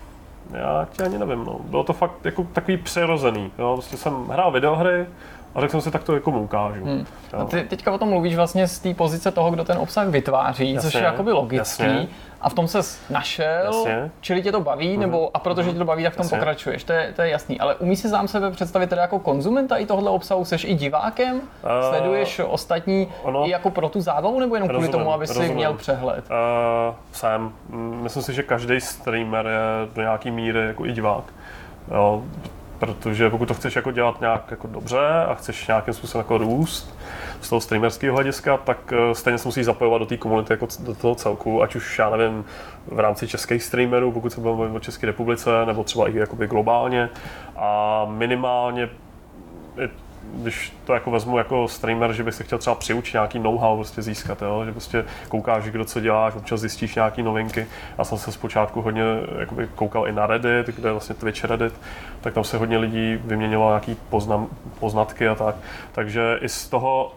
já 0.53 0.87
ti 0.93 1.03
ani 1.03 1.19
nevím, 1.19 1.45
no. 1.45 1.57
Bylo 1.65 1.85
to 1.85 1.93
fakt 1.93 2.25
jako 2.25 2.47
takový 2.53 2.77
přirozený. 2.77 3.51
Jo. 3.59 3.73
Prostě 3.73 3.97
jsem 3.97 4.29
hrál 4.29 4.51
videohry, 4.51 5.07
a 5.55 5.61
řekl 5.61 5.71
jsem 5.71 5.81
si, 5.81 5.91
tak 5.91 6.03
to 6.03 6.15
jako 6.15 6.31
ukážu. 6.31 6.85
Hmm. 6.85 7.07
A 7.39 7.45
ty 7.45 7.63
teďka 7.63 7.93
o 7.93 7.99
tom 7.99 8.09
mluvíš 8.09 8.37
vlastně 8.37 8.69
z 8.69 8.79
té 8.79 8.95
pozice 8.95 9.31
toho, 9.31 9.51
kdo 9.51 9.65
ten 9.65 9.79
obsah 9.79 10.09
vytváří, 10.09 10.73
jasně, 10.73 10.91
což 10.91 11.01
je 11.01 11.05
jakoby 11.05 11.33
logický. 11.33 11.83
Jasně. 11.83 12.09
A 12.41 12.49
v 12.49 12.55
tom 12.55 12.69
se 12.69 12.79
našel, 13.11 13.65
jasně. 13.65 14.11
čili 14.21 14.43
tě 14.43 14.53
to 14.53 14.61
baví, 14.61 14.93
hmm. 14.93 15.01
nebo 15.01 15.31
a 15.35 15.39
protože 15.39 15.73
tě 15.73 15.79
to 15.79 15.85
baví, 15.85 16.05
tak 16.05 16.13
v 16.13 16.17
tom 16.17 16.25
jasně. 16.25 16.39
pokračuješ, 16.39 16.85
to 16.85 16.93
je, 16.93 17.13
to 17.17 17.23
je 17.23 17.29
jasný. 17.29 17.61
Ale 17.61 17.75
umíš 17.75 17.99
si 17.99 18.09
sám 18.09 18.29
sebe 18.29 18.51
představit 18.51 18.91
teda 18.91 19.03
jako 19.03 19.19
konzumenta 19.19 19.77
i 19.77 19.87
tohle 19.87 20.11
obsahu? 20.11 20.45
Seš 20.45 20.65
i 20.65 20.75
divákem? 20.75 21.37
Uh, 21.37 21.43
Sleduješ 21.89 22.41
ostatní 22.47 23.09
ono, 23.23 23.47
i 23.47 23.51
jako 23.51 23.71
pro 23.71 23.89
tu 23.89 24.01
zábavu, 24.01 24.41
nebo 24.41 24.55
jenom 24.55 24.69
rozumím, 24.69 24.91
kvůli 24.91 25.05
tomu, 25.05 25.15
aby 25.15 25.27
si 25.27 25.55
měl 25.55 25.75
přehled? 25.75 26.25
Uh, 26.31 26.95
jsem. 27.13 27.53
Myslím 28.03 28.23
si, 28.23 28.35
že 28.35 28.43
každý 28.43 28.81
streamer 28.81 29.47
je 29.47 29.95
do 29.95 30.03
nějaký 30.03 30.31
míry 30.31 30.67
jako 30.67 30.87
i 30.87 30.93
divák. 30.93 31.25
Jo, 31.95 32.23
Protože 32.79 33.31
pokud 33.31 33.49
to 33.49 33.55
chceš 33.55 33.76
jako 33.76 33.93
dělat 33.93 34.20
nějak 34.20 34.51
jako 34.51 34.66
dobře 34.66 35.09
a 35.29 35.35
chceš 35.35 35.66
nějakým 35.66 35.95
způsobem 35.95 36.24
jako 36.24 36.39
růst 36.39 36.99
z 37.41 37.49
toho 37.49 37.61
streamerského 37.61 38.14
hlediska, 38.14 38.57
tak 38.57 38.93
eh, 38.93 39.14
stejně 39.14 39.39
se 39.39 39.49
musíš 39.49 39.64
zapojovat 39.64 39.99
do 39.99 40.07
té 40.07 40.16
komunity 40.16 40.53
jako 40.53 40.68
do 40.81 40.95
toho 40.95 41.14
celku, 41.14 41.62
ať 41.62 41.74
už 41.76 41.99
já 41.99 42.11
nevím, 42.11 42.45
v 42.87 42.99
rámci 42.99 43.29
českých 43.29 43.62
streamerů, 43.62 44.12
pokud 44.12 44.33
se 44.33 44.41
bavíme 44.41 44.76
o 44.76 44.81
České 44.81 45.07
republice, 45.07 45.51
nebo 45.66 45.85
třeba 45.85 46.09
i 46.09 46.16
jakoby 46.16 46.47
globálně. 46.47 47.09
A 47.57 48.07
minimálně 48.11 48.89
když 50.35 50.72
to 50.85 50.95
jako 50.95 51.11
vezmu 51.11 51.39
jako 51.39 51.68
streamer, 51.68 52.12
že 52.12 52.22
bych 52.22 52.35
se 52.35 52.45
chtěl 52.45 52.59
třeba 52.59 52.74
přiučit 52.74 53.14
nějaký 53.14 53.39
know-how 53.39 53.76
prostě 53.76 54.03
získat, 54.03 54.43
jo? 54.43 54.62
že 54.64 54.72
prostě 54.72 55.05
koukáš, 55.29 55.64
kdo 55.64 55.85
co 55.85 56.01
děláš, 56.01 56.35
občas 56.35 56.61
zjistíš 56.61 56.95
nějaký 56.95 57.22
novinky. 57.22 57.66
Já 57.99 58.05
jsem 58.05 58.18
se 58.18 58.33
zpočátku 58.33 58.83
hodně 58.83 59.03
jakoby, 59.39 59.68
koukal 59.74 60.09
i 60.09 60.12
na 60.12 60.26
Reddit, 60.26 60.66
kde 60.66 60.89
je 60.89 60.93
vlastně 60.93 61.14
Twitch 61.14 61.45
Reddit, 61.45 61.74
tak 62.20 62.35
tam 62.35 62.45
se 62.45 62.57
hodně 62.57 62.79
lidí 62.79 63.18
vyměňovalo 63.24 63.70
nějaký 63.70 63.97
poznam, 64.09 64.47
poznatky 64.81 65.29
a 65.29 65.35
tak. 65.35 65.55
Takže 65.93 66.39
i 66.41 66.49
z 66.49 66.68
toho 66.68 67.12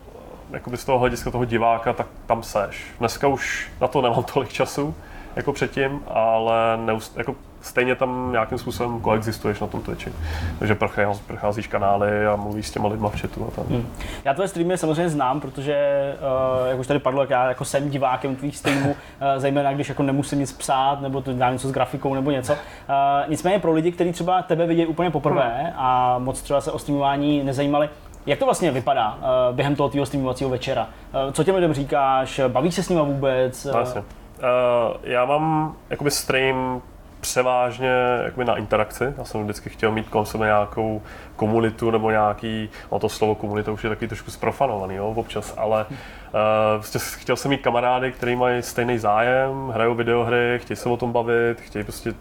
jakoby 0.54 0.78
z 0.78 0.86
toho 0.86 1.00
hlediska 1.00 1.32
toho 1.32 1.46
diváka, 1.46 1.94
tak 1.94 2.08
tam 2.26 2.44
seš. 2.44 2.86
Dneska 3.00 3.28
už 3.28 3.72
na 3.82 3.88
to 3.88 4.02
nemám 4.02 4.24
tolik 4.34 4.50
času, 4.50 4.96
jako 5.36 5.54
předtím, 5.54 6.02
ale 6.08 6.78
neust, 6.78 7.18
jako 7.18 7.36
stejně 7.62 7.96
tam 7.96 8.30
nějakým 8.32 8.58
způsobem 8.58 9.00
koexistuješ 9.00 9.60
na 9.60 9.68
tom 9.68 9.82
Twitchi. 9.82 10.12
Takže 10.60 10.76
procházíš 11.28 11.68
kanály 11.68 12.28
a 12.28 12.36
mluvíš 12.36 12.68
s 12.68 12.72
těma 12.72 12.88
lidma 12.88 13.10
v 13.10 13.22
chatu 13.22 13.48
a 13.48 13.52
tam. 13.56 13.66
Hmm. 13.66 13.88
Já 14.26 14.34
tvoje 14.34 14.48
streamy 14.48 14.78
samozřejmě 14.78 15.10
znám, 15.10 15.42
protože, 15.42 15.76
uh, 16.62 16.70
jak 16.70 16.80
už 16.80 16.88
tady 16.88 17.00
padlo, 17.00 17.22
jak 17.22 17.30
já 17.30 17.48
jako 17.48 17.66
jsem 17.66 17.90
divákem 17.90 18.36
tvých 18.36 18.58
streamů, 18.58 18.90
uh, 18.90 18.96
zejména 19.38 19.74
když 19.74 19.90
jako 19.90 20.04
nemusím 20.04 20.40
nic 20.40 20.52
psát, 20.52 21.02
nebo 21.02 21.22
to 21.22 21.34
dám 21.34 21.54
něco 21.54 21.68
s 21.68 21.72
grafikou 21.72 22.14
nebo 22.14 22.32
něco. 22.32 22.54
Uh, 22.54 22.60
nicméně 23.28 23.60
pro 23.60 23.74
lidi, 23.74 23.92
kteří 23.92 24.12
třeba 24.12 24.42
tebe 24.42 24.68
vidějí 24.68 24.88
úplně 24.88 25.12
poprvé 25.12 25.62
hmm. 25.64 25.74
a 25.76 26.20
moc 26.20 26.42
třeba 26.42 26.62
se 26.62 26.72
o 26.72 26.80
streamování 26.80 27.44
nezajímali, 27.44 27.90
jak 28.26 28.40
to 28.40 28.46
vlastně 28.46 28.72
vypadá 28.72 29.16
uh, 29.16 29.56
během 29.56 29.76
toho 29.76 29.90
tvého 29.90 30.06
streamovacího 30.06 30.50
večera? 30.50 30.88
Uh, 31.26 31.32
co 31.32 31.44
těm 31.44 31.56
lidem 31.56 31.74
říkáš? 31.74 32.42
Bavíš 32.48 32.76
se 32.76 32.84
s 32.84 32.90
nimi 32.90 33.02
vůbec? 33.02 33.66
Vlastně. 33.66 34.04
Uh, 34.42 34.98
já 35.04 35.26
mám 35.26 35.76
jakoby 35.90 36.12
stream 36.12 36.82
převážně 37.20 37.92
jakoby 38.24 38.46
na 38.46 38.58
interakci. 38.58 39.14
Já 39.18 39.24
jsem 39.24 39.44
vždycky 39.44 39.70
chtěl 39.70 39.92
mít 39.92 40.10
kolem 40.10 40.26
sebe 40.26 40.46
nějakou 40.46 41.02
komunitu 41.36 41.92
nebo 41.92 42.12
nějaký, 42.12 42.70
no 42.92 43.00
to 43.00 43.10
slovo 43.10 43.36
komunita 43.36 43.72
už 43.72 43.84
je 43.84 43.90
taky 43.90 44.08
trošku 44.08 44.32
zprofanovaný 44.32 44.96
jo, 44.96 45.14
občas, 45.16 45.54
ale 45.58 45.86
uh, 45.90 46.84
chtěl 47.00 47.36
jsem 47.36 47.50
mít 47.50 47.62
kamarády, 47.62 48.12
kteří 48.12 48.36
mají 48.36 48.62
stejný 48.62 48.98
zájem, 48.98 49.70
hrajou 49.70 49.96
videohry, 49.96 50.60
chtějí 50.62 50.78
se 50.78 50.90
o 50.90 50.98
tom 50.98 51.12
bavit, 51.12 51.62
chtějí 51.62 51.84
prostě 51.84 52.14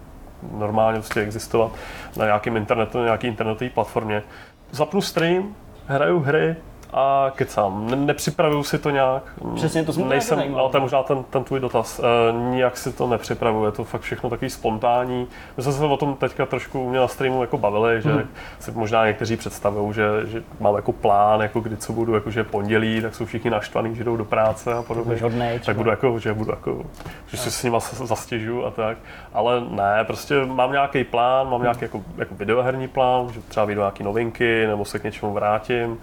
normálně 0.52 0.98
prostě 0.98 1.20
existovat 1.20 1.72
na 2.16 2.24
nějakém 2.24 2.56
internetu, 2.56 2.98
na 2.98 3.04
nějaký 3.04 3.26
internetové 3.26 3.70
platformě. 3.70 4.22
Zapnu 4.70 5.00
stream, 5.00 5.54
hraju 5.86 6.20
hry, 6.20 6.56
a 6.92 7.32
kecám. 7.34 7.90
Ne, 7.90 7.96
nepřipravuju 7.96 8.62
si 8.62 8.78
to 8.78 8.90
nějak. 8.90 9.22
Přesně, 9.54 9.84
to 9.84 9.92
jsme 9.92 10.04
Nejsem, 10.04 10.54
ale 10.56 10.70
to 10.70 10.76
je 10.76 10.80
možná 10.80 11.02
ten, 11.02 11.24
ten 11.30 11.44
tvůj 11.44 11.60
dotaz. 11.60 12.00
E, 12.00 12.32
nijak 12.32 12.76
si 12.76 12.92
to 12.92 13.06
nepřipravuju, 13.06 13.64
je 13.64 13.72
to 13.72 13.84
fakt 13.84 14.00
všechno 14.00 14.30
takový 14.30 14.50
spontánní. 14.50 15.26
My 15.56 15.62
jsme 15.62 15.72
se 15.72 15.84
o 15.84 15.96
tom 15.96 16.14
teďka 16.14 16.46
trošku 16.46 16.90
mě 16.90 16.98
na 16.98 17.08
streamu 17.08 17.40
jako 17.40 17.58
bavili, 17.58 18.02
že 18.02 18.12
hmm. 18.12 18.28
si 18.58 18.70
možná 18.70 19.06
někteří 19.06 19.36
představují, 19.36 19.94
že, 19.94 20.08
že 20.24 20.42
mám 20.60 20.76
jako 20.76 20.92
plán, 20.92 21.40
jako 21.40 21.60
kdy 21.60 21.76
co 21.76 21.92
budu, 21.92 22.14
jako 22.14 22.30
že 22.30 22.44
pondělí, 22.44 23.02
tak 23.02 23.14
jsou 23.14 23.24
všichni 23.24 23.50
naštvaní, 23.50 23.96
že 23.96 24.04
jdou 24.04 24.16
do 24.16 24.24
práce 24.24 24.74
a 24.74 24.82
podobně. 24.82 25.16
Hodnej, 25.22 25.58
tak 25.58 25.76
budu 25.76 25.90
jako, 25.90 26.18
že 26.18 26.34
budu 26.34 26.50
jako, 26.50 26.82
že 27.26 27.36
si 27.36 27.50
s 27.50 27.62
nimi 27.62 27.76
zastěžu 27.90 28.66
a 28.66 28.70
tak. 28.70 28.98
Ale 29.32 29.60
ne, 29.70 30.04
prostě 30.04 30.44
mám 30.44 30.72
nějaký 30.72 31.04
plán, 31.04 31.50
mám 31.50 31.62
nějaký 31.62 31.80
jako, 31.82 32.02
jako 32.16 32.34
videoherní 32.34 32.88
plán, 32.88 33.32
že 33.32 33.40
třeba 33.40 33.66
vyjdu 33.66 33.80
nějaké 33.80 34.04
novinky 34.04 34.66
nebo 34.66 34.84
se 34.84 34.98
k 34.98 35.04
něčemu 35.04 35.32
vrátím 35.32 35.98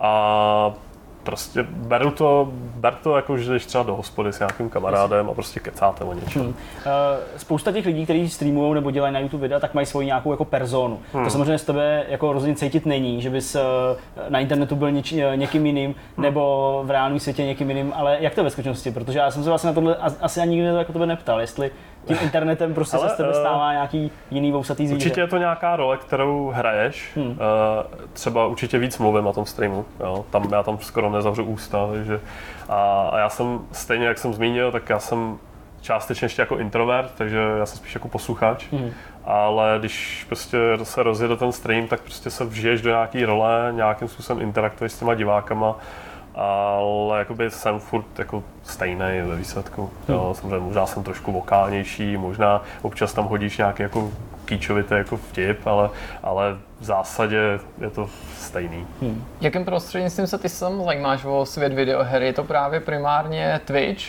a 0.00 0.72
prostě 1.22 1.62
beru 1.62 2.10
to, 2.10 2.48
ber 2.52 2.94
to 2.94 3.16
jako, 3.16 3.38
že 3.38 3.52
jdeš 3.52 3.66
třeba 3.66 3.84
do 3.84 3.96
hospody 3.96 4.32
s 4.32 4.38
nějakým 4.38 4.70
kamarádem 4.70 5.30
a 5.30 5.34
prostě 5.34 5.60
kecáte 5.60 6.04
o 6.04 6.12
něčem. 6.12 6.42
Hmm. 6.42 6.50
Uh, 6.50 6.54
spousta 7.36 7.72
těch 7.72 7.86
lidí, 7.86 8.04
kteří 8.04 8.28
streamují 8.28 8.74
nebo 8.74 8.90
dělají 8.90 9.14
na 9.14 9.20
YouTube 9.20 9.42
videa, 9.42 9.60
tak 9.60 9.74
mají 9.74 9.86
svoji 9.86 10.06
nějakou 10.06 10.30
jako 10.30 10.44
personu. 10.44 10.98
Hmm. 11.12 11.24
To 11.24 11.30
samozřejmě 11.30 11.58
z 11.58 11.64
tebe 11.64 12.04
jako 12.08 12.32
rozhodně 12.32 12.56
cítit 12.56 12.86
není, 12.86 13.22
že 13.22 13.30
bys 13.30 13.54
uh, 13.54 13.60
na 14.28 14.38
internetu 14.40 14.76
byl 14.76 14.90
něč, 14.90 15.14
někým 15.36 15.66
jiným 15.66 15.94
hmm. 16.16 16.24
nebo 16.24 16.82
v 16.86 16.90
reálném 16.90 17.20
světě 17.20 17.44
někým 17.44 17.70
jiným, 17.70 17.92
ale 17.96 18.16
jak 18.20 18.34
to 18.34 18.44
ve 18.44 18.50
skutečnosti? 18.50 18.90
Protože 18.90 19.18
já 19.18 19.30
jsem 19.30 19.42
se 19.42 19.48
vlastně 19.48 19.68
na 19.68 19.74
tohle 19.74 19.96
asi 20.20 20.40
ani 20.40 20.50
nikdy 20.50 20.66
jako 20.66 20.92
tebe 20.92 21.06
neptal, 21.06 21.40
jestli 21.40 21.70
tím 22.06 22.16
internetem 22.22 22.74
prostě 22.74 22.96
Ale, 22.96 23.08
se 23.08 23.14
z 23.14 23.16
tebe 23.16 23.28
eh, 23.30 23.34
stává 23.34 23.72
nějaký 23.72 24.10
jiný 24.30 24.52
vousatý 24.52 24.86
zvíře. 24.86 25.04
Určitě 25.06 25.20
je 25.20 25.26
to 25.26 25.36
nějaká 25.36 25.76
role, 25.76 25.96
kterou 25.96 26.50
hraješ. 26.50 27.12
Hmm. 27.16 27.26
Uh, 27.26 27.36
třeba 28.12 28.46
určitě 28.46 28.78
víc 28.78 28.98
mluvím 28.98 29.24
na 29.24 29.32
tom 29.32 29.46
streamu. 29.46 29.84
Jo. 30.00 30.24
Tam, 30.30 30.52
já 30.52 30.62
tam 30.62 30.78
skoro 30.78 31.10
nezavřu 31.10 31.44
ústa. 31.44 31.88
Takže, 31.92 32.20
a, 32.68 33.08
a 33.12 33.18
já 33.18 33.28
jsem 33.28 33.60
stejně, 33.72 34.06
jak 34.06 34.18
jsem 34.18 34.34
zmínil, 34.34 34.72
tak 34.72 34.88
já 34.88 34.98
jsem 34.98 35.38
částečně 35.80 36.24
ještě 36.24 36.42
jako 36.42 36.58
introvert, 36.58 37.12
takže 37.14 37.38
já 37.58 37.66
jsem 37.66 37.78
spíš 37.78 37.94
jako 37.94 38.08
posluchač. 38.08 38.66
Hmm. 38.72 38.90
ale 39.24 39.76
když 39.78 40.24
prostě 40.28 40.58
se 40.82 41.02
rozjede 41.02 41.36
ten 41.36 41.52
stream, 41.52 41.86
tak 41.86 42.00
prostě 42.00 42.30
se 42.30 42.44
vžiješ 42.44 42.82
do 42.82 42.90
nějaký 42.90 43.24
role, 43.24 43.72
nějakým 43.76 44.08
způsobem 44.08 44.42
interaktuješ 44.42 44.92
s 44.92 44.98
těma 44.98 45.14
divákama, 45.14 45.76
ale 46.44 47.18
jakoby 47.18 47.50
jsem 47.50 47.80
furt 47.80 48.18
jako 48.18 48.42
stejný 48.64 49.20
ve 49.24 49.36
výsledku. 49.36 49.90
Jo, 50.08 50.34
samozřejmě 50.40 50.58
možná 50.58 50.86
jsem 50.86 51.02
trošku 51.02 51.32
vokálnější, 51.32 52.16
možná 52.16 52.62
občas 52.82 53.12
tam 53.12 53.24
hodíš 53.24 53.58
nějaký 53.58 53.82
jako 53.82 54.10
kýčovitý 54.44 54.94
jako 54.94 55.16
vtip, 55.16 55.66
ale, 55.66 55.90
ale 56.22 56.56
v 56.80 56.84
zásadě 56.84 57.58
je 57.80 57.90
to 57.90 58.08
stejný. 58.38 58.86
Jakým 59.40 59.64
prostřednictvím 59.64 60.26
se 60.26 60.38
ty 60.38 60.48
sám 60.48 60.84
zajímáš 60.84 61.24
o 61.24 61.46
svět 61.46 61.72
videoher? 61.72 62.22
Je 62.22 62.32
to 62.32 62.44
právě 62.44 62.80
primárně 62.80 63.60
Twitch, 63.64 64.02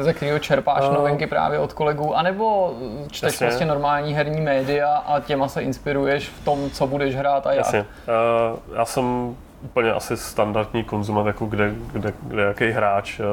ze 0.00 0.12
kterého 0.12 0.38
čerpáš 0.38 0.84
Eh. 0.90 0.94
novinky 0.94 1.26
právě 1.26 1.58
od 1.58 1.72
kolegů, 1.72 2.16
anebo 2.16 2.74
čteš 3.10 3.32
Jasně. 3.32 3.46
prostě 3.46 3.64
normální 3.64 4.14
herní 4.14 4.40
média 4.40 4.96
a 4.96 5.20
těma 5.20 5.48
se 5.48 5.62
inspiruješ 5.62 6.28
v 6.28 6.44
tom, 6.44 6.70
co 6.70 6.86
budeš 6.86 7.16
hrát 7.16 7.46
a 7.46 7.50
jak? 7.52 7.58
Jasně. 7.58 7.80
Uh, 7.80 8.76
já 8.76 8.84
jsem 8.84 9.36
úplně 9.62 9.92
asi 9.92 10.16
standardní 10.16 10.84
konzument, 10.84 11.26
jako 11.26 11.46
kde, 11.46 11.74
kde, 11.92 12.12
kde 12.22 12.42
jaký 12.42 12.70
hráč. 12.70 13.20
Uh, 13.20 13.26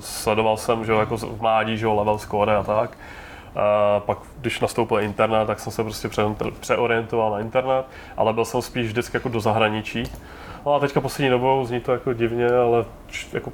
sledoval 0.00 0.56
jsem, 0.56 0.84
že 0.84 0.92
jako 0.92 1.16
v 1.16 1.40
mládí, 1.40 1.78
že 1.78 1.86
level 1.86 2.18
score 2.18 2.56
a 2.56 2.62
tak. 2.62 2.90
Uh, 2.90 4.02
pak, 4.02 4.18
když 4.40 4.60
nastoupil 4.60 5.00
internet, 5.00 5.46
tak 5.46 5.60
jsem 5.60 5.72
se 5.72 5.82
prostě 5.82 6.08
pře- 6.08 6.50
přeorientoval 6.60 7.30
na 7.30 7.40
internet, 7.40 7.86
ale 8.16 8.32
byl 8.32 8.44
jsem 8.44 8.62
spíš 8.62 8.86
vždycky 8.86 9.16
jako 9.16 9.28
do 9.28 9.40
zahraničí. 9.40 10.02
No 10.66 10.74
a 10.74 10.78
teďka 10.78 11.00
poslední 11.00 11.30
dobou 11.30 11.66
zní 11.66 11.80
to 11.80 11.92
jako 11.92 12.12
divně, 12.12 12.48
ale 12.50 12.84
jako 13.32 13.52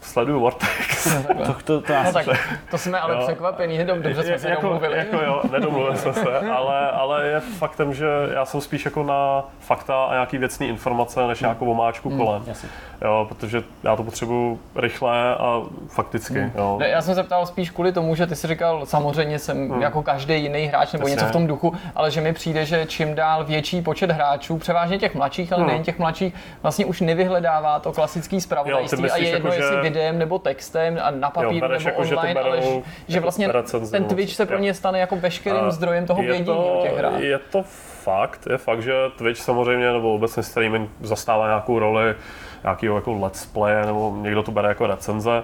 sleduju 0.00 0.40
Vortex. 0.40 1.08
To, 1.46 1.54
to, 1.64 1.80
to 1.80 1.92
No 2.04 2.12
tak, 2.12 2.26
to 2.70 2.78
jsme 2.78 3.00
ale 3.00 3.14
Jo. 3.14 3.20
překvapení, 3.26 3.76
jenom 3.76 4.02
dobře 4.02 4.22
jsme 4.22 4.38
se 4.38 4.48
jako, 4.50 4.62
domluvili. 4.62 4.98
Jako 4.98 5.16
jo, 5.16 5.42
nedomluvili 5.52 5.96
jsme 5.96 6.12
se, 6.12 6.38
ale, 6.56 6.90
ale 6.90 7.26
je 7.26 7.40
faktem, 7.40 7.94
že 7.94 8.06
já 8.34 8.44
jsem 8.44 8.60
spíš 8.60 8.84
jako 8.84 9.02
na 9.02 9.44
fakta 9.60 10.04
a 10.04 10.12
nějaký 10.12 10.38
věcný 10.38 10.68
informace, 10.68 11.26
než 11.26 11.40
nějakou 11.40 11.70
omáčku 11.70 12.10
kolem. 12.10 12.42
jasně. 12.46 12.68
Jo, 13.04 13.26
protože 13.28 13.62
já 13.82 13.96
to 13.96 14.02
potřebuju 14.04 14.60
rychle 14.76 15.36
a 15.36 15.62
fakticky. 15.88 16.52
Jo. 16.54 16.76
Ne, 16.80 16.88
já 16.88 17.02
jsem 17.02 17.14
se 17.14 17.22
ptal 17.22 17.46
spíš 17.46 17.70
kvůli 17.70 17.92
tomu, 17.92 18.14
že 18.14 18.26
ty 18.26 18.36
jsi 18.36 18.46
říkal, 18.46 18.86
samozřejmě 18.86 19.38
jsem 19.38 19.82
jako 19.82 20.02
každý 20.02 20.42
jiný 20.42 20.66
hráč 20.66 20.92
nebo 20.92 21.02
Jasně. 21.08 21.14
něco 21.14 21.26
v 21.26 21.32
tom 21.32 21.46
duchu, 21.46 21.74
ale 21.96 22.10
že 22.10 22.20
mi 22.20 22.32
přijde, 22.32 22.64
že 22.66 22.86
čím 22.86 23.14
dál 23.14 23.44
větší 23.44 23.82
počet 23.82 24.10
hráčů, 24.10 24.58
převážně 24.58 24.98
těch 24.98 25.14
mladších, 25.14 25.52
ale 25.52 25.66
nejen 25.66 25.82
těch 25.82 25.98
mladších, 25.98 26.34
vlastně 26.62 26.86
už 26.86 27.00
nevyhledává 27.00 27.78
to 27.78 27.92
klasický 27.92 28.40
zpravodajství 28.40 29.10
a 29.10 29.16
je 29.16 29.28
jedno, 29.28 29.48
jako, 29.48 29.50
že- 29.60 29.62
jestli 29.64 29.82
videem 29.90 30.18
nebo 30.18 30.38
textem 30.38 30.98
a 31.02 31.10
na 31.10 31.30
papíru 31.30 31.68
nebo 31.68 31.88
jako, 31.88 32.04
že 32.04 32.14
to 32.14 32.20
online, 32.20 32.40
ale 32.40 32.56
berou 32.56 32.82
že, 33.08 33.12
že 33.12 33.20
vlastně 33.20 33.52
recenze 33.52 33.92
ten 33.92 34.04
Twitch 34.04 34.32
se 34.32 34.46
pro 34.46 34.58
ně 34.58 34.74
stane 34.74 34.98
jako 34.98 35.16
veškerým 35.16 35.64
A 35.64 35.70
zdrojem 35.70 36.06
toho 36.06 36.22
vědění 36.22 36.58
o 36.58 36.80
těch 36.82 36.96
hrách. 36.98 37.20
Je 37.20 37.38
to 37.38 37.64
fakt, 38.02 38.46
je 38.50 38.58
fakt, 38.58 38.82
že 38.82 38.92
Twitch 39.18 39.40
samozřejmě, 39.40 39.92
nebo 39.92 40.14
obecně 40.14 40.42
streaming 40.42 40.90
zastává 41.00 41.46
nějakou 41.46 41.78
roli 41.78 42.14
nějakého 42.62 42.96
jako 42.96 43.12
let's 43.12 43.46
play, 43.46 43.86
nebo 43.86 44.16
někdo 44.20 44.42
to 44.42 44.52
bere 44.52 44.68
jako 44.68 44.86
recenze. 44.86 45.42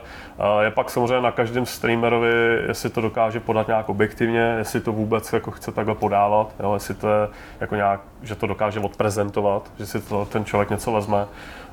Je 0.60 0.70
pak 0.70 0.90
samozřejmě 0.90 1.20
na 1.20 1.30
každém 1.30 1.66
streamerovi, 1.66 2.62
jestli 2.68 2.90
to 2.90 3.00
dokáže 3.00 3.40
podat 3.40 3.66
nějak 3.66 3.88
objektivně, 3.88 4.54
jestli 4.58 4.80
to 4.80 4.92
vůbec 4.92 5.32
jako 5.32 5.50
chce 5.50 5.72
takhle 5.72 5.94
podávat, 5.94 6.52
jo, 6.60 6.74
jestli 6.74 6.94
to 6.94 7.08
je 7.08 7.28
jako 7.60 7.76
nějak, 7.76 8.00
že 8.22 8.34
to 8.34 8.46
dokáže 8.46 8.80
odprezentovat, 8.80 9.70
že 9.78 9.86
si 9.86 10.00
to 10.00 10.24
ten 10.24 10.44
člověk 10.44 10.70
něco 10.70 10.92
vezme. 10.92 11.26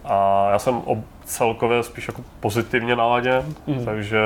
A 0.06 0.47
já 0.51 0.60
jsem 0.60 0.76
ob, 0.76 0.99
celkově 1.26 1.84
spíš 1.84 2.08
jako 2.08 2.22
pozitivně 2.39 2.95
naladěn, 2.95 3.43
mm. 3.68 3.86
takže 3.86 4.20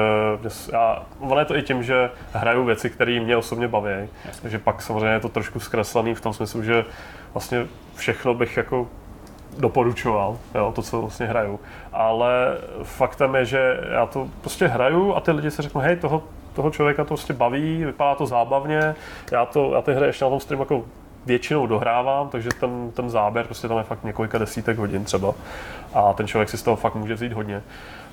já, 0.72 1.04
ono 1.20 1.40
je 1.40 1.46
to 1.46 1.58
i 1.58 1.62
tím, 1.62 1.84
že 1.84 2.10
hraju 2.34 2.66
věci, 2.66 2.90
které 2.90 3.20
mě 3.20 3.38
osobně 3.38 3.68
baví, 3.68 4.10
takže 4.42 4.60
pak 4.60 4.82
samozřejmě 4.82 5.08
je 5.08 5.20
to 5.20 5.30
trošku 5.30 5.60
zkreslený 5.60 6.16
v 6.16 6.22
tom 6.22 6.34
smyslu, 6.34 6.64
že 6.64 6.86
vlastně 7.34 7.68
všechno 7.96 8.34
bych 8.34 8.58
jako 8.58 8.88
doporučoval, 9.58 10.38
jo, 10.56 10.72
to, 10.76 10.82
co 10.82 11.02
vlastně 11.02 11.26
hraju. 11.26 11.60
Ale 11.94 12.58
faktem 12.84 13.36
je, 13.36 13.46
že 13.46 13.80
já 13.92 14.06
to 14.06 14.28
prostě 14.42 14.68
hraju 14.68 15.16
a 15.16 15.20
ty 15.20 15.32
lidi 15.32 15.52
si 15.52 15.62
řeknou, 15.62 15.82
hej, 15.82 15.96
toho, 15.96 16.24
toho 16.54 16.72
člověka 16.72 17.04
to 17.04 17.08
prostě 17.08 17.34
baví, 17.34 17.84
vypadá 17.84 18.16
to 18.16 18.26
zábavně, 18.26 18.96
já, 19.32 19.46
to, 19.46 19.72
já 19.76 19.82
ty 19.82 19.94
hry 19.94 20.06
ještě 20.06 20.26
na 20.26 20.30
tom 20.30 20.40
streamu 20.40 20.62
jako 20.62 20.84
většinou 21.28 21.68
dohrávám, 21.68 22.30
takže 22.30 22.50
ten, 22.60 22.92
ten 22.92 23.10
záběr 23.10 23.46
prostě 23.46 23.68
tam 23.68 23.78
je 23.78 23.84
fakt 23.84 24.04
několika 24.04 24.38
desítek 24.38 24.78
hodin 24.78 25.04
třeba 25.04 25.34
a 25.94 26.14
ten 26.14 26.28
člověk 26.28 26.50
si 26.50 26.58
z 26.58 26.64
toho 26.64 26.76
fakt 26.76 26.96
může 26.96 27.14
vzít 27.14 27.34
hodně. 27.34 27.64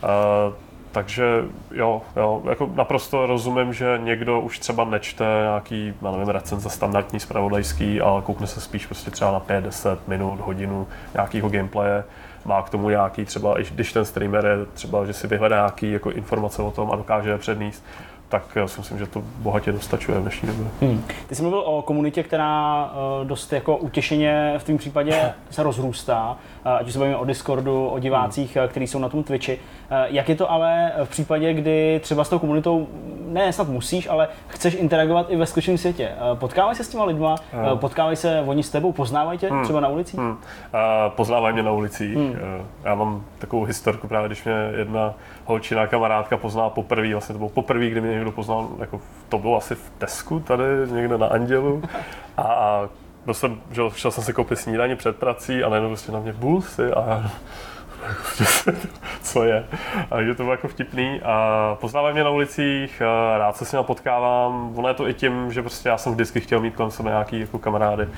Uh, 0.02 0.54
takže 0.92 1.44
jo, 1.70 2.02
jo, 2.16 2.42
jako 2.48 2.70
naprosto 2.74 3.26
rozumím, 3.26 3.72
že 3.72 4.00
někdo 4.02 4.40
už 4.40 4.58
třeba 4.58 4.84
nečte 4.84 5.24
nějaký, 5.42 5.94
já 6.02 6.10
nevím, 6.10 6.28
recenze 6.28 6.70
standardní 6.70 7.20
spravodajský, 7.20 8.00
ale 8.00 8.22
koukne 8.22 8.46
se 8.46 8.60
spíš 8.60 8.86
prostě 8.86 9.10
třeba 9.10 9.32
na 9.32 9.40
5-10 9.40 9.98
minut, 10.06 10.40
hodinu 10.40 10.86
nějakého 11.14 11.48
gameplaye, 11.48 12.04
má 12.44 12.62
k 12.62 12.70
tomu 12.70 12.88
nějaký 12.88 13.24
třeba, 13.24 13.60
i 13.60 13.64
když 13.64 13.92
ten 13.92 14.04
streamer 14.04 14.46
je 14.46 14.66
třeba, 14.74 15.04
že 15.04 15.12
si 15.12 15.26
vyhledá 15.26 15.56
nějaký 15.56 15.92
jako 15.92 16.10
informace 16.10 16.62
o 16.62 16.70
tom 16.70 16.90
a 16.92 16.96
dokáže 16.96 17.30
je 17.30 17.38
předníst, 17.38 17.84
tak 18.28 18.56
já 18.56 18.68
si 18.68 18.80
myslím, 18.80 18.98
že 18.98 19.06
to 19.06 19.22
bohatě 19.38 19.72
dostačuje 19.72 20.18
v 20.18 20.22
dnešní 20.22 20.48
době. 20.48 20.66
Hmm. 20.80 21.04
Ty 21.26 21.34
jsi 21.34 21.42
mluvil 21.42 21.60
o 21.60 21.82
komunitě, 21.82 22.22
která 22.22 22.84
uh, 22.84 23.26
dost 23.26 23.52
jako 23.52 23.76
utěšeně 23.76 24.54
v 24.58 24.64
tom 24.64 24.78
případě 24.78 25.32
se 25.50 25.62
rozrůstá, 25.62 26.36
ať 26.64 26.86
už 26.86 26.92
se 26.92 26.98
bavíme 26.98 27.16
o 27.16 27.24
Discordu, 27.24 27.86
o 27.86 27.98
divácích, 27.98 28.58
uh, 28.60 28.68
kteří 28.68 28.86
jsou 28.86 28.98
na 28.98 29.08
tom 29.08 29.22
Twitchi. 29.22 29.58
Uh, 29.58 29.96
jak 30.06 30.28
je 30.28 30.34
to 30.34 30.50
ale 30.50 30.92
v 31.04 31.08
případě, 31.08 31.54
kdy 31.54 32.00
třeba 32.02 32.24
s 32.24 32.28
tou 32.28 32.38
komunitou 32.38 32.88
ne 33.26 33.52
snad 33.52 33.68
musíš, 33.68 34.08
ale 34.08 34.28
chceš 34.48 34.74
interagovat 34.74 35.26
i 35.30 35.36
ve 35.36 35.46
skutečném 35.46 35.78
světě? 35.78 36.12
Potkávají 36.34 36.76
se 36.76 36.84
s 36.84 36.88
těma 36.88 37.04
lidma, 37.04 37.34
uh, 37.72 37.78
potkávají 37.78 38.16
se 38.16 38.44
oni 38.46 38.62
s 38.62 38.70
tebou, 38.70 38.92
poznávají 38.92 39.38
tě 39.38 39.50
třeba 39.62 39.80
na 39.80 39.88
ulicích? 39.88 40.20
Hmm. 40.20 40.36
A 40.72 41.08
poznávají 41.10 41.54
mě 41.54 41.62
na 41.62 41.72
ulicích. 41.72 42.16
Hmm. 42.16 42.36
Já 42.84 42.94
mám 42.94 43.24
takovou 43.38 43.64
historku 43.64 44.08
právě, 44.08 44.28
když 44.28 44.44
mě 44.44 44.54
jedna 44.78 45.14
holčina, 45.44 45.86
kamarádka 45.86 46.36
pozná 46.36 46.70
poprvé, 46.70 47.12
vlastně 47.12 47.32
to 47.32 47.38
bylo 47.38 47.50
poprvé, 47.50 47.86
kdy 47.86 48.00
mě 48.00 48.10
někdo 48.10 48.32
poznal, 48.32 48.68
jako 48.78 49.00
to 49.28 49.38
bylo 49.38 49.56
asi 49.56 49.74
v 49.74 49.90
Tesku, 49.98 50.40
tady 50.40 50.64
někde 50.92 51.18
na 51.18 51.26
Andělu. 51.26 51.82
A, 52.36 52.42
a 52.42 52.88
byl 53.24 53.34
jsem, 53.34 53.60
že 53.70 53.82
šel 53.94 54.10
jsem 54.10 54.24
si 54.24 54.32
koupit 54.32 54.56
snídaní 54.56 54.96
před 54.96 55.16
prací 55.16 55.64
a 55.64 55.68
najednou 55.68 55.88
prostě 55.90 56.12
na 56.12 56.20
mě 56.20 56.32
bulsy 56.32 56.92
a 56.92 57.30
co 59.22 59.44
je. 59.44 59.64
Takže 60.08 60.34
to 60.34 60.42
bylo 60.42 60.52
jako 60.54 60.68
vtipný. 60.68 61.20
A 61.24 61.76
poznávají 61.80 62.14
mě 62.14 62.24
na 62.24 62.30
ulicích, 62.30 63.02
a 63.02 63.38
rád 63.38 63.56
se 63.56 63.64
s 63.64 63.72
nimi 63.72 63.84
potkávám. 63.84 64.72
Ono 64.78 64.88
je 64.88 64.94
to 64.94 65.08
i 65.08 65.14
tím, 65.14 65.52
že 65.52 65.62
prostě 65.62 65.88
já 65.88 65.98
jsem 65.98 66.12
vždycky 66.12 66.40
chtěl 66.40 66.60
mít 66.60 66.74
kolem 66.76 66.90
sebe 66.90 67.10
nějaký 67.10 67.40
jako 67.40 67.58
kamarády. 67.58 68.08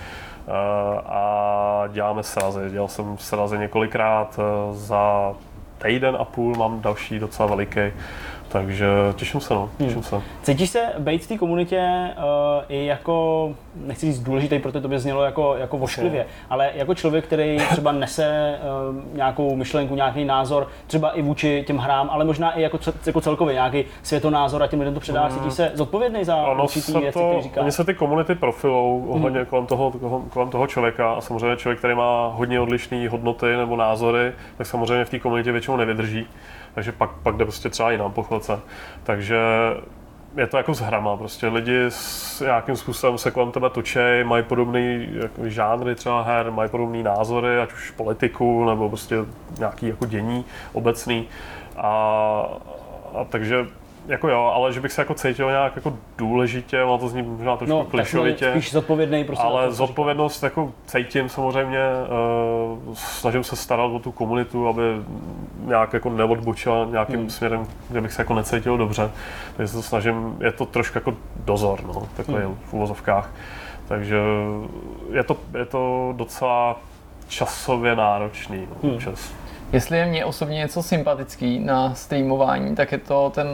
A- 0.49 1.01
A 1.07 1.87
děláme 1.93 2.23
srazy. 2.23 2.61
Dělal 2.71 2.89
jsem 2.89 3.19
srazy 3.19 3.59
několikrát 3.59 4.39
eh, 4.39 4.75
za 4.75 5.33
týden 5.79 6.17
a 6.21 6.25
půl, 6.25 6.55
mám 6.55 6.81
další 6.81 7.19
docela 7.19 7.49
veliký. 7.49 7.81
Takže 8.49 8.87
těším 9.17 9.41
se, 9.41 9.55
no, 9.55 9.71
těším 9.79 10.03
se. 10.03 10.23
Cítíš 10.43 10.71
se 10.71 10.93
být 10.99 11.25
v 11.25 11.29
té 11.29 11.39
komunitě 11.39 12.11
uh, 12.17 12.23
i 12.69 12.87
jako, 12.87 13.55
nechci 13.87 14.07
říct 14.07 14.21
důležitý, 14.21 14.59
protože 14.59 14.81
to 14.81 14.89
by 14.89 14.99
znělo 14.99 15.25
jako, 15.25 15.55
jako 15.59 15.79
vošklivě, 15.79 16.27
ale 16.51 16.71
jako 16.75 16.95
člověk, 16.95 17.25
který 17.25 17.59
třeba 17.71 17.93
nese 17.93 18.59
uh, 18.91 19.17
nějakou 19.17 19.57
myšlenku, 19.57 19.95
nějaký 19.95 20.25
názor, 20.25 20.69
třeba 20.87 21.11
i 21.11 21.23
vůči 21.23 21.65
těm 21.67 21.79
hrám, 21.79 22.11
ale 22.11 22.25
možná 22.25 22.53
i 22.53 22.63
jako, 22.63 22.79
jako 23.07 23.21
celkově 23.21 23.55
nějaký 23.55 23.85
světonázor 24.03 24.63
a 24.63 24.67
těm 24.67 24.79
lidem 24.79 24.95
to 24.95 25.01
předáš, 25.01 25.33
cítíš 25.33 25.55
se 25.55 25.71
zodpovědný 25.75 26.25
za 26.25 26.53
určitý 26.63 26.93
se 26.93 27.01
věci, 27.01 27.19
to, 27.19 27.29
které 27.29 27.43
říkáš? 27.43 27.63
oni 27.63 27.73
se 27.73 27.85
ty 27.85 27.95
komunity 27.95 28.35
profilou 28.35 29.07
ohledně 29.09 29.45
kolem, 29.45 29.67
toho, 29.67 29.93
kolem 30.31 30.51
toho 30.51 30.67
člověka 30.67 31.13
a 31.13 31.21
samozřejmě 31.21 31.57
člověk, 31.57 31.79
který 31.79 31.95
má 31.95 32.29
hodně 32.35 32.61
odlišné 32.61 33.09
hodnoty 33.09 33.57
nebo 33.57 33.77
názory, 33.77 34.33
tak 34.57 34.67
samozřejmě 34.67 35.05
v 35.05 35.11
té 35.11 35.19
komunitě 35.19 35.53
většinou 35.53 35.77
nevydrží. 35.77 36.27
Takže 36.77 36.93
pak, 36.93 37.11
pak 37.11 37.37
jde 37.37 37.45
prostě 37.45 37.69
třeba 37.69 37.91
jinam 37.91 38.13
po 38.13 38.23
chvilce. 38.23 38.61
Takže 39.03 39.37
je 40.37 40.47
to 40.47 40.57
jako 40.57 40.75
s 40.75 40.81
hrama, 40.81 41.17
prostě 41.17 41.49
lidi 41.49 41.85
s 41.89 42.41
nějakým 42.41 42.77
způsobem 42.77 43.19
se 43.19 43.31
kolem 43.31 43.53
tebe 43.53 43.71
točej, 43.71 44.25
mají 44.25 44.43
podobný 44.43 45.09
jako 45.23 45.49
žánry 45.49 45.95
třeba 45.95 46.23
her, 46.23 46.51
mají 46.51 46.71
podobné 46.71 47.03
názory, 47.03 47.59
ať 47.59 47.73
už 47.73 47.91
politiku 47.91 48.65
nebo 48.65 48.89
prostě 48.89 49.17
nějaký 49.59 49.87
jako 49.89 50.07
dění 50.07 50.45
obecný. 50.73 51.29
A, 51.77 51.91
a 53.15 53.25
takže 53.29 53.67
jako 54.09 54.29
jo, 54.29 54.53
ale 54.55 54.73
že 54.73 54.81
bych 54.81 54.93
se 54.93 55.01
jako 55.01 55.15
cítil 55.15 55.51
nějak 55.51 55.77
jako 55.77 55.93
důležitě, 56.19 56.83
ono 56.83 56.99
to 56.99 57.09
zní 57.09 57.23
možná 57.23 57.57
trošku 57.57 57.77
No, 57.77 57.79
no, 57.79 57.85
klišovitě. 57.85 58.51
spíš 58.51 58.73
zodpovědný 58.73 59.25
prostě. 59.25 59.45
Ale 59.45 59.67
to, 59.67 59.73
zodpovědnost 59.73 60.43
jako 60.43 60.73
cítím 60.87 61.29
samozřejmě, 61.29 61.79
uh, 62.87 62.95
snažím 62.95 63.45
se 63.45 63.57
starat 63.57 63.85
o 63.87 63.99
tu 63.99 64.13
komunitu, 64.13 64.69
aby 64.69 64.83
nějak 65.65 65.93
jako 65.93 66.11
neodbočila 66.11 66.85
nějakým 66.91 67.21
hmm. 67.21 67.31
směrem, 67.31 67.67
kde 67.89 68.01
bych 68.01 68.13
se 68.13 68.23
jako 68.23 68.35
necítil 68.35 68.77
dobře. 68.79 69.11
Takže 69.57 69.69
se 69.69 69.77
to 69.77 69.83
snažím, 69.83 70.37
je 70.41 70.53
to 70.53 70.67
trošku 70.67 70.99
jako 70.99 71.15
dozor, 71.45 71.85
no, 71.87 72.09
takhle 72.17 72.41
hmm. 72.45 72.59
v 72.65 72.75
uvozovkách. 72.75 73.31
Takže 73.89 74.17
je 75.13 75.23
to, 75.25 75.37
je 75.59 75.65
to 75.65 76.13
docela 76.17 76.77
časově 77.29 77.97
náročný 77.97 78.59
no, 78.71 78.77
Hmm. 78.83 78.93
občas. 78.95 79.33
Jestli 79.77 79.99
je 79.99 80.07
mně 80.07 80.25
osobně 80.25 80.57
něco 80.59 80.83
sympatický 80.83 81.59
na 81.59 81.95
streamování, 81.95 82.77
tak 82.77 82.93
je 82.93 82.99
to 82.99 83.31
ten 83.35 83.49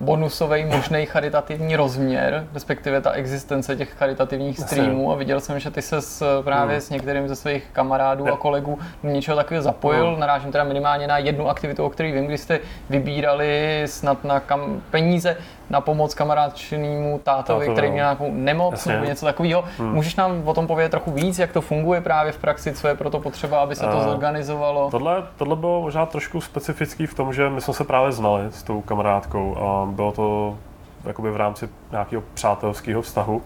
bonusový 0.00 0.64
možný 0.64 1.06
charitativní 1.06 1.76
rozměr, 1.76 2.46
respektive 2.54 3.00
ta 3.00 3.10
existence 3.12 3.76
těch 3.76 3.90
charitativních 3.94 4.58
streamů 4.58 5.12
a 5.12 5.14
viděl 5.16 5.40
jsem, 5.40 5.60
že 5.60 5.70
ty 5.70 5.82
se 5.82 6.00
s, 6.02 6.42
právě 6.42 6.74
Hmm. 6.74 6.80
s 6.80 6.90
některým 6.90 7.28
ze 7.28 7.36
svých 7.36 7.66
kamarádů 7.72 8.28
a 8.32 8.36
kolegů 8.36 8.78
do 9.04 9.10
něčeho 9.10 9.36
takového 9.36 9.62
zapojil. 9.62 10.10
Hmm. 10.10 10.20
Narážím 10.20 10.52
teda 10.52 10.64
minimálně 10.64 11.06
na 11.06 11.18
jednu 11.18 11.48
aktivitu, 11.48 11.84
o 11.84 11.90
které 11.90 12.12
vím, 12.12 12.26
kdy 12.26 12.38
jste 12.38 12.60
vybírali 12.90 13.82
snad 13.86 14.24
na 14.24 14.40
kam, 14.40 14.80
peníze 14.90 15.36
na 15.70 15.80
pomoc 15.80 16.14
kamarádčinému 16.14 17.18
tátovi, 17.24 17.44
Tátovi, 17.44 17.68
který 17.68 17.86
no. 17.88 17.92
měl 17.92 18.04
nějakou 18.04 18.30
nemoc 18.32 18.72
Jasně. 18.72 18.92
nebo 18.92 19.04
něco 19.04 19.26
takového. 19.26 19.64
Můžeš 19.78 20.16
nám 20.16 20.42
o 20.48 20.54
tom 20.54 20.66
povědět 20.66 20.88
trochu 20.90 21.10
víc, 21.10 21.38
jak 21.38 21.52
to 21.52 21.60
funguje 21.60 22.00
právě 22.00 22.32
v 22.32 22.38
praxi, 22.38 22.72
co 22.72 22.88
je 22.88 22.94
pro 22.94 23.10
to 23.10 23.20
potřeba, 23.20 23.60
aby 23.60 23.76
se 23.76 23.84
to 23.84 23.98
Eh, 24.00 24.04
zorganizovalo? 24.04 24.90
Tohle, 24.90 25.22
tohle 25.36 25.56
bylo 25.56 25.80
možná 25.82 26.06
trošku 26.06 26.40
specifický 26.40 27.06
v 27.06 27.14
tom, 27.14 27.32
že 27.32 27.50
my 27.50 27.60
jsme 27.60 27.74
se 27.74 27.84
právě 27.84 28.12
znali 28.12 28.44
s 28.50 28.62
tou 28.62 28.80
kamarádkou 28.80 29.56
a 29.56 29.86
bylo 29.94 30.12
to 30.12 30.58
jakoby 31.04 31.30
v 31.30 31.36
rámci 31.36 31.68
nějakého 31.90 32.22
přátelského 32.34 33.02
vztahu. 33.02 33.42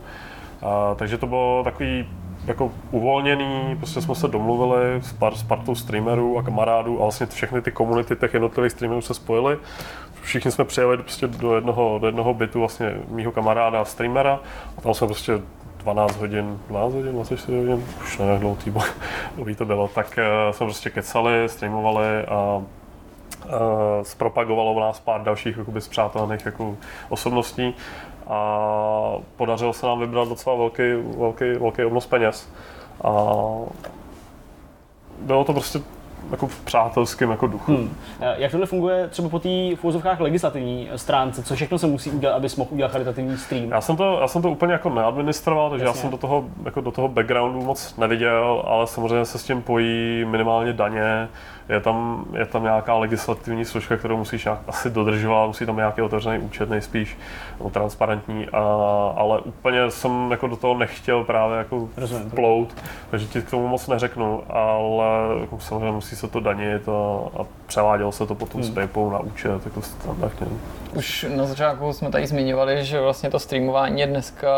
A, 0.62 0.94
takže 0.94 1.18
to 1.18 1.26
bylo 1.26 1.64
takový 1.64 2.06
jako 2.46 2.72
uvolněný, 2.90 3.76
prostě 3.76 4.00
jsme 4.00 4.14
se 4.14 4.28
domluvili 4.28 4.96
s, 5.02 5.12
par, 5.12 5.34
s 5.34 5.42
partou 5.42 5.74
streamerů 5.74 6.38
a 6.38 6.42
kamarádů 6.42 6.98
a 6.98 7.02
vlastně 7.02 7.26
všechny 7.26 7.62
ty 7.62 7.72
komunity 7.72 8.16
těch 8.16 8.34
jednotlivých 8.34 8.72
streamerů 8.72 9.00
se 9.00 9.14
spojily. 9.14 9.58
Všichni 10.22 10.50
jsme 10.50 10.64
přijeli 10.64 10.96
prostě 10.96 11.26
do 11.26 11.54
jednoho, 11.54 11.98
do 11.98 12.06
jednoho 12.06 12.34
bytu 12.34 12.58
vlastně 12.58 12.94
mýho 13.08 13.32
kamaráda 13.32 13.80
a 13.80 13.84
streamera 13.84 14.40
a 14.78 14.80
tam 14.80 14.94
jsme 14.94 15.06
prostě 15.06 15.40
12 15.78 16.16
hodin, 16.16 16.58
12 16.68 16.94
hodin, 16.94 17.12
24 17.12 17.58
hodin, 17.58 17.84
už 18.02 18.18
nevím, 18.18 18.32
jak 18.32 18.40
dlouho 18.40 18.56
to 19.58 19.64
bylo, 19.64 19.88
tak 19.88 20.18
uh, 20.18 20.52
jsme 20.52 20.66
prostě 20.66 20.90
kecali, 20.90 21.48
streamovali 21.48 22.24
a 22.28 22.62
zpropagovalo 24.02 24.74
v 24.74 24.80
nás 24.80 25.00
pár 25.00 25.22
dalších 25.22 25.56
jakoby 25.56 25.80
zpřátelených 25.80 26.46
jako 26.46 26.76
osobností 27.08 27.74
a 28.26 29.12
podařilo 29.36 29.72
se 29.72 29.86
nám 29.86 30.00
vybrat 30.00 30.28
docela 30.28 30.56
velký, 30.56 30.82
velký, 31.18 31.44
velký 31.52 31.84
obnos 31.84 32.06
peněz. 32.06 32.52
A 33.04 33.10
bylo 35.18 35.44
to 35.44 35.52
prostě 35.52 35.80
jako 36.30 36.46
v 36.46 36.60
přátelském 36.60 37.30
jako 37.30 37.46
duchu. 37.46 37.72
Hmm. 37.72 37.96
Eh, 38.20 38.34
Jak 38.38 38.50
tohle 38.50 38.66
funguje 38.66 39.08
třeba 39.08 39.28
po 39.28 39.38
té 39.38 39.48
v 39.76 40.20
legislativní 40.20 40.88
stránce? 40.96 41.42
Co 41.42 41.54
všechno 41.54 41.78
se 41.78 41.86
musí 41.86 42.10
udělat, 42.10 42.34
abys 42.34 42.56
mohl 42.56 42.70
udělat 42.72 42.92
charitativní 42.92 43.36
stream? 43.36 43.70
Já 43.70 43.80
jsem 43.80 43.96
to, 43.96 44.18
já 44.20 44.28
jsem 44.28 44.42
to 44.42 44.50
úplně 44.50 44.72
jako 44.72 44.90
neadministroval, 44.90 45.70
takže 45.70 45.84
Jasně. 45.86 45.98
já 45.98 46.02
jsem 46.02 46.10
do 46.10 46.16
toho, 46.16 46.44
jako 46.64 46.80
do 46.80 46.90
toho 46.90 47.08
backgroundu 47.08 47.62
moc 47.62 47.96
neviděl, 47.96 48.62
ale 48.66 48.86
samozřejmě 48.86 49.24
se 49.24 49.38
s 49.38 49.44
tím 49.44 49.62
pojí 49.62 50.24
minimálně 50.24 50.72
daně, 50.72 51.28
je 51.68 51.80
tam, 51.80 52.24
je 52.38 52.46
tam 52.46 52.62
nějaká 52.62 52.94
legislativní 52.94 53.64
složka, 53.64 53.96
kterou 53.96 54.16
musíš 54.16 54.44
nějak 54.44 54.58
asi 54.68 54.90
dodržovat, 54.90 55.46
musí 55.46 55.66
tam 55.66 55.76
nějaký 55.76 56.02
otevřený 56.02 56.38
účet 56.38 56.70
nejspíš, 56.70 57.18
nebo 57.58 57.70
transparentní, 57.70 58.46
a, 58.48 58.58
ale 59.16 59.40
úplně 59.40 59.90
jsem 59.90 60.30
jako 60.30 60.46
do 60.46 60.56
toho 60.56 60.74
nechtěl 60.78 61.24
právě 61.24 61.58
jako 61.58 61.88
Rozumím. 61.96 62.30
plout, 62.30 62.68
takže 63.10 63.26
ti 63.26 63.42
k 63.42 63.50
tomu 63.50 63.68
moc 63.68 63.86
neřeknu, 63.88 64.42
ale 64.50 65.06
jako 65.40 65.58
samozřejmě 65.60 65.92
musí 65.92 66.16
se 66.16 66.28
to 66.28 66.40
danit 66.40 66.88
a, 66.88 66.92
a 67.40 67.44
převádělo 67.66 68.12
se 68.12 68.26
to 68.26 68.34
potom 68.34 68.60
Hmm. 68.60 68.70
s 68.70 68.74
PayPal 68.74 69.10
na 69.10 69.18
účet, 69.18 69.64
jako 69.64 69.82
standardně. 69.82 70.46
Už 70.94 71.26
na 71.36 71.44
začátku 71.44 71.92
jsme 71.92 72.10
tady 72.10 72.26
zmiňovali, 72.26 72.84
že 72.84 73.00
vlastně 73.00 73.30
to 73.30 73.38
streamování 73.38 74.00
je 74.00 74.06
dneska 74.06 74.48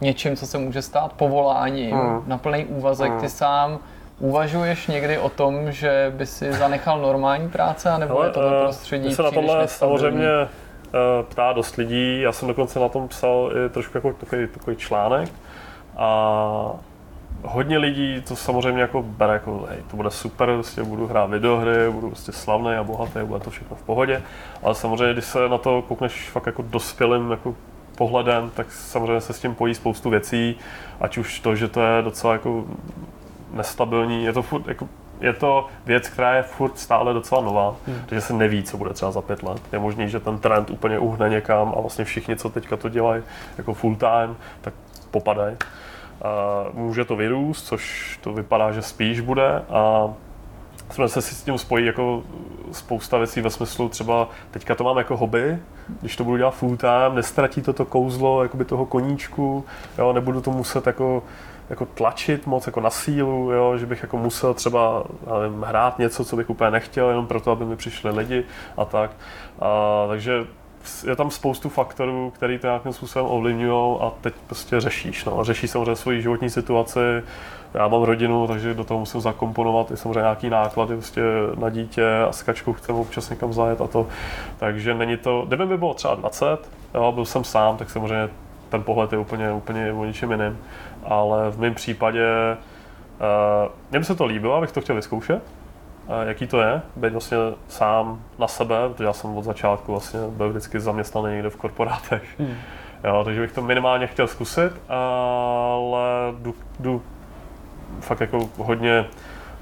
něčím, 0.00 0.36
co 0.36 0.46
se 0.46 0.58
může 0.58 0.82
stát 0.82 1.12
povoláním 1.12 1.96
Mm. 1.96 2.22
na 2.26 2.38
plný 2.38 2.64
úvazek. 2.64 3.12
Mm. 3.12 3.20
Ty 3.20 3.28
sám 3.28 3.78
uvažuješ 4.18 4.86
někdy 4.86 5.18
o 5.18 5.28
tom, 5.28 5.72
že 5.72 6.12
by 6.16 6.26
si 6.26 6.52
zanechal 6.52 7.00
normální 7.00 7.48
práce, 7.48 7.90
anebo 7.90 8.14
Hele, 8.14 8.26
je 8.26 8.32
tohle 8.32 8.58
eh, 8.58 8.62
prostředí 8.62 9.14
se 9.14 9.22
na 9.22 9.30
tohle 9.30 9.58
nestabilní? 9.58 9.98
samozřejmě 10.00 10.28
eh, 10.28 11.22
ptá 11.28 11.52
dost 11.52 11.76
lidí. 11.76 12.20
Já 12.20 12.32
jsem 12.32 12.48
dokonce 12.48 12.80
na 12.80 12.88
tom 12.88 13.08
psal 13.08 13.50
i 13.66 13.70
trošku 13.70 13.96
jako 13.96 14.12
takový, 14.12 14.46
takový 14.46 14.76
článek. 14.76 15.30
A 15.96 16.72
hodně 17.42 17.78
lidí 17.78 18.22
to 18.28 18.36
samozřejmě 18.36 18.80
jako 18.80 19.02
bere 19.02 19.32
jako, 19.32 19.66
hej, 19.70 19.78
to 19.90 19.96
bude 19.96 20.10
super, 20.10 20.54
prostě 20.54 20.82
budu 20.82 21.06
hrát 21.06 21.30
videohry, 21.30 21.90
budu 21.90 22.08
prostě 22.08 22.32
slavný 22.32 22.70
a 22.70 22.84
bohatý, 22.84 23.18
bude 23.24 23.40
to 23.40 23.50
všechno 23.50 23.76
v 23.76 23.82
pohodě. 23.82 24.22
Ale 24.62 24.74
samozřejmě, 24.74 25.12
když 25.12 25.24
se 25.24 25.48
na 25.48 25.58
to 25.58 25.82
koukneš 25.82 26.30
fakt 26.30 26.46
jako 26.46 26.62
dospělým 26.62 27.30
jako 27.30 27.54
pohledem, 27.96 28.50
tak 28.54 28.72
samozřejmě 28.72 29.20
se 29.20 29.32
s 29.32 29.40
tím 29.40 29.54
pojí 29.54 29.74
spoustu 29.74 30.10
věcí, 30.10 30.56
ať 31.00 31.18
už 31.18 31.40
to, 31.40 31.56
že 31.56 31.68
to 31.68 31.82
je 31.82 32.02
docela 32.02 32.32
jako 32.32 32.64
nestabilní, 33.52 34.24
je 34.24 34.32
to 34.32 34.42
furt 34.42 34.68
jako 34.68 34.88
je 35.20 35.32
to 35.32 35.66
věc, 35.86 36.08
která 36.08 36.34
je 36.34 36.42
furt 36.42 36.78
stále 36.78 37.14
docela 37.14 37.40
nová, 37.40 37.76
hmm. 37.86 37.96
takže 38.06 38.20
se 38.20 38.32
neví, 38.32 38.62
co 38.62 38.76
bude 38.76 38.90
třeba 38.90 39.10
za 39.10 39.20
pět 39.20 39.42
let. 39.42 39.62
Je 39.72 39.78
možný, 39.78 40.08
že 40.08 40.20
ten 40.20 40.38
trend 40.38 40.70
úplně 40.70 40.98
uhne 40.98 41.28
někam 41.28 41.74
a 41.76 41.80
vlastně 41.80 42.04
všichni, 42.04 42.36
co 42.36 42.48
teďka 42.48 42.76
to 42.76 42.88
dělají 42.88 43.22
jako 43.58 43.74
full 43.74 43.96
time, 43.96 44.36
tak 44.60 44.74
popadají. 45.10 45.56
A 46.22 46.28
může 46.72 47.04
to 47.04 47.16
vyrůst, 47.16 47.66
což 47.66 48.18
to 48.22 48.32
vypadá, 48.32 48.72
že 48.72 48.82
spíš 48.82 49.20
bude 49.20 49.62
a 49.70 50.08
jsme 50.90 51.08
se 51.08 51.22
si 51.22 51.34
s 51.34 51.42
tím 51.42 51.58
spojí 51.58 51.86
jako 51.86 52.22
spousta 52.72 53.18
věcí 53.18 53.40
ve 53.40 53.50
smyslu 53.50 53.88
třeba 53.88 54.28
teďka 54.50 54.74
to 54.74 54.84
mám 54.84 54.98
jako 54.98 55.16
hobby, 55.16 55.58
když 56.00 56.16
to 56.16 56.24
budu 56.24 56.36
dělat 56.36 56.50
full 56.50 56.76
time, 56.76 57.14
nestratí 57.14 57.62
to 57.62 57.72
to 57.72 57.84
kouzlo 57.84 58.42
jakoby 58.42 58.64
toho 58.64 58.86
koníčku, 58.86 59.64
jo, 59.98 60.12
nebudu 60.12 60.40
to 60.40 60.50
muset 60.50 60.86
jako 60.86 61.22
jako 61.70 61.86
tlačit 61.86 62.46
moc 62.46 62.66
jako 62.66 62.80
na 62.80 62.90
sílu, 62.90 63.50
jo, 63.50 63.78
že 63.78 63.86
bych 63.86 64.02
jako 64.02 64.16
musel 64.16 64.54
třeba 64.54 65.04
nevím, 65.42 65.62
hrát 65.62 65.98
něco, 65.98 66.24
co 66.24 66.36
bych 66.36 66.50
úplně 66.50 66.70
nechtěl, 66.70 67.08
jenom 67.08 67.26
proto, 67.26 67.50
aby 67.50 67.64
mi 67.64 67.76
přišli 67.76 68.10
lidi 68.10 68.44
a 68.76 68.84
tak. 68.84 69.10
A, 69.60 70.04
takže 70.08 70.46
je 71.06 71.16
tam 71.16 71.30
spoustu 71.30 71.68
faktorů, 71.68 72.32
který 72.34 72.58
to 72.58 72.66
nějakým 72.66 72.92
způsobem 72.92 73.28
ovlivňují 73.30 73.98
a 74.00 74.12
teď 74.20 74.34
prostě 74.46 74.80
řešíš. 74.80 75.24
No. 75.24 75.44
Řešíš 75.44 75.70
samozřejmě 75.70 75.96
svoji 75.96 76.22
životní 76.22 76.50
situaci, 76.50 77.00
já 77.74 77.88
mám 77.88 78.02
rodinu, 78.02 78.46
takže 78.46 78.74
do 78.74 78.84
toho 78.84 79.00
musím 79.00 79.20
zakomponovat 79.20 79.90
i 79.90 79.96
samozřejmě 79.96 80.20
nějaký 80.20 80.50
náklady 80.50 80.94
prostě 80.94 81.22
na 81.56 81.70
dítě 81.70 82.18
a 82.28 82.32
s 82.32 82.42
kačkou 82.42 82.72
chcem 82.72 82.96
občas 82.96 83.30
někam 83.30 83.52
zajet 83.52 83.80
a 83.80 83.86
to. 83.86 84.06
Takže 84.58 84.94
není 84.94 85.16
to, 85.16 85.44
kdyby 85.46 85.66
mi 85.66 85.76
bylo 85.76 85.94
třeba 85.94 86.14
20, 86.14 86.58
jo, 86.94 87.12
byl 87.12 87.24
jsem 87.24 87.44
sám, 87.44 87.76
tak 87.76 87.90
samozřejmě 87.90 88.28
ten 88.68 88.82
pohled 88.82 89.12
je 89.12 89.18
úplně, 89.18 89.52
úplně 89.52 89.92
o 89.92 90.04
ničem 90.04 90.30
jiném. 90.30 90.58
Ale 91.04 91.50
v 91.50 91.60
mém 91.60 91.74
případě, 91.74 92.26
uh, 92.56 93.72
mně 93.90 93.98
by 93.98 94.04
se 94.04 94.14
to 94.14 94.24
líbilo, 94.24 94.54
abych 94.54 94.72
to 94.72 94.80
chtěl 94.80 94.96
vyzkoušet, 94.96 95.42
uh, 96.06 96.28
jaký 96.28 96.46
to 96.46 96.60
je, 96.60 96.82
být 96.96 97.12
vlastně 97.12 97.36
sám 97.68 98.22
na 98.38 98.48
sebe, 98.48 98.76
protože 98.88 99.04
já 99.04 99.12
jsem 99.12 99.36
od 99.36 99.44
začátku 99.44 99.92
vlastně 99.92 100.20
byl 100.28 100.48
vždycky 100.48 100.80
zaměstnaný 100.80 101.32
někde 101.34 101.50
v 101.50 101.56
korporátech. 101.56 102.22
Hmm. 102.38 102.54
Jo, 103.04 103.22
takže 103.24 103.40
bych 103.40 103.52
to 103.52 103.62
minimálně 103.62 104.06
chtěl 104.06 104.26
zkusit, 104.26 104.72
ale 104.88 106.02
jdu, 106.38 106.54
jdu 106.80 107.02
fakt 108.00 108.20
jako 108.20 108.48
hodně, 108.58 109.06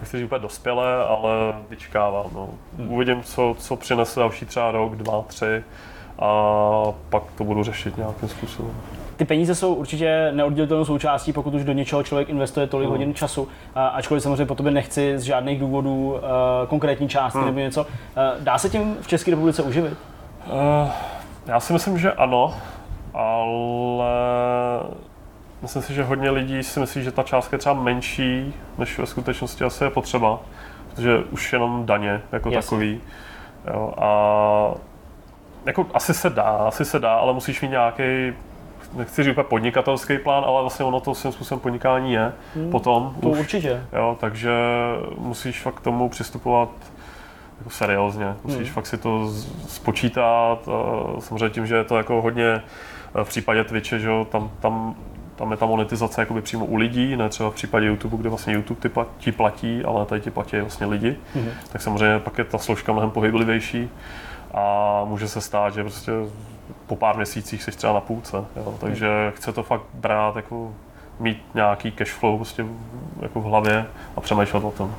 nechci 0.00 0.16
říct 0.16 0.26
úplně 0.26 0.38
dospělé, 0.38 1.04
ale 1.04 1.30
vyčkávám. 1.70 2.26
No. 2.34 2.48
Uvidím, 2.88 3.22
co, 3.22 3.54
co 3.58 3.76
přinese 3.76 4.20
další 4.20 4.46
třeba 4.46 4.70
rok, 4.70 4.96
dva, 4.96 5.22
tři 5.22 5.64
a 6.18 6.32
pak 7.10 7.22
to 7.38 7.44
budu 7.44 7.62
řešit 7.62 7.96
nějakým 7.96 8.28
způsobem. 8.28 8.74
Ty 9.16 9.24
peníze 9.24 9.54
jsou 9.54 9.74
určitě 9.74 10.30
neoddělitelnou 10.34 10.84
součástí, 10.84 11.32
pokud 11.32 11.54
už 11.54 11.64
do 11.64 11.72
něčeho 11.72 12.02
člověk 12.02 12.28
investuje 12.28 12.66
tolik 12.66 12.88
Hmm. 12.88 12.98
hodin 12.98 13.14
času, 13.14 13.48
a- 13.74 13.86
ačkoliv 13.88 14.22
samozřejmě 14.22 14.46
po 14.46 14.54
tobě 14.54 14.72
nechci 14.72 15.18
z 15.18 15.22
žádných 15.22 15.60
důvodů 15.60 16.16
eh, 16.18 16.66
konkrétní 16.66 17.08
částky 17.08 17.38
Hmm. 17.38 17.46
nebo 17.46 17.58
něco. 17.58 17.86
Eh, 18.16 18.32
Dá 18.40 18.58
se 18.58 18.70
tím 18.70 18.96
v 19.00 19.06
České 19.06 19.30
republice 19.30 19.62
uživit? 19.62 19.96
Uh, 20.46 20.88
já 21.46 21.60
si 21.60 21.72
myslím, 21.72 21.98
že 21.98 22.12
ano, 22.12 22.54
ale 23.14 24.06
myslím 25.62 25.82
si, 25.82 25.94
že 25.94 26.02
hodně 26.02 26.30
lidí 26.30 26.62
si 26.62 26.80
myslí, 26.80 27.02
že 27.02 27.12
ta 27.12 27.22
částka 27.22 27.54
je 27.54 27.58
třeba 27.58 27.74
menší, 27.74 28.54
než 28.78 28.98
ve 28.98 29.06
skutečnosti 29.06 29.64
asi 29.64 29.84
je 29.84 29.90
potřeba, 29.90 30.38
protože 30.90 31.18
už 31.30 31.52
jenom 31.52 31.86
daně 31.86 32.20
jako 32.32 32.48
Jasně. 32.50 32.62
takový. 32.62 33.00
Jo, 33.74 33.92
a 33.98 34.10
jako 35.66 35.86
asi 35.94 36.14
se 36.14 36.30
dá, 36.30 36.42
asi 36.42 36.84
se 36.84 36.98
dá, 36.98 37.14
ale 37.14 37.32
musíš 37.32 37.62
mít 37.62 37.68
nějaký 37.70 38.32
nechci 38.94 39.22
říct 39.22 39.32
úplně 39.32 39.44
podnikatelský 39.44 40.18
plán, 40.18 40.44
ale 40.46 40.60
vlastně 40.60 40.84
ono 40.84 41.00
to 41.00 41.14
svým 41.14 41.32
způsobem 41.32 41.60
podnikání 41.60 42.12
je 42.12 42.32
Hmm. 42.54 42.70
potom. 42.70 43.14
To 43.22 43.28
už. 43.28 43.38
určitě. 43.38 43.82
Jo, 43.92 44.16
takže 44.20 44.50
musíš 45.18 45.62
fakt 45.62 45.74
k 45.74 45.80
tomu 45.80 46.08
přistupovat 46.08 46.68
jako 47.58 47.70
seriózně. 47.70 48.34
Musíš 48.44 48.60
Hmm. 48.66 48.74
fakt 48.74 48.86
si 48.86 48.98
to 48.98 49.30
spočítat. 49.68 50.68
a 50.68 51.20
Samozřejmě 51.20 51.48
tím, 51.50 51.66
že 51.66 51.76
je 51.76 51.84
to 51.84 51.96
jako 51.96 52.22
hodně 52.22 52.62
eh, 53.20 53.24
v 53.24 53.28
případě 53.28 53.64
Twitche, 53.64 53.98
že 53.98 54.08
jo, 54.08 54.26
tam, 54.30 54.50
tam, 54.60 54.94
tam 55.36 55.50
je 55.50 55.56
ta 55.56 55.66
monetizace 55.66 56.20
jakoby 56.22 56.42
přímo 56.42 56.64
u 56.66 56.76
lidí, 56.76 57.16
ne 57.16 57.28
třeba 57.28 57.50
v 57.50 57.54
případě 57.54 57.86
YouTube, 57.86 58.16
kde 58.16 58.28
vlastně 58.28 58.54
YouTube 58.54 58.80
ty 58.80 58.88
pla- 58.88 59.06
ti 59.18 59.32
platí, 59.32 59.84
ale 59.84 60.06
tady 60.06 60.20
ti 60.20 60.30
platí 60.30 60.60
vlastně 60.60 60.86
lidi. 60.86 61.16
Mhm. 61.34 61.48
Tak 61.72 61.82
samozřejmě 61.82 62.18
pak 62.18 62.38
je 62.38 62.44
ta 62.44 62.58
složka 62.58 62.92
mnohem 62.92 63.10
pohyblivější 63.10 63.88
a 64.54 65.02
může 65.04 65.28
se 65.28 65.40
stát, 65.40 65.74
že 65.74 65.82
prostě 65.82 66.12
po 66.86 66.96
pár 66.96 67.16
měsících 67.16 67.62
jsi 67.62 67.70
třeba 67.70 67.92
na 67.92 68.00
půlce. 68.00 68.36
Jo. 68.56 68.74
Takže 68.80 69.32
chce 69.36 69.52
to 69.52 69.62
fakt 69.62 69.82
brát 69.94 70.36
jako 70.36 70.74
mít 71.20 71.42
nějaký 71.54 71.90
cash 71.92 72.12
flow 72.12 72.36
prostě 72.36 72.62
v- 72.62 72.76
jako 73.22 73.40
v 73.40 73.44
hlavě 73.44 73.86
a 74.16 74.20
přemýšlet 74.20 74.64
o 74.64 74.70
tom. 74.70 74.94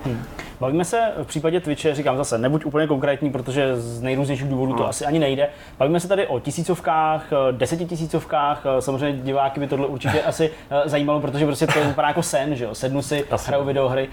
Bavíme 0.60 0.86
se 0.86 1.12
v 1.24 1.28
případě 1.28 1.60
Twitche, 1.60 1.96
říkám 1.96 2.18
zase, 2.18 2.38
nebuď 2.38 2.66
úplně 2.66 2.88
konkrétní, 2.88 3.30
protože 3.32 3.76
z 3.78 4.02
nejrůznějších 4.02 4.48
důvodů 4.50 4.74
to 4.74 4.84
No. 4.84 4.90
asi 4.90 5.06
ani 5.06 5.20
nejde. 5.20 5.50
Bavíme 5.80 6.00
se 6.00 6.08
tady 6.08 6.28
o 6.28 6.40
tisícovkách, 6.40 7.26
eh, 7.34 7.36
desetitisícovkách, 7.52 8.64
eh, 8.78 8.82
samozřejmě 8.82 9.22
diváky 9.22 9.60
by 9.60 9.68
tohle 9.68 9.88
určitě 9.88 10.22
asi 10.24 10.52
eh, 10.70 10.90
zajímalo, 10.90 11.20
protože 11.20 11.46
prostě 11.46 11.68
to 11.68 11.84
vypadá 11.84 12.08
jako 12.08 12.24
sen, 12.24 12.56
že 12.56 12.64
jo, 12.66 12.76
sednu 12.76 13.02
si, 13.02 13.26
Asi. 13.32 13.48
hraju 13.48 13.64
videohry. 13.66 14.10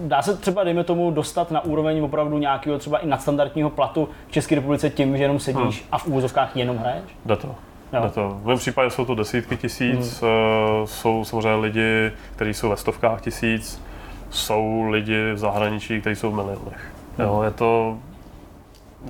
Dá 0.00 0.22
se 0.22 0.36
třeba, 0.36 0.64
dejme 0.64 0.84
tomu, 0.84 1.10
dostat 1.10 1.50
na 1.50 1.64
úroveň 1.64 2.02
opravdu 2.04 2.38
nějakého 2.38 2.78
třeba 2.78 2.98
i 2.98 3.06
nadstandardního 3.06 3.70
platu 3.70 4.08
v 4.28 4.32
České 4.32 4.54
republice 4.54 4.90
tím, 4.90 5.16
že 5.16 5.24
jenom 5.24 5.38
sedíš 5.40 5.84
a 5.92 5.98
v 5.98 6.06
úvozovkách 6.06 6.56
jenom 6.56 6.78
hraješ? 6.78 7.02
Jde 7.26 7.36
to. 7.36 7.54
Jo. 7.92 8.10
To. 8.14 8.28
V 8.42 8.46
mém 8.46 8.58
případě 8.58 8.90
jsou 8.90 9.04
to 9.04 9.14
desítky 9.14 9.56
tisíc, 9.56 10.22
hmm. 10.22 10.86
jsou 10.86 11.24
samozřejmě 11.24 11.54
lidi, 11.54 12.12
kteří 12.36 12.54
jsou 12.54 12.68
ve 12.68 12.76
stovkách 12.76 13.20
tisíc, 13.20 13.82
jsou 14.30 14.82
lidi 14.90 15.32
v 15.32 15.38
zahraničí, 15.38 16.00
kteří 16.00 16.16
jsou 16.16 16.30
v 16.30 16.34
milionech. 16.34 16.92
Jo, 17.18 17.42
je 17.42 17.50
to, 17.50 17.98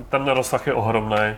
ten 0.09 0.27
rozsah 0.27 0.67
je 0.67 0.73
ohromný, 0.73 1.35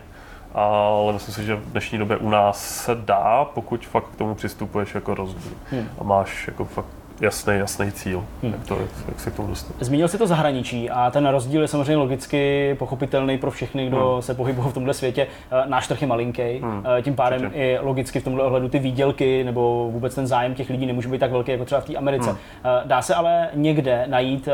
ale 0.53 1.14
myslím 1.14 1.35
si, 1.35 1.43
že 1.43 1.55
v 1.55 1.72
dnešní 1.72 1.97
době 1.97 2.18
u 2.18 2.30
nás 2.30 2.84
se 2.84 2.95
dá, 2.95 3.45
pokud 3.53 3.85
fakt 3.85 4.07
k 4.07 4.15
tomu 4.15 4.35
přistupuješ 4.35 4.95
jako 4.95 5.14
rozdíl 5.14 5.51
Hmm. 5.72 5.89
a 5.99 6.03
máš 6.03 6.47
jako 6.47 6.65
fakt 6.65 6.88
jasný, 7.22 7.53
jasný 7.57 7.91
cíl, 7.91 8.23
jak, 8.44 8.68
to, 8.68 8.77
jak 9.07 9.19
se 9.19 9.31
k 9.31 9.35
tomu 9.35 9.48
dostat. 9.48 9.76
Zmínil 9.80 10.07
si 10.07 10.18
to 10.18 10.27
zahraničí 10.27 10.89
a 10.89 11.11
ten 11.11 11.27
rozdíl 11.27 11.61
je 11.61 11.68
samozřejmě 11.68 11.95
logicky 11.98 12.76
pochopitelný 12.80 13.38
pro 13.38 13.52
všechny, 13.52 13.88
kdo 13.88 14.11
Hmm. 14.14 14.22
se 14.22 14.34
pohybují 14.34 14.68
v 14.69 14.73
tomhle 14.73 14.94
světě. 14.94 15.27
Eh, 15.52 15.64
Náš 15.69 15.88
trh 15.88 16.02
je 16.02 16.07
malinký, 16.07 16.60
Hmm. 16.61 16.84
tím 17.02 17.15
pádem 17.15 17.41
Určitě. 17.41 17.60
i 17.60 17.77
logicky 17.81 18.19
v 18.19 18.23
tomhle 18.23 18.44
ohledu 18.44 18.69
ty 18.69 18.80
výdělky 18.80 19.44
nebo 19.44 19.89
vůbec 19.91 20.15
ten 20.15 20.27
zájem 20.27 20.56
těch 20.56 20.69
lidí 20.69 20.85
nemůže 20.85 21.10
být 21.10 21.18
tak 21.19 21.31
velký 21.31 21.52
jako 21.52 21.65
třeba 21.65 21.81
v 21.81 21.85
té 21.85 21.95
Americe. 21.95 22.30
Hmm. 22.30 22.38
Eh, 22.65 22.81
Dá 22.88 23.02
se 23.02 23.15
ale 23.15 23.49
někde 23.53 24.06
najít, 24.07 24.48
eh, 24.48 24.52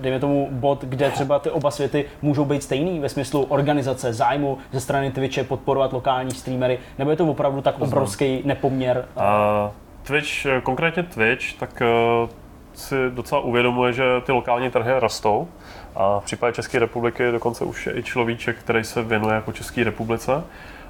dejme 0.00 0.20
tomu, 0.20 0.48
bod, 0.50 0.84
kde 0.84 1.10
třeba 1.10 1.38
ty 1.38 1.50
oba 1.50 1.70
světy 1.70 2.04
můžou 2.22 2.44
být 2.44 2.62
stejný 2.62 3.00
ve 3.00 3.08
smyslu 3.08 3.42
organizace, 3.44 4.12
zájmu 4.12 4.58
ze 4.72 4.80
strany 4.80 5.10
Twitche, 5.10 5.44
podporovat 5.44 5.92
lokální 5.92 6.30
streamery, 6.30 6.78
nebo 6.98 7.10
je 7.10 7.16
to 7.16 7.26
opravdu 7.26 7.60
tak 7.60 7.80
obrovský 7.80 8.42
nepoměr? 8.44 9.04
A 9.16 9.70
Twitch, 10.02 10.46
eh, 10.46 10.60
konkrétně 10.60 11.02
Twitch, 11.02 11.52
tak 11.52 11.82
eh, 11.82 12.28
si 12.74 12.94
docela 13.10 13.40
uvědomuje, 13.40 13.92
že 13.92 14.04
ty 14.22 14.32
lokální 14.32 14.70
trhy 14.70 14.92
rostou. 14.98 15.48
A 15.96 16.20
v 16.20 16.24
případě 16.24 16.52
České 16.52 16.78
republiky 16.78 17.30
dokonce 17.30 17.64
už 17.64 17.86
je 17.86 17.98
i 17.98 18.02
človíček, 18.02 18.56
který 18.58 18.84
se 18.84 19.02
věnuje 19.02 19.34
jako 19.34 19.52
České 19.52 19.84
republice. 19.84 20.44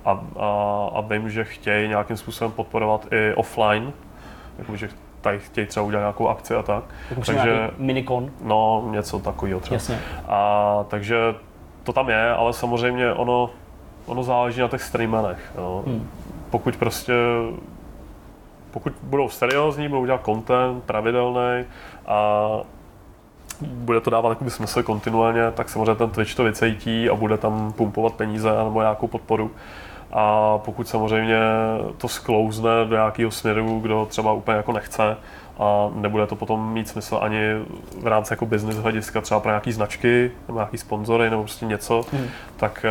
A, 0.04 0.10
a, 0.10 0.88
a 0.94 1.00
vím, 1.00 1.30
že 1.30 1.44
chtějí 1.44 1.88
nějakým 1.88 2.16
způsobem 2.16 2.52
podporovat 2.52 3.06
i 3.12 3.34
offline, 3.34 3.92
jako, 4.58 4.76
že 4.76 4.88
tady 5.20 5.38
chtějí 5.38 5.66
třeba 5.66 5.86
udělat 5.86 6.02
nějakou 6.02 6.28
akci 6.28 6.54
a 6.54 6.62
tak. 6.62 6.84
Jako 7.10 7.22
Takže, 7.22 7.70
minikon, 7.78 8.30
no, 8.44 8.88
něco 8.90 9.18
takového 9.18 9.60
třeba. 9.60 9.74
jasně. 9.74 9.98
A 10.28 10.84
takže 10.88 11.16
to 11.82 11.92
tam 11.92 12.08
je, 12.08 12.30
ale 12.30 12.52
samozřejmě 12.52 13.12
ono, 13.12 13.50
ono 14.06 14.22
záleží 14.22 14.60
na 14.60 14.68
těch 14.68 14.82
streamerech. 14.82 15.52
Jo. 15.58 15.82
Hmm. 15.86 16.10
Pokud 16.50 16.76
prostě 16.76 17.12
pokud 18.72 18.92
budou 19.02 19.28
seriózní, 19.28 19.88
budou 19.88 20.06
dělat 20.06 20.24
content 20.24 20.84
pravidelný 20.84 21.64
a 22.06 22.48
bude 23.60 24.00
to 24.00 24.10
dávat 24.10 24.28
jakoby 24.28 24.50
smysl 24.50 24.82
kontinuálně, 24.82 25.50
tak 25.50 25.68
samozřejmě 25.68 25.94
ten 25.94 26.10
Twitch 26.10 26.34
to 26.34 26.44
vycejtí 26.44 27.10
a 27.10 27.14
bude 27.14 27.38
tam 27.38 27.72
pumpovat 27.72 28.14
peníze 28.14 28.50
nebo 28.64 28.80
nějakou 28.80 29.06
podporu. 29.06 29.50
A 30.12 30.58
pokud 30.58 30.88
samozřejmě 30.88 31.40
to 31.96 32.08
sklouzne 32.08 32.84
do 32.84 32.94
nějakého 32.94 33.30
směru, 33.30 33.80
kdo 33.80 34.06
třeba 34.06 34.32
úplně 34.32 34.56
jako 34.56 34.72
nechce 34.72 35.16
a 35.62 35.90
nebude 35.94 36.26
to 36.26 36.36
potom 36.36 36.72
mít 36.72 36.88
smysl 36.88 37.18
ani 37.22 37.38
v 38.00 38.06
rámci 38.06 38.32
jako 38.32 38.46
business 38.46 38.76
hlediska 38.76 39.20
třeba 39.20 39.40
pro 39.40 39.50
nějaký 39.50 39.72
značky 39.72 40.30
nebo 40.48 40.58
nějaký 40.58 40.78
sponzory 40.78 41.30
nebo 41.30 41.42
prostě 41.42 41.66
něco, 41.66 42.04
Hmm. 42.12 42.26
tak 42.56 42.86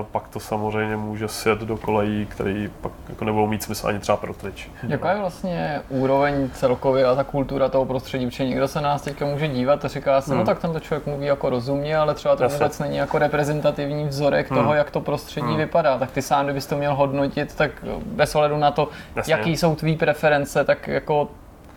uh, 0.00 0.06
pak 0.12 0.28
to 0.28 0.40
samozřejmě 0.40 0.96
může 0.96 1.28
sjet 1.28 1.58
do 1.58 1.76
kolejí, 1.76 2.26
který 2.26 2.70
pak 2.80 2.92
jako 3.08 3.24
nebudou 3.24 3.46
mít 3.46 3.62
smysl 3.62 3.86
ani 3.88 3.98
třeba 3.98 4.16
pro 4.16 4.34
Twitch. 4.34 4.62
Jaká 4.88 5.12
je 5.12 5.18
vlastně 5.18 5.80
úroveň 5.88 6.50
celkově 6.54 7.04
a 7.06 7.14
ta 7.14 7.24
kultura 7.24 7.68
toho 7.68 7.84
prostředí, 7.84 8.26
protože 8.26 8.44
někdo 8.44 8.68
se 8.68 8.80
nás 8.80 9.02
teďka 9.02 9.26
může 9.26 9.48
dívat 9.48 9.84
a 9.84 9.88
říká 9.88 10.20
si, 10.20 10.30
no 10.30 10.36
Hmm. 10.36 10.46
tak 10.46 10.58
tento 10.58 10.80
člověk 10.80 11.06
mluví 11.06 11.26
jako 11.26 11.50
rozumně, 11.50 11.96
ale 11.96 12.14
třeba 12.14 12.36
to 12.36 12.42
Jasně. 12.42 12.58
vůbec 12.58 12.78
není 12.78 12.96
jako 12.96 13.18
reprezentativní 13.18 14.04
vzorek 14.04 14.50
Hmm. 14.50 14.58
toho, 14.60 14.74
jak 14.74 14.90
to 14.90 15.00
prostředí 15.00 15.46
Hmm. 15.46 15.56
vypadá. 15.56 15.98
Tak 15.98 16.10
ty 16.10 16.22
sám, 16.22 16.44
kdybys 16.46 16.66
to 16.66 16.76
měl 16.76 16.94
hodnotit, 16.94 17.54
tak 17.54 17.70
bez 18.06 18.34
ohledu 18.34 18.56
na 18.56 18.70
to, 18.70 18.88
Jasně. 19.16 19.34
jaký 19.34 19.56
jsou 19.56 19.74
tvý 19.74 19.96
preference, 19.96 20.64
tak 20.64 20.88
jako 20.88 21.28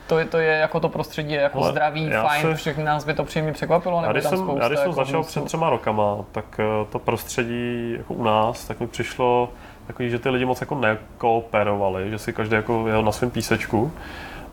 to 0.07 0.19
je, 0.19 0.25
to 0.25 0.37
je 0.37 0.51
jako 0.57 0.79
to 0.79 0.89
prostředí 0.89 1.33
je 1.33 1.41
jako 1.41 1.57
Ale 1.63 1.71
zdravý, 1.71 2.05
já 2.09 2.23
fajn, 2.23 2.41
se- 2.41 2.55
všechny 2.55 2.83
nás 2.83 3.05
by 3.05 3.13
to 3.13 3.23
příjemně 3.23 3.51
překvapilo, 3.53 3.95
Já 3.95 4.01
nebo 4.01 4.11
když 4.13 4.23
tam 4.23 4.29
jsem, 4.31 4.39
spousta 4.39 4.63
já 4.63 4.67
když 4.67 4.79
jsem 4.79 4.89
jako 4.89 4.95
začal 5.05 5.13
hnusů. 5.21 5.29
před 5.29 5.43
třema 5.45 5.69
rokama, 5.69 6.17
tak 6.31 6.45
eh, 6.59 6.63
to 6.91 6.99
prostředí 6.99 7.93
jako 7.97 8.13
u 8.13 8.23
nás, 8.23 8.65
tak 8.65 8.79
mi 8.79 8.87
přišlo 8.87 9.49
takový, 9.87 10.09
že 10.09 10.19
ty 10.19 10.29
lidi 10.29 10.45
moc 10.45 10.61
jako 10.61 10.75
nekooperovali, 10.75 12.09
že 12.09 12.19
si 12.19 12.33
každý 12.33 12.55
jako 12.55 12.87
jel 12.87 13.03
na 13.03 13.11
svém 13.11 13.31
písečku. 13.31 13.91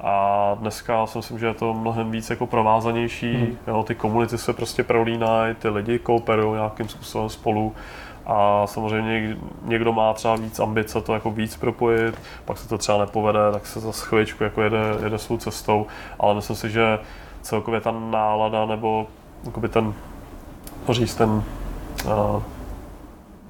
A 0.01 0.57
dneska 0.61 1.07
si 1.07 1.19
myslím, 1.19 1.39
že 1.39 1.47
je 1.47 1.55
to 1.55 1.75
mnohem 1.75 2.11
víc 2.11 2.31
jako 2.31 2.47
provázanější. 2.47 3.35
Hmm. 3.35 3.59
Jo, 3.67 3.83
ty 3.83 3.95
komunity 3.95 4.39
se 4.39 4.53
prostě 4.53 4.83
prolínají, 4.85 5.55
ty 5.55 5.69
lidi 5.69 5.99
kooperují 5.99 6.53
nějakým 6.55 6.89
způsobem 6.89 7.29
spolu. 7.29 7.75
A 8.33 8.67
samozřejmě 8.67 9.21
něk- 9.21 9.37
někdo 9.63 9.93
má 9.93 10.13
třeba 10.13 10.37
víc 10.37 10.61
ambice 10.61 11.01
to 11.01 11.15
jako 11.15 11.31
víc 11.31 11.57
propojit, 11.57 12.15
pak 12.45 12.59
se 12.59 12.69
to 12.69 12.79
třeba 12.79 12.99
nepovede, 12.99 13.39
tak 13.53 13.67
se 13.67 13.81
za 13.81 13.93
chviličku 13.93 14.45
jako 14.45 14.63
jede, 14.63 14.79
jede 15.03 15.19
svou 15.19 15.37
cestou. 15.37 15.87
Ale 16.21 16.35
myslím 16.35 16.57
si, 16.57 16.71
že 16.71 16.99
celkově 17.43 17.81
ta 17.81 17.91
nálada 17.91 18.67
nebo 18.67 19.07
jakoby 19.45 19.69
ten, 19.69 19.95
to 20.87 20.95
říct, 20.95 21.15
ten, 21.15 21.31
uh, 21.31 22.43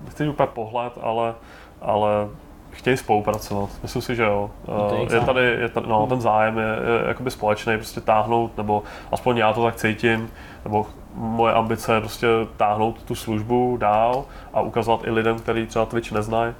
nechci 0.05 0.29
úplně 0.29 0.47
pohled, 0.47 0.93
ale, 1.03 1.35
ale 1.83 2.29
chtějí 2.71 2.97
spolupracovat. 2.97 3.71
Myslím 3.83 4.03
si, 4.03 4.17
že 4.17 4.23
jo. 4.23 4.51
No 4.69 4.89
je 4.91 4.97
jejich 4.97 5.11
je 5.13 5.21
tady, 5.21 5.43
je 5.45 5.69
tady, 5.69 5.87
no, 5.87 6.07
ten 6.07 6.21
zájem 6.21 6.59
je, 6.59 6.65
je 6.65 7.09
jakoby 7.09 7.31
společný, 7.31 7.77
prostě 7.77 8.01
táhnout, 8.01 8.57
nebo 8.57 8.83
aspoň 9.13 9.37
já 9.37 9.53
to 9.53 9.65
tak 9.65 9.77
cítím, 9.77 10.31
nebo 10.65 10.87
moje 11.15 11.55
ambice 11.55 11.95
je 11.95 12.01
prostě 12.01 12.27
táhnout 12.57 13.03
tu 13.03 13.15
službu 13.15 13.77
dál 13.81 14.25
a 14.55 14.61
ukazovat 14.61 15.01
i 15.05 15.11
lidem, 15.11 15.39
kteří 15.39 15.67
třeba 15.67 15.87
Twitch 15.87 16.13
neznají, 16.13 16.55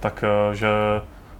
tak 0.00 0.24
eh, 0.24 0.54
že 0.54 0.68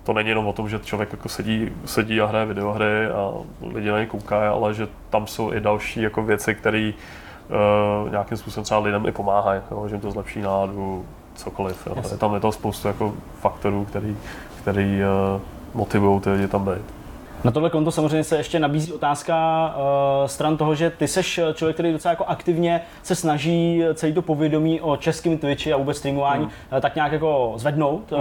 to 0.06 0.12
není 0.12 0.28
jenom 0.28 0.46
o 0.46 0.52
tom, 0.52 0.68
že 0.68 0.78
člověk 0.78 1.12
jako 1.12 1.28
sedí, 1.28 1.72
sedí 1.84 2.20
a 2.20 2.26
hraje 2.26 2.46
videohry 2.46 3.06
a 3.06 3.32
lidi 3.74 3.90
na 3.90 3.98
ně 3.98 4.06
koukají, 4.06 4.48
ale 4.48 4.74
že 4.74 4.88
tam 5.10 5.26
jsou 5.26 5.52
i 5.52 5.60
další 5.60 6.02
jako 6.02 6.22
věci, 6.22 6.54
které 6.54 6.92
uh, 6.92 8.10
nějakým 8.10 8.38
způsobem 8.38 8.64
třeba 8.64 8.80
lidem 8.80 9.06
i 9.06 9.12
pomáhají, 9.12 9.60
jo, 9.70 9.88
že 9.88 9.94
jim 9.94 10.00
to 10.00 10.10
zlepší 10.10 10.40
náladu, 10.40 11.04
cokoliv. 11.34 11.86
Jo. 11.86 11.96
Je 12.10 12.16
tam 12.16 12.34
je 12.34 12.40
to 12.40 12.52
spoustu 12.52 12.88
jako 12.88 13.14
faktorů, 13.40 13.84
který, 13.84 14.16
který 14.60 15.00
uh, 15.34 15.40
motivují 15.74 16.20
ty 16.20 16.30
lidi 16.30 16.48
tam 16.48 16.64
být. 16.64 16.95
Na 17.44 17.50
tohle 17.50 17.70
konto 17.70 17.90
samozřejmě 17.90 18.24
se 18.24 18.36
ještě 18.36 18.58
nabízí 18.58 18.92
otázka 18.92 19.36
uh, 19.76 20.26
stran 20.26 20.56
toho, 20.56 20.74
že 20.74 20.90
ty 20.90 21.08
seš 21.08 21.40
člověk, 21.54 21.76
který 21.76 21.92
docela 21.92 22.12
jako 22.12 22.24
aktivně 22.24 22.80
se 23.02 23.14
snaží 23.14 23.82
celý 23.94 24.12
to 24.12 24.22
povědomí 24.22 24.80
o 24.80 24.96
českém 24.96 25.38
Twitchi 25.38 25.72
a 25.72 25.76
vůbec 25.76 25.96
streamování 25.96 26.44
Hmm. 26.44 26.52
uh, 26.72 26.80
tak 26.80 26.94
nějak 26.94 27.12
jako 27.12 27.52
zvednout 27.56 28.12
uh, 28.12 28.18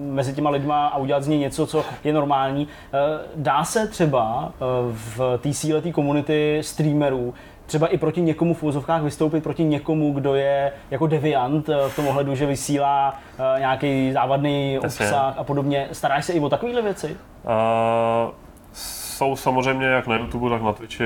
mezi 0.00 0.32
těma 0.32 0.50
lidma 0.50 0.86
a 0.86 0.98
udělat 0.98 1.22
z 1.22 1.28
něj 1.28 1.38
něco, 1.38 1.66
co 1.66 1.84
je 2.04 2.12
normální. 2.12 2.64
Uh, 2.64 2.98
dá 3.36 3.64
se 3.64 3.86
třeba 3.86 4.44
uh, 4.44 4.92
v 4.92 5.38
té 5.42 5.52
síle 5.52 5.80
té 5.80 5.92
komunity 5.92 6.58
streamerů 6.64 7.34
třeba 7.70 7.86
i 7.86 7.98
proti 7.98 8.20
někomu 8.20 8.54
v 8.54 8.62
úzovkách 8.62 9.02
vystoupit 9.02 9.42
proti 9.42 9.64
někomu, 9.64 10.12
kdo 10.12 10.34
je 10.34 10.72
jako 10.90 11.06
deviant 11.06 11.68
eh, 11.68 11.88
v 11.88 11.96
tom 11.96 12.06
ohledu, 12.06 12.34
že 12.34 12.46
vysílá 12.46 13.14
uh, 13.38 13.60
nějaký 13.60 14.12
závadný 14.12 14.74
Jasně. 14.74 15.06
obsah 15.06 15.38
a 15.38 15.44
podobně. 15.44 15.88
Staráš 15.92 16.24
se 16.24 16.32
i 16.32 16.40
o 16.40 16.48
takovéhle 16.48 16.82
věci? 16.82 17.16
Uh, 17.44 18.32
jsou 18.72 19.36
samozřejmě 19.36 19.86
jak 19.86 20.06
na 20.06 20.16
YouTube, 20.16 20.50
tak 20.50 20.62
na 20.62 20.72
Twitchi, 20.72 21.04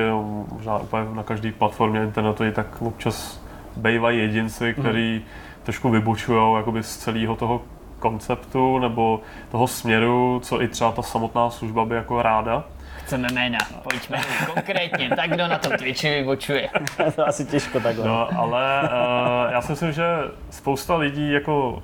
možná 0.53 0.79
úplně 0.79 1.05
na 1.15 1.23
každé 1.23 1.53
platformě 1.53 2.03
internetu, 2.03 2.45
tak 2.53 2.83
občas 2.83 3.41
bývají 3.77 4.19
jedinci, 4.19 4.75
kteří 4.75 5.25
trošku 5.63 5.91
vybočují 5.91 6.57
jakoby 6.57 6.83
z 6.83 6.97
celého 6.97 7.37
toho 7.37 7.61
konceptu 7.99 8.79
nebo 8.79 9.21
toho 9.51 9.67
směru, 9.67 10.41
co 10.43 10.63
i 10.63 10.69
třeba 10.69 10.93
ta 10.93 11.03
samotná 11.03 11.51
služba 11.51 11.85
by 11.85 11.95
jako 11.95 12.23
ráda. 12.23 12.65
Chceme 13.05 13.29
jména, 13.33 13.59
pojďme 13.83 14.19
konkrétně, 14.55 15.11
tak 15.17 15.31
kdo 15.31 15.49
na 15.49 15.59
tom 15.59 15.73
Twitchi 15.73 16.11
vybočuje. 16.11 16.69
to 16.97 17.21
je 17.21 17.27
asi 17.27 17.45
těžko 17.45 17.81
takhle. 17.81 18.09
No, 18.09 18.29
ale 18.39 18.81
uh, 18.83 19.53
já 19.53 19.61
si 19.63 19.73
myslím, 19.73 19.93
že 19.93 20.05
spousta 20.51 20.97
lidí 20.97 21.33
jako 21.33 21.83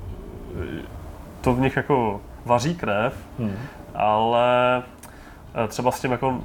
eh, 0.78 0.82
to 1.40 1.54
v 1.54 1.60
nich 1.60 1.76
jako 1.76 2.20
vaří 2.44 2.74
krev, 2.74 3.14
Hmm. 3.38 3.56
ale 3.94 4.82
eh, 5.64 5.68
třeba 5.68 5.90
s 5.90 6.00
tím 6.00 6.12
jako 6.12 6.40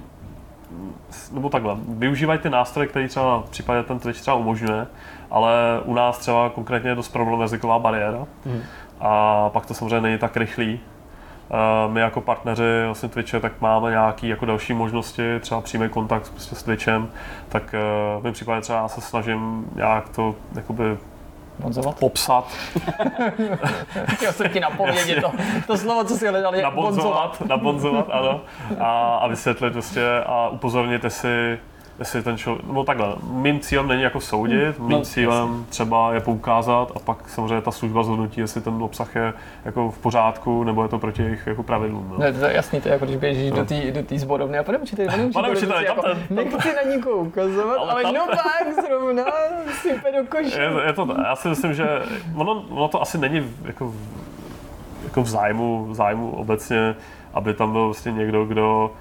nebo 1.31 1.49
takhle, 1.49 1.75
využívají 1.87 2.39
ty 2.39 2.49
nástroje, 2.49 2.87
které 2.87 3.07
třeba 3.07 3.39
v 3.41 3.49
případě 3.49 3.83
ten 3.83 3.99
Twitch 3.99 4.21
třeba 4.21 4.35
umožňuje, 4.37 4.87
ale 5.31 5.53
u 5.85 5.93
nás 5.93 6.17
třeba 6.17 6.49
konkrétně 6.49 6.89
je 6.89 6.95
dost 6.95 7.09
problém 7.09 7.41
jazyková 7.41 7.79
bariéra 7.79 8.25
Mhm. 8.45 8.61
a 8.99 9.49
pak 9.49 9.65
to 9.65 9.73
samozřejmě 9.73 10.01
není 10.01 10.17
tak 10.17 10.37
rychlý 10.37 10.79
my 11.87 11.99
jako 12.01 12.21
partneři 12.21 12.83
vlastně 12.85 13.09
Twitche, 13.09 13.39
tak 13.39 13.61
máme 13.61 13.89
nějaké 13.89 14.27
jako 14.27 14.45
další 14.45 14.73
možnosti, 14.73 15.39
třeba 15.39 15.61
přímý 15.61 15.89
kontakt 15.89 16.29
prostě 16.31 16.55
s 16.55 16.63
Twitchem, 16.63 17.09
tak 17.49 17.73
v 18.19 18.23
mém 18.23 18.33
případě 18.33 18.61
třeba 18.61 18.77
já 18.77 18.87
se 18.87 19.01
snažím 19.01 19.65
nějak 19.75 20.09
to 20.09 20.35
jakoby 20.55 20.97
Bonzovat? 21.59 21.99
popsat, 21.99 22.45
Chtěl 24.15 24.33
jsem 24.33 24.49
ti 24.49 24.59
napovědět 24.59 25.21
to, 25.21 25.31
to 25.67 25.77
slovo, 25.77 26.03
co 26.03 26.15
si 26.17 26.27
hledal, 26.27 26.55
je 26.55 26.61
bonzovat. 26.75 27.41
nabonzovat, 27.41 27.47
nabonzovat, 27.49 28.07
ano, 28.11 28.41
a, 28.79 29.15
a 29.17 29.27
vysvětlit 29.27 29.73
prostě 29.73 30.05
a 30.25 30.49
upozornit, 30.49 31.03
jestli 31.03 31.59
jestli 31.99 32.23
ten 32.23 32.37
člověk, 32.37 32.65
no 32.71 32.83
takhle, 32.83 33.15
mým 33.31 33.59
cílem 33.59 33.87
není 33.87 34.01
jako 34.01 34.19
soudit, 34.21 34.79
mým 34.79 34.89
No, 34.89 35.01
cílem 35.01 35.65
třeba 35.69 36.13
je 36.13 36.19
poukázat 36.19 36.91
a 36.95 36.99
pak 36.99 37.29
samozřejmě 37.29 37.61
ta 37.61 37.71
služba 37.71 38.03
zhodnotí, 38.03 38.41
jestli 38.41 38.61
ten 38.61 38.83
obsah 38.83 39.15
je 39.15 39.33
jako 39.65 39.91
v 39.91 39.97
pořádku, 39.97 40.63
nebo 40.63 40.83
je 40.83 40.89
to 40.89 40.99
proti 40.99 41.21
jejich 41.21 41.47
jako 41.47 41.63
pravidlům. 41.63 42.07
No. 42.11 42.17
Ne, 42.17 42.33
to 42.33 42.45
je 42.45 42.53
jasný, 42.55 42.81
to 42.81 42.87
je 42.87 42.91
jako 42.93 43.05
když 43.05 43.17
běžíš 43.17 43.51
do 43.51 43.65
té 43.65 43.91
do 43.91 44.03
tý 44.03 44.19
zborovny 44.19 44.57
a 44.57 44.63
pane 44.63 44.77
učiteli, 44.77 45.07
pane 45.07 45.23
učiteli, 45.23 45.51
učiteli, 45.51 45.85
jako, 45.85 46.01
tam 46.01 46.11
ten- 46.15 46.35
tam 46.37 46.45
nechci 46.53 46.73
na 46.75 46.91
nikoho 46.95 47.15
ukazovat, 47.15 47.77
ale, 47.79 47.91
Ale 47.91 48.01
tam- 48.03 48.13
no 48.13 48.25
pak 48.27 48.85
zrovna 48.87 49.23
sype 49.81 50.11
do 50.11 50.27
koše. 50.29 50.61
Je, 50.61 50.71
je 50.87 50.93
to, 50.93 51.07
já 51.25 51.35
si 51.35 51.47
myslím, 51.47 51.73
že 51.73 51.87
ono, 52.35 52.63
ono 52.69 52.87
to 52.87 53.01
asi 53.01 53.17
není 53.17 53.51
jako, 53.63 53.93
jako 55.03 55.21
v 55.21 55.27
zájmu, 55.29 55.85
v 55.85 55.95
zájmu 55.95 56.31
obecně, 56.31 56.95
aby 57.33 57.53
tam 57.53 57.71
byl 57.71 57.85
vlastně 57.85 58.11
někdo, 58.11 58.45
kdo 58.45 58.91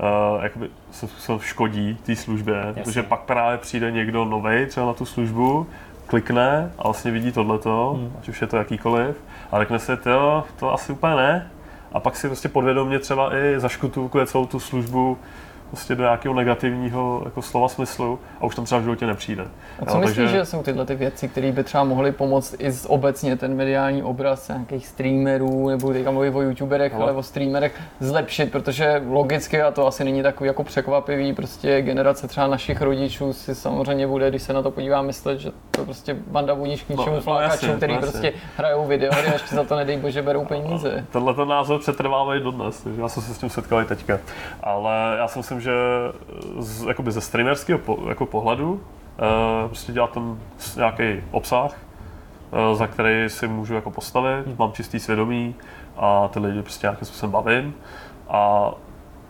uh, 0.00 0.42
jakoby 0.42 0.70
se 0.90 1.08
způsobem 1.08 1.40
škodí 1.40 1.98
té 2.02 2.16
službě, 2.16 2.74
protože 2.74 3.02
pak 3.02 3.20
právě 3.20 3.58
přijde 3.58 3.90
někdo 3.90 4.24
nový 4.24 4.66
třeba 4.66 4.86
na 4.86 4.92
tu 4.94 5.04
službu, 5.04 5.66
klikne 6.06 6.72
a 6.78 6.82
vlastně 6.82 7.10
vidí 7.10 7.32
tohleto, 7.32 7.94
hmm. 7.98 8.12
ať 8.18 8.28
už 8.28 8.40
je 8.40 8.46
to 8.46 8.56
jakýkoliv, 8.56 9.16
a 9.52 9.58
řekne 9.58 9.78
si, 9.78 9.96
to 10.56 10.72
asi 10.72 10.92
úplně 10.92 11.14
ne. 11.14 11.50
A 11.92 12.00
pak 12.00 12.16
si 12.16 12.26
prostě 12.26 12.48
podvědomě 12.48 12.98
třeba 12.98 13.36
i 13.36 13.60
zaškutulkuje 13.60 14.26
celou 14.26 14.46
tu 14.46 14.60
službu 14.60 15.18
prostě 15.70 15.94
do 15.94 16.02
nějakého 16.02 16.34
negativního 16.34 17.22
jako 17.24 17.42
slova 17.42 17.68
smyslu 17.68 18.18
a 18.40 18.44
už 18.46 18.54
tam 18.54 18.64
třeba 18.64 18.78
v 18.78 18.82
životě 18.82 19.06
nepřijde. 19.06 19.44
A 19.82 19.84
co 19.86 19.96
Jo, 19.96 20.00
myslíš, 20.00 20.30
že 20.30 20.44
jsou 20.44 20.62
tyhle 20.62 20.86
ty 20.86 20.94
věci, 20.94 21.28
které 21.28 21.52
by 21.52 21.64
třeba 21.64 21.84
mohly 21.84 22.12
pomoct 22.12 22.54
i 22.58 22.70
z 22.70 22.86
obecně 22.88 23.36
ten 23.36 23.54
mediální 23.56 24.02
obraz 24.02 24.48
nějakých 24.48 24.86
streamerů, 24.86 25.68
nebo 25.68 25.92
teďka 25.92 26.10
mluvím 26.10 26.36
o 26.36 26.40
youtuberech, 26.42 26.94
ale, 26.94 27.02
Ale- 27.02 27.12
o 27.12 27.22
streamerech 27.22 27.80
zlepšit, 28.00 28.52
protože 28.52 29.02
logicky, 29.08 29.62
a 29.62 29.70
to 29.70 29.86
asi 29.86 30.04
není 30.04 30.22
takový 30.22 30.48
jako 30.48 30.64
překvapivý, 30.64 31.32
prostě 31.32 31.82
generace 31.82 32.28
třeba 32.28 32.46
našich 32.46 32.82
rodičů 32.82 33.32
si 33.32 33.54
samozřejmě 33.54 34.06
bude, 34.06 34.30
když 34.30 34.42
se 34.42 34.52
na 34.52 34.62
to 34.62 34.70
podívá, 34.70 35.02
myslet, 35.02 35.40
že 35.40 35.50
to 35.70 35.84
prostě 35.84 36.16
banda 36.26 36.54
buníš 36.54 36.82
k 36.82 36.88
ničemu 36.88 37.06
No, 37.10 37.14
no, 37.14 37.20
flákačů, 37.20 37.52
jasně, 37.66 37.76
který 37.76 37.92
jasně. 37.94 38.10
prostě 38.10 38.32
hrajou 38.56 38.86
videohry 38.86 39.28
a 39.28 39.32
ještě 39.32 39.54
za 39.54 39.64
to 39.64 39.76
nedej 39.76 39.96
bože 39.96 40.22
berou 40.22 40.44
peníze. 40.48 41.04
Tenhle 41.12 41.34
ten 41.34 41.48
názor 41.48 41.80
přetrvává 41.80 42.36
i 42.36 42.40
dodnes, 42.40 42.80
takže 42.80 43.00
já 43.00 43.08
jsem 43.08 43.22
se 43.22 43.34
s 43.34 43.38
tím 43.38 43.50
setkal 43.50 43.80
i 43.82 43.84
teďka. 43.84 44.18
Ale 44.62 44.92
já 45.18 45.28
si 45.28 45.38
myslím, 45.38 45.59
že 45.60 45.72
z, 46.58 46.84
jakoby 46.86 47.12
ze 47.12 47.20
streamerského 47.20 47.78
po, 47.78 47.98
jako 48.08 48.26
pohledu 48.26 48.72
uh, 48.72 48.78
prostě 49.66 49.92
dělat 49.92 50.10
ten 50.10 50.38
s- 50.58 50.76
nějaký 50.76 51.04
obsah, 51.30 51.72
uh, 52.70 52.78
za 52.78 52.86
který 52.86 53.30
si 53.30 53.48
můžu 53.48 53.74
jako 53.74 53.90
postavit, 53.90 54.46
Hmm. 54.46 54.56
mám 54.58 54.72
čistý 54.72 55.00
svědomí 55.00 55.54
a 55.96 56.28
ty 56.28 56.38
lidi 56.38 56.62
prostě 56.62 56.86
nějakým 56.86 57.06
způsobem 57.06 57.30
bavím. 57.32 57.74
A 58.28 58.70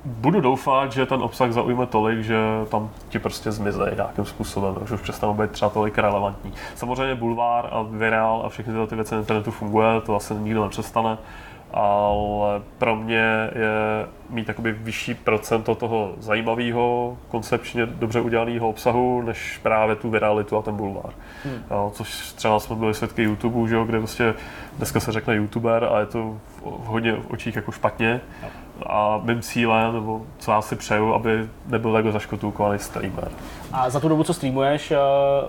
budu 0.04 0.40
doufat, 0.40 0.92
že 0.92 1.06
ten 1.06 1.22
obsah 1.22 1.52
zaujme 1.52 1.86
tolik, 1.86 2.20
že 2.20 2.36
tam 2.70 2.90
ti 3.08 3.18
prostě 3.18 3.52
zmizí 3.52 3.80
nějakým 3.94 4.24
způsobem, 4.24 4.74
že 4.88 4.94
už 4.94 5.00
přestanou 5.00 5.34
být 5.34 5.50
třeba 5.50 5.68
tolik 5.70 5.98
relevantní. 5.98 6.52
Samozřejmě 6.74 7.14
bulvár 7.14 7.68
a 7.72 7.82
virál 7.90 8.42
a 8.46 8.48
všechny 8.48 8.72
tyhle 8.72 8.86
ty 8.86 8.94
věci 8.94 9.14
na 9.14 9.20
internetu 9.20 9.50
funguje, 9.50 10.00
to 10.00 10.16
asi 10.16 10.34
nikdo 10.34 10.62
nepřestane, 10.62 11.18
ale 11.72 12.62
pro 12.78 12.96
mě 12.96 13.50
je 13.54 14.06
mít 14.30 14.48
jakoby 14.48 14.72
vyšší 14.72 15.14
procento 15.14 15.74
toho 15.74 16.12
zajímavého, 16.18 17.16
koncepčně 17.28 17.86
dobře 17.86 18.20
udělaného 18.20 18.68
obsahu, 18.68 19.22
než 19.22 19.58
právě 19.62 19.96
tu 19.96 20.10
viralitu 20.10 20.56
a 20.56 20.62
ten 20.62 20.76
bulvár. 20.76 21.12
Hmm. 21.44 21.90
Což 21.92 22.32
třeba 22.32 22.60
jsme 22.60 22.76
byli 22.76 22.94
svědky 22.94 23.22
YouTube, 23.22 23.68
že 23.68 23.74
jo, 23.74 23.84
kde 23.84 23.98
prostě 23.98 24.34
dneska 24.76 25.00
se 25.00 25.12
řekne 25.12 25.34
YouTuber 25.34 25.84
a 25.92 26.00
je 26.00 26.06
to 26.06 26.36
v, 26.46 26.62
v 26.62 26.84
hodně 26.84 27.16
očích 27.30 27.56
jako 27.56 27.72
špatně. 27.72 28.20
A 28.86 29.20
mým 29.22 29.42
cílem, 29.42 29.94
nebo 29.94 30.22
co 30.38 30.50
já 30.50 30.62
si 30.62 30.76
přeju, 30.76 31.14
aby 31.14 31.48
nebyl 31.66 31.96
jako 31.96 32.12
zaškotulkovaný 32.12 32.78
streamer. 32.78 33.28
A 33.72 33.90
za 33.90 34.00
tu 34.00 34.08
dobu, 34.08 34.24
co 34.24 34.34
streamuješ, 34.34 34.90
eh, 34.90 34.96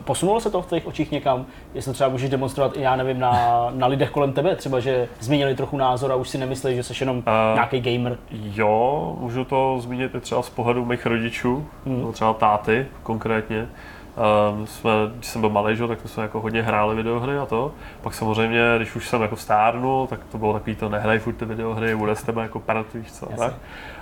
posunulo 0.03 0.39
se 0.39 0.49
to 0.49 0.61
v 0.61 0.65
tvých 0.65 0.87
očích 0.87 1.11
někam? 1.11 1.45
Jestli 1.73 1.93
třeba 1.93 2.09
můžeš 2.09 2.29
demonstrovat 2.29 2.77
i, 2.77 2.81
já 2.81 2.95
nevím, 2.95 3.19
na, 3.19 3.67
na 3.69 3.87
lidech 3.87 4.09
kolem 4.09 4.33
tebe, 4.33 4.55
třeba, 4.55 4.79
že 4.79 5.07
změnili 5.19 5.55
trochu 5.55 5.77
názor 5.77 6.11
a 6.11 6.15
už 6.15 6.29
si 6.29 6.37
nemyslí, 6.37 6.75
že 6.75 6.83
jsi 6.83 6.93
jenom 6.99 7.17
uh, 7.17 7.23
nějaký 7.53 7.81
gamer. 7.81 8.17
Jo, 8.31 9.15
můžu 9.19 9.45
to 9.45 9.77
zmínit 9.79 10.15
i 10.15 10.19
třeba 10.19 10.41
z 10.41 10.49
pohledu 10.49 10.85
mých 10.85 11.05
rodičů, 11.05 11.65
mm. 11.85 12.13
třeba 12.13 12.33
táty 12.33 12.87
konkrétně. 13.03 13.67
Um, 14.21 14.67
jsme, 14.67 14.91
když 15.15 15.25
jsem 15.25 15.41
byl 15.41 15.49
malý, 15.49 15.75
že, 15.75 15.87
tak 15.87 15.99
jsme 16.05 16.23
jako 16.23 16.41
hodně 16.41 16.61
hráli 16.61 16.95
videohry 16.95 17.37
a 17.37 17.45
to. 17.45 17.71
Pak 18.01 18.13
samozřejmě, 18.13 18.73
když 18.77 18.95
už 18.95 19.07
jsem 19.07 19.21
jako 19.21 19.35
stárnul, 19.35 20.07
tak 20.07 20.19
to 20.31 20.37
bylo 20.37 20.53
takový 20.53 20.75
to 20.75 20.89
nehraj 20.89 21.19
furt 21.19 21.33
ty 21.33 21.45
videohry, 21.45 21.95
bude 21.95 22.15
z 22.15 22.23
tebe 22.23 22.41
jako 22.41 22.59
parent, 22.59 22.93
víš 22.93 23.11
co, 23.11 23.25
tak. 23.25 23.53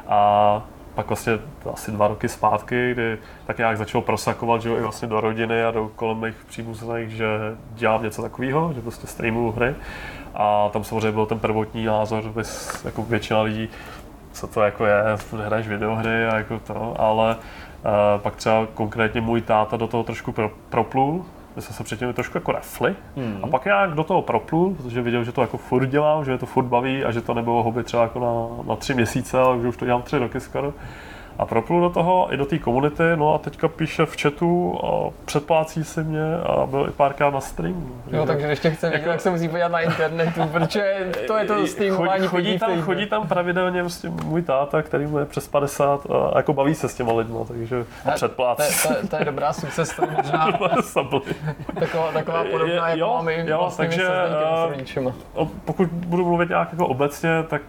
A 0.08 0.62
pak 0.96 1.08
vlastně 1.08 1.40
to 1.64 1.74
asi 1.74 1.92
dva 1.92 2.08
roky 2.08 2.30
zpátky, 2.30 2.92
kdy 2.94 3.18
tak 3.46 3.58
nějak 3.58 3.78
začal 3.78 4.02
prosakovat, 4.02 4.62
že 4.62 4.70
jo, 4.70 4.78
i 4.78 4.82
vlastně 4.82 5.08
do 5.08 5.22
rodiny 5.22 5.64
a 5.64 5.72
do 5.72 5.92
kolem 5.96 6.18
mých 6.18 6.36
příbuzných, 6.48 7.10
že 7.10 7.28
dělám 7.74 8.04
něco 8.04 8.22
takového, 8.22 8.72
že 8.76 8.82
prostě 8.82 9.08
streamuju 9.08 9.52
hry. 9.52 9.76
A 10.36 10.70
tam 10.70 10.84
samozřejmě 10.84 11.12
byl 11.12 11.26
ten 11.26 11.40
prvotní 11.40 11.86
názor, 11.86 12.24
jako 12.86 13.04
většina 13.04 13.42
lidí, 13.42 13.70
co 14.32 14.48
to 14.48 14.62
jako 14.62 14.86
je, 14.86 15.04
hraješ 15.46 15.68
videohry 15.68 16.26
a 16.26 16.38
jako 16.38 16.60
to, 16.60 16.96
ale 17.00 17.36
uh, 17.86 18.22
pak 18.22 18.36
třeba 18.36 18.68
konkrétně 18.74 19.22
můj 19.22 19.42
táta 19.42 19.78
do 19.78 19.88
toho 19.88 20.04
trošku 20.04 20.32
pro, 20.32 20.52
proplul, 20.70 21.26
my 21.56 21.62
jsme 21.62 21.76
se 21.76 21.84
předtím 21.84 22.14
trošku 22.14 22.38
jako 22.38 22.52
refli 22.52 22.96
Hmm. 23.16 23.40
a 23.44 23.48
pak 23.48 23.66
nějak 23.66 23.92
do 23.94 24.04
toho 24.04 24.22
proplul, 24.22 24.76
protože 24.76 25.02
viděl, 25.02 25.24
že 25.24 25.32
to 25.32 25.42
jako 25.42 25.58
furt 25.58 25.86
dělám, 25.86 26.26
že 26.26 26.32
je 26.32 26.38
to 26.38 26.46
furt 26.46 26.64
baví 26.64 27.04
a 27.04 27.12
že 27.12 27.22
to 27.22 27.34
nebylo 27.34 27.64
hobby 27.64 27.84
třeba 27.84 28.04
jako 28.04 28.20
na, 28.20 28.70
na 28.70 28.76
tři 28.76 28.94
měsíce, 28.94 29.40
ale 29.40 29.62
že 29.62 29.68
už 29.68 29.78
to 29.78 29.86
dělám 29.86 30.02
tři 30.02 30.18
roky 30.18 30.40
skoro. 30.40 30.74
A 31.40 31.46
proplul 31.46 31.82
do 31.82 31.90
toho 31.90 32.34
i 32.34 32.38
do 32.38 32.46
té 32.46 32.58
komunity, 32.58 33.04
no 33.16 33.34
a 33.34 33.38
teďka 33.38 33.68
píše 33.68 34.06
v 34.06 34.22
chatu 34.22 34.80
a 34.86 35.10
předplácí 35.26 35.84
si 35.84 36.04
mě 36.04 36.38
a 36.44 36.66
byl 36.66 36.86
i 36.90 36.92
párkrát 36.92 37.30
na 37.30 37.42
streamu. 37.42 37.88
Jo, 38.12 38.26
takže 38.26 38.48
když 38.48 38.60
tě 38.60 38.70
chce 38.72 38.88
vidět, 38.90 39.00
Jako- 39.00 39.12
tak 39.12 39.22
se 39.22 39.30
musí 39.30 39.48
podívat 39.50 39.68
na 39.72 39.80
internetu, 39.80 40.42
protože 40.52 41.08
to 41.28 41.38
je 41.38 41.46
to 41.46 41.68
streamování 41.68 42.28
chodí, 42.28 42.46
chodí, 42.48 42.60
tam, 42.60 42.82
chodí 42.82 43.06
tam 43.06 43.28
pravidelně 43.28 43.82
prostě 43.82 44.10
můj 44.10 44.42
táta, 44.42 44.82
který 44.82 45.06
mu 45.08 45.18
je 45.20 45.26
přes 45.26 45.48
50 45.48 46.06
a 46.12 46.38
jako 46.38 46.54
baví 46.54 46.76
se 46.76 46.90
s 46.90 46.96
těma 46.96 47.14
lidma, 47.14 47.40
takže 47.48 47.86
a 48.06 48.10
To, 48.10 48.16
předplácí. 48.16 48.88
to, 48.88 48.94
je- 48.94 49.08
to 49.08 49.16
je 49.16 49.26
dobrá 49.26 49.54
success 49.54 49.90
story, 49.90 50.12
možná 50.18 50.48
taková, 51.80 52.12
taková 52.12 52.44
podobná, 52.52 52.90
jako 52.90 53.00
Jo, 53.00 53.14
máme 53.16 53.34
jo, 53.38 53.58
vlastně 53.60 53.86
takže. 53.88 54.08
O, 55.34 55.46
pokud 55.66 55.88
budu 55.88 56.26
mluvit 56.26 56.50
nějak 56.50 56.72
jako 56.72 56.88
obecně, 56.88 57.30
tak 57.48 57.62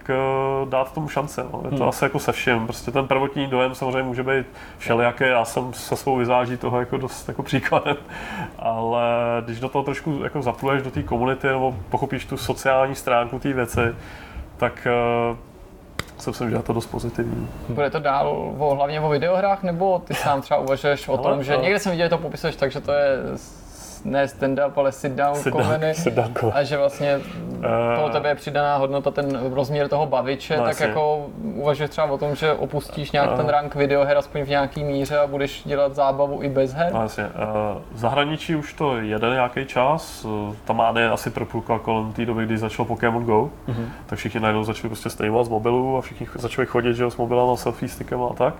uh, 0.63 0.69
dát 0.69 0.93
tomu 0.93 1.07
šance. 1.09 1.43
No. 1.53 1.61
Je 1.65 1.69
to 1.69 1.75
Hmm. 1.75 1.89
asi 1.89 2.05
jako 2.05 2.19
se 2.19 2.31
vším. 2.31 2.65
Prostě 2.65 2.91
ten 2.91 3.07
prvotní 3.07 3.47
dojem 3.47 3.60
samozřejmě 3.73 4.03
může 4.03 4.23
být 4.23 4.45
všelijaký. 4.77 5.23
Já 5.23 5.45
jsem 5.45 5.73
se 5.73 5.95
svou 5.95 6.17
vizáží 6.17 6.57
toho 6.57 6.79
jako 6.79 6.97
dost 6.97 7.27
jako 7.27 7.43
příkladem. 7.43 7.97
Ale 8.59 9.03
když 9.45 9.59
do 9.59 9.69
toho 9.69 9.83
trošku 9.83 10.19
jako 10.23 10.41
zapluješ 10.41 10.83
do 10.83 10.91
té 10.91 11.03
komunity 11.03 11.47
nebo 11.47 11.75
pochopíš 11.89 12.25
tu 12.25 12.37
sociální 12.37 12.95
stránku 12.95 13.39
té 13.39 13.53
věci, 13.53 13.95
tak 14.57 14.87
uh, 15.31 15.37
si 16.21 16.29
myslím, 16.29 16.49
že 16.49 16.55
je 16.55 16.61
to 16.61 16.73
dost 16.73 16.85
pozitivní. 16.85 17.49
Bude 17.69 17.89
to 17.89 17.99
dál 17.99 18.27
o, 18.57 18.75
hlavně 18.75 19.01
o 19.01 19.09
videohrách, 19.09 19.63
nebo 19.63 19.99
ty 19.99 20.13
sám 20.13 20.41
třeba 20.41 20.59
uvažuješ 20.59 21.07
o 21.07 21.13
Ale, 21.13 21.23
tom, 21.23 21.43
že 21.43 21.55
eh, 21.55 21.61
někde 21.61 21.79
jsem 21.79 21.91
viděl, 21.91 22.05
že 22.05 22.09
to 22.09 22.17
popisuješ 22.17 22.55
tak, 22.55 22.71
že 22.71 22.81
to 22.81 22.91
je 22.91 23.17
ne 24.05 24.27
stand-up, 24.27 24.71
ale 24.75 24.91
sit-down 24.91 25.35
Sit 25.35 25.53
down- 25.53 25.63
komedy. 25.63 25.93
sit 25.93 26.13
down. 26.13 26.33
A 26.53 26.63
že 26.63 26.77
vlastně 26.77 27.19
Eh, 27.63 27.97
pro 27.99 28.09
tebe 28.09 28.29
je 28.29 28.35
přidaná 28.35 28.77
hodnota 28.77 29.11
ten 29.11 29.39
rozměr 29.53 29.87
toho 29.87 30.05
baviče, 30.05 30.57
No, 30.57 30.63
tak 30.63 30.67
jasně. 30.69 30.85
jako 30.85 31.25
uvažuješ 31.55 31.89
třeba 31.91 32.07
o 32.11 32.17
tom, 32.17 32.35
že 32.35 32.53
opustíš 32.53 33.11
nějak 33.11 33.29
Eh. 33.33 33.37
ten 33.37 33.49
rank 33.49 33.75
videoher 33.75 34.17
aspoň 34.17 34.41
v 34.41 34.49
nějaký 34.49 34.83
míře 34.83 35.17
a 35.19 35.27
budeš 35.27 35.61
dělat 35.65 35.95
zábavu 35.95 36.43
i 36.43 36.49
bez 36.49 36.73
her? 36.73 36.93
No, 36.93 37.01
jasně. 37.01 37.23
Eh, 37.23 37.29
V 37.91 37.97
zahraničí 37.97 38.55
už 38.55 38.73
to 38.73 38.97
jede 38.97 39.29
nějaký 39.29 39.65
čas. 39.65 40.25
Eh, 40.51 40.55
Ta 40.65 40.73
mánie 40.73 41.09
asi 41.09 41.29
propukla 41.29 41.79
kolem 41.79 42.13
té 42.13 42.25
doby, 42.25 42.45
kdy 42.45 42.57
začal 42.57 42.85
Pokémon 42.85 43.23
Go. 43.25 43.49
Mm-hmm. 43.67 43.85
Tak 44.05 44.19
všichni 44.19 44.39
najednou 44.39 44.63
začali 44.63 44.89
prostě 44.89 45.09
streamovat 45.09 45.45
z 45.45 45.49
mobilu 45.49 45.97
a 45.97 46.01
všichni 46.01 46.27
začali 46.35 46.67
chodit 46.67 46.93
že 46.93 47.03
jo, 47.03 47.11
s 47.11 47.17
mobilem 47.17 47.49
a 47.49 47.55
selfie 47.55 47.89
stickem 47.89 48.23
a 48.23 48.33
tak. 48.33 48.53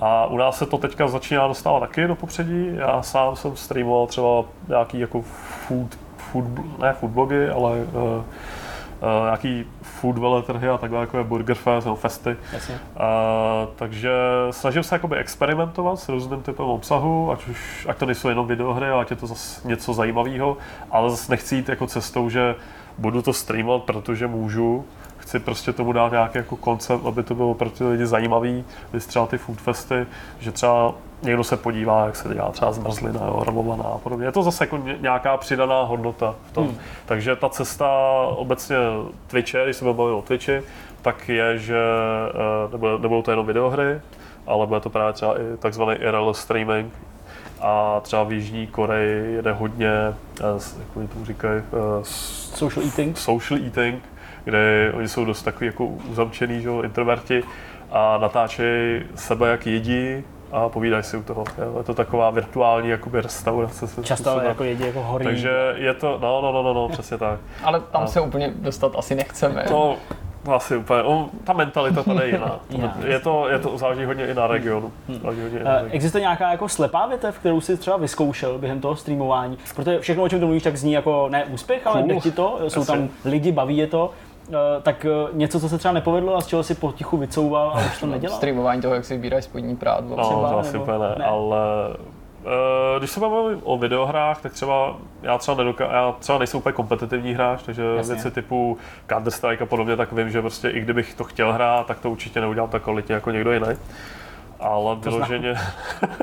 A 0.00 0.26
u 0.26 0.36
nás 0.36 0.58
se 0.58 0.66
to 0.66 0.78
teďka 0.78 1.08
začíná 1.08 1.48
dostávat 1.48 1.80
taky 1.80 2.06
do 2.06 2.14
popředí. 2.14 2.70
Já 2.76 3.02
sám 3.02 3.36
jsem 3.36 3.56
streamoval 3.56 4.06
třeba 4.06 4.44
nějaký 4.68 5.00
jako 5.00 5.22
food, 5.22 5.98
food 6.16 6.44
ne 6.78 6.92
food 6.92 7.10
blogy, 7.10 7.48
ale 7.48 7.70
uh, 7.70 8.02
uh, 8.02 8.22
nějaký 9.24 9.64
food 9.82 10.18
veletrhy 10.18 10.68
a 10.68 10.78
takhle 10.78 11.00
jako 11.00 11.18
je 11.18 11.24
Burger 11.24 11.56
Fest 11.56 11.84
nebo 11.84 11.96
festy. 11.96 12.36
Jasně. 12.52 12.74
Uh, 12.74 13.00
takže 13.76 14.12
snažím 14.50 14.82
se 14.82 14.94
jakoby 14.94 15.16
experimentovat 15.16 15.98
s 15.98 16.08
různým 16.08 16.42
typem 16.42 16.66
obsahu, 16.66 17.32
ať 17.32 17.48
už 17.48 17.86
ať 17.90 17.96
to 17.98 18.06
nejsou 18.06 18.28
jenom 18.28 18.46
videohry, 18.46 18.90
ať 18.90 19.10
je 19.10 19.16
to 19.16 19.26
zase 19.26 19.68
něco 19.68 19.94
zajímavého, 19.94 20.56
ale 20.90 21.10
zase 21.10 21.32
nechci 21.32 21.56
jít 21.56 21.68
jako 21.68 21.86
cestou, 21.86 22.28
že 22.28 22.54
budu 22.98 23.22
to 23.22 23.32
streamovat, 23.32 23.82
protože 23.82 24.26
můžu, 24.26 24.84
chci 25.30 25.38
prostě 25.38 25.72
tomu 25.72 25.92
dát 25.92 26.12
nějaký 26.12 26.38
jako 26.38 26.56
koncept, 26.56 27.06
aby 27.06 27.22
to 27.22 27.34
bylo 27.34 27.54
pro 27.54 27.70
ty 27.70 27.84
lidi 27.84 28.06
zajímavý, 28.06 28.64
když 28.90 29.06
třeba 29.06 29.26
ty 29.26 29.38
food 29.38 29.58
festy, 29.58 30.06
že 30.40 30.52
třeba 30.52 30.94
někdo 31.22 31.44
se 31.44 31.56
podívá, 31.56 32.06
jak 32.06 32.16
se 32.16 32.34
dělá 32.34 32.50
třeba 32.50 32.72
zmrzlina, 32.72 33.20
jo, 33.26 33.42
ramovaná 33.46 33.84
a 33.84 33.98
podobně. 33.98 34.26
Je 34.26 34.32
to 34.32 34.42
zase 34.42 34.64
jako 34.64 34.76
ně- 34.76 34.96
nějaká 35.00 35.36
přidaná 35.36 35.82
hodnota 35.82 36.34
v 36.50 36.52
tom. 36.52 36.64
Hmm. 36.66 36.78
Takže 37.06 37.36
ta 37.36 37.48
cesta 37.48 37.88
obecně 38.36 38.76
Twitche, 39.26 39.64
když 39.64 39.76
se 39.76 39.84
bavit 39.84 40.00
o 40.12 40.22
Twitchi, 40.22 40.62
tak 41.02 41.28
je, 41.28 41.58
že 41.58 41.78
eh, 42.30 42.72
nebude- 42.72 42.98
nebudou 42.98 43.22
to 43.22 43.30
jenom 43.30 43.46
videohry, 43.46 44.00
ale 44.46 44.66
bude 44.66 44.80
to 44.80 44.90
právě 44.90 45.12
třeba 45.12 45.34
i 45.40 45.56
takzvaný 45.58 45.94
IRL 45.98 46.34
streaming, 46.34 46.92
a 47.60 48.00
třeba 48.02 48.22
v 48.24 48.32
Jižní 48.32 48.66
Koreji 48.66 49.34
jede 49.34 49.52
hodně, 49.52 49.90
eh, 50.40 50.44
jak 50.78 50.96
oni 50.96 51.08
tomu 51.08 51.24
říkají, 51.24 51.62
eh, 51.66 51.72
Social 52.02 52.84
eating. 52.86 53.18
social 53.18 53.60
eating, 53.64 54.02
kde 54.44 54.92
oni 54.96 55.08
jsou 55.08 55.24
dost 55.24 55.42
takový 55.42 55.66
jako 55.66 55.84
uzamčený, 55.86 56.60
že, 56.62 56.68
jo, 56.68 56.82
introverti 56.82 57.42
a 57.92 58.18
natáčejí 58.18 59.02
sebe, 59.14 59.48
jak 59.50 59.66
jedí 59.66 60.22
a 60.52 60.68
povídají 60.68 61.02
si 61.02 61.16
u 61.16 61.22
toho. 61.22 61.44
Jo. 61.58 61.74
Je 61.78 61.84
to 61.84 61.94
taková 61.94 62.30
virtuální 62.30 62.88
jakoby 62.88 63.20
restaurace. 63.20 63.86
se 63.88 64.02
Často 64.02 64.24
způsobem. 64.24 64.46
jako 64.48 64.64
jedí 64.64 64.86
jako 64.86 65.02
horí. 65.02 65.24
Takže 65.24 65.50
je 65.76 65.94
to, 65.94 66.18
no, 66.22 66.40
no, 66.42 66.52
no, 66.52 66.62
no, 66.62 66.72
no 66.74 66.88
přesně 66.88 67.18
tak. 67.18 67.38
Ale 67.64 67.80
tam 67.80 68.02
A- 68.02 68.06
se 68.06 68.20
úplně 68.20 68.52
dostat 68.56 68.92
asi 68.98 69.14
nechceme. 69.14 69.64
To, 69.68 69.96
to 70.44 70.54
asi 70.54 70.76
úplně, 70.76 71.02
on, 71.02 71.28
ta 71.44 71.52
mentalita 71.52 72.02
tady 72.02 72.18
je 72.20 72.26
jiná. 72.28 72.60
Jiná. 72.70 72.96
Je 73.06 73.20
to, 73.20 73.48
je 73.48 73.58
to 73.58 73.78
záleží 73.78 74.04
hodně 74.04 74.26
i 74.26 74.34
na 74.34 74.46
regionu. 74.46 74.92
Záleží 75.22 75.42
hodně 75.42 75.58
i 75.58 75.64
na 75.64 75.70
Eh, 75.70 75.74
regionu. 75.74 75.94
Existuje 75.94 76.20
nějaká 76.20 76.50
jako 76.50 76.68
slepá 76.68 77.06
větev, 77.06 77.38
kterou 77.38 77.60
si 77.60 77.76
třeba 77.76 77.96
vyzkoušel 77.96 78.58
během 78.58 78.80
toho 78.80 78.96
streamování? 78.96 79.58
Protože 79.76 80.00
všechno, 80.00 80.22
o 80.22 80.28
čem 80.28 80.40
to 80.40 80.46
mluvíš, 80.46 80.62
tak 80.62 80.76
zní 80.76 80.92
jako 80.92 81.28
ne 81.28 81.44
úspěch, 81.44 81.86
ale 81.86 82.02
Cool. 82.02 82.14
jde 82.14 82.20
ti 82.20 82.30
to, 82.30 82.58
jsou 82.68 82.84
tam 82.84 83.08
lidi, 83.24 83.52
baví 83.52 83.76
je 83.76 83.86
to. 83.86 84.10
Eh, 84.52 84.80
Tak 84.82 85.04
eh, 85.04 85.28
něco, 85.32 85.60
co 85.60 85.68
se 85.68 85.78
třeba 85.78 85.94
nepovedlo 85.94 86.36
a 86.36 86.40
z 86.40 86.46
čeho 86.46 86.62
si 86.62 86.74
potichu 86.74 87.16
vycouval 87.16 87.70
a 87.74 87.78
už 87.86 88.00
to 88.00 88.06
nedělal? 88.06 88.36
Streamování 88.36 88.82
toho, 88.82 88.94
jak 88.94 89.04
si 89.04 89.14
vybírají 89.14 89.42
spodní 89.42 89.76
prádlo. 89.76 90.16
No, 90.16 90.24
třeba, 90.24 90.48
to 90.50 90.58
asi 90.58 90.72
nebo- 90.72 90.92
ne, 90.98 91.14
ne? 91.18 91.24
ale 91.24 91.58
eh, 92.44 92.98
když 92.98 93.10
se 93.10 93.20
bavím 93.20 93.60
o 93.64 93.78
videohrách, 93.78 94.42
tak 94.42 94.52
třeba 94.52 94.96
já 95.22 95.38
třeba, 95.38 95.56
nedoka- 95.64 95.92
já 95.92 96.14
třeba 96.18 96.38
nejsem 96.38 96.58
úplně 96.58 96.72
kompetitivní 96.72 97.32
hráč, 97.34 97.62
takže 97.62 97.82
Jasně. 97.96 98.14
věci 98.14 98.30
typu 98.30 98.78
Counter-Strike 99.08 99.62
a 99.62 99.66
podobně, 99.66 99.96
tak 99.96 100.12
vím, 100.12 100.30
že 100.30 100.40
prostě 100.40 100.68
i 100.70 100.80
kdybych 100.80 101.14
to 101.14 101.24
chtěl 101.24 101.52
hrát, 101.52 101.86
tak 101.86 101.98
to 102.00 102.10
určitě 102.10 102.40
neudělám 102.40 102.70
tak 102.70 102.82
kvalitně 102.82 103.14
jako 103.14 103.30
někdo 103.30 103.52
jiný. 103.52 103.66
Ale 104.60 104.96
vyloženě, 104.96 105.54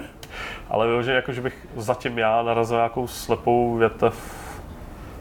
ale 0.70 0.88
vyloženě 0.88 1.16
jako, 1.16 1.32
že 1.32 1.42
bych 1.42 1.68
zatím 1.76 2.18
já 2.18 2.44
narazil 2.44 2.78
nějakou 2.78 3.08
slepou 3.08 3.76
větev, 3.76 4.47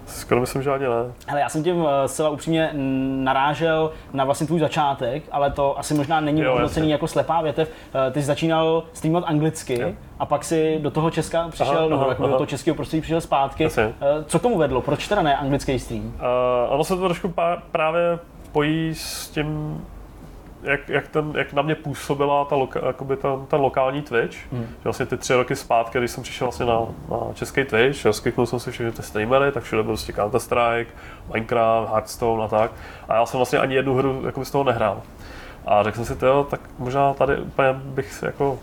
skoro 0.06 0.40
myslím, 0.40 0.62
že 0.62 0.70
ani 0.70 0.84
ne. 0.84 1.12
Hele, 1.26 1.40
já 1.40 1.48
jsem 1.48 1.62
tím 1.64 1.84
eh, 2.04 2.08
zcela 2.08 2.28
upřímně 2.30 2.70
narážel 3.24 3.90
na 4.12 4.24
vlastně 4.24 4.46
tvůj 4.46 4.60
začátek, 4.60 5.22
ale 5.32 5.50
to 5.50 5.78
asi 5.78 5.94
možná 5.94 6.20
není 6.20 6.44
hodnocený 6.44 6.90
jako 6.90 7.06
slepá 7.08 7.42
větev. 7.42 7.70
Eh, 8.08 8.10
Ty 8.10 8.20
jsi 8.20 8.26
začínal 8.26 8.82
streamovat 8.92 9.24
anglicky 9.28 9.80
Jo. 9.80 9.88
a 10.18 10.26
pak 10.26 10.44
si 10.44 10.78
do 10.82 10.90
toho 10.90 11.10
Česka 11.10 11.48
přišel, 11.48 11.70
Aha, 11.78 11.82
nebo 11.88 11.94
aha, 12.00 12.08
jako 12.08 12.22
do 12.22 12.28
aha. 12.28 12.36
toho 12.36 12.46
českého 12.46 12.74
prostředí 12.74 13.00
přišel 13.00 13.20
zpátky. 13.20 13.62
Jasně. 13.62 13.82
Eh, 13.82 14.24
Co 14.26 14.38
k 14.38 14.42
tomu 14.42 14.58
vedlo? 14.58 14.80
Proč 14.82 15.08
teda 15.08 15.22
ne 15.22 15.36
anglický 15.36 15.78
stream? 15.78 16.04
Uh, 16.06 16.12
ono 16.68 16.84
se 16.84 16.96
to 16.96 17.00
trošku 17.04 17.28
pá- 17.28 17.58
právě 17.70 18.18
pojí 18.52 18.94
s 18.94 19.28
tím, 19.28 19.80
jak, 20.66 20.88
jak, 20.88 21.08
ten, 21.08 21.32
jak 21.36 21.52
na 21.52 21.62
mě 21.62 21.74
působila 21.74 22.44
ta, 22.44 22.56
loka, 22.56 22.86
jakoby 22.86 23.16
ten, 23.16 23.46
ten 23.46 23.60
lokální 23.60 24.02
Twitch. 24.02 24.36
Hmm. 24.52 24.62
Že 24.62 24.84
vlastně 24.84 25.06
ty 25.06 25.16
tři 25.16 25.34
roky 25.34 25.56
zpátky, 25.56 25.98
když 25.98 26.10
jsem 26.10 26.22
přišel 26.22 26.46
vlastně 26.46 26.66
na, 26.66 26.80
na 27.10 27.32
český 27.34 27.64
Twitch, 27.64 28.04
rozkliknul 28.04 28.46
jsem 28.46 28.60
si 28.60 28.70
všechny 28.70 28.92
ty 28.92 29.02
streamery, 29.02 29.52
tak 29.52 29.62
všude 29.62 29.82
byl 29.82 29.90
prostě 29.90 30.12
Counter-Strike, 30.12 30.86
Minecraft, 31.32 31.90
Hearthstone 31.90 32.44
a 32.44 32.48
tak. 32.48 32.70
A 33.08 33.14
já 33.14 33.26
jsem 33.26 33.38
vlastně 33.38 33.58
ani 33.58 33.74
jednu 33.74 33.94
hru 33.94 34.22
jakoby 34.26 34.46
z 34.46 34.50
toho 34.50 34.64
nehrál. 34.64 35.02
A 35.66 35.82
řekl 35.82 36.04
jsem 36.04 36.18
si, 36.18 36.24
jo, 36.24 36.46
tak 36.50 36.60
možná 36.78 37.14
tady 37.14 37.36
úplně 37.36 37.72
bych 37.72 38.12
si 38.12 38.24
jako, 38.24 38.58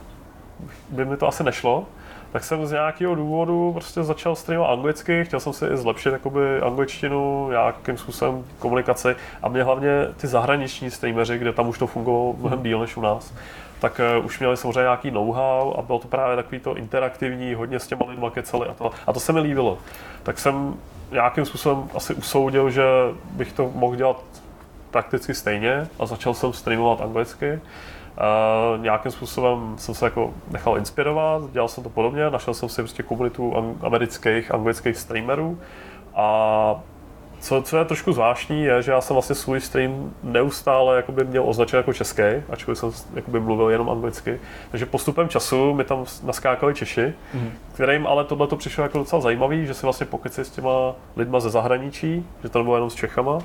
by 0.89 1.05
mi 1.05 1.17
to 1.17 1.27
asi 1.27 1.43
nešlo. 1.43 1.85
Tak 2.33 2.43
jsem 2.43 2.65
z 2.65 2.71
nějakého 2.71 3.15
důvodu 3.15 3.71
prostě 3.73 4.03
začal 4.03 4.35
streamovat 4.35 4.73
anglicky, 4.73 5.25
chtěl 5.25 5.39
jsem 5.39 5.53
si 5.53 5.65
i 5.65 5.77
zlepšit 5.77 6.13
jakoby 6.13 6.61
angličtinu, 6.61 7.49
nějakým 7.49 7.97
způsobem 7.97 8.45
komunikaci 8.59 9.15
a 9.43 9.49
mě 9.49 9.63
hlavně 9.63 9.89
ty 10.17 10.27
zahraniční 10.27 10.91
streameři, 10.91 11.37
kde 11.37 11.53
tam 11.53 11.69
už 11.69 11.77
to 11.77 11.87
fungovalo 11.87 12.35
mnohem 12.39 12.63
díl 12.63 12.79
než 12.79 12.97
u 12.97 13.01
nás, 13.01 13.33
tak 13.79 14.01
uh, 14.17 14.25
už 14.25 14.39
měli 14.39 14.57
samozřejmě 14.57 14.81
nějaký 14.81 15.11
know-how 15.11 15.73
a 15.77 15.81
bylo 15.81 15.99
to 15.99 16.07
právě 16.07 16.35
takový 16.35 16.59
to 16.59 16.75
interaktivní, 16.75 17.53
hodně 17.53 17.79
s 17.79 17.87
těma 17.87 18.05
lidma 18.09 18.29
kecali 18.29 18.67
a 18.67 18.73
to, 18.73 18.91
a 19.07 19.13
to 19.13 19.19
se 19.19 19.33
mi 19.33 19.39
líbilo. 19.39 19.77
Tak 20.23 20.39
jsem 20.39 20.73
nějakým 21.11 21.45
způsobem 21.45 21.89
asi 21.95 22.13
usoudil, 22.13 22.69
že 22.69 22.83
bych 23.31 23.53
to 23.53 23.71
mohl 23.75 23.95
dělat 23.95 24.23
prakticky 24.91 25.33
stejně 25.33 25.87
a 25.99 26.05
začal 26.05 26.33
jsem 26.33 26.53
streamovat 26.53 27.01
anglicky. 27.01 27.59
Uh, 28.17 28.81
nějakým 28.81 29.11
způsobem 29.11 29.75
jsem 29.77 29.95
se 29.95 30.05
jako 30.05 30.33
nechal 30.51 30.77
inspirovat, 30.77 31.51
dělal 31.51 31.67
jsem 31.67 31.83
to 31.83 31.89
podobně, 31.89 32.29
našel 32.29 32.53
jsem 32.53 32.69
si 32.69 32.81
prostě 32.81 33.03
komunitu 33.03 33.75
amerických, 33.81 34.53
anglických 34.53 34.97
streamerů 34.97 35.59
a 36.15 36.75
co, 37.43 37.61
co 37.61 37.77
je 37.77 37.85
trošku 37.85 38.13
zvláštní, 38.13 38.63
je, 38.63 38.81
že 38.81 38.91
já 38.91 39.01
jsem 39.01 39.13
vlastně 39.13 39.35
svůj 39.35 39.61
stream 39.61 40.11
neustále 40.23 40.95
jakoby 40.95 41.23
měl 41.23 41.49
označen 41.49 41.77
jako 41.77 41.93
český, 41.93 42.23
ačkoliv 42.49 42.77
jsem 42.77 42.91
jakoby 43.13 43.39
mluvil 43.39 43.69
jenom 43.69 43.89
anglicky. 43.89 44.39
Takže 44.71 44.85
postupem 44.85 45.29
času 45.29 45.73
mi 45.73 45.83
tam 45.83 46.05
naskákali 46.23 46.75
Češi, 46.75 47.13
mm. 47.33 47.51
kterým 47.73 48.07
ale 48.07 48.23
tohle 48.23 48.47
to 48.47 48.55
přišlo 48.55 48.83
jako 48.83 48.97
docela 48.97 49.21
zajímavý, 49.21 49.65
že 49.65 49.73
si 49.73 49.85
vlastně 49.85 50.05
pokeci 50.05 50.45
s 50.45 50.49
těma 50.49 50.95
lidma 51.15 51.39
ze 51.39 51.49
zahraničí, 51.49 52.25
že 52.43 52.49
to 52.49 52.59
nebylo 52.59 52.75
jenom 52.75 52.89
s 52.89 52.95
Čechama. 52.95 53.39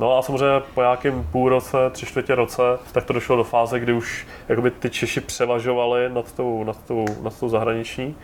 No 0.00 0.18
a 0.18 0.22
samozřejmě 0.22 0.60
po 0.74 0.80
nějakém 0.80 1.26
půl 1.32 1.48
roce, 1.48 1.76
tři 1.90 2.06
čtvrtě 2.06 2.34
roce, 2.34 2.62
tak 2.92 3.04
to 3.04 3.12
došlo 3.12 3.36
do 3.36 3.44
fáze, 3.44 3.80
kdy 3.80 3.92
už 3.92 4.26
jakoby 4.48 4.70
ty 4.70 4.90
Češi 4.90 5.20
převažovali 5.20 6.08
nad 6.08 6.32
tou, 6.32 6.64
nad 6.64 6.76
tou, 6.86 7.04
nad 7.22 7.40
tou 7.40 7.48
zahraniční. 7.48 8.16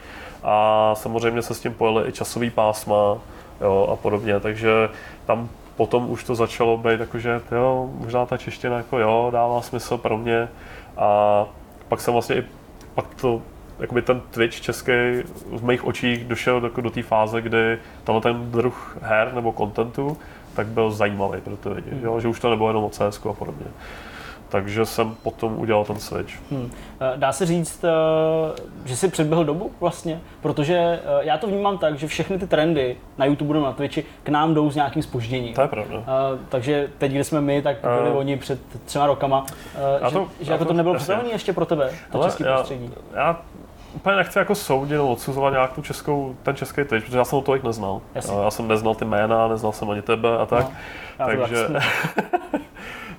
A 0.43 0.95
samozřejmě 0.95 1.43
se 1.43 1.55
s 1.55 1.61
tím 1.61 1.75
pojeli 1.75 2.09
i 2.09 2.13
časový 2.13 2.51
pásma 2.51 3.19
jo, 3.61 3.89
a 3.93 3.97
podobně, 3.97 4.41
takže 4.41 4.89
tam 5.27 5.49
potom 5.77 6.11
už 6.11 6.25
to 6.25 6.35
začalo 6.35 6.77
být 6.77 7.01
jakože, 7.01 7.41
jo, 7.53 7.91
možná 7.99 8.27
ta 8.27 8.37
čeština 8.37 8.77
jako 8.77 8.99
jo, 8.99 9.29
dává 9.33 9.63
smysl 9.63 9.99
pro 9.99 10.19
mě. 10.19 10.49
A 10.97 11.45
pak 11.89 12.01
jsem 12.01 12.13
vlastně 12.13 12.37
i, 12.37 12.45
pak 12.95 13.15
to 13.15 13.43
jakoby 13.79 14.03
ten 14.03 14.21
Twitch 14.31 14.61
český 14.61 14.93
v 15.53 15.65
mých 15.65 15.85
očích 15.85 16.25
došel 16.25 16.61
do, 16.61 16.69
do 16.69 16.91
té 16.91 17.03
fáze, 17.03 17.41
kdy 17.41 17.79
tenhle 18.05 18.23
ten 18.23 18.51
druh 18.51 18.99
her 19.01 19.35
nebo 19.35 19.53
kontentu 19.53 20.17
tak 20.57 20.67
byl 20.67 20.91
zajímavý 20.91 21.41
pro 21.41 21.57
ty 21.57 21.69
lidi, 21.69 21.91
jo? 22.03 22.21
že 22.21 22.29
už 22.29 22.41
to 22.41 22.51
nebylo 22.51 22.69
jenom 22.69 22.85
o 22.85 22.91
CS 22.91 23.27
a 23.31 23.33
podobně. 23.33 23.67
Takže 24.49 24.87
jsem 24.87 25.15
potom 25.23 25.59
udělal 25.59 25.85
ten 25.85 25.99
switch. 25.99 26.33
Hmm. 26.51 26.71
Eh, 27.01 27.13
Dá 27.17 27.33
se 27.33 27.47
říct, 27.47 27.85
eh, 27.85 27.89
že 28.85 28.97
si 28.97 29.09
předběhl 29.09 29.45
dobu 29.45 29.71
vlastně, 29.81 30.21
protože 30.41 30.75
eh, 30.79 31.01
já 31.21 31.39
to 31.39 31.47
vnímám 31.47 31.79
tak, 31.79 31.99
že 31.99 32.07
všechny 32.07 32.39
ty 32.39 32.47
trendy 32.47 32.97
na 33.19 33.25
YouTube 33.27 33.55
nebo 33.55 33.67
na 33.67 33.73
Twitchi 33.73 34.05
k 34.23 34.29
nám 34.29 34.55
jdou 34.55 34.71
s 34.71 34.75
nějakým 34.75 35.03
spožděním. 35.03 35.55
To 35.55 35.61
je 35.63 35.69
pravda. 35.69 35.97
Uh, 35.99 36.05
takže 36.49 36.89
teď, 36.99 37.13
kde 37.13 37.25
jsme 37.25 37.41
my, 37.41 37.63
tak 37.63 37.77
byli 37.83 38.11
Eh. 38.11 38.13
oni 38.13 38.37
před 38.37 38.61
třema 38.85 39.07
rokama. 39.07 39.41
Uh, 39.41 39.47
Já 40.03 40.11
to- 40.11 40.27
že 40.41 40.51
já 40.51 40.53
jako 40.53 40.65
to 40.65 40.69
to- 40.69 40.77
nebylo 40.77 40.95
připravené 40.95 41.31
ještě 41.31 41.53
pro 41.53 41.67
tebe, 41.67 41.91
to 42.13 42.23
české 42.25 42.45
prostředí. 42.45 42.91
Já 43.15 43.41
úplně 43.97 44.17
nechci 44.17 44.39
jako 44.39 44.55
soudit 44.55 44.93
nebo 44.95 45.09
odsuzovat 45.09 45.53
nějak 45.53 45.73
tu 45.73 45.83
českou, 45.83 46.37
ten 46.43 46.57
český 46.57 46.85
Twitch, 46.85 47.07
protože 47.07 47.19
já 47.19 47.25
jsem 47.25 47.37
ho 47.37 47.43
tolik 47.43 47.63
neznal. 47.63 48.01
Jasně. 48.15 48.37
Já 48.45 48.51
jsem 48.51 48.69
neznal 48.69 48.95
ty 48.95 49.05
jména, 49.05 49.49
neznal 49.49 49.73
jsem 49.73 49.91
ani 49.91 50.03
tebe 50.03 50.39
a 50.39 50.47
tak. 50.47 50.67
No, 51.21 51.27
takže, 51.27 51.69
tak 51.69 51.83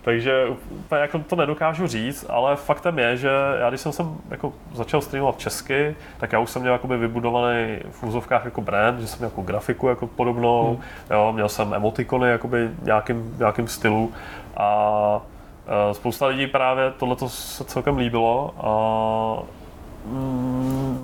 takže 0.02 0.46
úplně 0.70 1.02
jako 1.02 1.20
to 1.20 1.36
nedokážu 1.36 1.88
říct, 1.88 2.26
ale 2.30 2.56
faktem 2.56 3.00
je, 3.00 3.18
že 3.18 3.30
já 3.60 3.70
když 3.70 3.82
jsem 3.82 3.92
sem 3.92 4.18
jako 4.30 4.54
začal 4.74 5.02
streamovat 5.02 5.40
česky, 5.40 5.96
tak 6.18 6.32
já 6.32 6.40
už 6.40 6.50
jsem 6.50 6.62
měl 6.62 6.74
jakoby 6.74 6.98
vybudovaný 6.98 7.78
v 7.92 8.04
úzovkách 8.04 8.46
jako 8.46 8.62
brand, 8.62 9.00
že 9.00 9.08
jsem 9.08 9.20
měl 9.20 9.30
jako 9.30 9.42
grafiku 9.42 9.88
jako 9.88 10.08
podobnou, 10.08 10.68
Hmm. 10.68 10.82
jo, 11.12 11.32
měl 11.34 11.50
jsem 11.50 11.74
emotikony 11.74 12.30
jakoby 12.30 12.70
nějakým, 12.82 13.36
nějakým 13.38 13.68
stylu 13.68 14.12
a 14.58 15.22
eh, 15.68 15.94
spousta 15.94 16.26
lidí 16.28 16.48
právě 16.48 16.92
tohle 16.98 17.16
se 17.28 17.64
celkem 17.64 17.98
líbilo 17.98 18.54
a 18.60 19.57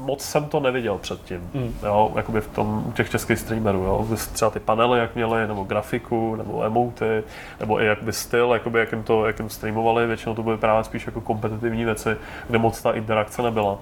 moc 0.05 0.21
jsem 0.21 0.45
to 0.45 0.59
neviděl 0.59 0.97
předtím, 0.97 1.49
Mm. 1.53 1.73
jo, 1.83 2.11
jakoby 2.15 2.41
v 2.41 2.47
tom, 2.47 2.83
u 2.87 2.91
těch 2.91 3.09
českých 3.09 3.39
streamerů, 3.39 3.79
jo, 3.83 4.07
třeba 4.33 4.51
ty 4.51 4.59
panely, 4.59 4.99
jak 4.99 5.15
měli, 5.15 5.47
nebo 5.47 5.63
grafiku, 5.63 6.35
nebo 6.35 6.63
emoty, 6.63 7.23
nebo 7.59 7.81
i 7.81 7.85
jakoby 7.85 8.13
styl, 8.13 8.49
jakoby 8.53 8.79
jak 8.79 8.91
jim 8.91 9.03
to, 9.03 9.25
jak 9.25 9.39
jim 9.39 9.49
streamovali, 9.49 10.07
většinou 10.07 10.35
to 10.35 10.43
byly 10.43 10.57
právě 10.57 10.83
spíš 10.83 11.05
jako 11.05 11.21
kompetitivní 11.21 11.85
věci, 11.85 12.17
kde 12.49 12.57
moc 12.57 12.81
ta 12.81 12.91
interakce 12.91 13.41
nebyla. 13.41 13.77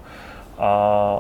A 0.60 1.20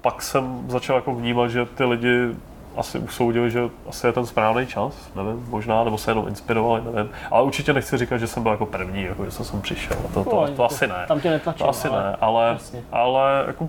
pak 0.00 0.22
jsem 0.22 0.64
začal 0.68 0.96
jako 0.96 1.14
vnímat, 1.14 1.48
že 1.48 1.66
ty 1.66 1.84
lidi 1.84 2.28
asi 2.76 2.98
usoudili, 2.98 3.50
že 3.50 3.60
asi 3.88 4.06
je 4.06 4.12
ten 4.12 4.26
správný 4.26 4.66
čas, 4.66 5.10
nevím, 5.16 5.46
možná, 5.48 5.84
nebo 5.84 5.98
se 5.98 6.10
jenom 6.10 6.28
inspirovali, 6.28 6.82
nevím. 6.92 7.10
Ale 7.30 7.42
určitě 7.42 7.72
nechci 7.72 7.98
říkat, 7.98 8.18
že 8.18 8.26
jsem 8.26 8.42
byl 8.42 8.52
jako 8.52 8.66
první, 8.66 9.02
jako 9.02 9.24
že 9.24 9.30
jsem 9.30 9.44
sem 9.44 9.60
přišel. 9.60 9.96
To, 10.14 10.24
to, 10.24 10.30
to, 10.30 10.48
to 10.56 10.64
asi 10.64 10.86
ne. 10.86 11.04
Tam 11.08 11.20
tě 11.20 11.30
netlačím. 11.30 11.58
To 11.64 11.68
asi 11.70 11.88
ale- 11.88 12.02
ne, 12.02 12.16
ale, 12.20 12.48
jasně. 12.48 12.82
ale 12.92 13.44
jako 13.46 13.68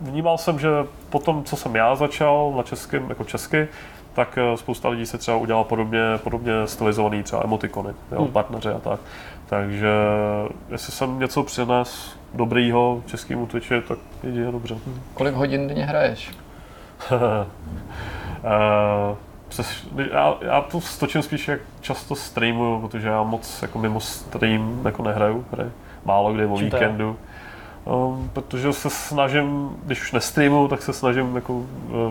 vnímal 0.00 0.38
jsem, 0.38 0.58
že 0.58 0.68
po 1.10 1.18
tom, 1.18 1.44
co 1.44 1.56
jsem 1.56 1.76
já 1.76 1.94
začal 1.94 2.52
na 2.56 2.62
českém, 2.62 3.08
jako 3.08 3.24
česky, 3.24 3.68
tak 4.14 4.38
eh, 4.38 4.56
spousta 4.56 4.88
lidí 4.88 5.06
se 5.06 5.18
třeba 5.18 5.36
udělá 5.36 5.64
podobně, 5.64 6.00
podobně 6.24 6.52
stylizovaný 6.66 7.22
třeba 7.22 7.42
emotikony, 7.44 7.90
jo, 8.12 8.22
Hmm. 8.22 8.32
partneři 8.32 8.68
a 8.68 8.78
tak. 8.78 9.00
Takže 9.48 9.88
jestli 10.68 10.92
jsem 10.92 11.18
něco 11.18 11.42
přines 11.42 12.16
dobrýho 12.34 13.02
českému 13.06 13.46
Twitchi, 13.46 13.80
tak 13.88 13.98
jedině 14.22 14.52
dobře. 14.52 14.76
Kolik 15.14 15.34
hodin 15.34 15.68
denně 15.68 15.84
hraješ? 15.86 16.30
Eh, 18.46 19.16
přes, 19.48 19.86
já, 20.12 20.34
já 20.40 20.60
to 20.60 20.80
stočím 20.80 21.22
spíš 21.22 21.48
jak 21.48 21.60
často 21.80 22.14
streamuju, 22.14 22.80
protože 22.80 23.08
já 23.08 23.22
moc 23.22 23.62
jako 23.62 23.78
mimo 23.78 24.00
stream 24.00 24.80
jako 24.84 25.02
nehraju 25.02 25.44
hry. 25.52 25.64
Málo 26.04 26.32
kdy 26.32 26.46
o 26.46 26.56
víkendu. 26.56 27.16
Um, 27.84 28.30
protože 28.32 28.72
se 28.72 28.90
snažím, 28.90 29.76
když 29.84 30.02
už 30.02 30.12
nestreamuju, 30.12 30.68
tak 30.68 30.82
se 30.82 30.92
snažím 30.92 31.36
jako 31.36 31.52
uh, 31.52 31.66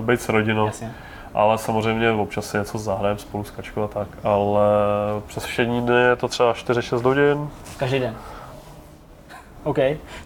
být 0.06 0.22
s 0.22 0.30
rodinou. 0.30 0.66
Jasně. 0.66 0.92
Ale 1.34 1.58
samozřejmě 1.58 2.12
občas 2.12 2.50
si 2.50 2.58
něco 2.58 2.78
zahrajeme 2.78 3.20
spolu 3.20 3.44
s 3.44 3.52
Kačkou 3.52 3.84
a 3.84 3.88
tak. 3.88 4.08
Ale 4.24 4.62
přes 5.28 5.44
všední 5.44 5.82
dny 5.82 6.02
je 6.10 6.16
to 6.16 6.28
třeba 6.28 6.54
4-6 6.54 7.02
hodin. 7.02 7.50
Každý 7.78 8.00
den. 8.00 8.16
OK. 9.66 9.78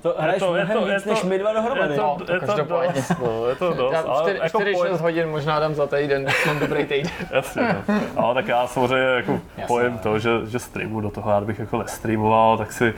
To 0.02 0.16
hraješ 0.18 0.40
to- 0.40 0.56
je 0.56 0.66
mnohem 0.66 0.84
to- 0.84 0.88
je 0.90 0.96
víc 0.96 1.04
to- 1.04 1.10
než 1.10 1.24
my 1.24 1.38
dva 1.40 1.54
dohromady. 1.54 1.94
Je 1.94 1.98
to, 2.00 2.04
No, 2.20 2.26
to 2.26 2.34
je 2.34 2.40
to 2.40 2.46
každopádně. 2.46 2.94
dost, 2.96 3.20
no, 3.20 3.46
je 3.48 3.56
to 3.56 3.74
dost. 3.78 3.94
Já 3.94 4.02
ale 4.02 4.22
4, 4.32 4.40
jako 4.44 4.60
4 4.60 4.74
pojem- 4.74 4.92
6 4.94 5.02
hodin 5.02 5.30
možná 5.30 5.60
dám 5.60 5.76
za 5.76 5.88
týden, 5.88 6.24
když 6.24 6.46
mám 6.46 6.60
dobrý 6.60 6.86
týden. 6.86 7.12
Jasně, 7.32 7.76
no. 7.88 7.96
Ale 8.18 8.34
tak 8.36 8.48
já 8.48 8.68
samozřejmě 8.68 9.06
jako 9.08 9.40
pojem 9.68 9.98
to, 9.98 10.20
že, 10.20 10.30
že 10.48 10.60
streamu 10.60 11.02
do 11.02 11.10
toho, 11.10 11.32
já 11.32 11.42
bych 11.42 11.60
jako 11.60 11.78
nestreamoval, 11.78 12.58
tak 12.58 12.72
si, 12.72 12.94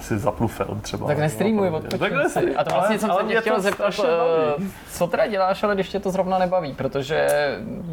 si 0.00 0.18
zapnu 0.18 0.48
film 0.48 0.80
třeba. 0.80 1.06
Tak 1.06 1.18
nestreamuj, 1.18 1.70
No, 1.70 1.76
odpočin 1.76 1.98
tak 1.98 2.10
si. 2.12 2.16
nestreamuj. 2.18 2.54
A 2.58 2.64
to 2.64 2.70
vlastně 2.70 2.94
Ale- 2.94 2.98
jsem 3.00 3.10
ale 3.10 3.22
se 3.22 3.28
tě 3.28 3.40
chtěl 3.40 3.54
to 3.56 3.60
zeptat, 3.62 3.94
eh, 4.04 4.62
co 4.92 5.06
teda 5.06 5.26
děláš, 5.26 5.62
ale 5.62 5.74
když 5.74 5.88
tě 5.88 6.00
to 6.00 6.10
zrovna 6.10 6.38
nebaví, 6.38 6.72
protože 6.72 7.28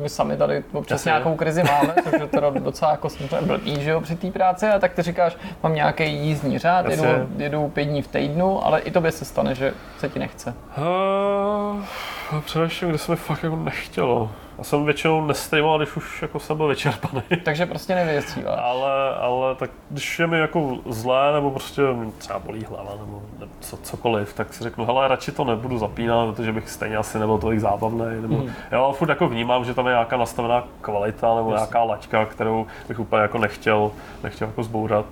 my 0.01 0.09
sami 0.09 0.37
tady 0.37 0.63
občas 0.73 0.95
Jasně. 0.99 1.09
nějakou 1.09 1.35
krizi 1.35 1.63
máme, 1.63 1.95
což 2.03 2.13
je 2.21 2.27
teda 2.27 2.49
docela 2.49 2.91
jako 2.91 3.07
blbý, 3.41 3.83
že 3.83 3.89
jo, 3.91 4.01
při 4.01 4.15
té 4.15 4.31
práci, 4.31 4.67
a 4.67 4.79
tak 4.79 4.93
ty 4.93 5.01
říkáš, 5.01 5.37
mám 5.63 5.75
nějaký 5.75 6.13
jízdní 6.13 6.57
řád, 6.59 6.85
jedu, 6.89 7.03
jedu 7.37 7.67
pět 7.69 7.85
dní 7.85 8.01
v 8.01 8.07
týdnu, 8.07 8.65
ale 8.65 8.79
i 8.79 8.91
tobě 8.91 9.11
se 9.11 9.25
stane, 9.25 9.55
že 9.55 9.73
se 9.99 10.09
ti 10.09 10.19
nechce. 10.19 10.53
Uh, 10.77 12.39
především, 12.45 12.89
kde 12.89 12.97
se 12.97 13.11
mi 13.11 13.15
fakt 13.15 13.43
jako 13.43 13.55
nechtělo. 13.55 14.31
Já 14.57 14.63
jsem 14.63 14.85
většinou 14.85 15.25
nestreamoval, 15.25 15.77
když 15.79 15.95
už 15.95 16.21
jako 16.21 16.39
jsem 16.39 16.57
byl 16.57 16.67
vyčerpaný. 16.67 17.21
Takže 17.43 17.65
prostě 17.65 17.95
nevyjezdíváš. 17.95 18.59
Ale, 18.63 19.15
ale 19.15 19.55
tak 19.55 19.69
když 19.89 20.19
je 20.19 20.27
mi 20.27 20.39
jako 20.39 20.77
zlé, 20.85 21.33
nebo 21.33 21.51
prostě 21.51 21.81
třeba 22.17 22.39
bolí 22.39 22.65
hlava, 22.69 22.91
nebo 22.99 23.21
ne- 23.39 23.47
co, 23.59 23.77
cokoliv, 23.77 24.33
tak 24.33 24.53
si 24.53 24.63
řeknu, 24.63 24.85
hele, 24.85 25.07
radši 25.07 25.31
to 25.31 25.43
nebudu 25.43 25.77
zapínat, 25.77 26.35
protože 26.35 26.51
bych 26.51 26.69
stejně 26.69 26.97
asi 26.97 27.19
nebyl 27.19 27.37
tolik 27.37 27.59
zábavný. 27.59 28.05
Nebo, 28.21 28.35
Mhm. 28.35 28.51
Jo, 28.71 28.95
furt 28.97 29.09
jako 29.09 29.27
vnímám, 29.27 29.65
že 29.65 29.73
tam 29.73 29.85
je 29.87 29.91
nějaká 29.93 30.17
nastavená 30.17 30.63
kvalita 30.81 31.35
nebo 31.35 31.49
nějaká 31.51 31.83
laťka, 31.83 32.25
kterou 32.25 32.65
bych 32.87 32.99
úplně 32.99 33.21
jako 33.21 33.37
nechtěl, 33.37 33.91
nechtěl 34.23 34.47
jako 34.47 34.63
zbourat. 34.63 35.05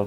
Uh, 0.00 0.06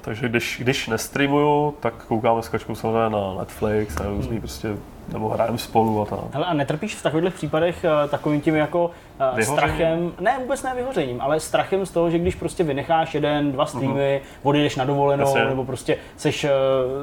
takže 0.00 0.28
když, 0.28 0.58
když 0.60 0.88
nestreamuju, 0.88 1.74
tak 1.80 1.94
koukáme 2.04 2.42
s 2.42 2.48
Kačkou 2.48 2.74
samozřejmě 2.74 3.10
na 3.10 3.34
Netflix 3.38 3.96
a 4.00 4.04
různý 4.08 4.32
Mhm. 4.32 4.40
prostě, 4.40 4.76
nebo 5.12 5.28
hrajeme 5.28 5.58
spolu 5.58 6.02
a 6.02 6.04
tak. 6.04 6.18
Hele, 6.32 6.46
a 6.46 6.54
netrpíš 6.54 6.94
v 6.94 7.02
takových 7.02 7.34
případech 7.34 7.84
eh, 7.84 8.08
takovým 8.08 8.40
tím 8.40 8.54
jako 8.54 8.90
eh, 9.20 9.24
Vyhořením? 9.36 9.56
strachem, 9.58 10.12
ne 10.20 10.36
vůbec 10.40 10.62
ne 10.62 10.74
vyhořením, 10.74 11.20
ale 11.20 11.40
strachem 11.40 11.86
z 11.86 11.90
toho, 11.90 12.10
že 12.10 12.18
když 12.18 12.34
prostě 12.34 12.64
vynecháš 12.64 13.14
jeden, 13.14 13.52
dva 13.52 13.66
streamy, 13.66 14.20
odjedeš 14.42 14.76
na 14.76 14.84
dovolenou, 14.84 15.24
Mhm. 15.24 15.36
Jasně. 15.36 15.50
nebo 15.50 15.64
prostě 15.64 15.96
seš 16.16 16.44
eh, 16.44 16.50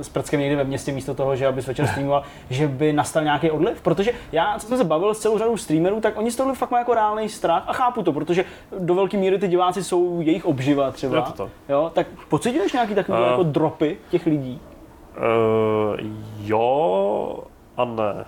s 0.03 0.09
prckem 0.09 0.39
někde 0.39 0.55
ve 0.55 0.63
městě 0.63 0.91
místo 0.91 1.13
toho, 1.13 1.35
že 1.35 1.47
abys 1.47 1.67
večer 1.67 1.87
streamoval, 1.87 2.23
že 2.49 2.67
by 2.67 2.93
nastal 2.93 3.23
nějaký 3.23 3.51
odliv? 3.51 3.81
Protože 3.81 4.11
já, 4.31 4.55
co 4.59 4.67
jsem 4.67 4.77
se 4.77 4.83
bavil 4.83 5.13
s 5.13 5.19
celou 5.19 5.37
řadou 5.37 5.57
streamerů, 5.57 6.01
tak 6.01 6.17
oni 6.17 6.31
z 6.31 6.35
toho 6.35 6.53
fakt 6.53 6.71
mají 6.71 6.81
jako 6.81 6.93
reálný 6.93 7.29
strach 7.29 7.63
a 7.67 7.73
chápu 7.73 8.03
to, 8.03 8.13
protože 8.13 8.45
do 8.79 8.95
velké 8.95 9.17
míry 9.17 9.37
ty 9.39 9.47
diváci 9.47 9.83
jsou 9.83 10.21
jejich 10.21 10.45
obživa 10.45 10.91
třeba. 10.91 11.15
Je 11.15 11.21
to 11.21 11.31
tak. 11.31 11.49
Jo, 11.69 11.91
tak 11.93 12.07
pocituješ 12.29 12.73
nějaký 12.73 12.95
takový 12.95 13.17
Eh. 13.25 13.29
jako 13.29 13.43
dropy 13.43 13.97
těch 14.11 14.25
lidí? 14.25 14.59
Uh, 15.17 15.97
jo 16.43 17.39
a 17.77 17.85
ne. 17.85 18.25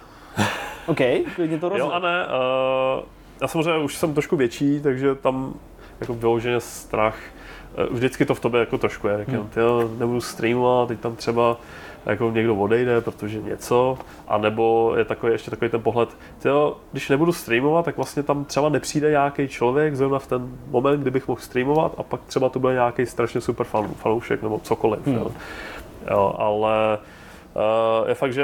OK, 0.85 0.97
klidně 1.35 1.57
to 1.59 1.65
Jo 1.65 1.69
rozumím. 1.69 1.93
a 1.93 1.99
ne. 1.99 2.25
Uh, 2.25 3.03
já 3.41 3.47
samozřejmě 3.47 3.83
už 3.83 3.97
jsem 3.97 4.13
trošku 4.13 4.35
větší, 4.35 4.81
takže 4.81 5.15
tam 5.15 5.53
jako 5.99 6.13
vyloženě 6.13 6.59
strach. 6.59 7.17
Uh, 7.89 7.95
vždycky 7.95 8.25
to 8.25 8.35
v 8.35 8.39
tobě 8.39 8.59
jako 8.59 8.77
trošku 8.77 9.07
je. 9.07 9.25
Hmm. 9.27 9.35
hmm. 9.37 9.99
nebudu 9.99 10.21
streamovat, 10.21 10.87
teď 10.87 10.99
tam 10.99 11.15
třeba 11.15 11.57
jako 12.05 12.31
někdo 12.31 12.55
odejde, 12.55 13.01
protože 13.01 13.41
něco, 13.41 13.97
a 14.27 14.37
nebo 14.37 14.93
je 14.97 15.05
takový, 15.05 15.31
ještě 15.31 15.51
takový 15.51 15.71
ten 15.71 15.81
pohled, 15.81 16.09
tyjo, 16.39 16.77
když 16.91 17.09
nebudu 17.09 17.31
streamovat, 17.31 17.85
tak 17.85 17.97
vlastně 17.97 18.23
tam 18.23 18.45
třeba 18.45 18.69
nepřijde 18.69 19.09
nějaký 19.09 19.47
člověk 19.47 19.95
zrovna 19.95 20.19
v 20.19 20.27
ten 20.27 20.57
moment, 20.69 21.01
kdy 21.01 21.11
bych 21.11 21.27
mohl 21.27 21.41
streamovat 21.41 21.91
a 21.97 22.03
pak 22.03 22.21
třeba 22.27 22.49
to 22.49 22.59
bude 22.59 22.73
nějaký 22.73 23.05
strašně 23.05 23.41
super 23.41 23.65
fan, 23.65 23.87
fanoušek 23.87 24.43
nebo 24.43 24.59
cokoliv. 24.59 25.05
Hmm. 25.05 25.15
Jo. 25.15 25.31
Jo, 26.11 26.35
ale 26.37 26.97
uh, 27.55 28.09
je 28.09 28.15
fakt, 28.15 28.33
že 28.33 28.43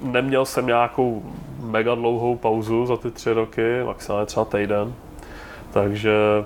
neměl 0.00 0.44
jsem 0.44 0.66
nějakou 0.66 1.22
mega 1.60 1.94
dlouhou 1.94 2.36
pauzu 2.36 2.86
za 2.86 2.96
ty 2.96 3.10
tři 3.10 3.32
roky, 3.32 3.84
maximálně 3.84 4.26
třeba 4.26 4.44
týden, 4.44 4.94
takže 5.72 6.44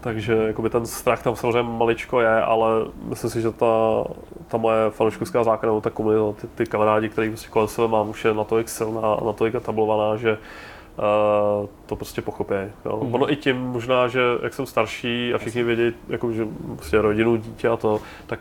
takže 0.00 0.34
jakoby 0.34 0.70
ten 0.70 0.86
strach 0.86 1.22
tam 1.22 1.36
samozřejmě 1.36 1.62
maličko 1.62 2.20
je, 2.20 2.42
ale 2.42 2.68
myslím 3.08 3.30
si, 3.30 3.40
že 3.40 3.52
ta, 3.52 4.04
ta 4.48 4.56
moje 4.56 4.90
fanouškovská 4.90 5.44
základna, 5.44 5.80
ta 5.80 5.90
komunita, 5.90 6.40
ty, 6.40 6.46
ty 6.46 6.66
kamarádi, 6.66 7.08
který 7.08 7.28
prostě 7.28 7.48
kolem 7.48 7.68
sebe 7.68 7.88
mám, 7.88 8.08
už 8.08 8.24
je 8.24 8.34
natolik 8.34 8.68
silná 8.68 9.14
a 9.14 9.24
natolik 9.24 9.54
etablovaná, 9.54 10.16
že 10.16 10.32
uh, 10.32 11.68
to 11.86 11.96
prostě 11.96 12.22
pochopí. 12.22 12.54
Jo. 12.84 13.00
Mhm. 13.02 13.14
Ono 13.14 13.32
i 13.32 13.36
tím 13.36 13.56
možná, 13.56 14.08
že 14.08 14.20
jak 14.42 14.54
jsem 14.54 14.66
starší 14.66 15.34
a 15.34 15.38
všichni 15.38 15.62
vědí, 15.62 15.96
jako, 16.08 16.32
že 16.32 16.46
prostě 16.76 17.00
rodinu, 17.00 17.36
dítě 17.36 17.68
a 17.68 17.76
to, 17.76 18.00
tak 18.26 18.40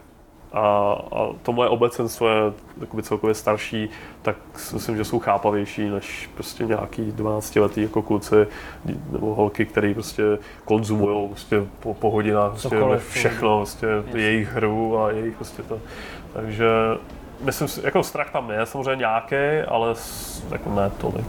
a, 0.55 0.95
a 1.11 1.29
to 1.43 1.53
moje 1.53 1.69
obecenstvo 1.69 2.27
je 2.27 2.53
jakoby 2.79 3.03
celkově 3.03 3.33
starší, 3.33 3.89
tak 4.21 4.35
si 4.55 4.75
myslím, 4.75 4.97
že 4.97 5.05
jsou 5.05 5.19
chápavější 5.19 5.89
než 5.89 6.29
prostě 6.33 6.63
nějaký 6.63 7.11
12 7.11 7.55
letý 7.55 7.81
jako 7.81 8.01
kluci 8.01 8.47
nebo 9.11 9.35
holky, 9.35 9.65
který 9.65 9.93
prostě 9.93 10.23
konzumují 10.65 11.29
prostě 11.29 11.63
po, 11.79 11.93
po 11.93 12.11
hodinách 12.11 12.51
prostě 12.51 12.69
Cokoliv. 12.69 13.09
všechno, 13.09 13.57
prostě 13.57 13.87
jejich 14.13 14.51
hru 14.51 14.99
a 14.99 15.11
jejich 15.11 15.35
prostě 15.35 15.63
to. 15.63 15.79
Takže 16.33 16.67
myslím 17.41 17.67
si, 17.67 17.81
jako 17.85 18.03
strach 18.03 18.31
tam 18.31 18.49
je 18.51 18.65
samozřejmě 18.65 18.95
nějaký, 18.95 19.35
ale 19.67 19.95
s- 19.95 20.43
jako 20.51 20.69
ne 20.69 20.89
tolik. 20.97 21.25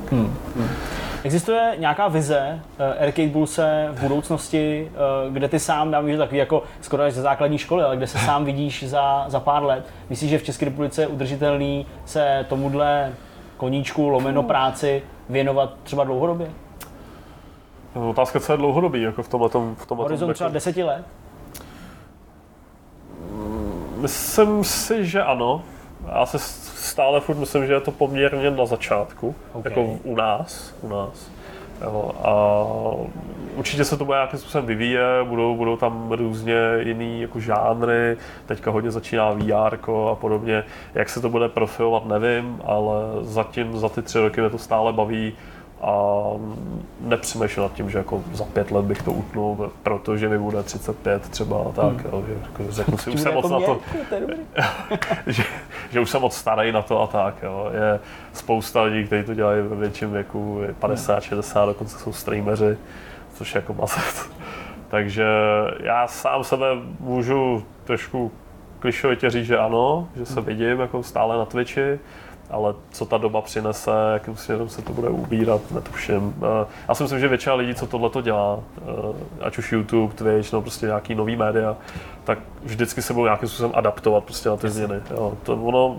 Existuje 1.25 1.75
nějaká 1.79 2.09
vize 2.09 2.61
uh, 2.79 3.03
Arcade 3.03 3.29
Bullse 3.29 3.89
v 3.93 4.03
budoucnosti, 4.03 4.91
uh, 5.27 5.33
kde 5.33 5.49
ty 5.49 5.59
sám, 5.61 5.91
dám, 5.91 6.11
že 6.11 6.19
takový 6.19 6.39
jako 6.39 6.63
skoro 6.81 7.03
až 7.03 7.13
ze 7.13 7.23
základní 7.23 7.59
školy, 7.59 7.83
ale 7.83 7.97
kde 7.97 8.07
se 8.07 8.19
sám 8.19 8.45
vidíš 8.45 8.89
za, 8.89 9.25
za 9.29 9.41
pár 9.41 9.63
let? 9.65 9.87
Myslíš, 10.11 10.31
že 10.31 10.39
v 10.39 10.43
České 10.43 10.65
republice 10.65 11.03
je 11.03 11.07
udržitelný 11.07 11.87
se 12.05 12.47
tomuhle 12.49 13.13
koníčku, 13.57 14.09
lomeno 14.09 14.43
práci 14.43 15.03
věnovat 15.29 15.73
třeba 15.83 16.05
dlouhodobě? 16.05 16.51
Otázka, 17.95 18.41
co 18.41 18.53
je 18.53 18.57
dlouhodobý, 18.59 19.03
jako 19.03 19.23
v 19.23 19.29
tomhle 19.29 19.49
tom, 19.49 19.75
v 19.79 19.87
tomhle 19.87 20.05
Horizont 20.05 20.35
třeba 20.35 20.51
deseti 20.51 20.83
let? 20.83 21.05
Myslím 23.97 24.65
si, 24.65 25.07
že 25.07 25.23
ano. 25.23 25.63
Já 26.15 26.27
se 26.27 26.39
stále 26.39 27.21
furt 27.21 27.39
myslím, 27.39 27.67
že 27.67 27.73
je 27.73 27.81
to 27.81 27.91
poměrně 27.91 28.51
na 28.51 28.67
začátku, 28.67 29.35
OK. 29.53 29.65
jako 29.65 29.83
u 29.83 30.17
nás, 30.17 30.75
u 30.83 30.89
nás. 30.89 31.31
Jo, 31.83 32.13
a 32.25 32.55
určitě 33.57 33.85
se 33.85 33.97
to 33.97 34.05
bude 34.05 34.17
nějakým 34.17 34.39
způsobem 34.39 34.67
vyvíjet, 34.67 35.25
budou, 35.25 35.57
budou 35.57 35.77
tam 35.77 36.13
různě 36.13 36.57
jiný 36.79 37.21
jako 37.21 37.41
žánry, 37.41 38.17
teďka 38.47 38.71
hodně 38.71 38.91
začíná 38.91 39.31
VR 39.33 39.79
a 40.11 40.15
podobně. 40.15 40.65
Jak 40.95 41.09
se 41.09 41.21
to 41.21 41.29
bude 41.29 41.49
profilovat, 41.49 42.07
nevím, 42.07 42.61
ale 42.65 42.95
zatím 43.21 43.79
za 43.79 43.89
ty 43.89 44.03
tři 44.03 44.19
roky 44.19 44.41
mě 44.41 44.51
to 44.51 44.59
stále 44.59 44.93
baví 44.93 45.33
a 45.83 46.13
nepřemýšlím 47.01 47.63
nad 47.63 47.73
tím, 47.73 47.91
že 47.91 47.99
jako 47.99 48.23
za 48.33 48.45
pět 48.45 48.71
let 48.71 48.85
bych 48.85 49.03
to 49.03 49.13
utnul, 49.13 49.71
protože 49.83 50.29
mi 50.29 50.39
bude 50.39 50.63
35 50.63 51.29
třeba 51.29 51.65
tak, 51.75 51.85
Hmm. 51.93 52.11
jo, 52.13 52.25
že 52.27 52.35
jako 52.43 52.73
řeknu 52.73 52.99
si, 52.99 53.11
už 53.11 53.21
jsem 53.21 53.35
moc 53.35 53.51
jako 53.51 53.61
na 53.61 53.67
to, 53.67 53.81
že, 55.27 55.43
že 55.91 56.01
už 56.01 56.11
jsem 56.11 56.21
moc 56.21 56.37
starý 56.37 56.73
na 56.73 56.83
to 56.83 57.03
a 57.03 57.07
tak. 57.07 57.35
Jo. 57.43 57.71
Je 57.75 58.01
spousta 58.33 58.83
lidí, 58.83 59.07
kteří 59.07 59.25
to 59.25 59.35
dělají 59.35 59.63
ve 59.63 59.77
větším 59.77 60.13
věku, 60.13 60.61
je 60.67 60.75
50, 60.75 61.21
60, 61.23 61.67
dokonce 61.67 61.99
jsou 61.99 62.13
streameři, 62.13 62.79
což 63.35 63.55
je 63.55 63.59
jako 63.59 63.75
mazet. 63.75 64.31
Takže 64.89 65.27
já 65.81 66.07
sám 66.09 66.45
sebe 66.45 66.67
můžu 67.01 67.65
trošku 67.85 68.33
klišovitě 68.79 69.31
říct, 69.31 69.47
že 69.47 69.59
ano, 69.59 70.09
že 70.17 70.27
se 70.27 70.41
vidím 70.41 70.81
jako 70.81 71.03
stále 71.03 71.39
na 71.39 71.45
Twitchi, 71.45 71.99
ale 72.51 72.75
co 72.91 73.05
ta 73.05 73.19
doba 73.19 73.43
přinese, 73.43 73.91
jakým 74.13 74.37
směrem 74.37 74.69
se 74.69 74.83
to 74.83 74.93
bude 74.93 75.09
ubírat, 75.09 75.61
netuším. 75.71 76.35
Eh, 76.43 76.67
Já 76.89 76.95
si 76.95 77.03
myslím, 77.03 77.21
že 77.21 77.29
většina 77.29 77.55
lidí, 77.55 77.75
co 77.75 77.87
tohle 77.87 78.11
to 78.11 78.21
dělá, 78.21 78.59
eh, 78.79 78.83
ať 79.41 79.59
už 79.59 79.73
YouTube, 79.73 80.15
Twitch, 80.15 80.53
no 80.53 80.63
prostě 80.63 80.87
nějaký 80.87 81.15
nový 81.15 81.37
média, 81.37 81.77
tak 82.25 82.39
vždycky 82.63 83.03
se 83.03 83.13
budou 83.13 83.25
nějakým 83.25 83.49
způsobem 83.49 83.73
adaptovat 83.75 84.25
prostě 84.25 84.49
na 84.49 84.57
ty 84.57 84.71
změny. 84.71 85.01
Jo. 85.11 85.33
To, 85.43 85.55
ono, 85.55 85.97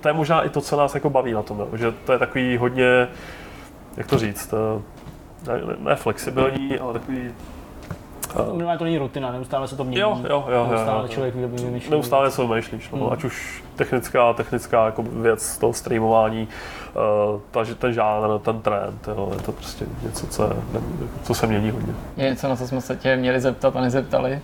to 0.00 0.08
je 0.08 0.12
možná 0.14 0.42
i 0.42 0.48
to, 0.48 0.60
co 0.60 0.76
nás 0.76 0.94
jako 0.94 1.10
baví 1.10 1.32
na 1.32 1.42
tom, 1.42 1.58
jo. 1.58 1.68
že 1.72 1.92
to 1.92 2.12
je 2.12 2.18
takový 2.18 2.56
hodně 2.56 3.08
jak 3.96 4.06
to 4.06 4.18
říct, 4.18 4.54
eh, 4.54 4.82
ne, 5.52 5.66
ne, 5.66 5.76
ne 5.78 5.96
flexibilní, 5.96 6.78
ale 6.78 6.92
takový 6.92 7.30
Minimálně 8.52 8.78
to 8.78 8.84
není 8.84 8.98
rutina, 8.98 9.32
neustále 9.32 9.68
se 9.68 9.76
to 9.76 9.84
mění. 9.84 10.00
Jo, 10.00 10.18
jo, 10.28 10.44
jo, 10.48 10.54
jo, 10.54 10.66
neustále 10.70 11.02
jo. 11.02 11.08
člověk 11.08 11.34
vymýšlí. 11.34 11.90
Neustále 11.90 12.30
co 12.30 12.46
vymýšlíš, 12.46 12.90
no. 12.90 12.98
Hmm. 12.98 13.12
ať 13.12 13.24
už 13.24 13.64
technická, 13.76 14.32
technická 14.32 14.86
jako 14.86 15.02
věc 15.02 15.58
toho 15.58 15.72
streamování, 15.72 16.48
uh, 17.32 17.40
ta, 17.50 17.64
že 17.64 17.74
ten 17.74 17.92
žánr, 17.92 18.38
ten 18.38 18.60
trend, 18.60 19.08
jo, 19.08 19.30
je 19.34 19.42
to 19.42 19.52
prostě 19.52 19.84
něco, 20.02 20.26
co, 20.26 20.44
je, 20.44 20.80
co 21.22 21.34
se 21.34 21.46
mění 21.46 21.70
hodně. 21.70 21.94
Je 22.16 22.30
něco, 22.30 22.48
na 22.48 22.56
co 22.56 22.68
jsme 22.68 22.80
se 22.80 22.96
tě 22.96 23.16
měli 23.16 23.40
zeptat 23.40 23.76
a 23.76 23.80
nezeptali? 23.80 24.40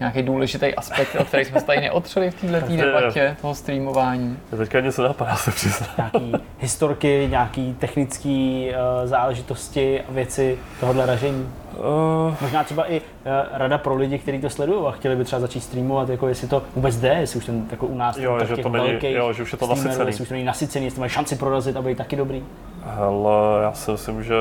Nějaký 0.00 0.22
důležitý 0.22 0.74
aspekt, 0.74 1.16
o 1.20 1.24
který 1.24 1.44
jsme 1.44 1.60
se 1.60 1.66
tady 1.66 1.80
neotřeli 1.80 2.30
v 2.30 2.34
této 2.40 2.66
debatě 2.76 3.36
toho 3.40 3.54
streamování. 3.54 4.38
Mě 4.50 4.58
teďka 4.58 4.80
něco 4.80 5.02
napadá 5.02 5.36
se 5.36 5.50
přiznat. 5.50 5.88
Nějaký 5.96 6.32
historky, 6.58 7.26
nějaký 7.30 7.74
technické 7.78 8.28
uh, 8.70 9.06
záležitosti 9.08 10.00
a 10.00 10.12
věci 10.12 10.58
tohohle 10.80 11.06
ražení. 11.06 11.48
Uh, 11.76 12.34
Možná 12.40 12.64
třeba 12.64 12.90
i 12.92 13.00
uh, 13.00 13.04
rada 13.52 13.78
pro 13.78 13.94
lidi, 13.94 14.18
kteří 14.18 14.40
to 14.40 14.50
sledují 14.50 14.86
a 14.86 14.90
chtěli 14.90 15.16
by 15.16 15.24
třeba 15.24 15.40
začít 15.40 15.60
streamovat, 15.60 16.08
jako 16.08 16.28
jestli 16.28 16.48
to 16.48 16.62
vůbec 16.76 16.96
jde, 16.96 17.08
jestli 17.20 17.38
už 17.38 17.46
ten 17.46 17.66
jako 17.70 17.86
u 17.86 17.94
nás 17.96 18.16
Jo, 18.16 18.36
ten 18.38 18.46
že 18.46 18.54
těch 18.56 18.62
to 18.62 18.68
není- 18.68 18.98
jo, 19.02 19.32
že 19.32 19.42
už 19.42 19.52
je 19.52 19.58
to 19.58 19.66
nasycený. 19.66 20.06
jestli 20.06 20.22
už 20.22 20.28
to 20.28 20.34
není 20.34 20.44
nasycený, 20.44 20.84
jestli 20.84 21.00
mají 21.00 21.10
šanci 21.10 21.36
prorazit 21.36 21.76
a 21.76 21.82
být 21.82 21.98
taky 21.98 22.16
dobrý. 22.16 22.44
hele, 22.84 23.62
já 23.62 23.72
si 23.72 23.90
myslím, 23.90 24.22
že 24.22 24.34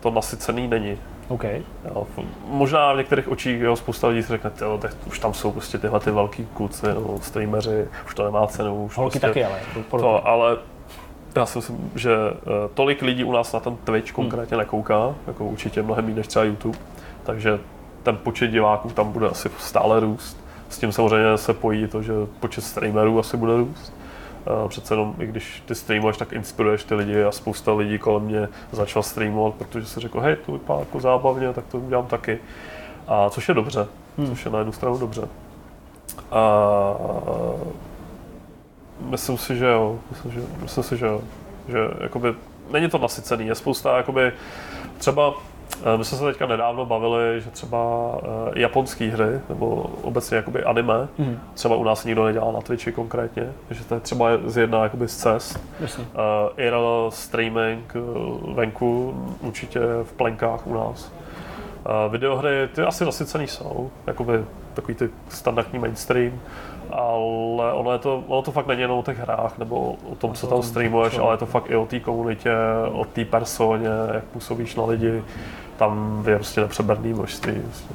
to 0.00 0.10
nasycený 0.10 0.68
není. 0.68 0.98
OK. 1.28 1.44
Jo, 1.84 2.06
možná 2.44 2.92
v 2.92 2.96
některých 2.96 3.28
očích 3.28 3.60
jo, 3.60 3.76
spousta 3.76 4.08
lidí 4.08 4.22
si 4.22 4.28
řekne, 4.28 4.50
jo, 4.60 4.78
tak 4.82 4.94
už 5.06 5.18
tam 5.18 5.34
jsou 5.34 5.52
prostě 5.52 5.78
tyhle 5.78 6.00
ty 6.00 6.10
velký 6.10 6.46
kluci, 6.54 6.86
no, 6.86 7.18
streameři, 7.22 7.88
už 8.06 8.14
to 8.14 8.24
nemá 8.24 8.46
cenu. 8.46 8.84
Už 8.84 8.96
Holky 8.96 9.18
prostě, 9.20 9.26
taky, 9.26 9.44
ale. 9.44 9.60
To, 9.90 9.98
To, 9.98 10.28
ale 10.28 10.56
já 11.36 11.46
si 11.46 11.58
myslím, 11.58 11.90
že 11.94 12.12
eh, 12.12 12.68
tolik 12.74 13.02
lidí 13.02 13.24
u 13.24 13.32
nás 13.32 13.52
na 13.52 13.60
ten 13.60 13.76
Twitch 13.76 14.12
konkrétně 14.12 14.56
nekouká, 14.56 15.14
jako 15.26 15.44
určitě 15.44 15.82
mnohem 15.82 16.04
méně 16.04 16.16
než 16.16 16.26
třeba 16.26 16.44
YouTube, 16.44 16.78
takže 17.22 17.58
ten 18.02 18.16
počet 18.16 18.48
diváků 18.48 18.90
tam 18.90 19.12
bude 19.12 19.28
asi 19.28 19.50
stále 19.58 20.00
růst. 20.00 20.44
S 20.68 20.78
tím 20.78 20.92
samozřejmě 20.92 21.38
se 21.38 21.54
pojí 21.54 21.86
to, 21.86 22.02
že 22.02 22.12
počet 22.40 22.64
streamerů 22.64 23.18
asi 23.18 23.36
bude 23.36 23.56
růst. 23.56 23.92
Přece 24.68 24.94
jenom, 24.94 25.14
i 25.18 25.26
když 25.26 25.62
ty 25.66 25.74
streamuješ, 25.74 26.16
tak 26.16 26.32
inspiruješ 26.32 26.84
ty 26.84 26.94
lidi 26.94 27.24
a 27.24 27.32
spousta 27.32 27.72
lidí 27.72 27.98
kolem 27.98 28.22
mě 28.22 28.48
začala 28.72 29.02
streamovat, 29.02 29.54
protože 29.54 29.86
si 29.86 30.00
řekl, 30.00 30.20
hej, 30.20 30.36
to 30.46 30.52
vypadá 30.52 30.80
jako 30.80 31.00
zábavně, 31.00 31.52
tak 31.52 31.64
to 31.66 31.78
udělám 31.78 32.06
taky. 32.06 32.38
A 33.08 33.30
což 33.30 33.48
je 33.48 33.54
dobře, 33.54 33.86
Hmm. 34.18 34.26
což 34.28 34.44
je 34.44 34.50
na 34.50 34.58
jednu 34.58 34.72
stranu 34.72 34.98
dobře. 34.98 35.28
A 36.30 36.42
myslím 39.00 39.38
si, 39.38 39.56
že 39.56 39.66
jo. 39.66 39.98
Myslím, 40.10 40.32
že, 40.32 40.40
myslím 40.62 40.84
si, 40.84 40.96
že 40.96 41.06
jo. 41.06 41.20
Že 41.68 41.78
jakoby, 42.00 42.34
není 42.70 42.90
to 42.90 42.98
nasycený, 42.98 43.46
je 43.46 43.54
spousta 43.54 43.96
jakoby, 43.96 44.32
třeba 44.98 45.34
my 45.96 46.04
jsme 46.04 46.18
se 46.18 46.24
teďka 46.24 46.46
nedávno 46.46 46.86
bavili, 46.86 47.40
že 47.40 47.50
třeba 47.50 47.78
eh, 48.22 48.60
japonské 48.60 49.04
hry, 49.04 49.40
nebo 49.48 49.86
obecně 50.02 50.36
jakoby 50.36 50.64
anime, 50.64 51.08
Mhm. 51.18 51.38
třeba 51.54 51.76
u 51.76 51.84
nás 51.84 52.04
nikdo 52.04 52.24
nedělá 52.24 52.52
na 52.52 52.60
Twitchi 52.60 52.92
konkrétně, 52.92 53.52
že 53.70 53.84
to 53.84 53.94
je 53.94 54.00
třeba 54.00 54.26
z 54.46 54.56
jedna 54.56 54.82
jakoby 54.82 55.08
z 55.08 55.16
cest. 55.16 55.60
Jasně. 55.80 56.04
Uh, 56.04 56.18
IRL 56.56 57.10
streaming 57.14 57.94
venku, 58.54 59.14
určitě 59.40 59.80
v 60.02 60.12
plenkách 60.12 60.66
u 60.66 60.74
nás. 60.74 61.12
Uh, 62.06 62.12
videohry, 62.12 62.68
ty 62.74 62.82
asi 62.82 63.04
nasycený 63.04 63.46
jsou, 63.46 63.90
jakoby 64.06 64.44
takový 64.74 64.94
ty 64.94 65.08
standardní 65.28 65.78
mainstream, 65.78 66.32
ale 66.92 67.72
ono, 67.72 67.92
je 67.92 67.98
to, 67.98 68.22
ono 68.26 68.42
to 68.42 68.52
fakt 68.52 68.66
není 68.66 68.80
jenom 68.80 68.98
o 68.98 69.02
těch 69.02 69.18
hrách 69.18 69.58
nebo 69.58 69.96
o 70.12 70.14
tom, 70.14 70.34
co 70.34 70.46
tam 70.46 70.62
streamuješ, 70.62 71.18
ale 71.18 71.34
je 71.34 71.38
to 71.38 71.46
fakt 71.46 71.70
i 71.70 71.76
o 71.76 71.86
té 71.86 72.00
komunitě, 72.00 72.52
o 72.92 73.04
té 73.04 73.24
personě, 73.24 73.88
jak 74.14 74.24
působíš 74.24 74.74
na 74.76 74.84
lidi. 74.84 75.22
Tam 75.78 76.24
je 76.28 76.34
prostě 76.34 76.60
nepřeberný 76.60 77.12
množství. 77.12 77.52
Prostě. 77.52 77.94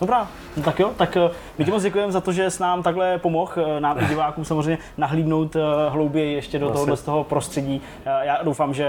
Dobrá, 0.00 0.28
no 0.56 0.62
tak 0.62 0.80
jo, 0.80 0.90
tak 0.96 1.16
eh, 1.16 1.30
my 1.58 1.64
ti 1.64 1.70
moc 1.70 1.82
děkujeme 1.82 2.12
za 2.12 2.20
to, 2.20 2.32
že 2.32 2.50
s 2.50 2.58
nám 2.58 2.82
takhle 2.82 3.18
pomohl, 3.18 3.52
eh, 3.56 3.80
nám 3.80 3.98
i 4.00 4.04
divákům 4.06 4.44
samozřejmě 4.44 4.78
nahlídnout 4.98 5.56
eh, 5.56 5.60
hlouběji 5.88 6.34
ještě 6.34 6.58
do 6.58 6.70
tohohle 6.70 6.96
z 6.96 7.02
toho 7.02 7.24
prostředí. 7.24 7.80
Já 8.22 8.38
doufám, 8.42 8.74
že 8.74 8.86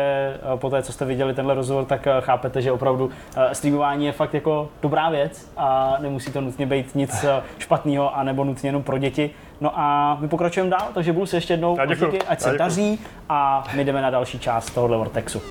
po 0.56 0.70
té, 0.70 0.84
co 0.84 0.94
jste 0.94 1.06
viděli 1.06 1.34
tenhle 1.34 1.54
rozhovor, 1.54 1.86
tak 1.86 2.08
chápete, 2.20 2.62
že 2.62 2.72
opravdu 2.72 3.10
streamování 3.54 4.06
je 4.06 4.12
fakt 4.12 4.34
jako 4.34 4.70
dobrá 4.82 5.10
věc 5.10 5.52
a 5.58 5.98
nemusí 6.00 6.32
to 6.32 6.42
nutně 6.42 6.66
být 6.66 6.96
nic 6.96 7.26
špatného 7.58 8.18
a 8.18 8.24
nebo 8.24 8.44
nutně 8.44 8.68
jenom 8.68 8.84
pro 8.84 8.98
děti. 8.98 9.30
No 9.62 9.80
a 9.80 10.18
my 10.20 10.28
pokračujeme 10.28 10.70
dál, 10.70 10.88
takže 10.94 11.14
budu 11.14 11.26
se 11.26 11.38
ještě 11.38 11.54
jednou 11.54 11.78
díky, 11.88 12.22
ať 12.22 12.42
se 12.42 12.58
daří 12.58 13.00
a 13.30 13.64
my 13.76 13.86
jdeme 13.86 14.02
na 14.02 14.10
další 14.10 14.40
část 14.40 14.70
tohohle 14.70 14.98
Vortexu. 14.98 15.42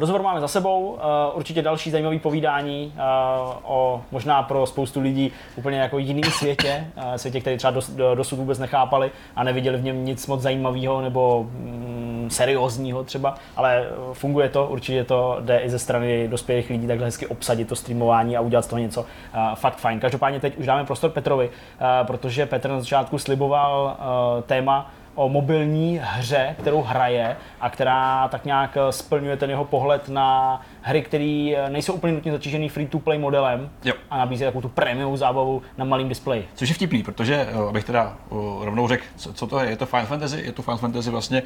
Rozhovor 0.00 0.22
máme 0.22 0.40
za 0.40 0.48
sebou, 0.48 0.98
eh, 0.98 1.32
určitě 1.32 1.62
další 1.62 1.90
zajímavý 1.90 2.18
povídání 2.18 2.92
eh, 2.96 3.00
o 3.62 4.02
možná 4.10 4.42
pro 4.42 4.66
spoustu 4.66 5.00
lidí 5.00 5.32
úplně 5.56 5.78
jako 5.78 5.98
jiným 5.98 6.24
světě, 6.24 6.86
eh, 6.96 7.18
světě, 7.18 7.40
který 7.40 7.56
třeba 7.56 7.70
dos, 7.70 7.90
do- 7.90 8.14
dosud 8.14 8.36
vůbec 8.36 8.58
nechápali 8.58 9.10
a 9.36 9.44
neviděli 9.44 9.78
v 9.78 9.84
něm 9.84 10.04
nic 10.04 10.26
moc 10.26 10.40
zajímavého 10.40 11.00
nebo 11.00 11.42
mm, 11.50 12.28
seriózního 12.30 13.04
třeba, 13.04 13.34
ale 13.56 13.86
funguje 14.12 14.48
to, 14.48 14.66
určitě 14.66 15.04
to 15.04 15.36
jde 15.40 15.58
i 15.58 15.70
ze 15.70 15.78
strany 15.78 16.28
dospělých 16.28 16.70
lidí 16.70 16.86
takhle 16.86 17.06
hezky 17.06 17.26
obsadit 17.26 17.68
to 17.68 17.76
streamování 17.76 18.36
a 18.36 18.40
udělat 18.40 18.62
z 18.64 18.68
toho 18.68 18.80
něco 18.80 19.06
fakt 19.54 19.76
fajn. 19.76 20.00
Každopádně 20.00 20.40
teď 20.40 20.58
už 20.58 20.66
dáme 20.66 20.84
prostor 20.84 21.10
Petrovi, 21.10 21.50
protože 22.06 22.46
Petr 22.46 22.70
na 22.70 22.80
začátku 22.80 23.18
sliboval 23.18 23.96
téma 24.46 24.90
o 25.14 25.28
mobilní 25.28 26.00
hře, 26.02 26.56
kterou 26.60 26.82
hraje 26.82 27.36
a 27.60 27.70
která 27.70 28.28
tak 28.28 28.44
nějak 28.44 28.76
eh, 28.76 28.92
splňuje 28.92 29.36
ten 29.36 29.50
jeho 29.50 29.64
pohled 29.64 30.08
na 30.08 30.60
hry, 30.82 31.02
které 31.02 31.52
nejsou 31.68 31.92
úplně 31.92 32.12
nutně 32.12 32.32
zatížený 32.32 32.68
free-to-play 32.68 33.18
modelem 33.18 33.70
Jo. 33.84 33.92
a 34.10 34.18
nabízí 34.18 34.44
takovou 34.44 34.62
tu 34.62 34.68
prémiovou 34.68 35.16
zábavu 35.16 35.62
na 35.78 35.84
malém 35.84 36.08
displeji. 36.08 36.48
Což 36.54 36.68
je 36.68 36.74
vtipný, 36.74 37.02
protože, 37.02 37.48
eh, 37.50 37.68
abych 37.68 37.84
teda 37.84 38.16
eh, 38.32 38.34
rovnou 38.64 38.88
řekl, 38.88 39.04
co, 39.16 39.32
co 39.32 39.46
to 39.46 39.58
je, 39.60 39.70
je 39.70 39.76
to 39.76 39.86
Final 39.86 40.06
Fantasy, 40.06 40.40
je 40.44 40.52
to 40.52 40.62
Final 40.62 40.78
Fantasy 40.78 41.10
vlastně 41.10 41.42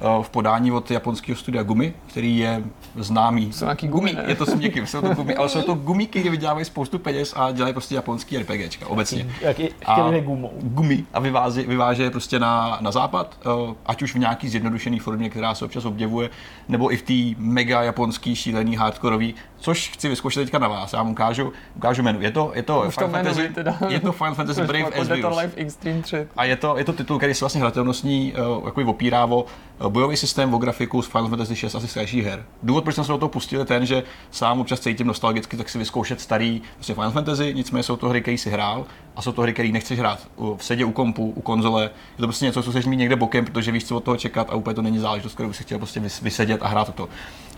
eh, 0.00 0.04
v 0.22 0.30
podání 0.30 0.72
od 0.72 0.90
japonského 0.90 1.36
studia 1.36 1.62
Gumi, 1.62 1.94
který 2.06 2.38
je 2.38 2.62
známý. 2.96 3.52
Jsou 3.52 3.64
nějaký 3.64 3.88
gumy, 3.88 4.12
ne? 4.12 4.24
je 4.26 4.34
to 4.34 4.46
směky, 4.46 4.86
jsou 4.86 5.00
to 5.00 5.14
gumy, 5.14 5.34
ale 5.36 5.48
jsou 5.48 5.62
to 5.62 5.74
gumíky, 5.74 6.20
kde 6.20 6.30
vydělávají 6.30 6.64
spoustu 6.64 6.98
peněz 6.98 7.34
a 7.36 7.52
dělají 7.52 7.74
prostě 7.74 7.94
japonský 7.94 8.38
RPGčka 8.38 8.86
obecně. 8.86 9.26
Jak 9.40 9.60
i 9.60 9.70
A- 9.86 10.10
gumou. 10.20 10.52
gumy 10.62 11.04
a 11.14 11.20
vyváží, 11.20 11.60
vyváží 11.62 12.02
je 12.02 12.10
prostě 12.10 12.38
na, 12.38 12.78
na 12.80 12.90
západ, 12.90 13.36
eh, 13.40 13.74
ať 13.86 14.02
už 14.02 14.14
v 14.14 14.18
nějaký 14.18 14.48
zjednodušený 14.48 14.98
formě, 14.98 15.30
která 15.30 15.54
se 15.54 15.64
občas 15.64 15.84
objevuje, 15.84 16.30
nebo 16.68 16.92
i 16.92 16.96
v 16.96 17.02
té 17.02 17.40
mega 17.40 17.82
japonský 17.82 18.36
šílený 18.36 18.75
hardkorový, 18.76 19.34
což 19.58 19.88
chci 19.90 20.08
vyzkoušet 20.08 20.40
teďka 20.44 20.58
na 20.58 20.68
vás. 20.68 20.92
Já 20.92 20.98
vám 20.98 21.10
ukážu, 21.10 21.52
ukážu 21.76 22.02
menu. 22.02 22.20
Je 22.22 22.30
to, 22.30 22.50
je 22.54 22.62
to, 22.62 22.84
Už 22.88 22.94
to 22.96 23.00
Final 23.00 23.10
jmenuji 23.10 23.34
Fantasy, 23.34 23.54
teda. 23.54 23.78
je 23.88 24.00
to 24.00 24.12
Final 24.12 24.34
Fantasy 24.34 24.62
Brave 24.62 24.84
as 25.00 25.08
Virus. 25.08 25.24
Alive 25.36 25.52
Extreme 25.56 26.02
3. 26.02 26.26
A 26.36 26.44
je 26.44 26.56
to, 26.56 26.78
je 26.78 26.84
to 26.84 26.92
titul, 26.92 27.16
který 27.18 27.34
se 27.34 27.44
vlastně 27.44 27.60
hratelnostní 27.60 28.34
jako 28.66 28.80
opírá 28.82 29.24
o 29.24 29.36
uh, 29.42 29.88
bojový 29.88 30.16
systém, 30.16 30.54
o 30.54 30.58
grafiku 30.58 31.02
z 31.02 31.06
Final 31.06 31.28
Fantasy 31.28 31.56
6 31.56 31.74
asi 31.74 31.88
starších 31.88 32.24
her. 32.24 32.44
Důvod, 32.62 32.84
proč 32.84 32.94
jsem 32.94 33.04
se 33.04 33.12
do 33.12 33.18
toho 33.18 33.28
pustil, 33.28 33.60
je 33.60 33.64
ten, 33.66 33.86
že 33.86 34.02
sám 34.30 34.60
občas 34.60 34.80
cítím 34.80 35.06
nostalgicky, 35.06 35.56
tak 35.56 35.68
si 35.68 35.78
vyzkoušet 35.78 36.20
starý 36.20 36.62
vlastně 36.76 36.94
Final 36.94 37.10
Fantasy, 37.10 37.54
nicméně 37.54 37.82
jsou 37.82 37.96
to 37.96 38.08
hry, 38.08 38.20
které 38.22 38.38
si 38.38 38.50
hrál 38.50 38.86
a 39.16 39.22
jsou 39.22 39.32
to 39.32 39.42
hry, 39.42 39.52
které 39.52 39.68
nechceš 39.68 39.98
hrát 39.98 40.28
v 40.56 40.64
sedě 40.64 40.84
u 40.84 40.92
kompu, 40.92 41.32
u 41.36 41.40
konzole. 41.40 41.82
Je 41.82 41.90
to 42.16 42.26
prostě 42.26 42.44
něco, 42.44 42.62
co 42.62 42.70
chceš 42.70 42.86
mít 42.86 42.96
někde 42.96 43.16
bokem, 43.16 43.44
protože 43.44 43.72
víš, 43.72 43.84
co 43.84 43.96
od 43.96 44.04
toho 44.04 44.16
čekat 44.16 44.50
a 44.50 44.54
úplně 44.54 44.74
to 44.74 44.82
není 44.82 44.98
záležitost, 44.98 45.34
kterou 45.34 45.52
si 45.52 45.62
chtěl 45.62 45.78
prostě 45.78 46.00
vys- 46.00 46.22
vysedět 46.22 46.62
a 46.62 46.68
hrát 46.68 46.94
to. 46.94 47.08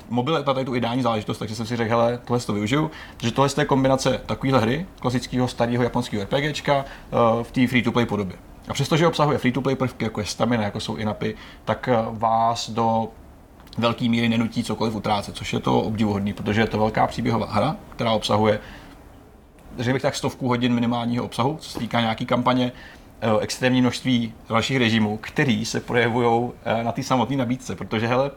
Mobil 0.09 0.37
je 0.37 0.43
tady 0.43 0.65
tu 0.65 0.75
ideální 0.75 1.03
záležitost, 1.03 1.39
takže 1.39 1.55
jsem 1.55 1.67
si 1.67 1.77
řekl, 1.77 1.91
hele, 1.91 2.21
tohle 2.25 2.41
to 2.41 2.53
využiju, 2.53 2.91
protože 3.17 3.33
tohle 3.33 3.51
je 3.59 3.65
kombinace 3.65 4.21
takovéhle 4.27 4.61
hry, 4.61 4.87
klasického 5.01 5.49
starého 5.49 5.83
japonského 5.83 6.25
RPGčka 6.25 6.77
uh, 6.77 7.43
v 7.43 7.53
té 7.53 7.67
free-to-play 7.67 8.07
podobě. 8.07 8.37
A 8.69 8.73
přestože 8.73 9.07
obsahuje 9.07 9.39
free-to-play 9.39 9.77
prvky, 9.77 10.05
jako 10.05 10.21
je 10.21 10.27
stamina, 10.27 10.63
jako 10.63 10.81
jsou 10.81 10.97
inapy, 10.97 11.35
tak 11.65 11.89
eh, 11.89 11.97
vás 12.11 12.71
do 12.71 13.09
velké 13.79 14.09
míry 14.09 14.29
nenutí 14.29 14.65
cokoliv 14.65 14.95
utrácet, 14.95 15.37
což 15.37 15.53
je 15.53 15.61
to 15.61 15.81
obdivuhodný, 15.81 16.33
protože 16.33 16.61
je 16.61 16.67
to 16.67 16.79
velká 16.79 17.07
příběhová 17.07 17.47
hra, 17.47 17.77
která 17.97 18.13
obsahuje 18.13 18.61
řekl 19.79 19.95
bych 19.95 20.03
tak 20.03 20.17
stovku 20.17 20.49
hodin 20.49 20.75
minimálního 20.75 21.25
obsahu, 21.25 21.57
co 21.61 21.71
se 21.71 21.79
týká 21.79 22.01
nějaký 22.01 22.27
kampaně, 22.27 22.73
eh, 23.21 23.41
extrémní 23.41 23.81
množství 23.81 24.35
dalších 24.49 24.77
režimů, 24.77 25.17
který 25.17 25.65
se 25.65 25.81
projevují 25.81 26.51
eh, 26.65 26.85
na 26.85 26.93
té 26.93 27.03
samotné 27.03 27.37
nabídce, 27.37 27.77
protože 27.77 28.07
hele, 28.07 28.31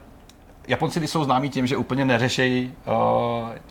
Japonci 0.68 1.00
ty 1.00 1.08
jsou 1.08 1.24
známí 1.24 1.50
tím, 1.50 1.68
že 1.68 1.78
úplně 1.78 2.06
neřešejí 2.06 2.74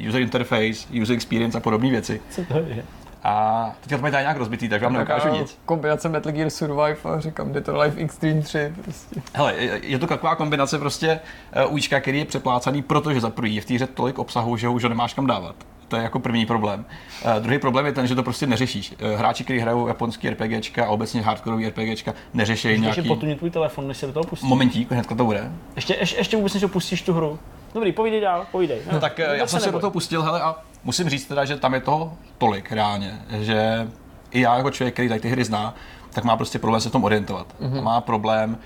uh, 0.01 0.09
user 0.09 0.21
interface, 0.23 0.87
user 1.03 1.15
experience 1.17 1.59
a 1.59 1.61
podobné 1.61 1.91
věci. 1.91 2.21
Co 2.31 2.45
to 2.45 2.59
je? 2.59 2.83
A 3.23 3.65
teďka 3.81 3.97
to 3.97 4.03
mají 4.03 4.13
tady 4.13 4.25
nějak 4.25 4.37
rozbitý, 4.37 4.69
tak 4.69 4.83
vám 4.83 4.93
neukážu 4.93 5.29
nic. 5.29 5.59
Kombinace 5.65 6.09
Metal 6.09 6.33
Gear 6.33 6.51
Survive 6.51 6.97
a 7.05 7.21
říkám 7.21 7.53
Dead 7.53 7.69
Alive 7.69 8.01
Extreme 8.03 8.43
3 8.43 8.73
prostě. 8.85 9.21
Hele, 9.35 9.55
je- 9.83 9.99
to 9.99 10.07
taková 10.07 10.35
kombinace 10.35 10.79
prostě 10.79 11.21
uh, 11.67 11.73
ujíčka, 11.73 12.01
který 12.01 12.19
je 12.19 12.25
přeplácaný, 12.25 12.83
protože 12.83 13.21
za 13.21 13.31
prvý 13.31 13.55
je 13.55 13.61
v 13.61 13.65
té 13.65 13.75
hře 13.75 13.87
tolik 13.87 14.19
obsahu, 14.19 14.57
že 14.57 14.69
už 14.69 14.83
ho 14.83 14.89
nemáš 14.89 15.15
kam 15.15 15.27
dávat. 15.27 15.55
To 15.91 15.97
je 15.97 16.03
jako 16.03 16.19
první 16.19 16.47
problém. 16.47 16.85
Uh, 17.25 17.43
druhý 17.43 17.59
problém 17.59 17.87
je 17.87 17.93
ten, 17.93 18.07
že 18.07 18.15
to 18.15 18.23
prostě 18.23 18.47
neřešíš. 18.47 18.93
Uh, 19.03 19.19
hráči, 19.19 19.45
kteří 19.45 19.59
hrajou 19.59 19.89
japonský 19.89 20.31
RPGčka 20.31 20.85
a 20.85 20.89
obecně 20.89 21.23
hardcoreový 21.23 21.69
RPGčka, 21.69 22.15
neřeší 22.35 22.69
Ještě 22.69 22.81
nějaký... 22.81 23.09
potuně 23.09 23.37
tvůj 23.37 23.51
telefon, 23.51 23.89
než 23.89 23.97
se 23.97 24.07
do 24.07 24.13
toho 24.13 24.25
pustí. 24.25 24.47
Momentík, 24.47 24.93
hnedka 24.93 25.15
to 25.15 25.25
bude. 25.25 25.53
Ještě, 25.77 25.97
ještě, 26.01 26.17
ještě 26.17 26.37
vůbec 26.37 26.55
než 26.55 26.65
pustíš 26.65 27.03
tu 27.03 27.13
hru. 27.13 27.39
Dobrý, 27.75 27.93
povídej 27.93 28.21
dál, 28.21 28.47
povídej. 28.53 28.81
No, 28.93 29.01
tak 29.01 29.21
eh, 29.21 29.37
já 29.37 29.47
jsem 29.47 29.61
se 29.61 29.67
do 29.67 29.69
neboj. 29.69 29.81
toho 29.81 29.91
pustil, 29.91 30.23
hele, 30.23 30.41
a 30.41 30.57
musím 30.85 31.09
říct 31.09 31.27
teda, 31.27 31.45
že 31.45 31.57
tam 31.57 31.75
je 31.75 31.81
toho 31.81 32.13
tolik 32.39 32.73
reálně, 32.73 33.19
že 33.41 33.89
i 34.31 34.41
já 34.41 34.57
jako 34.57 34.71
člověk, 34.71 34.95
který 34.95 35.09
tady 35.09 35.21
ty 35.21 35.29
hry 35.29 35.45
zná, 35.45 35.75
tak 36.13 36.25
má 36.25 36.37
prostě 36.37 36.59
problém 36.59 36.81
se 36.81 36.89
v 36.89 36.93
tom 36.93 37.05
orientovat. 37.05 37.47
Mhm. 37.61 37.73
Mm-hmm. 37.73 37.83
Má 37.83 38.01
problém 38.01 38.59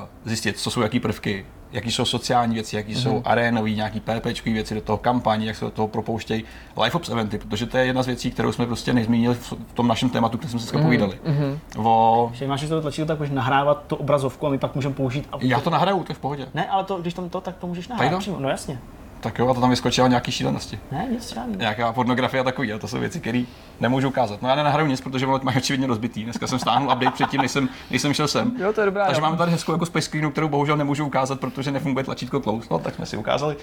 uh, 0.00 0.04
zjistit, 0.24 0.58
co 0.58 0.70
jsou 0.70 0.80
jaký 0.80 1.00
prvky, 1.00 1.46
jaký 1.72 1.90
jsou 1.92 2.04
sociální 2.04 2.54
věci, 2.54 2.76
jaký 2.76 2.92
mm-hmm. 2.92 2.94
Mhm. 2.94 3.02
jsou 3.02 3.22
arénový, 3.24 3.74
nějaký 3.76 4.00
PPčkový 4.00 4.52
věci 4.52 4.74
do 4.74 4.80
toho 4.80 4.98
kampaní, 4.98 5.46
jak 5.46 5.56
se 5.56 5.64
do 5.64 5.70
toho 5.70 5.88
propouštějí 5.88 6.44
live 6.82 6.92
ops 6.92 7.08
eventy, 7.08 7.38
protože 7.38 7.66
to 7.66 7.76
je 7.78 7.86
jedna 7.86 8.02
z 8.02 8.06
věcí, 8.06 8.30
kterou 8.30 8.52
jsme 8.52 8.66
prostě 8.66 8.92
nezmínili 8.92 9.34
v 9.34 9.54
tom 9.74 9.88
našem 9.88 10.10
tématu, 10.10 10.38
který 10.38 10.50
jsme 10.50 10.58
dneska 10.58 10.78
Mhm. 10.78 10.86
mm-hmm. 10.86 10.88
povídali. 10.88 11.18
Mm-hmm. 11.26 11.58
O, 11.86 12.26
Když 12.30 12.48
máš 12.48 12.68
to 12.68 12.80
tlačítko, 12.80 13.06
tak 13.08 13.18
můžeš 13.18 13.34
nahrávat 13.34 13.82
tu 13.86 13.96
obrazovku 13.96 14.46
a 14.46 14.50
my 14.50 14.58
pak 14.58 14.74
můžeme 14.74 14.94
použít. 14.94 15.28
A 15.32 15.36
já 15.40 15.60
to 15.60 15.70
nahraju, 15.70 16.04
to 16.04 16.12
je 16.12 16.16
v 16.16 16.18
pohodě. 16.18 16.46
Ne, 16.54 16.66
ale 16.68 16.84
to, 16.84 17.00
když 17.00 17.14
tam 17.14 17.28
to, 17.28 17.40
tak 17.40 17.56
to 17.56 17.66
můžeš 17.66 17.88
nahrát 17.88 18.18
přímo. 18.18 18.36
No 18.40 18.48
jasně. 18.48 18.78
Tak 19.20 19.38
jo, 19.38 19.48
a 19.48 19.54
to 19.54 19.60
tam 19.60 19.70
vyskočilo 19.70 20.06
nějaký 20.08 20.32
šílenosti. 20.32 20.78
Ne, 20.92 21.06
nic 21.10 21.34
žádný. 21.34 21.56
nějaká 21.56 21.92
pornografie 21.92 22.40
a 22.40 22.44
takový, 22.44 22.72
a 22.72 22.78
to 22.78 22.88
jsou 22.88 22.98
věci, 22.98 23.20
které 23.20 23.42
nemůžu 23.80 24.08
ukázat. 24.08 24.42
No 24.42 24.48
já 24.48 24.54
nenahraju 24.54 24.88
nic, 24.88 25.00
protože 25.00 25.26
ono 25.26 25.40
mají 25.42 25.56
očividně 25.56 25.86
rozbitý. 25.86 26.24
Dneska 26.24 26.46
jsem 26.46 26.58
stáhnul 26.58 26.92
update 26.92 27.10
předtím, 27.14 27.40
než 27.40 27.50
jsem, 27.50 27.68
než 27.90 28.02
jsem 28.02 28.14
šel 28.14 28.28
sem. 28.28 28.52
Jo, 28.58 28.72
to 28.72 28.80
je 28.80 28.84
dobrá. 28.86 29.04
Takže 29.06 29.20
jo. 29.20 29.24
máme 29.24 29.36
tady 29.36 29.50
hezkou 29.52 29.72
jako 29.72 29.86
space 29.86 30.04
screenu, 30.06 30.30
kterou 30.30 30.48
bohužel 30.48 30.76
nemůžu 30.76 31.06
ukázat, 31.06 31.40
protože 31.40 31.70
nefunguje 31.70 32.04
tlačítko 32.04 32.40
close. 32.40 32.68
No 32.70 32.78
tak 32.78 32.94
jsme 32.94 33.06
si 33.06 33.16
ukázali. 33.16 33.56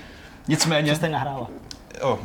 Nicméně, 0.47 0.95
Jste 0.95 1.09
nahrála. 1.09 1.47
oh, 2.01 2.17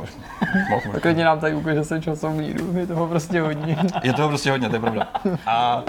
mohl. 0.70 1.00
Klidně 1.00 1.24
nám 1.24 1.40
tady 1.40 1.54
ukáže, 1.54 1.76
že 1.78 1.84
jsem 1.84 2.02
časovou 2.02 2.34
míru, 2.36 2.78
je 2.78 2.86
toho 2.86 3.06
prostě 3.06 3.40
hodně. 3.40 3.76
je 4.02 4.12
toho 4.12 4.28
prostě 4.28 4.50
hodně, 4.50 4.68
to 4.68 4.76
je 4.76 4.80
pravda. 4.80 5.08
A 5.46 5.82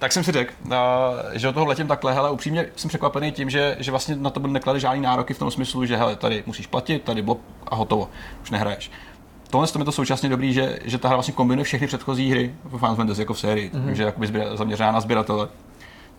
tak 0.00 0.12
jsem 0.12 0.24
si 0.24 0.32
řekl, 0.32 0.52
a, 0.74 1.10
že 1.32 1.48
od 1.48 1.52
toho 1.52 1.66
letím 1.66 1.86
takhle, 1.86 2.14
hele, 2.14 2.30
upřímně 2.30 2.66
jsem 2.76 2.88
překvapený 2.88 3.32
tím, 3.32 3.50
že, 3.50 3.76
že 3.80 3.90
vlastně 3.90 4.16
na 4.16 4.30
to 4.30 4.40
neklade 4.40 4.80
žádný 4.80 5.00
nároky 5.00 5.34
v 5.34 5.38
tom 5.38 5.50
smyslu, 5.50 5.86
že 5.86 5.96
hele, 5.96 6.16
tady 6.16 6.42
musíš 6.46 6.66
platit, 6.66 7.02
tady 7.02 7.22
blok 7.22 7.40
a 7.66 7.74
hotovo, 7.74 8.10
už 8.42 8.50
nehraješ. 8.50 8.90
Tohle 9.50 9.68
je 9.78 9.84
to 9.84 9.92
současně 9.92 10.28
dobrý, 10.28 10.52
že, 10.52 10.78
že 10.84 10.98
ta 10.98 11.08
hra 11.08 11.16
vlastně 11.16 11.34
kombinuje 11.34 11.64
všechny 11.64 11.86
předchozí 11.86 12.30
hry 12.30 12.54
v 12.64 12.78
Final 12.78 12.96
Fantasy 12.96 13.22
jako 13.22 13.34
v 13.34 13.40
sérii, 13.40 13.70
mm-hmm. 13.74 13.90
že 13.90 14.02
je 14.02 14.06
jakoby 14.06 14.32
zaměřená 14.54 14.92
na 14.92 15.00
sběratele. 15.00 15.48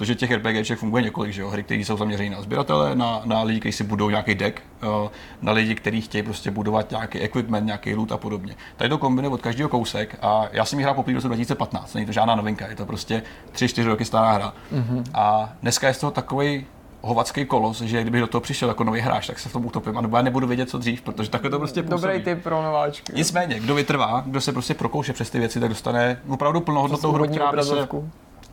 To, 0.02 0.06
že 0.06 0.15
těch 0.15 0.32
RPGček 0.32 0.80
funguje 0.80 1.03
několik, 1.03 1.34
že 1.34 1.41
jo? 1.41 1.49
hry, 1.49 1.64
které 1.64 1.82
jsou 1.82 1.98
zaměřené 1.98 2.30
na 2.30 2.41
sběratele, 2.41 2.95
na, 2.95 3.22
na 3.26 3.44
lidi, 3.44 3.60
kteří 3.60 3.73
si 3.73 3.84
budou 3.84 4.10
nějaký 4.10 4.36
deck, 4.36 4.61
eh, 4.84 5.10
na 5.41 5.52
lidi, 5.52 5.76
kteří 5.76 6.02
chtějí 6.02 6.23
prostě 6.23 6.52
budovat 6.52 6.91
nějaký 6.91 7.19
equipment, 7.19 7.65
nějaký 7.65 7.95
loot 7.95 8.11
a 8.11 8.18
podobně. 8.18 8.56
Tady 8.78 8.90
to 8.90 8.98
kombinuje 8.98 9.34
od 9.34 9.41
každého 9.41 9.69
kousek 9.69 10.18
a 10.22 10.48
já 10.52 10.65
jsem 10.65 10.80
ji 10.80 10.84
hrál 10.84 10.95
poprvé 10.95 11.14
v 11.14 11.15
roce 11.15 11.28
2015, 11.28 11.94
není 11.94 12.06
to 12.06 12.11
žádná 12.11 12.36
novinka, 12.36 12.68
je 12.68 12.76
to 12.76 12.86
prostě 12.86 13.23
3-4 13.53 13.86
roky 13.86 14.06
stará 14.06 14.32
hra. 14.32 14.53
Mm-hmm. 14.73 15.03
A 15.14 15.53
dneska 15.61 15.88
je 15.88 15.94
z 15.94 15.99
toho 15.99 16.11
takový 16.11 16.65
hovacký 17.02 17.45
kolos, 17.45 17.82
že 17.82 18.02
kdybych 18.02 18.22
do 18.22 18.28
toho 18.28 18.41
přišel 18.41 18.69
jako 18.69 18.84
nový 18.84 18.99
hráč, 18.99 19.28
tak 19.28 19.40
se 19.40 19.49
v 19.49 19.53
tom 19.53 19.65
utopím 19.65 19.98
a 19.98 20.02
nebo 20.02 20.18
já 20.18 20.23
nebudu 20.23 20.48
vědět, 20.48 20.69
co 20.69 20.78
dřív, 20.78 21.02
protože 21.02 21.30
takhle 21.30 21.49
to 21.49 21.60
prostě 21.60 21.84
působí. 21.84 22.02
Dobrý 22.02 22.23
tip 22.23 22.44
pro 22.44 22.64
nováčky. 22.64 23.14
Nicméně, 23.15 23.60
kdo 23.60 23.76
vytrvá, 23.76 24.23
kdo 24.26 24.41
se 24.41 24.52
prostě 24.52 24.73
prokouše 24.73 25.14
přes 25.14 25.30
ty 25.30 25.40
věci, 25.40 25.60
tak 25.60 25.69
dostane 25.69 26.22
opravdu 26.28 26.61
plnohodnotnou 26.61 27.11
hru, 27.11 27.28
která, 27.28 27.52
by 27.52 27.64
se. 27.64 27.88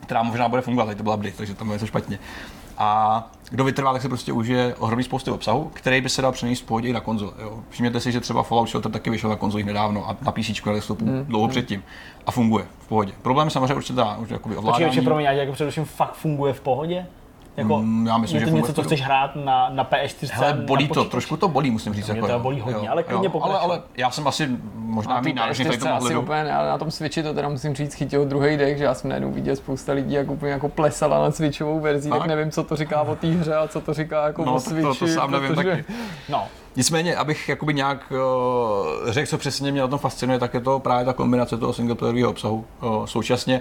Která 0.09 0.23
možná 0.23 0.49
bude 0.49 0.63
fungovat, 0.63 0.97
to 0.97 1.03
byla 1.03 1.15
update, 1.15 1.37
takže 1.37 1.55
tam 1.55 1.69
je 1.69 1.73
něco 1.73 1.87
špatně. 1.87 2.19
A 2.79 3.31
kdo 3.51 3.65
vytrvá, 3.65 3.93
tak 3.93 4.03
se 4.03 4.09
prostě 4.09 4.33
užije 4.33 4.75
ohromný 4.75 5.05
spousty 5.05 5.31
obsahu, 5.31 5.71
který 5.75 6.01
by 6.01 6.09
se 6.09 6.23
dal 6.23 6.33
přenést 6.33 6.61
v 6.61 6.65
pohodě 6.65 6.89
i 6.89 6.93
na 6.93 7.01
konzole. 7.01 7.33
Jo. 7.43 7.59
Všimněte 7.71 8.01
si, 8.01 8.13
že 8.13 8.21
třeba 8.21 8.43
Fallout 8.43 8.69
Shelter 8.69 8.93
taky 8.93 9.11
vyšel 9.11 9.31
na 9.31 9.37
konzolích 9.37 9.67
nedávno 9.67 10.09
a 10.09 10.17
na 10.23 10.33
PC 10.33 10.65
na 10.67 10.73
desktopu 10.73 11.05
Hmm. 11.05 11.25
dlouho 11.25 11.49
předtím. 11.49 11.83
A 12.27 12.31
funguje 12.31 12.65
v 12.79 12.89
pohodě. 12.89 13.13
Problém 13.23 13.47
je 13.47 13.51
samozřejmě 13.51 13.75
určitá 13.75 14.17
už 14.17 14.31
jakoby 14.31 14.57
ovládání. 14.57 14.85
ještě 14.85 15.03
pro 15.03 15.17
mě, 15.17 15.27
jako 15.27 15.53
především 15.53 15.85
fakt 15.85 16.15
funguje 16.15 16.53
v 16.53 16.61
pohodě? 16.61 17.07
Jako, 17.59 17.79
Mm, 17.83 18.07
já 18.07 18.19
myslím, 18.19 18.37
je 18.37 18.41
že 18.41 18.47
to 18.47 18.51
funguje 18.51 18.69
něco, 18.71 18.83
co 18.83 18.87
chceš 18.87 19.03
hrát 19.03 19.37
na, 19.37 19.69
na 19.71 19.85
PS4? 19.85 20.29
Hele, 20.33 20.55
na 20.55 20.63
bolí 20.65 20.85
to, 20.85 20.95
počítači? 20.95 21.11
trošku 21.11 21.37
to 21.37 21.49
bolí, 21.49 21.71
musím 21.71 21.95
říct. 21.95 22.09
Mě 22.09 22.17
jako, 22.19 22.29
to 22.29 22.39
bolí 22.39 22.61
hodně, 22.61 22.87
Jo, 22.87 22.93
ale 22.93 23.03
klidně 23.03 23.27
jo. 23.27 23.31
ale, 23.43 23.53
pokračuj. 23.53 23.59
ale 23.71 23.83
já 23.97 24.11
jsem 24.11 24.27
asi 24.29 24.49
možná 24.75 25.15
Na 25.15 25.21
mít 25.21 25.33
náročný 25.37 25.65
tady 25.65 25.77
PS4 25.77 25.81
tomu 25.81 25.95
asi 25.95 26.17
úplně 26.17 26.45
ne, 26.45 26.55
ale 26.55 26.69
na 26.69 26.79
tom 26.79 26.91
Switchi 26.91 27.23
to 27.23 27.35
teda 27.35 27.49
musím 27.49 27.75
říct 27.75 27.95
chytil 27.95 28.25
druhý 28.25 28.57
dech, 28.57 28.79
že 28.79 28.85
já 28.85 28.95
jsem 28.95 29.11
najednou 29.11 29.31
viděl 29.31 29.57
spousta 29.57 29.93
lidí, 29.93 30.15
jak 30.15 30.31
úplně 30.31 30.53
jako 30.53 30.69
plesala 30.69 31.23
na 31.25 31.31
Switchovou 31.31 31.81
verzi, 31.81 32.11
tak 32.11 32.19
Tak? 32.19 32.29
nevím, 32.29 32.51
co 32.51 32.65
to 32.65 32.77
říká 32.77 33.03
o 33.03 33.17
té 33.17 33.27
hře 33.27 33.55
a 33.55 33.69
co 33.69 33.81
to 33.81 33.95
říká 33.95 34.27
jako 34.27 34.45
No, 34.45 34.53
o 34.53 34.55
to, 34.55 34.61
Switchi, 34.61 34.83
to, 34.83 34.95
to 34.95 35.07
sám 35.07 35.31
nevím 35.31 35.49
protože... 35.55 35.71
taky. 35.71 35.85
No, 36.29 36.45
Nicméně, 36.77 37.17
abych 37.17 37.49
jakoby 37.49 37.75
nějak 37.75 38.13
uh, 38.13 39.11
řekl, 39.13 39.27
co 39.31 39.39
přesně 39.39 39.73
mě 39.73 39.81
na 39.81 39.89
tom 39.89 39.99
fascinuje, 39.99 40.39
tak 40.39 40.55
je 40.55 40.61
to 40.61 40.79
právě 40.79 41.05
ta 41.05 41.13
kombinace 41.13 41.57
toho 41.57 41.73
singleplayerového 41.73 42.31
obsahu. 42.31 42.65
Uh, 42.83 43.05
současně 43.07 43.61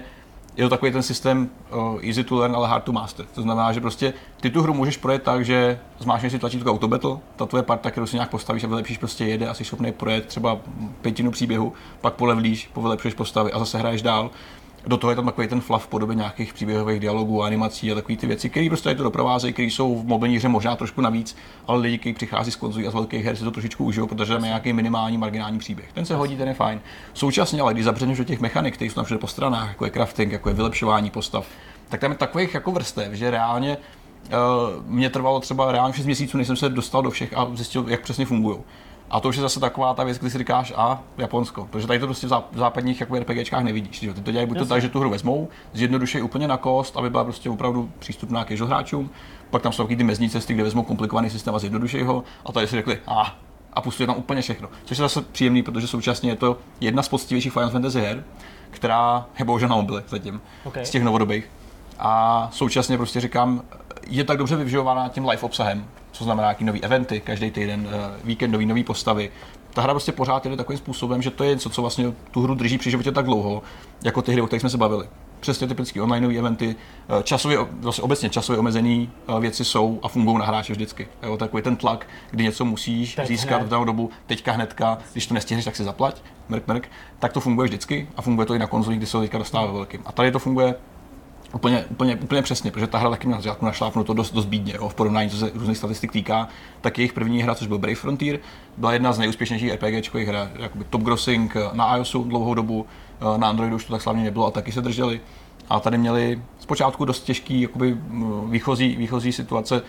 je 0.58 0.64
to 0.64 0.70
takový 0.70 0.92
ten 0.92 1.02
systém 1.02 1.50
easy 2.02 2.24
to 2.24 2.36
learn, 2.36 2.56
ale 2.56 2.68
hard 2.68 2.84
to 2.84 2.92
master. 2.92 3.26
To 3.34 3.42
znamená, 3.42 3.72
že 3.72 3.80
prostě 3.80 4.14
ty 4.40 4.50
tu 4.50 4.62
hru 4.62 4.74
můžeš 4.74 4.96
projet 4.96 5.22
tak, 5.22 5.44
že 5.44 5.78
zmášneš 5.98 6.32
si 6.32 6.38
tlačítko 6.38 6.70
Auto 6.70 6.88
Battle, 6.88 7.16
ta 7.36 7.46
tvoje 7.46 7.62
parta, 7.62 7.90
kterou 7.90 8.06
si 8.06 8.16
nějak 8.16 8.30
postavíš 8.30 8.64
a 8.64 8.66
vylepšíš, 8.66 8.98
prostě 8.98 9.24
jede 9.24 9.48
a 9.48 9.54
jsi 9.54 9.64
schopný 9.64 9.92
projet 9.92 10.26
třeba 10.26 10.58
pětinu 11.00 11.30
příběhu, 11.30 11.72
pak 12.00 12.14
polevlíš, 12.14 12.70
povylepšuješ 12.72 13.14
postavy 13.14 13.52
a 13.52 13.58
zase 13.58 13.78
hraješ 13.78 14.02
dál. 14.02 14.30
Do 14.88 14.96
toho 14.96 15.10
je 15.10 15.16
tam 15.16 15.24
takový 15.24 15.48
ten 15.48 15.60
flav 15.60 15.84
v 15.84 15.88
podobě 15.88 16.16
nějakých 16.16 16.54
příběhových 16.54 17.00
dialogů, 17.00 17.42
animací 17.42 17.92
a 17.92 17.94
takové 17.94 18.16
ty 18.16 18.26
věci, 18.26 18.50
které 18.50 18.68
prostě 18.68 18.94
to 18.94 19.02
doprovázejí, 19.02 19.52
které 19.52 19.68
jsou 19.68 19.98
v 19.98 20.06
mobilní 20.06 20.36
hře 20.36 20.48
možná 20.48 20.76
trošku 20.76 21.00
navíc, 21.00 21.36
ale 21.66 21.78
lidi, 21.78 21.98
kteří 21.98 22.14
přichází 22.14 22.50
z 22.50 22.56
konzolí 22.56 22.86
a 22.86 22.90
z 22.90 22.94
velkých 22.94 23.24
her, 23.24 23.36
si 23.36 23.44
to 23.44 23.50
trošičku 23.50 23.84
užijou, 23.84 24.06
protože 24.06 24.32
tam 24.32 24.44
je 24.44 24.48
nějaký 24.48 24.72
minimální 24.72 25.18
marginální 25.18 25.58
příběh. 25.58 25.92
Ten 25.92 26.04
se 26.04 26.16
hodí, 26.16 26.36
ten 26.36 26.48
je 26.48 26.54
fajn. 26.54 26.80
Současně, 27.14 27.60
ale 27.60 27.74
když 27.74 27.84
zabředneš 27.84 28.18
do 28.18 28.24
těch 28.24 28.40
mechanik, 28.40 28.74
které 28.74 28.90
jsou 28.90 29.04
všude 29.04 29.18
po 29.18 29.26
stranách, 29.26 29.68
jako 29.68 29.84
je 29.84 29.90
crafting, 29.90 30.32
jako 30.32 30.48
je 30.48 30.54
vylepšování 30.54 31.10
postav, 31.10 31.46
tak 31.88 32.00
tam 32.00 32.10
je 32.10 32.16
takových 32.16 32.54
jako 32.54 32.72
vrstev, 32.72 33.12
že 33.12 33.30
reálně 33.30 33.76
Uh, 34.28 34.84
mě 34.86 35.10
trvalo 35.10 35.40
třeba 35.40 35.72
reálně 35.72 35.94
6 35.94 36.06
měsíců, 36.06 36.38
než 36.38 36.46
jsem 36.46 36.56
se 36.56 36.68
dostal 36.68 37.02
do 37.02 37.10
všech 37.10 37.36
a 37.36 37.48
zjistil, 37.54 37.84
jak 37.88 38.00
přesně 38.00 38.26
fungují. 38.26 38.58
A 39.10 39.20
to 39.20 39.28
už 39.28 39.36
je 39.36 39.42
zase 39.42 39.60
taková 39.60 39.94
ta 39.94 40.04
věc, 40.04 40.18
kdy 40.18 40.30
si 40.30 40.38
říkáš, 40.38 40.72
a 40.76 41.00
Japonsko, 41.18 41.68
protože 41.70 41.86
tady 41.86 41.98
to 41.98 42.06
prostě 42.06 42.26
v 42.26 42.30
zá- 42.30 42.42
v 42.52 42.58
západních 42.58 43.00
jako 43.00 43.16
RPGčkách 43.18 43.62
nevidíš. 43.64 44.00
Že? 44.00 44.14
Ty 44.14 44.20
to 44.20 44.30
dělají 44.32 44.48
buď 44.48 44.58
to 44.58 44.66
tak, 44.66 44.80
že 44.82 44.88
tu 44.88 45.00
hru 45.00 45.10
vezmou, 45.10 45.48
zjednodušejí 45.72 46.22
úplně 46.22 46.48
na 46.48 46.56
kost, 46.56 46.96
aby 46.96 47.10
byla 47.10 47.24
prostě 47.24 47.50
opravdu 47.50 47.90
přístupná 47.98 48.44
casual 48.44 48.68
hráčům, 48.68 49.10
pak 49.50 49.62
tam 49.62 49.72
jsou 49.72 49.82
taky 49.82 49.96
ty 49.96 50.04
mezní 50.04 50.30
cesty, 50.30 50.54
kde 50.54 50.62
vezmou 50.62 50.82
komplikovaný 50.82 51.30
systém 51.30 51.54
a 51.54 51.58
zjednodušejí 51.58 52.04
ho, 52.04 52.24
a 52.46 52.52
tady 52.52 52.66
si 52.66 52.76
řekli, 52.76 52.98
a 53.06 53.36
a 53.72 53.80
pustili 53.80 54.06
tam 54.06 54.16
úplně 54.16 54.42
všechno. 54.42 54.68
Což 54.84 54.98
je 54.98 55.02
zase 55.02 55.22
příjemný, 55.22 55.62
protože 55.62 55.86
současně 55.86 56.30
je 56.30 56.36
to 56.36 56.58
jedna 56.80 57.02
z 57.02 57.08
poctivějších 57.08 57.52
Final 57.52 57.70
Fantasy 57.70 58.00
her, 58.00 58.24
která 58.70 59.26
je 59.38 59.44
bohužel 59.44 59.68
na 59.68 59.76
mobily 59.76 60.02
zatím, 60.08 60.40
Okay. 60.64 60.86
z 60.86 60.90
těch 60.90 61.02
novodobých. 61.04 61.50
A 61.98 62.48
současně 62.52 62.96
prostě 62.96 63.20
říkám, 63.20 63.62
je 64.06 64.24
tak 64.24 64.38
dobře 64.38 64.56
využívaná 64.56 65.08
tím 65.08 65.28
live 65.28 65.42
obsahem, 65.42 65.84
co 66.18 66.24
znamená 66.24 66.46
nějaký 66.48 66.64
nový 66.64 66.84
eventy, 66.84 67.20
každý 67.20 67.50
týden, 67.50 67.88
eh, 67.90 68.20
víkendový, 68.24 68.66
nový 68.66 68.84
postavy. 68.84 69.30
Ta 69.74 69.82
hra 69.82 69.92
prostě 69.92 70.12
pořád 70.12 70.46
jde 70.46 70.56
takovým 70.56 70.78
způsobem, 70.78 71.22
že 71.22 71.30
to 71.30 71.44
je 71.44 71.50
něco, 71.50 71.70
co 71.70 71.80
vlastně 71.80 72.12
tu 72.30 72.42
hru 72.42 72.54
drží 72.54 72.78
při 72.78 72.90
životě 72.90 73.12
tak 73.12 73.24
dlouho, 73.24 73.62
jako 74.04 74.22
ty 74.22 74.32
hry, 74.32 74.42
o 74.42 74.46
kterých 74.46 74.60
jsme 74.60 74.70
se 74.70 74.78
bavili. 74.78 75.06
Přesně 75.40 75.66
typické 75.66 76.02
online 76.02 76.38
eventy, 76.38 76.76
eh, 77.08 77.22
časově, 77.22 77.58
vlastně 77.70 78.02
obecně 78.04 78.30
časově 78.30 78.58
omezené 78.58 79.06
věci 79.40 79.64
jsou 79.64 80.00
a 80.02 80.08
fungují 80.08 80.38
na 80.38 80.44
hráče 80.44 80.72
vždycky. 80.72 81.08
Jo, 81.22 81.36
takový 81.36 81.62
ten 81.62 81.76
tlak, 81.76 82.06
kdy 82.30 82.44
něco 82.44 82.64
musíš 82.64 83.14
Teď 83.14 83.28
získat 83.28 83.56
hned. 83.56 83.66
v 83.66 83.70
danou 83.70 83.84
dobu, 83.84 84.10
teďka 84.26 84.52
hnedka, 84.52 84.98
když 85.12 85.26
to 85.26 85.34
nestihneš, 85.34 85.64
tak 85.64 85.76
si 85.76 85.84
zaplať, 85.84 86.22
mrk, 86.48 86.66
mrk, 86.66 86.88
tak 87.18 87.32
to 87.32 87.40
funguje 87.40 87.68
vždycky 87.68 88.08
a 88.16 88.22
funguje 88.22 88.46
to 88.46 88.54
i 88.54 88.58
na 88.58 88.66
konzolích, 88.66 88.98
kdy 88.98 89.06
se 89.06 89.12
to 89.12 89.20
teďka 89.20 89.38
dostává 89.38 89.66
ve 89.66 89.72
velkým. 89.72 90.00
A 90.06 90.12
tady 90.12 90.32
to 90.32 90.38
funguje 90.38 90.74
Úplně, 91.52 91.84
úplně, 91.90 92.16
úplně 92.16 92.42
přesně, 92.42 92.70
protože 92.70 92.86
ta 92.86 92.98
hra 92.98 93.10
taky 93.10 93.26
měla 93.26 93.40
začátku 93.40 93.64
našlápnuto 93.64 94.14
dost, 94.14 94.34
dost 94.34 94.44
bídně, 94.44 94.74
jo, 94.76 94.88
v 94.88 94.94
porovnání, 94.94 95.30
co 95.30 95.36
se 95.36 95.50
různých 95.54 95.76
statistik 95.76 96.12
týká, 96.12 96.48
tak 96.80 96.98
jejich 96.98 97.12
první 97.12 97.42
hra, 97.42 97.54
což 97.54 97.66
byl 97.66 97.78
Brave 97.78 97.94
Frontier, 97.94 98.38
byla 98.76 98.92
jedna 98.92 99.12
z 99.12 99.18
nejúspěšnějších 99.18 99.72
RPGčkových 99.72 100.26
her, 100.26 100.50
jakoby 100.58 100.84
top 100.90 101.02
grossing 101.02 101.56
eh, 101.56 101.70
na 101.72 101.96
iOSu 101.96 102.24
dlouhou 102.24 102.54
dobu, 102.54 102.86
eh, 103.20 103.38
na 103.38 103.48
Androidu 103.48 103.76
už 103.76 103.84
to 103.84 103.92
tak 103.92 104.02
slavně 104.02 104.24
nebylo 104.24 104.46
a 104.46 104.50
taky 104.50 104.72
se 104.72 104.80
drželi. 104.80 105.20
A 105.70 105.80
tady 105.80 105.98
měli 105.98 106.42
zpočátku 106.58 107.04
dost 107.04 107.20
těžký 107.22 107.60
jakoby, 107.60 107.96
výchozí, 108.48 108.96
výchozí 108.96 109.32
situace, 109.32 109.82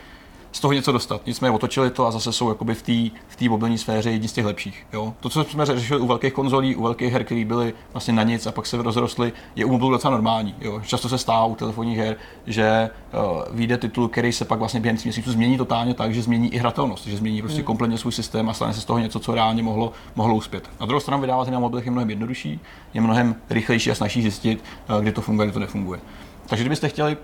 z 0.52 0.60
toho 0.60 0.74
něco 0.74 0.92
dostat. 0.92 1.22
Nicméně 1.26 1.52
otočili 1.52 1.90
to 1.90 2.08
a 2.08 2.12
zase 2.12 2.34
jsou 2.34 2.50
jakoby 2.50 2.76
v 2.76 2.82
té 2.82 3.20
v 3.28 3.36
té 3.36 3.50
mobilní 3.50 3.78
sféře 3.78 4.12
jedni 4.12 4.28
z 4.28 4.34
těch 4.34 4.46
lepších. 4.46 4.88
Jo? 4.94 5.14
To, 5.20 5.30
co 5.30 5.44
jsme 5.44 5.66
řešili 5.66 6.00
u 6.00 6.08
velkých 6.08 6.34
konzolí, 6.34 6.76
u 6.76 6.84
velkých 6.84 7.14
her, 7.14 7.24
které 7.24 7.46
byly 7.46 7.74
vlastně 7.94 8.14
na 8.14 8.24
nic 8.24 8.48
a 8.48 8.52
pak 8.52 8.66
se 8.66 8.78
rozrostly, 8.78 9.34
je 9.56 9.66
u 9.66 9.72
mobilu 9.72 9.92
docela 9.92 10.12
normální. 10.12 10.56
Jo? 10.62 10.82
Často 10.86 11.10
se 11.10 11.18
stává 11.18 11.46
u 11.46 11.56
telefonních 11.56 11.98
her, 11.98 12.18
že 12.48 12.90
uh, 13.14 13.56
vyjde 13.56 13.78
titul, 13.78 14.08
který 14.08 14.32
se 14.32 14.46
pak 14.46 14.60
vlastně 14.60 14.80
během 14.80 14.98
tří 14.98 15.08
měsíců 15.08 15.32
změní 15.32 15.58
totálně 15.58 15.94
tak, 15.94 16.14
že 16.14 16.22
změní 16.22 16.54
i 16.54 16.58
hratelnost, 16.58 17.08
že 17.08 17.18
změní 17.18 17.42
prostě 17.42 17.64
kompletně 17.64 17.98
svůj 17.98 18.12
systém 18.12 18.50
a 18.50 18.54
stane 18.54 18.74
se 18.74 18.82
z 18.82 18.86
toho 18.86 19.00
něco, 19.00 19.20
co 19.20 19.36
reálně 19.36 19.64
mohlo, 19.64 19.92
mohlo 20.16 20.36
uspět. 20.36 20.70
Na 20.80 20.86
druhou 20.86 21.00
stranu 21.00 21.22
vydávat 21.22 21.48
na 21.50 21.60
mobilech 21.60 21.86
je 21.86 21.92
mnohem 21.92 22.10
jednodušší, 22.10 22.60
je 22.94 23.02
mnohem 23.02 23.36
rychlejší 23.50 23.92
a 23.92 23.96
snažší 23.96 24.22
zjistit, 24.22 24.64
uh, 24.90 25.02
kdy 25.02 25.12
to 25.12 25.22
funguje, 25.22 25.48
kdy 25.48 25.54
to 25.54 25.60
nefunguje. 25.60 26.00
Takže 26.48 26.64
kdybyste 26.64 26.90
chtěli 26.90 27.18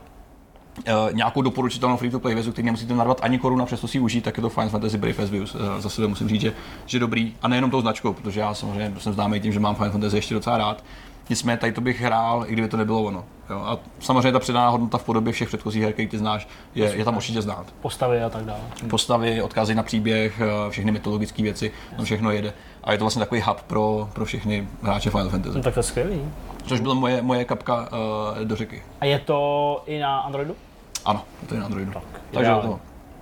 Uh, 0.78 1.14
nějakou 1.14 1.42
doporučitelnou 1.42 1.98
free-to-play 1.98 2.34
vězu, 2.34 2.52
který 2.52 2.66
nemusíte 2.66 2.94
narvat 2.94 3.20
ani 3.24 3.40
koruna, 3.40 3.66
přesto 3.66 3.88
si 3.88 3.98
ji 3.98 4.02
užít, 4.02 4.24
tak 4.24 4.38
je 4.38 4.42
to 4.42 4.50
Final 4.50 4.70
Fantasy 4.70 4.98
Brave 4.98 5.26
Views. 5.26 5.56
Uh, 5.56 5.62
za 5.80 5.90
sebe 5.90 6.08
musím 6.08 6.30
říct, 6.30 6.42
že, 6.42 6.54
že 6.86 7.00
dobrý. 7.00 7.36
A 7.42 7.48
nejenom 7.48 7.72
tou 7.72 7.82
značkou, 7.82 8.14
protože 8.14 8.40
já 8.40 8.54
samozřejmě 8.54 8.94
jsem 9.00 9.14
známý 9.14 9.40
tím, 9.40 9.54
že 9.54 9.60
mám 9.60 9.76
Final 9.76 9.92
Fantasy 9.92 10.16
ještě 10.16 10.34
docela 10.34 10.58
rád. 10.58 10.84
Nicméně 11.30 11.58
tady 11.58 11.72
to 11.72 11.82
bych 11.82 12.02
hrál, 12.02 12.46
i 12.48 12.54
kdyby 12.54 12.68
to 12.68 12.78
nebylo 12.78 13.04
ono. 13.04 13.26
Jo? 13.50 13.60
A 13.66 13.80
samozřejmě 14.00 14.32
ta 14.32 14.40
přidaná 14.40 14.70
hodnota 14.70 14.98
v 14.98 15.04
podobě 15.04 15.34
všech 15.34 15.48
předchozích 15.48 15.84
her, 15.84 15.94
který 15.94 16.08
ty 16.08 16.18
znáš, 16.18 16.48
je, 16.76 16.96
je 16.96 17.06
tam 17.06 17.16
určitě 17.16 17.42
znát. 17.42 17.66
Postavy 17.82 18.24
a 18.24 18.30
tak 18.30 18.46
dále. 18.46 18.60
Postavy, 18.90 19.42
odkazy 19.42 19.76
na 19.76 19.84
příběh, 19.84 20.42
eh, 20.42 20.70
všechny 20.70 20.92
mytologické 20.92 21.44
věci, 21.44 21.72
tam 21.96 22.06
všechno 22.06 22.32
jede. 22.32 22.54
A 22.84 22.92
je 22.92 22.98
to 22.98 23.04
vlastně 23.04 23.20
takový 23.20 23.42
hub 23.42 23.62
pro, 23.62 24.10
pro 24.14 24.26
všechny 24.26 24.68
hráče 24.82 25.10
Final 25.10 25.30
Fantasy. 25.30 25.58
No, 25.58 25.64
tak 25.64 25.74
to 25.74 25.80
je 25.80 25.84
skvělý. 25.84 26.22
Což 26.66 26.80
byla 26.80 26.94
moje, 26.94 27.22
moje 27.22 27.46
kapka 27.46 27.76
uh, 27.80 28.44
do 28.44 28.56
řeky. 28.56 28.84
A 29.02 29.06
je 29.06 29.20
to 29.20 29.84
i 29.86 30.00
na 30.00 30.20
Androidu? 30.20 30.56
Ano, 31.06 31.22
to 31.49 31.53
je 31.53 31.60
na 31.60 31.65
Androidu. 31.65 31.91
Tak, 31.91 32.03
Takže 32.32 32.52
to. 32.61 32.80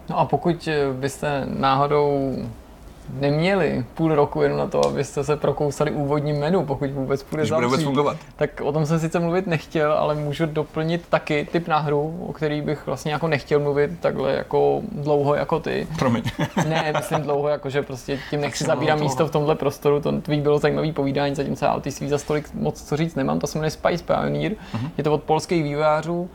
No 0.09 0.19
a 0.19 0.25
pokud 0.25 0.67
eh, 0.67 0.93
byste 0.93 1.43
náhodou 1.59 2.35
neměli 3.19 3.85
půl 3.93 4.15
roku 4.15 4.41
jenom 4.41 4.57
na 4.57 4.67
to, 4.67 4.85
abyste 4.87 5.23
se 5.23 5.35
prokousali 5.35 5.91
úvodním 5.91 6.39
menu, 6.39 6.65
pokud 6.65 6.89
vůbec 6.91 7.23
půjde 7.23 7.45
bude 7.55 7.65
vůbec 7.67 7.83
fungovat. 7.83 8.17
tak 8.35 8.61
o 8.61 8.71
tom 8.71 8.85
jsem 8.85 8.99
sice 8.99 9.19
mluvit 9.19 9.47
nechtěl, 9.47 9.91
ale 9.93 10.15
můžu 10.15 10.45
doplnit 10.45 11.05
taky 11.09 11.47
typ 11.51 11.67
na 11.67 11.77
hru, 11.79 12.25
o 12.27 12.33
který 12.33 12.61
bych 12.61 12.85
vlastně 12.85 13.11
jako 13.13 13.27
nechtěl 13.27 13.59
mluvit 13.59 13.91
takhle 13.99 14.33
jako 14.33 14.81
dlouho 14.91 15.35
jako 15.35 15.59
ty. 15.59 15.87
Promiň. 15.99 16.23
Ne, 16.69 16.93
myslím 16.97 17.21
dlouho, 17.21 17.47
jako 17.47 17.69
že 17.69 17.81
prostě 17.81 18.19
tím 18.29 18.41
nechci 18.41 18.57
si 18.57 18.67
zabírat 18.67 18.99
místo 18.99 19.27
v 19.27 19.31
tomhle 19.31 19.55
prostoru, 19.55 19.99
to 19.99 20.21
tvý 20.21 20.41
bylo 20.41 20.59
zajímavý 20.59 20.91
povídání, 20.91 21.35
zatímco 21.35 21.65
já 21.65 21.73
o 21.73 21.79
ty 21.79 21.91
svý 21.91 22.09
za 22.09 22.17
stolik 22.17 22.53
moc 22.53 22.83
co 22.83 22.97
říct 22.97 23.15
nemám, 23.15 23.39
to 23.39 23.47
se 23.47 23.57
jmenuje 23.57 23.71
Spice 23.71 24.03
Pioneer, 24.03 24.51
Mhm. 24.73 24.89
je 24.97 25.03
to 25.03 25.13
od 25.13 25.23
polských 25.23 25.63
vývojářů 25.63 26.29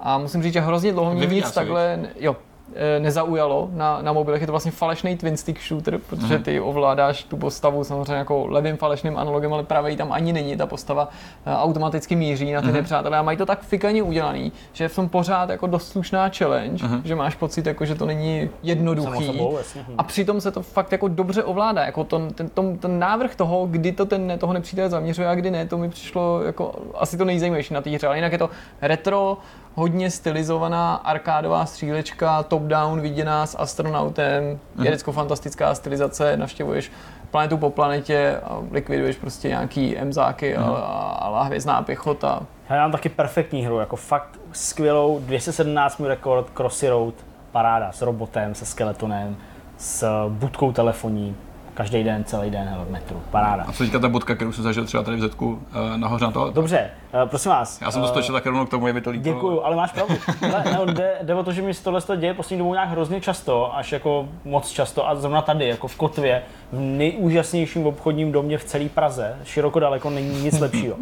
a 0.00 0.18
musím 0.18 0.42
říct, 0.42 0.52
že 0.52 0.60
hrozně 0.60 0.92
dlouho 0.92 1.14
mě 1.14 1.26
nic 1.26 1.50
takhle, 1.52 1.98
jo, 2.20 2.36
eh, 2.74 3.00
nezaujalo 3.00 3.68
na, 3.72 4.02
na 4.02 4.12
mobilech, 4.12 4.40
je 4.40 4.46
to 4.46 4.52
vlastně 4.52 4.72
falešný 4.72 5.16
twin 5.16 5.36
stick 5.36 5.60
shooter, 5.68 5.98
protože 5.98 6.34
Mhm. 6.34 6.42
ty 6.42 6.60
ovládáš 6.60 7.24
tu 7.24 7.36
postavu 7.36 7.84
samozřejmě 7.84 8.12
jako 8.14 8.46
levým 8.46 8.76
falešným 8.76 9.16
analogem, 9.16 9.52
ale 9.52 9.62
pravý 9.62 9.96
tam 9.96 10.12
ani 10.12 10.32
není, 10.32 10.56
ta 10.56 10.66
postava 10.66 11.08
eh, 11.46 11.54
automaticky 11.56 12.16
míří 12.16 12.52
na 12.52 12.60
ty 12.60 12.66
Mhm. 12.66 12.76
nepřátelé 12.76 13.18
a 13.18 13.22
mají 13.22 13.38
to 13.38 13.46
tak 13.46 13.62
fikaně 13.62 14.02
udělaný, 14.02 14.52
že 14.72 14.84
je 14.84 14.88
v 14.88 14.94
tom 14.96 15.08
pořád 15.08 15.50
jako 15.50 15.66
dost 15.66 15.88
slušná 15.88 16.28
challenge, 16.38 16.84
Mhm. 16.86 17.00
že 17.04 17.14
máš 17.14 17.34
pocit, 17.34 17.66
jako, 17.66 17.84
že 17.84 17.94
to 17.94 18.06
není 18.06 18.48
jednoduchý. 18.62 19.26
sebou. 19.26 19.58
A 19.98 20.02
přitom 20.02 20.40
se 20.40 20.50
to 20.50 20.62
fakt 20.62 20.92
jako 20.92 21.08
dobře 21.08 21.44
ovládá. 21.44 21.84
Jako 21.84 22.04
ten, 22.04 22.30
ten, 22.34 22.48
ten, 22.48 22.78
ten 22.78 22.98
návrh 22.98 23.34
toho, 23.36 23.66
kdy 23.66 23.92
to 23.92 24.06
ten 24.06 24.32
toho 24.38 24.52
nepřítele 24.52 24.90
zaměřuje 24.90 25.28
a 25.28 25.34
kdy 25.34 25.50
ne, 25.50 25.66
to 25.66 25.78
mi 25.78 25.88
přišlo 25.88 26.42
jako 26.42 26.74
asi 26.94 27.16
to 27.18 27.24
nejzajímavější 27.24 27.74
na 27.74 27.80
té 27.80 27.90
hře. 27.90 28.06
Ale 28.06 28.16
jinak 28.18 28.32
je 28.32 28.38
to 28.38 28.50
retro, 28.82 29.38
hodně 29.76 30.10
stylizovaná 30.10 30.94
arkádová 30.94 31.66
střílečka, 31.66 32.42
top-down 32.42 33.00
viděná 33.00 33.46
s 33.46 33.58
astronautem, 33.58 34.58
vědecko-fantastická 34.76 35.74
stylizace, 35.74 36.36
navštěvuješ 36.36 36.92
planetu 37.30 37.56
po 37.56 37.70
planetě 37.70 38.40
a 38.44 38.58
likviduješ 38.70 39.16
prostě 39.16 39.48
nějaký 39.48 39.98
emzáky 39.98 40.56
a, 40.56 40.64
a, 40.64 41.28
a 41.28 41.42
hvězdná 41.42 41.82
pěchota. 41.82 42.42
Já 42.70 42.76
mám 42.76 42.92
taky 42.92 43.08
perfektní 43.08 43.66
hru, 43.66 43.78
jako 43.78 43.96
fakt 43.96 44.38
skvělou, 44.52 45.18
217 45.18 45.98
můj 45.98 46.08
rekord, 46.08 46.50
Crossy 46.50 46.88
Road, 46.88 47.14
paráda, 47.52 47.92
s 47.92 48.02
robotem, 48.02 48.54
se 48.54 48.66
skeletonem, 48.66 49.36
s 49.78 50.26
budkou 50.28 50.72
telefoní, 50.72 51.36
každý 51.76 52.04
den, 52.04 52.24
celý 52.24 52.50
den, 52.50 52.68
hele, 52.68 52.84
v 52.84 52.90
metru, 52.90 53.22
paráda. 53.30 53.64
A 53.68 53.72
co 53.72 53.84
teďka 53.84 53.98
ta 53.98 54.08
bodka, 54.08 54.34
kterou 54.34 54.52
jsem 54.52 54.64
zažil 54.64 54.84
třeba 54.84 55.02
tady 55.02 55.16
v 55.16 55.20
Zetku 55.20 55.46
uh, 55.50 55.96
nahoře 55.96 56.24
na 56.24 56.30
to? 56.30 56.50
Dobře, 56.50 56.90
eh, 57.14 57.26
prosím 57.26 57.50
vás. 57.50 57.80
Já 57.80 57.90
jsem 57.90 58.02
to 58.02 58.08
eh, 58.08 58.10
stočil 58.10 58.34
tak 58.34 58.46
rovnou 58.46 58.66
k 58.66 58.70
tomu, 58.70 58.86
je 58.86 58.92
mi 58.92 59.00
to 59.00 59.10
líto. 59.10 59.24
Děkuju, 59.24 59.62
ale 59.62 59.76
máš 59.76 59.92
pravdu. 59.92 60.14
Ale 60.42 60.64
ne, 60.64 60.92
jde, 60.92 61.14
jde 61.22 61.34
o 61.34 61.44
to, 61.44 61.52
že 61.52 61.62
mi 61.62 61.74
se 61.74 61.84
tohle 61.84 62.00
to 62.00 62.16
děje 62.16 62.34
poslední 62.34 62.58
dobou 62.58 62.72
nějak 62.72 62.88
hrozně 62.88 63.20
často, 63.20 63.76
až 63.76 63.92
jako 63.92 64.28
moc 64.44 64.70
často 64.70 65.08
a 65.08 65.14
zrovna 65.14 65.42
tady, 65.42 65.68
jako 65.68 65.88
v 65.88 65.96
Kotvě, 65.96 66.42
v 66.72 66.80
nejúžasnějším 66.80 67.86
obchodním 67.86 68.32
domě 68.32 68.58
v 68.58 68.64
celé 68.64 68.88
Praze, 68.88 69.36
široko 69.44 69.80
daleko 69.80 70.10
není 70.10 70.42
nic 70.42 70.60
lepšího. 70.60 70.96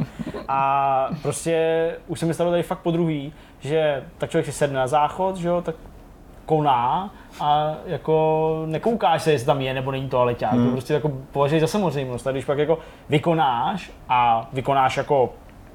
A 0.49 1.09
prostě 1.23 1.97
už 2.07 2.21
se 2.21 2.27
mi 2.27 2.35
stalo 2.35 2.51
tady 2.51 2.63
fakt 2.63 2.79
po 2.79 2.91
druhý, 2.91 3.33
že 3.61 4.05
tak 4.19 4.31
člověk 4.31 4.47
si 4.47 4.53
sedne 4.53 4.79
na 4.79 4.87
záchod, 4.87 5.37
že 5.37 5.49
jo, 5.49 5.63
tak 5.63 5.75
koná 6.47 7.11
a 7.41 7.75
jako 7.87 8.63
nekoukáš 8.67 9.23
se, 9.23 9.33
jestli 9.33 9.47
tam 9.47 9.61
je 9.61 9.75
nebo 9.75 9.91
není 9.91 10.09
toaleťák. 10.09 10.53
Hmm. 10.53 10.67
To 10.67 10.73
prostě 10.73 10.95
jako 10.95 11.13
považuješ 11.33 11.61
za 11.61 11.67
samozřejmost. 11.67 12.27
A 12.27 12.33
když 12.33 12.45
pak 12.45 12.59
jako 12.59 12.79
vykonáš 13.09 13.91
a 14.09 14.49
vykonáš 14.53 14.97
jako, 14.97 15.33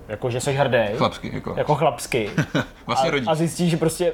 jako 0.07 0.30
že 0.30 0.41
jsi 0.41 0.53
hrdý, 0.53 0.86
Chlapsky, 0.95 1.31
jako. 1.34 1.53
jako 1.57 1.76
chlapsky. 1.76 2.30
Vlastně 2.86 3.10
a, 3.10 3.11
rodíš. 3.11 3.27
a 3.27 3.36
zjistíš, 3.36 3.72
že 3.72 3.77
prostě 3.77 4.14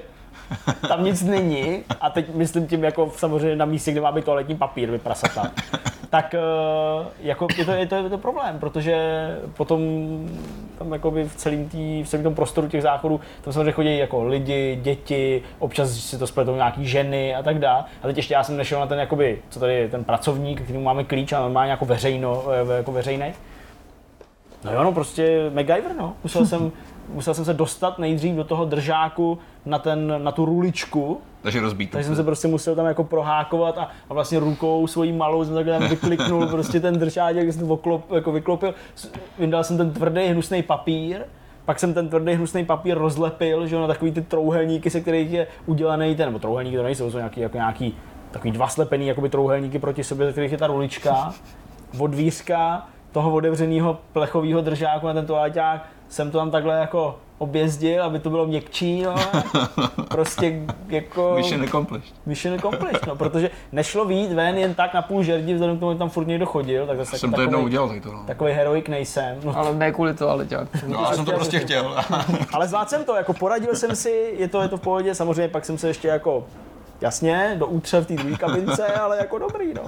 tam 0.88 1.04
nic 1.04 1.24
není 1.24 1.84
a 2.02 2.10
teď 2.10 2.34
myslím 2.34 2.68
tím 2.68 2.84
jako 2.84 3.12
samozřejmě 3.16 3.56
na 3.56 3.66
místě, 3.66 3.92
kde 3.92 4.02
má 4.02 4.12
být 4.12 4.26
toaletní 4.26 4.56
papír, 4.56 4.92
vyprasata. 4.92 5.52
Tak 6.10 6.34
eh, 6.34 6.40
jako 7.20 7.48
je 7.58 7.66
to, 7.66 7.72
je, 7.72 7.86
to, 7.86 7.96
je 7.96 8.10
to 8.10 8.18
problém, 8.18 8.60
protože 8.60 8.96
potom 9.58 9.82
tam 10.78 10.94
jakoby 10.94 11.24
v 11.24 11.36
celém, 11.36 11.70
v 12.04 12.06
celém 12.06 12.24
tom 12.24 12.36
prostoru 12.36 12.68
těch 12.68 12.82
záchodů 12.82 13.20
tam 13.42 13.54
samozřejmě 13.54 13.72
chodí 13.72 13.98
jako 13.98 14.24
lidi, 14.24 14.80
děti, 14.82 15.44
občas 15.60 15.92
si 15.92 16.18
to 16.18 16.28
spletou 16.28 16.56
nějaký 16.56 16.88
ženy 16.88 17.36
a 17.36 17.44
tak 17.44 17.60
dále. 17.60 17.84
A 18.04 18.08
teď 18.08 18.18
ještě 18.18 18.34
já 18.34 18.44
jsem 18.44 18.58
nešel 18.58 18.80
na 18.80 18.88
ten 18.88 19.00
jakoby, 19.00 19.42
co 19.50 19.60
tady 19.60 19.74
je 19.74 19.90
ten 19.90 20.04
pracovník, 20.04 20.62
kterým 20.62 20.84
máme 20.84 21.04
klíč 21.04 21.34
a 21.34 21.40
normálně 21.40 21.72
jako 21.72 21.86
veřejno, 21.86 22.44
eh, 22.72 22.78
jako 22.78 22.92
veřejný. 22.92 23.34
No 24.64 24.74
jo, 24.74 24.84
no 24.84 24.92
prostě 24.92 25.52
MacGyver, 25.54 25.96
no. 25.98 26.14
Musel 26.24 26.46
jsem, 26.46 26.72
musel 27.14 27.34
jsem 27.34 27.46
se 27.46 27.54
dostat 27.54 28.00
nejdřív 28.00 28.36
do 28.36 28.44
toho 28.44 28.66
držáku 28.66 29.38
na, 29.66 29.80
ten, 29.80 30.24
na 30.24 30.32
tu 30.32 30.46
ruličku, 30.46 31.22
Takže 31.42 31.62
rozbít. 31.62 31.92
takže 31.92 32.08
jsem 32.08 32.16
se 32.16 32.24
prostě 32.24 32.48
musel 32.48 32.76
tam 32.76 32.86
jako 32.86 33.04
prohákovat 33.04 33.78
a, 33.78 33.90
a 34.10 34.14
vlastně 34.14 34.40
rukou 34.40 34.88
svojí 34.88 35.12
malou 35.12 35.46
jsem 35.46 35.54
takhle 35.54 35.80
tam 35.80 35.90
vykliknul 35.90 36.48
prostě 36.52 36.80
ten 36.80 37.00
držáček, 37.00 37.54
jsem 37.54 37.68
to 37.68 37.74
oklop, 37.74 38.12
jako 38.12 38.32
vyklopil, 38.32 38.74
vyndal 39.40 39.64
jsem 39.64 39.78
ten 39.78 39.92
tvrdý 39.92 40.28
hnusný 40.28 40.64
papír, 40.64 41.22
pak 41.66 41.80
jsem 41.80 41.94
ten 41.94 42.10
tvrdý 42.10 42.34
hnusný 42.34 42.66
papír 42.66 42.98
rozlepil, 42.98 43.68
že 43.68 43.76
jo, 43.76 43.82
na 43.82 43.88
takový 43.88 44.12
ty 44.12 44.22
trouhelníky, 44.22 44.90
se 44.90 45.02
kterých 45.02 45.32
je 45.32 45.48
udělaný 45.66 46.16
ten, 46.16 46.26
nebo 46.26 46.40
trouhelníky 46.40 46.78
to 46.78 46.84
nejsou, 46.84 47.12
jsou 47.12 47.18
nějaký, 47.18 47.42
jako 47.42 47.58
nějaký 47.58 47.96
takový 48.32 48.52
dva 48.52 48.68
slepený 48.68 49.08
jakoby 49.08 49.30
trouhelníky 49.30 49.80
proti 49.80 50.04
sobě, 50.04 50.26
ze 50.26 50.32
kterých 50.32 50.52
je 50.52 50.58
ta 50.58 50.68
rulička, 50.68 51.34
od 52.00 52.08
dvířka 52.08 52.88
toho 53.12 53.34
otevřeného 53.34 53.98
plechového 54.14 54.62
držáku 54.62 55.08
na 55.08 55.14
ten 55.14 55.26
toaleťák 55.26 55.86
jsem 56.10 56.32
to 56.32 56.38
tam 56.38 56.52
takhle 56.52 56.80
jako 56.80 57.16
objezdil, 57.38 58.04
aby 58.04 58.20
to 58.20 58.30
bylo 58.30 58.46
měkčí, 58.46 59.02
no. 59.02 59.16
Prostě 60.10 60.62
jako... 60.88 61.34
Mission 61.36 61.64
accomplished. 61.64 62.14
Mission 62.26 62.54
accomplished, 62.56 63.08
no, 63.08 63.16
protože 63.16 63.50
nešlo 63.72 64.06
výjít 64.06 64.32
ven 64.32 64.58
jen 64.58 64.74
tak 64.74 64.94
na 64.94 65.02
půl 65.02 65.24
žerdi, 65.24 65.54
vzhledem 65.54 65.78
k 65.78 65.80
tomu, 65.80 65.92
že 65.94 65.98
tam 66.00 66.10
furt 66.10 66.28
někdo 66.28 66.46
chodil, 66.46 66.88
tak 66.88 66.98
zase 66.98 67.20
Jsem 67.20 67.30
to 67.30 67.36
takový, 67.36 67.44
jednou 67.44 67.64
udělal 67.64 67.88
tady 67.88 68.02
to. 68.02 68.12
No. 68.12 68.24
takový 68.28 68.52
heroik 68.52 68.90
nejsem. 68.90 69.38
No, 69.44 69.58
Ale 69.58 69.76
ne 69.76 69.92
kvůli 69.92 70.14
to, 70.14 70.30
ale 70.30 70.46
dělak. 70.46 70.68
No, 70.88 71.02
já 71.02 71.14
jsem 71.14 71.26
to 71.26 71.32
prostě 71.32 71.60
chtěl. 71.60 71.96
ale 72.54 72.68
zvládl 72.68 72.90
jsem 72.90 73.04
to, 73.04 73.16
jako 73.16 73.34
poradil 73.34 73.76
jsem 73.76 73.96
si, 73.96 74.36
je 74.38 74.48
to, 74.48 74.62
je 74.62 74.68
to 74.68 74.78
v 74.78 74.82
pohodě, 74.82 75.16
samozřejmě 75.16 75.48
pak 75.48 75.66
jsem 75.66 75.78
se 75.78 75.88
ještě 75.88 76.08
jako, 76.08 76.46
jasně, 77.02 77.56
do 77.58 77.68
útře 77.68 78.00
v 78.00 78.06
té 78.06 78.14
druhé 78.14 78.38
kabince, 78.38 78.86
ale 78.86 79.18
jako 79.18 79.38
dobrý, 79.38 79.74
no. 79.74 79.84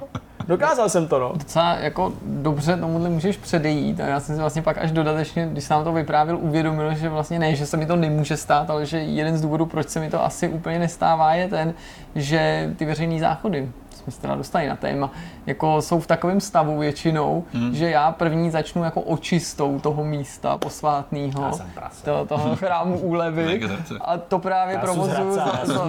Dokázal 0.47 0.89
jsem 0.89 1.07
to, 1.07 1.19
no. 1.19 1.31
docela 1.33 1.75
jako 1.75 2.13
dobře 2.25 2.77
tomuhle 2.77 3.09
můžeš 3.09 3.37
předejít 3.37 3.99
a 3.99 4.05
já 4.05 4.19
jsem 4.19 4.35
si 4.35 4.41
vlastně 4.41 4.61
pak 4.61 4.77
až 4.77 4.91
dodatečně, 4.91 5.47
když 5.51 5.63
jsem 5.63 5.83
to 5.83 5.93
vyprávěl, 5.93 6.37
uvědomil, 6.37 6.95
že 6.95 7.09
vlastně 7.09 7.39
ne, 7.39 7.55
že 7.55 7.65
se 7.65 7.77
mi 7.77 7.85
to 7.85 7.95
nemůže 7.95 8.37
stát, 8.37 8.69
ale 8.69 8.85
že 8.85 8.97
jeden 8.97 9.37
z 9.37 9.41
důvodů, 9.41 9.65
proč 9.65 9.89
se 9.89 9.99
mi 9.99 10.09
to 10.09 10.25
asi 10.25 10.49
úplně 10.49 10.79
nestává, 10.79 11.33
je 11.33 11.47
ten, 11.47 11.73
že 12.15 12.73
ty 12.77 12.85
veřejné 12.85 13.19
záchody, 13.19 13.69
jsme 14.07 14.11
se 14.11 14.21
teda 14.21 14.35
dostali 14.35 14.67
na 14.67 14.75
téma, 14.75 15.11
jako 15.45 15.81
jsou 15.81 15.99
v 15.99 16.07
takovém 16.07 16.41
stavu 16.41 16.79
většinou, 16.79 17.43
hmm. 17.53 17.73
že 17.73 17.89
já 17.89 18.11
první 18.11 18.51
začnu 18.51 18.83
jako 18.83 19.01
očistou 19.01 19.79
toho 19.79 20.03
místa 20.03 20.57
posvátného, 20.57 21.51
to, 22.05 22.25
toho 22.25 22.55
chrámu 22.59 22.99
úlevy. 22.99 23.61
A 24.01 24.17
to 24.17 24.39
právě 24.39 24.75
Já 24.75 24.81
provozuju 24.81 25.31
za, 25.31 25.45
za, 25.63 25.87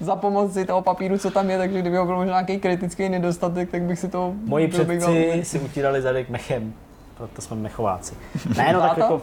za 0.00 0.16
pomoci 0.16 0.64
toho 0.64 0.82
papíru, 0.82 1.18
co 1.18 1.30
tam 1.30 1.50
je, 1.50 1.58
takže 1.58 1.80
kdyby 1.80 1.96
ho 1.96 2.06
byl 2.06 2.16
možná 2.16 2.32
nějaký 2.32 2.58
kritický 2.58 3.08
nedostatek, 3.08 3.70
tak 3.70 3.82
bych 3.82 3.98
si 3.98 4.08
to... 4.08 4.32
Moji 4.44 4.68
předci 4.68 5.40
si 5.44 5.58
utírali 5.58 6.02
zadek 6.02 6.28
mechem, 6.28 6.72
proto 7.16 7.42
jsme 7.42 7.56
mechováci. 7.56 8.14
Ne, 8.56 8.72
no 8.72 8.80
tak 8.80 8.98
jako, 8.98 9.22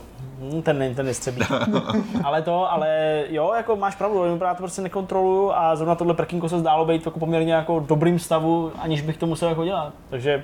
ten, 0.63 0.80
ne- 0.80 0.95
ten 0.95 1.05
nestřebí. 1.05 1.41
ale 2.23 2.41
to, 2.41 2.72
ale 2.72 3.23
jo, 3.30 3.53
jako 3.55 3.76
máš 3.76 3.95
pravdu, 3.95 4.38
právě 4.38 4.55
to 4.55 4.63
prostě 4.63 4.81
nekontroluju 4.81 5.51
a 5.51 5.76
zrovna 5.76 5.95
tohle 5.95 6.13
prkinko 6.13 6.49
se 6.49 6.59
zdálo 6.59 6.85
být 6.85 7.05
jako 7.05 7.19
poměrně 7.19 7.53
jako 7.53 7.80
dobrým 7.80 8.19
stavu, 8.19 8.72
aniž 8.80 9.01
bych 9.01 9.17
to 9.17 9.26
musel 9.26 9.49
jako 9.49 9.65
dělat. 9.65 9.93
Takže, 10.09 10.43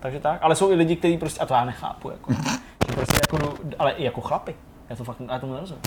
takže 0.00 0.20
tak. 0.20 0.38
Ale 0.42 0.54
jsou 0.54 0.70
i 0.70 0.74
lidi, 0.74 0.96
kteří 0.96 1.18
prostě, 1.18 1.40
a 1.40 1.46
to 1.46 1.54
já 1.54 1.64
nechápu, 1.64 2.10
jako, 2.10 2.32
prostě 2.94 3.18
jako, 3.22 3.36
jdu- 3.36 3.74
ale 3.78 3.92
i 3.92 4.04
jako 4.04 4.20
chlapy. 4.20 4.54
Já 4.90 4.96
to 4.96 5.04
fakt, 5.04 5.16
já 5.32 5.38
tomu 5.38 5.52
nerozumím. 5.54 5.82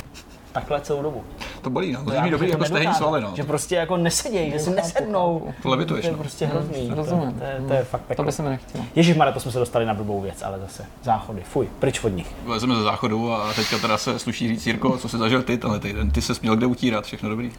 Takhle 0.52 0.82
celou 0.82 1.02
dobu. 1.02 1.24
To 1.62 1.70
bolí, 1.70 1.92
no. 1.92 2.04
To 2.04 2.22
bych 2.22 2.32
dobrý 2.32 2.50
jako 2.50 2.66
stejný 2.66 2.80
nedokázal, 2.80 3.08
svaly, 3.08 3.22
no. 3.22 3.32
Že 3.36 3.44
prostě 3.44 3.76
jako 3.76 3.98
nesedějí, 3.98 4.52
že 4.52 4.60
si 4.60 4.70
nesednou. 4.70 5.54
To 5.64 5.70
levituješ, 5.70 6.06
To 6.06 6.08
je 6.08 6.12
no. 6.12 6.18
prostě 6.18 6.46
hrozný. 6.46 6.90
To, 6.90 6.96
rozumím. 6.96 7.32
to, 7.32 7.44
je, 7.44 7.62
to 7.68 7.74
je 7.74 7.84
fakt 7.84 8.02
To 8.16 8.24
by 8.24 8.32
se 8.32 8.44
mi 8.44 8.50
nechtělo. 8.50 8.86
Ježíš 8.96 9.16
to 9.34 9.40
jsme 9.40 9.52
se 9.52 9.60
dostali 9.60 9.86
na 9.86 9.94
blbou 9.94 10.22
věc, 10.22 10.42
ale 10.42 10.60
zase 10.60 10.86
záchody. 11.04 11.42
Fuj, 11.44 11.68
pryč 11.80 12.04
od 12.04 12.10
nich. 12.10 12.36
Vezeme 12.46 12.76
ze 12.76 12.82
záchodu 12.82 13.34
a 13.34 13.54
teďka 13.54 13.78
teda 13.78 13.98
se 13.98 14.20
sluší 14.20 14.48
říct, 14.48 14.68
Jirko, 14.68 14.98
co 14.98 15.10
jsi 15.10 15.18
zažil 15.18 15.44
ty 15.44 15.58
tenhle 15.58 15.80
týden? 15.80 16.12
Ty 16.12 16.22
se 16.22 16.34
měl 16.42 16.56
kde 16.56 16.66
utírat, 16.66 17.06
všechno 17.06 17.30
dobrý. 17.30 17.52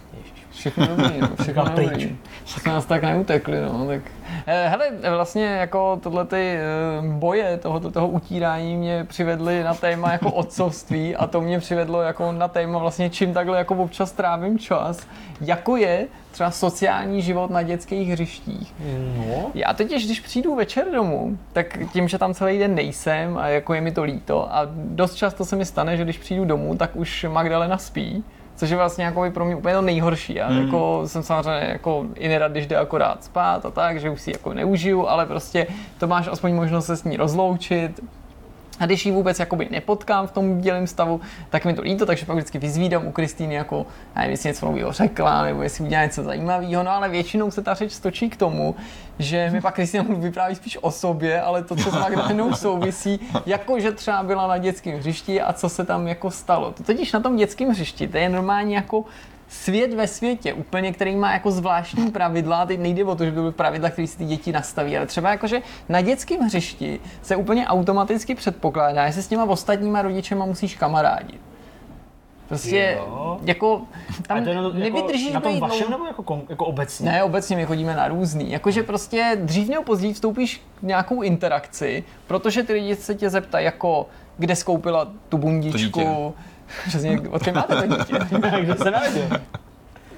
Všechno 0.50 0.86
dobrý, 0.86 1.20
no, 1.20 1.28
všechno 1.42 1.64
dobrý. 1.64 2.18
Jsme 2.44 2.72
nás 2.72 2.86
tak 2.86 3.02
neutekli, 3.02 3.60
no, 3.60 3.86
tak. 3.86 4.00
Eh, 4.46 4.68
hele, 4.68 4.90
vlastně 5.10 5.44
jako 5.44 5.98
tohle 6.02 6.24
ty 6.26 6.56
eh, 6.56 6.62
boje 7.02 7.58
tohoto 7.58 7.90
toho 7.90 8.08
utírání 8.08 8.76
mě 8.76 9.04
přivedly 9.04 9.62
na 9.62 9.74
téma 9.74 10.12
jako 10.12 10.30
otcovství 10.32 11.16
a 11.16 11.26
to 11.26 11.40
mě 11.40 11.58
přivedlo 11.58 12.02
jako 12.02 12.32
na 12.32 12.48
téma 12.48 12.78
vlastně 12.78 13.10
čím 13.10 13.34
takhle 13.34 13.58
jako 13.58 13.74
občas 13.74 14.12
trávím 14.12 14.58
čas, 14.58 15.06
jako 15.40 15.76
je 15.76 16.06
třeba 16.30 16.50
sociální 16.50 17.22
život 17.22 17.50
na 17.50 17.62
dětských 17.62 18.08
hřištích. 18.08 18.74
No, 19.16 19.50
Já 19.54 19.74
totiž, 19.74 20.04
když 20.04 20.20
přijdu 20.20 20.54
večer 20.54 20.90
domů, 20.92 21.38
tak 21.52 21.78
tím, 21.92 22.08
že 22.08 22.18
tam 22.18 22.34
celý 22.34 22.58
den 22.58 22.74
nejsem 22.74 23.38
a 23.38 23.48
jako 23.48 23.74
je 23.74 23.80
mi 23.80 23.92
to 23.92 24.02
líto 24.02 24.54
a 24.54 24.68
dost 24.74 25.14
často 25.14 25.44
se 25.44 25.56
mi 25.56 25.64
stane, 25.64 25.96
že 25.96 26.04
když 26.04 26.18
přijdu 26.18 26.44
domů, 26.44 26.76
tak 26.76 26.96
už 26.96 27.26
Magdalena 27.28 27.78
spí, 27.78 28.24
což 28.60 28.70
je 28.70 28.76
vlastně 28.76 29.04
jako 29.04 29.30
pro 29.30 29.44
mě 29.44 29.56
úplně 29.56 29.74
to 29.74 29.82
nejhorší. 29.82 30.34
Já 30.34 30.46
Hmm. 30.48 30.64
jako 30.64 31.02
jsem 31.06 31.22
samozřejmě 31.22 31.68
jako 31.72 32.06
i 32.14 32.28
nerad, 32.28 32.52
když 32.52 32.66
jde 32.66 32.76
akorát 32.76 33.24
spát 33.24 33.66
a 33.66 33.70
tak, 33.70 34.00
že 34.00 34.10
už 34.10 34.20
si 34.20 34.30
jako 34.30 34.54
neužiju, 34.54 35.06
ale 35.06 35.26
prostě 35.26 35.66
to 35.98 36.06
máš 36.06 36.28
aspoň 36.28 36.54
možnost 36.54 36.86
se 36.86 36.96
s 36.96 37.04
ní 37.04 37.16
rozloučit, 37.16 38.00
a 38.80 38.86
když 38.86 39.06
ji 39.06 39.12
vůbec 39.12 39.38
jakoby 39.38 39.68
nepotkám 39.70 40.26
v 40.26 40.32
tom 40.32 40.60
bílém 40.60 40.86
stavu, 40.86 41.20
tak 41.50 41.64
mi 41.64 41.74
to 41.74 41.82
líto, 41.82 42.06
takže 42.06 42.26
pak 42.26 42.36
vždycky 42.36 42.58
vyzvídám 42.58 43.06
u 43.06 43.12
Kristýny, 43.12 43.54
jako, 43.54 43.86
nevím, 44.16 44.30
jestli 44.30 44.48
něco 44.48 44.66
nového 44.66 44.92
řekla, 44.92 45.42
nebo 45.42 45.62
jestli 45.62 45.84
udělá 45.84 46.02
něco 46.02 46.22
zajímavého, 46.22 46.82
no 46.82 46.90
ale 46.90 47.08
většinou 47.08 47.50
se 47.50 47.62
ta 47.62 47.74
řeč 47.74 47.92
stočí 47.92 48.30
k 48.30 48.36
tomu, 48.36 48.74
že 49.18 49.50
mi 49.50 49.60
pak 49.60 49.74
Kristýna 49.74 50.04
vypráví 50.08 50.54
spíš 50.54 50.78
o 50.80 50.90
sobě, 50.90 51.40
ale 51.40 51.64
to, 51.64 51.76
co 51.76 51.90
s 51.90 51.94
Magdalenou 51.94 52.54
souvisí, 52.54 53.20
jako 53.46 53.80
že 53.80 53.92
třeba 53.92 54.22
byla 54.22 54.46
na 54.46 54.58
dětském 54.58 54.98
hřišti 54.98 55.40
a 55.40 55.52
co 55.52 55.68
se 55.68 55.84
tam 55.84 56.08
jako 56.08 56.30
stalo. 56.30 56.72
To 56.72 56.82
totiž 56.82 57.12
na 57.12 57.20
tom 57.20 57.36
dětském 57.36 57.68
hřišti, 57.68 58.08
to 58.08 58.16
je 58.16 58.28
normálně 58.28 58.76
jako 58.76 59.04
svět 59.50 59.94
ve 59.94 60.06
světě, 60.06 60.52
úplně, 60.54 60.92
který 60.92 61.16
má 61.16 61.32
jako 61.32 61.50
zvláštní 61.50 62.10
pravidla, 62.10 62.66
teď 62.66 62.80
nejde 62.80 63.04
o 63.04 63.14
to, 63.14 63.24
že 63.24 63.30
by 63.30 63.40
byly 63.40 63.52
pravidla, 63.52 63.90
které 63.90 64.06
si 64.08 64.18
ty 64.18 64.24
děti 64.24 64.52
nastaví, 64.52 64.96
ale 64.96 65.06
třeba 65.06 65.30
jakože 65.30 65.62
na 65.88 66.00
dětském 66.00 66.40
hřišti 66.40 67.00
se 67.22 67.36
úplně 67.36 67.66
automaticky 67.66 68.34
předpokládá, 68.34 69.06
že 69.06 69.12
se 69.12 69.22
s 69.22 69.28
těma 69.28 69.44
ostatníma 69.44 70.02
rodičema 70.02 70.46
musíš 70.46 70.74
kamarádit. 70.76 71.40
Prostě 72.48 72.96
Jo. 72.98 73.38
jako 73.42 73.82
a 74.08 74.22
tam 74.26 74.44
to 74.44 74.52
to- 74.54 74.72
nevydržíš 74.78 75.32
jako, 75.32 75.34
na 75.34 75.40
tom 75.40 75.60
vašem 75.60 75.90
nebo 75.90 76.06
jako, 76.06 76.22
kon- 76.22 76.42
jako 76.48 76.66
obecně? 76.66 77.10
ne, 77.10 77.22
obecně 77.24 77.56
my 77.56 77.66
chodíme 77.66 77.96
na 77.96 78.08
různý. 78.08 78.50
Jakože 78.50 78.82
prostě 78.82 79.38
dřív 79.40 79.68
nebo 79.68 79.82
později 79.82 80.14
vstoupíš 80.14 80.62
v 80.78 80.82
nějakou 80.82 81.22
interakci, 81.22 82.04
protože 82.26 82.62
ty 82.62 82.72
lidi 82.72 82.96
se 82.96 83.14
tě 83.14 83.30
zeptají 83.30 83.64
jako, 83.64 84.06
kde 84.38 84.56
skoupila 84.56 85.08
tu 85.28 85.38
bundičku. 85.38 86.34
Přesně, 86.86 87.20
odkud 87.30 87.54
máte 87.54 87.76
to 87.76 87.86
dítě? 87.86 88.18
Kdo 88.60 88.76
se 88.76 88.90
narodil? 88.90 89.28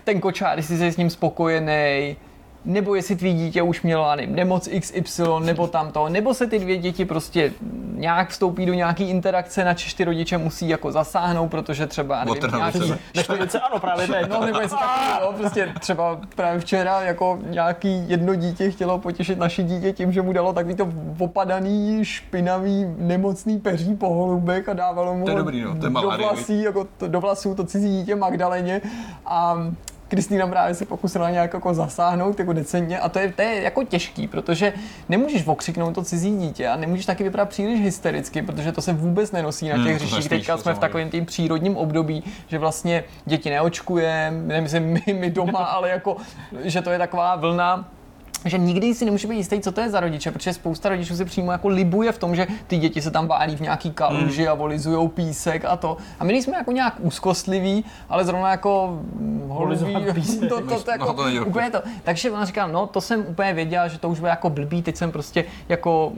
ten 0.05 0.21
kočár, 0.21 0.59
jestli 0.59 0.77
jsi 0.77 0.93
s 0.93 0.97
ním 0.97 1.11
spokojený, 1.11 2.17
nebo 2.65 2.95
jestli 2.95 3.17
tvý 3.17 3.35
dítě 3.35 3.63
už 3.63 3.83
mělo, 3.83 4.17
nevím, 4.17 4.35
nemoc 4.35 4.69
XY, 4.81 5.23
nebo 5.41 5.67
tamto, 5.67 6.09
nebo 6.09 6.35
se 6.35 6.47
ty 6.47 6.59
dvě 6.59 6.77
děti 6.77 7.05
prostě 7.05 7.53
nějak 7.95 8.29
vstoupí 8.29 8.67
do 8.67 8.75
nějaký 8.75 9.05
interakce, 9.05 9.65
na 9.65 9.75
ty 9.97 10.05
rodiče 10.05 10.39
musí 10.39 10.69
jako 10.69 10.93
zasáhnout, 10.93 11.51
protože 11.51 11.87
třeba, 11.87 12.25
nevím, 12.25 12.43
nějaký, 12.57 12.79
něco, 13.41 13.65
ano, 13.65 13.81
právě 13.81 14.09
teď. 14.09 14.29
No, 14.29 14.47
nebo 14.47 14.61
jestli 14.61 14.79
takový, 14.79 15.21
jo, 15.23 15.35
prostě 15.39 15.73
třeba 15.81 16.21
právě 16.37 16.61
včera 16.61 17.01
jako 17.01 17.39
nějaký 17.51 18.05
jedno 18.11 18.35
dítě 18.35 18.71
chtělo 18.71 18.99
potěšit 18.99 19.39
naše 19.39 19.63
dítě 19.63 19.93
tím, 19.93 20.13
že 20.13 20.23
mu 20.23 20.33
dalo 20.33 20.53
takový 20.53 20.75
to 20.75 20.93
opadaný, 21.19 22.05
špinavý, 22.05 22.87
nemocný 22.99 23.59
peří 23.61 23.95
po 23.95 24.09
holubek 24.09 24.69
a 24.69 24.73
dávalo 24.73 25.15
mu 25.15 25.25
To 25.25 25.31
je 25.31 25.37
dobrý, 25.37 25.63
no, 25.63 25.77
to 25.77 25.87
je 25.87 25.93
do 25.93 26.11
vlasí, 26.11 26.63
jako 26.63 26.87
to, 26.99 27.09
do 27.09 27.21
vlasů 27.21 27.55
to 27.55 27.65
cizí 27.65 27.89
dítě 27.89 28.17
Magdaleně. 28.17 28.81
A 29.27 29.57
Kristýna 30.13 30.47
právě 30.47 30.75
se 30.75 30.85
pokusila 30.87 31.31
nějak 31.31 31.53
jako 31.55 31.75
zasáhnout 31.75 32.39
jako 32.39 32.53
decentně 32.53 32.99
a 32.99 33.09
to 33.09 33.19
je, 33.19 33.33
to 33.33 33.43
je 33.43 33.63
jako 33.63 33.85
těžký, 33.85 34.29
protože 34.29 34.73
nemůžeš 35.09 35.47
okřiknout 35.47 35.95
to 35.95 36.03
cizí 36.05 36.37
dítě 36.37 36.69
a 36.69 36.77
nemůžeš 36.77 37.07
taky 37.07 37.25
vypadat 37.25 37.49
příliš 37.49 37.81
hystericky, 37.81 38.43
protože 38.43 38.73
to 38.73 38.83
se 38.83 38.93
vůbec 38.93 39.33
nenosí 39.33 39.69
na 39.69 39.75
těch 39.75 39.77
Hmm, 39.77 39.87
hmm, 39.87 39.95
hřištích. 39.97 40.17
nesmíš, 40.19 40.39
Teďka 40.39 40.57
jsme 40.57 40.75
v 40.75 40.79
takovém 40.79 41.11
tím 41.11 41.27
přírodním 41.27 41.77
období, 41.77 42.25
že 42.49 42.59
vlastně 42.59 43.05
děti 43.25 43.51
neočkujeme, 43.51 44.55
nemyslím 44.55 44.83
my, 44.83 45.13
my 45.13 45.31
doma, 45.31 45.59
ale 45.77 45.91
jako, 45.91 46.17
že 46.65 46.83
to 46.83 46.91
je 46.91 46.99
taková 46.99 47.37
vlna 47.37 47.89
že 48.45 48.59
nikdy 48.59 48.95
si 48.95 49.05
nemůže 49.05 49.29
být 49.29 49.37
jistý, 49.37 49.61
co 49.61 49.73
to 49.73 49.81
je 49.81 49.91
za 49.91 50.01
rodiče, 50.01 50.31
protože 50.31 50.53
spousta 50.53 50.89
rodičů 50.89 51.17
si 51.17 51.25
přímo 51.25 51.53
jako 51.53 51.69
libuje 51.69 52.13
v 52.13 52.19
tom, 52.19 52.37
že 52.37 52.47
ty 52.67 52.79
děti 52.79 53.03
se 53.03 53.11
tam 53.11 53.27
válí 53.27 53.57
v 53.57 53.61
nějaký 53.61 53.91
kaluži 53.91 54.49
a 54.49 54.55
volizujou 54.55 55.09
písek 55.09 55.65
a 55.65 55.77
to. 55.77 55.97
A 56.21 56.25
my 56.25 56.33
nejsme 56.33 56.57
jako 56.57 56.73
nějak 56.73 56.95
úzkostliví, 56.99 57.85
ale 58.09 58.25
zrovna 58.25 58.51
jako 58.51 59.01
holubí, 59.49 59.83
Volizovat 59.83 60.15
písek. 60.15 60.41
to, 60.49 60.61
to, 60.61 60.81
to, 60.81 60.91
jako, 60.91 61.07
No, 61.07 61.15
to 61.15 61.47
úplně 61.47 61.71
to. 61.71 61.83
Takže 62.03 62.31
ona 62.31 62.45
říká, 62.45 62.67
no 62.67 62.87
to 62.87 63.01
jsem 63.01 63.25
úplně 63.29 63.53
věděla, 63.53 63.89
že 63.89 63.99
to 63.99 64.09
už 64.09 64.19
bude 64.19 64.31
jako 64.31 64.51
blbý, 64.51 64.83
teď 64.83 64.97
jsem 64.97 65.13
prostě 65.13 65.45
jako 65.69 66.13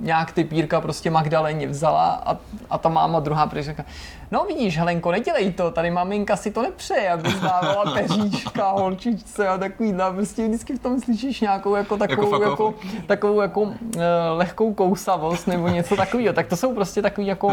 nějak 0.00 0.32
ty 0.32 0.44
pírka 0.44 0.80
prostě 0.80 1.10
Magdaleně 1.10 1.66
vzala 1.66 2.22
a, 2.26 2.36
a 2.70 2.78
ta 2.78 2.88
máma 2.88 3.20
druhá 3.20 3.46
prý 3.46 3.62
říká, 3.62 3.84
no 4.30 4.44
vidíš 4.44 4.78
Helenko, 4.78 5.10
nedělej 5.12 5.52
to, 5.52 5.70
tady 5.70 5.90
maminka 5.90 6.36
si 6.36 6.50
to 6.50 6.62
nepřeje, 6.62 7.10
aby 7.10 7.30
zdávala 7.30 7.92
peříčka, 7.94 8.70
holčičce 8.70 9.48
a 9.48 9.58
takovýhle, 9.58 10.04
a 10.04 10.12
prostě 10.12 10.48
vždycky 10.48 10.74
v 10.76 10.78
tom 10.78 11.00
slyšíš 11.00 11.40
nějakou 11.40 11.74
jako 11.74 11.96
takovou 11.96 12.32
Jako 12.32 12.50
jako, 12.50 12.74
takovou 13.06 13.40
jako 13.40 13.60
uh, 13.60 13.72
lehkou 14.30 14.74
kousavost 14.74 15.46
nebo 15.46 15.68
něco 15.68 15.96
takového, 15.96 16.32
tak 16.32 16.46
to 16.46 16.56
jsou 16.56 16.74
prostě 16.74 17.02
takový 17.02 17.26
jako 17.26 17.52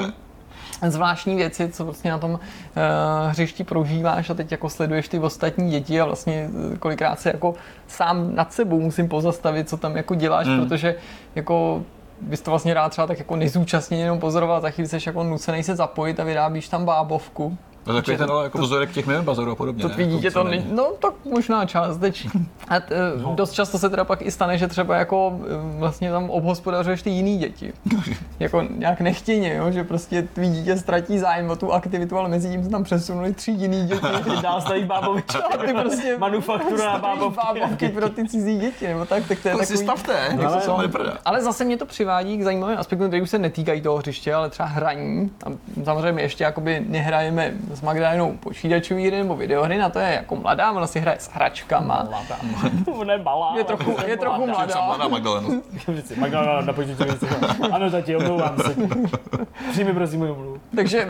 zvláštní 0.88 1.36
věci, 1.36 1.70
co 1.70 1.86
vlastně 1.86 2.12
na 2.12 2.18
tom 2.18 2.32
uh, 2.32 2.40
hřišti 3.30 3.64
prožíváš 3.64 4.30
a 4.30 4.34
teď 4.34 4.52
jako 4.52 4.70
sleduješ 4.70 5.08
ty 5.08 5.20
ostatní 5.20 5.72
děti 5.72 6.02
a 6.02 6.06
vlastně 6.06 6.50
eh, 6.74 6.78
kolikrát 6.78 7.20
se 7.20 7.30
jako 7.30 7.56
sám 7.88 8.36
nad 8.36 8.54
sebou 8.54 8.80
musím 8.80 9.08
pozastavit, 9.10 9.70
co 9.70 9.78
tam 9.78 9.98
jako 9.98 10.16
děláš, 10.16 10.48
Mm. 10.48 10.60
protože 10.60 10.96
jako 11.36 11.84
bys 12.22 12.42
to 12.42 12.52
vlastně 12.52 12.74
rád 12.74 12.90
třeba 12.90 13.08
tak 13.08 13.20
jako 13.20 13.36
nezúčastněně 13.36 14.04
jenom 14.04 14.20
pozoroval, 14.20 14.62
tak 14.62 14.74
chvíli 14.74 14.88
jsi 14.90 14.98
jako 15.06 15.24
nucený 15.24 15.64
se 15.64 15.76
zapojit 15.76 16.20
a 16.20 16.24
vyrábíš 16.24 16.68
tam 16.68 16.86
bábovku. 16.86 17.58
To 17.88 17.94
je 17.94 18.02
takový 18.02 18.18
ten 18.18 18.32
ale 18.32 18.44
jako 18.44 18.58
vzorek 18.58 18.92
těch 18.92 19.08
mimobazorů 19.08 19.52
a 19.52 19.56
podobně. 19.56 19.82
To 19.84 19.90
tvý 19.90 20.24
Jako 20.24 20.44
to 20.44 20.50
není. 20.50 20.66
no 20.72 20.88
tak 21.00 21.14
možná 21.26 21.66
částečně. 21.66 22.32
A 22.68 22.80
t, 22.80 22.96
no. 23.22 23.34
dost 23.36 23.52
často 23.52 23.78
se 23.80 23.90
teda 23.90 24.04
pak 24.04 24.22
i 24.22 24.32
stane, 24.32 24.58
že 24.58 24.68
třeba 24.68 24.96
jako 24.96 25.40
eh, 25.44 25.80
vlastně 25.80 26.12
tam 26.12 26.30
obhospodařuješ 26.30 27.02
ty 27.02 27.10
jiný 27.10 27.38
děti. 27.38 27.74
jako 28.40 28.62
nějak 28.78 29.02
nechtěně, 29.02 29.56
jo? 29.56 29.72
že 29.72 29.84
prostě 29.84 30.22
tvý 30.22 30.50
dítě 30.50 30.78
ztratí 30.78 31.20
zájem 31.20 31.50
o 31.50 31.56
tu 31.56 31.74
aktivitu, 31.74 32.18
ale 32.18 32.30
mezi 32.30 32.50
tím 32.50 32.64
se 32.64 32.70
tam 32.70 32.84
přesunuli 32.84 33.34
tři 33.34 33.52
jiný 33.52 33.88
děti. 33.88 34.06
Dál 34.42 34.62
staví 34.62 34.84
bábovička. 34.84 35.40
A 35.54 35.58
ty 35.58 35.74
prostě 35.74 36.18
Manufaktura 36.18 36.98
bábovky. 36.98 37.38
bábovky 37.38 37.90
pro 37.90 38.10
ty 38.10 38.28
cizí 38.28 38.58
děti, 38.60 38.88
nebo 38.88 39.06
tak, 39.06 39.28
tak 39.28 39.40
to 39.40 39.48
je 39.48 39.56
To 39.56 39.60
si 39.62 39.68
takový... 39.68 39.84
stavte, 39.86 40.28
Ale 40.46 40.62
se. 40.62 40.72
Ale 41.26 41.42
zase 41.44 41.64
mě 41.66 41.78
to 41.78 41.86
přivádí 41.86 42.38
k 42.38 42.44
zajímavým 42.44 42.78
aspektům, 42.78 43.08
které 43.08 43.24
už 43.24 43.30
se 43.30 43.40
netýkají 43.40 43.82
toho 43.82 43.98
hřiště, 43.98 44.34
ale 44.34 44.50
třeba 44.50 44.68
hraní. 44.70 45.32
A 45.46 45.50
samozřejmě 45.84 46.24
ještě 46.24 46.44
jakoby 46.44 46.86
nehrajeme 46.88 47.54
s 47.78 47.82
Magdalenou 47.82 48.38
počítačové 48.38 49.02
hry 49.02 49.18
nebo 49.18 49.36
videohry, 49.36 49.78
na 49.78 49.90
to 49.90 50.00
je 50.00 50.14
jako 50.14 50.36
mladá, 50.36 50.72
ona 50.72 50.88
si 50.88 51.00
hraje 51.00 51.18
s 51.20 51.30
hračkama. 51.30 52.10
Ona 52.92 53.14
je 53.14 53.20
malá. 53.24 53.54
Je 53.58 53.64
trochu, 53.64 53.96
je 54.06 54.18
trochu 54.18 54.42
Jsem 54.42 54.50
mladá. 54.50 54.86
mladá 54.86 55.08
Magdalenu. 55.08 55.64
Magdalena 56.18 56.62
na 56.62 56.74
počítači. 56.74 57.12
Ano, 57.72 57.92
tati, 57.92 58.16
omlouvám 58.16 58.58
se. 58.58 58.76
Přijmi 59.72 59.94
prosím 59.94 60.20
moji 60.20 60.32
omluvu. 60.32 60.58
Takže 60.76 61.08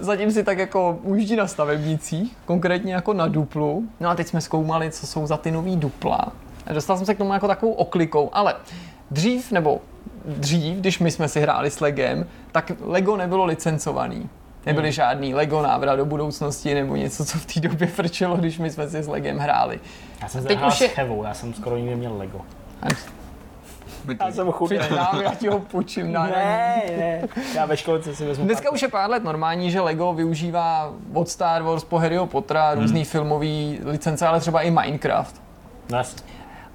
zatím 0.00 0.30
si 0.30 0.44
tak 0.44 0.58
jako 0.58 0.98
ujíždí 1.02 1.36
na 1.36 1.46
stavebnicích, 1.46 2.36
konkrétně 2.44 2.94
jako 2.94 3.12
na 3.12 3.28
duplu. 3.28 3.84
No 4.00 4.08
a 4.10 4.14
teď 4.14 4.26
jsme 4.26 4.40
zkoumali, 4.40 4.90
co 4.90 5.06
jsou 5.06 5.26
za 5.26 5.36
ty 5.36 5.50
nový 5.50 5.76
dupla. 5.76 6.32
A 6.66 6.72
dostal 6.72 6.96
jsem 6.96 7.06
se 7.06 7.14
k 7.14 7.18
tomu 7.18 7.32
jako 7.32 7.46
takovou 7.48 7.72
oklikou, 7.72 8.30
ale 8.32 8.54
dřív 9.10 9.52
nebo 9.52 9.80
dřív, 10.24 10.78
když 10.78 10.98
my 10.98 11.10
jsme 11.10 11.28
si 11.28 11.40
hráli 11.40 11.70
s 11.70 11.80
Legem, 11.80 12.26
tak 12.52 12.72
Lego 12.80 13.16
nebylo 13.16 13.44
licencovaný. 13.44 14.28
Nebyly 14.66 14.92
žádný 14.92 15.34
Lego 15.34 15.62
návrat 15.62 15.96
do 15.96 16.04
budoucnosti 16.04 16.74
nebo 16.74 16.96
něco, 16.96 17.24
co 17.24 17.38
v 17.38 17.46
té 17.46 17.60
době 17.60 17.86
frčelo, 17.86 18.36
když 18.36 18.58
my 18.58 18.70
jsme 18.70 18.88
si 18.90 19.02
s 19.02 19.08
Legem 19.08 19.38
hráli. 19.38 19.80
Já 20.22 20.28
jsem 20.28 20.44
Teď 20.44 20.58
už 20.66 20.80
je- 20.80 20.88
s 20.88 20.92
Chevou, 20.92 21.24
já 21.24 21.34
jsem 21.34 21.54
skoro 21.54 21.76
nikdy 21.76 21.90
neměl 21.90 22.16
Lego. 22.16 22.40
Já 24.20 24.30
jsem 24.32 24.52
chudý. 24.52 24.76
Já 25.22 25.34
ti 25.38 25.48
ho 25.48 25.58
půjčím. 25.60 26.12
Na, 26.12 26.26
Ne, 26.26 26.82
ne, 26.98 27.22
já 27.54 27.66
ve 27.66 27.76
školce 27.76 28.14
si 28.14 28.26
vezmu 28.26 28.44
Dneska 28.44 28.70
už 28.70 28.82
je 28.82 28.88
pár 28.88 29.10
let 29.10 29.24
normální, 29.24 29.70
že 29.70 29.80
Lego 29.80 30.12
využívá 30.14 30.92
od 31.14 31.28
Star 31.28 31.62
Wars 31.62 31.84
po 31.84 31.98
Harryho 31.98 32.26
Pottera 32.26 32.74
různý 32.74 33.04
filmový 33.04 33.78
licence, 33.84 34.26
ale 34.26 34.40
třeba 34.40 34.62
i 34.62 34.70
Minecraft. 34.70 35.42
Jasně. 35.92 36.22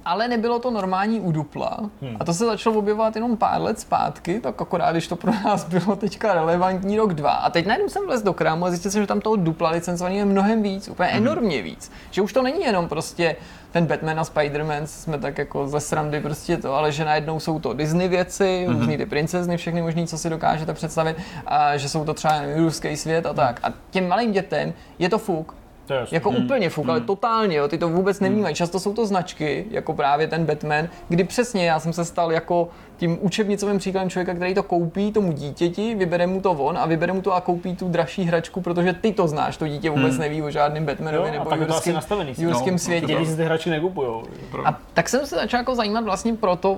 Ale 0.05 0.27
nebylo 0.27 0.59
to 0.59 0.71
normální 0.71 1.19
u 1.19 1.31
Dupla. 1.31 1.77
Hmm. 2.01 2.17
A 2.19 2.25
to 2.25 2.33
se 2.33 2.45
začalo 2.45 2.75
objevovat 2.75 3.15
jenom 3.15 3.37
pár 3.37 3.61
let 3.61 3.79
zpátky, 3.79 4.39
tak 4.39 4.61
akorát, 4.61 4.91
když 4.91 5.07
to 5.07 5.15
pro 5.15 5.31
nás 5.45 5.63
bylo 5.63 5.95
teďka 5.95 6.33
relevantní 6.33 6.97
rok, 6.97 7.13
dva. 7.13 7.31
A 7.31 7.49
teď 7.49 7.65
najednou 7.65 7.89
jsem 7.89 8.05
vlez 8.05 8.21
do 8.21 8.33
krámu 8.33 8.65
a 8.65 8.69
zjistil 8.69 8.91
jsem, 8.91 9.01
že 9.03 9.07
tam 9.07 9.21
toho 9.21 9.35
Dupla 9.35 9.69
licencovaný 9.69 10.17
je 10.17 10.25
mnohem 10.25 10.63
víc, 10.63 10.89
úplně 10.89 11.09
hmm. 11.09 11.27
enormně 11.27 11.61
víc. 11.61 11.91
Že 12.11 12.21
už 12.21 12.33
to 12.33 12.41
není 12.41 12.63
jenom 12.63 12.87
prostě 12.87 13.35
ten 13.71 13.85
Batman 13.85 14.19
a 14.19 14.23
Spider-Man 14.23 14.83
jsme 14.83 15.17
tak 15.17 15.37
jako 15.37 15.67
ze 15.67 15.79
srandy 15.79 16.21
prostě 16.21 16.57
to, 16.57 16.73
ale 16.73 16.91
že 16.91 17.05
najednou 17.05 17.39
jsou 17.39 17.59
to 17.59 17.73
Disney 17.73 18.07
věci, 18.07 18.43
mm-hmm. 18.43 18.79
různý 18.79 18.97
ty 18.97 19.05
princezny, 19.05 19.57
všechny 19.57 19.81
možný, 19.81 20.07
co 20.07 20.17
si 20.17 20.29
dokážete 20.29 20.73
představit, 20.73 21.17
a 21.45 21.77
že 21.77 21.89
jsou 21.89 22.05
to 22.05 22.13
třeba 22.13 22.41
ruský 22.55 22.97
svět 22.97 23.25
a 23.25 23.33
tak. 23.33 23.59
A 23.63 23.73
těm 23.91 24.07
malým 24.07 24.31
dětem 24.31 24.73
je 24.99 25.09
to 25.09 25.17
fuk, 25.17 25.55
To 25.91 25.95
jasný. 25.97 26.15
jako 26.15 26.29
hmm. 26.29 26.45
úplně 26.45 26.69
fuk, 26.69 26.89
ale 26.89 27.01
totálně, 27.01 27.57
jo, 27.57 27.67
ty 27.67 27.77
to 27.77 27.89
vůbec 27.89 28.19
nevnímají. 28.19 28.55
Často 28.55 28.79
jsou 28.79 28.93
to 28.93 29.05
značky, 29.05 29.65
jako 29.71 29.93
právě 29.93 30.27
ten 30.27 30.45
Batman, 30.45 30.87
kdy 31.09 31.23
přesně 31.23 31.65
já 31.65 31.79
jsem 31.79 31.93
se 31.93 32.05
stal 32.05 32.31
jako 32.31 32.69
tím 32.97 33.17
učebnicovým 33.21 33.77
příkladem 33.77 34.09
člověka, 34.09 34.33
který 34.33 34.53
to 34.53 34.63
koupí 34.63 35.11
tomu 35.11 35.31
dítěti, 35.31 35.95
vybere 35.95 36.27
mu 36.27 36.41
to 36.41 36.51
on 36.51 36.77
a 36.77 36.85
vybere 36.85 37.13
mu 37.13 37.21
to 37.21 37.33
a 37.33 37.41
koupí 37.41 37.75
tu 37.75 37.87
dražší 37.89 38.23
hračku, 38.23 38.61
protože 38.61 38.93
ty 38.93 39.11
to 39.13 39.27
znáš, 39.27 39.57
to 39.57 39.67
dítě 39.67 39.89
vůbec 39.89 40.17
neví 40.17 40.41
o 40.41 40.51
žádném 40.51 40.85
Batmanovi 40.85 41.27
Jo, 41.27 41.29
a 41.29 41.37
nebo 41.37 41.49
tak 41.49 41.59
je 41.59 41.65
to 41.65 41.71
asi 41.71 41.77
jurském, 41.77 41.93
nastavený. 41.95 42.33
jurském 42.37 42.73
No, 42.73 42.79
světě. 42.79 43.07
Děti 43.07 43.25
si 43.25 43.35
ty 43.35 43.43
hračky 43.43 43.69
nekupujou. 43.69 44.23
A 44.65 44.79
tak 44.93 45.09
jsem 45.09 45.25
se 45.25 45.35
začal 45.35 45.57
jako 45.59 45.75
zajímat 45.75 46.03
vlastně 46.03 46.33
proto, 46.33 46.77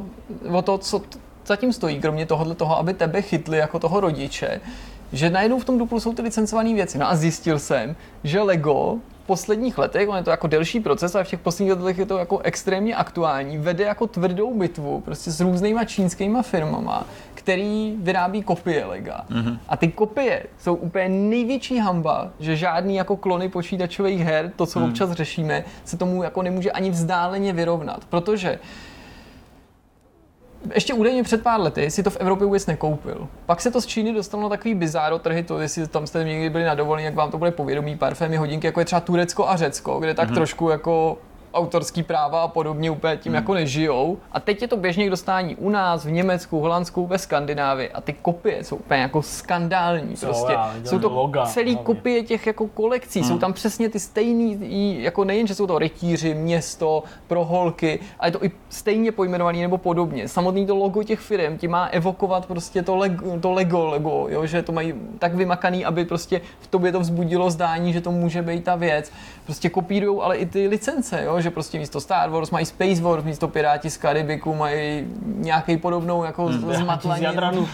o 0.54 0.62
to, 0.62 0.78
co 0.78 1.00
t- 1.00 1.20
zatím 1.46 1.74
stojí, 1.74 2.00
kromě 2.02 2.26
tohohle 2.26 2.56
toho, 2.56 2.78
aby 2.78 2.94
tebe 2.94 3.22
chytli 3.22 3.58
jako 3.58 3.80
toho 3.80 4.00
rodiče, 4.00 4.62
že 5.14 5.30
najednou 5.30 5.60
v 5.60 5.66
tom 5.66 5.78
Duplu 5.78 6.00
jsou 6.00 6.14
ty 6.14 6.22
licencované 6.22 6.74
věci. 6.74 6.98
No 6.98 7.10
a 7.10 7.16
zjistil 7.16 7.60
jsem, 7.60 7.96
že 8.24 8.42
Lego 8.42 8.98
v 9.24 9.26
posledních 9.26 9.78
letech, 9.78 10.10
on 10.10 10.18
je 10.18 10.24
to 10.24 10.30
jako 10.30 10.48
delší 10.48 10.80
proces, 10.80 11.16
ale 11.16 11.24
v 11.24 11.28
těch 11.30 11.40
posledních 11.40 11.78
letech 11.78 11.98
je 11.98 12.06
to 12.06 12.18
jako 12.18 12.40
extrémně 12.40 12.96
aktuální, 12.96 13.58
vede 13.58 13.84
jako 13.84 14.08
tvrdou 14.08 14.54
bitvu 14.54 15.02
prostě 15.02 15.32
s 15.32 15.42
různýma 15.42 15.86
čínskýma 15.86 16.42
firmama, 16.42 17.08
který 17.34 17.96
vyrábí 17.98 18.44
kopie 18.44 18.86
Lega. 18.86 19.26
Mm-hmm. 19.30 19.58
A 19.70 19.78
ty 19.78 19.88
kopie 19.88 20.46
jsou 20.60 20.76
úplně 20.76 21.10
největší 21.10 21.78
hamba, 21.78 22.32
že 22.40 22.56
žádný 22.56 22.96
jako 22.96 23.18
klony 23.18 23.50
počítačových 23.50 24.20
her, 24.20 24.52
to, 24.56 24.66
co 24.66 24.80
mm. 24.80 24.86
občas 24.86 25.12
řešíme, 25.12 25.64
se 25.86 25.98
tomu 25.98 26.24
jako 26.24 26.42
nemůže 26.42 26.72
ani 26.72 26.90
vzdáleně 26.90 27.54
vyrovnat. 27.54 28.06
Protože 28.10 28.60
ještě 30.74 30.94
údajně 30.94 31.24
před 31.24 31.44
pár 31.44 31.60
lety 31.60 31.92
si 31.92 32.04
to 32.04 32.10
v 32.10 32.18
Evropě 32.18 32.46
vůbec 32.46 32.66
nekoupil. 32.66 33.28
Pak 33.46 33.62
se 33.62 33.72
to 33.72 33.82
z 33.82 33.86
Číny 33.86 34.14
dostalo 34.14 34.44
na 34.44 34.50
takový 34.50 34.76
bizáro 34.76 35.20
trhy, 35.20 35.44
to 35.44 35.60
jestli 35.60 35.88
tam 35.88 36.08
jste 36.08 36.24
někdy 36.24 36.50
byli 36.50 36.64
na 36.64 36.76
dovolení, 36.76 37.06
jak 37.06 37.16
vám 37.16 37.32
to 37.32 37.38
bude 37.38 37.52
povědomí, 37.52 37.98
parfémy, 37.98 38.38
hodinky, 38.38 38.68
jako 38.68 38.80
je 38.80 38.86
třeba 38.86 39.00
Turecko 39.00 39.50
a 39.50 39.56
Řecko, 39.56 40.00
kde 40.00 40.14
tak 40.14 40.30
mm-hmm. 40.30 40.34
trošku 40.34 40.70
jako 40.70 41.18
autorský 41.54 42.04
práva 42.04 42.42
a 42.42 42.48
podobně 42.48 42.92
úplně 42.92 43.18
tím 43.18 43.32
mm. 43.32 43.36
jako 43.36 43.54
nežijou. 43.54 44.18
A 44.32 44.40
teď 44.40 44.62
je 44.62 44.68
to 44.68 44.78
běžně 44.78 45.08
k 45.08 45.10
dostání 45.10 45.56
u 45.56 45.70
nás, 45.70 46.06
v 46.06 46.12
Německu, 46.12 46.60
Holandsku, 46.60 47.08
ve 47.08 47.18
Skandinávii. 47.18 47.90
A 47.90 48.02
ty 48.02 48.14
kopie 48.14 48.64
jsou 48.64 48.76
úplně 48.76 49.02
jako 49.02 49.22
skandální. 49.22 50.16
Co 50.16 50.26
prostě. 50.26 50.54
já, 50.54 50.76
jsou 50.86 51.00
to 51.00 51.10
loga, 51.10 51.46
celý 51.46 51.74
hlavně. 51.74 51.86
kopie 51.86 52.24
těch 52.24 52.48
jako 52.48 52.68
kolekcí. 52.68 53.20
Mm. 53.20 53.26
Jsou 53.26 53.38
tam 53.38 53.54
přesně 53.54 53.90
ty 53.90 54.00
stejný, 54.00 55.04
jako 55.04 55.24
nejen, 55.24 55.48
že 55.48 55.56
jsou 55.56 55.68
to 55.68 55.80
rytíři, 55.80 56.34
město, 56.34 57.04
pro 57.28 57.46
holky, 57.46 58.00
ale 58.20 58.28
je 58.28 58.32
to 58.32 58.46
i 58.46 58.52
stejně 58.70 59.12
pojmenovaný 59.12 59.62
nebo 59.62 59.78
podobně. 59.78 60.28
Samotný 60.28 60.66
to 60.66 60.76
logo 60.76 61.04
těch 61.04 61.20
firm 61.20 61.58
ti 61.58 61.68
má 61.68 61.86
evokovat 61.86 62.46
prostě 62.46 62.82
to 62.82 62.96
Lego, 62.96 63.40
to 63.40 63.52
Lego, 63.52 63.86
Lego 63.86 64.28
jo, 64.30 64.46
že 64.46 64.62
to 64.62 64.72
mají 64.72 64.94
tak 65.20 65.36
vymakaný, 65.36 65.86
aby 65.86 66.06
prostě 66.06 66.42
v 66.60 66.68
tobě 66.68 66.92
to 66.92 67.00
vzbudilo 67.00 67.50
zdání, 67.50 67.94
že 67.94 68.02
to 68.02 68.12
může 68.12 68.42
být 68.42 68.64
ta 68.64 68.76
věc. 68.76 69.12
Prostě 69.46 69.70
kopírují 69.70 70.20
ale 70.22 70.38
i 70.38 70.46
ty 70.46 70.68
licence, 70.68 71.24
jo, 71.24 71.42
že 71.44 71.52
prostě 71.52 71.80
místo 71.80 72.02
Star 72.02 72.30
Wars 72.30 72.52
mají 72.52 72.66
Space 72.66 73.02
Wars, 73.02 73.24
místo 73.24 73.48
Piráti 73.48 73.90
z 73.90 73.98
Karibiku 73.98 74.56
mají 74.56 75.08
nějaký 75.26 75.78
podobnou 75.78 76.24
jako 76.24 76.46
hmm, 76.46 76.74
zmatlaní. 76.74 77.26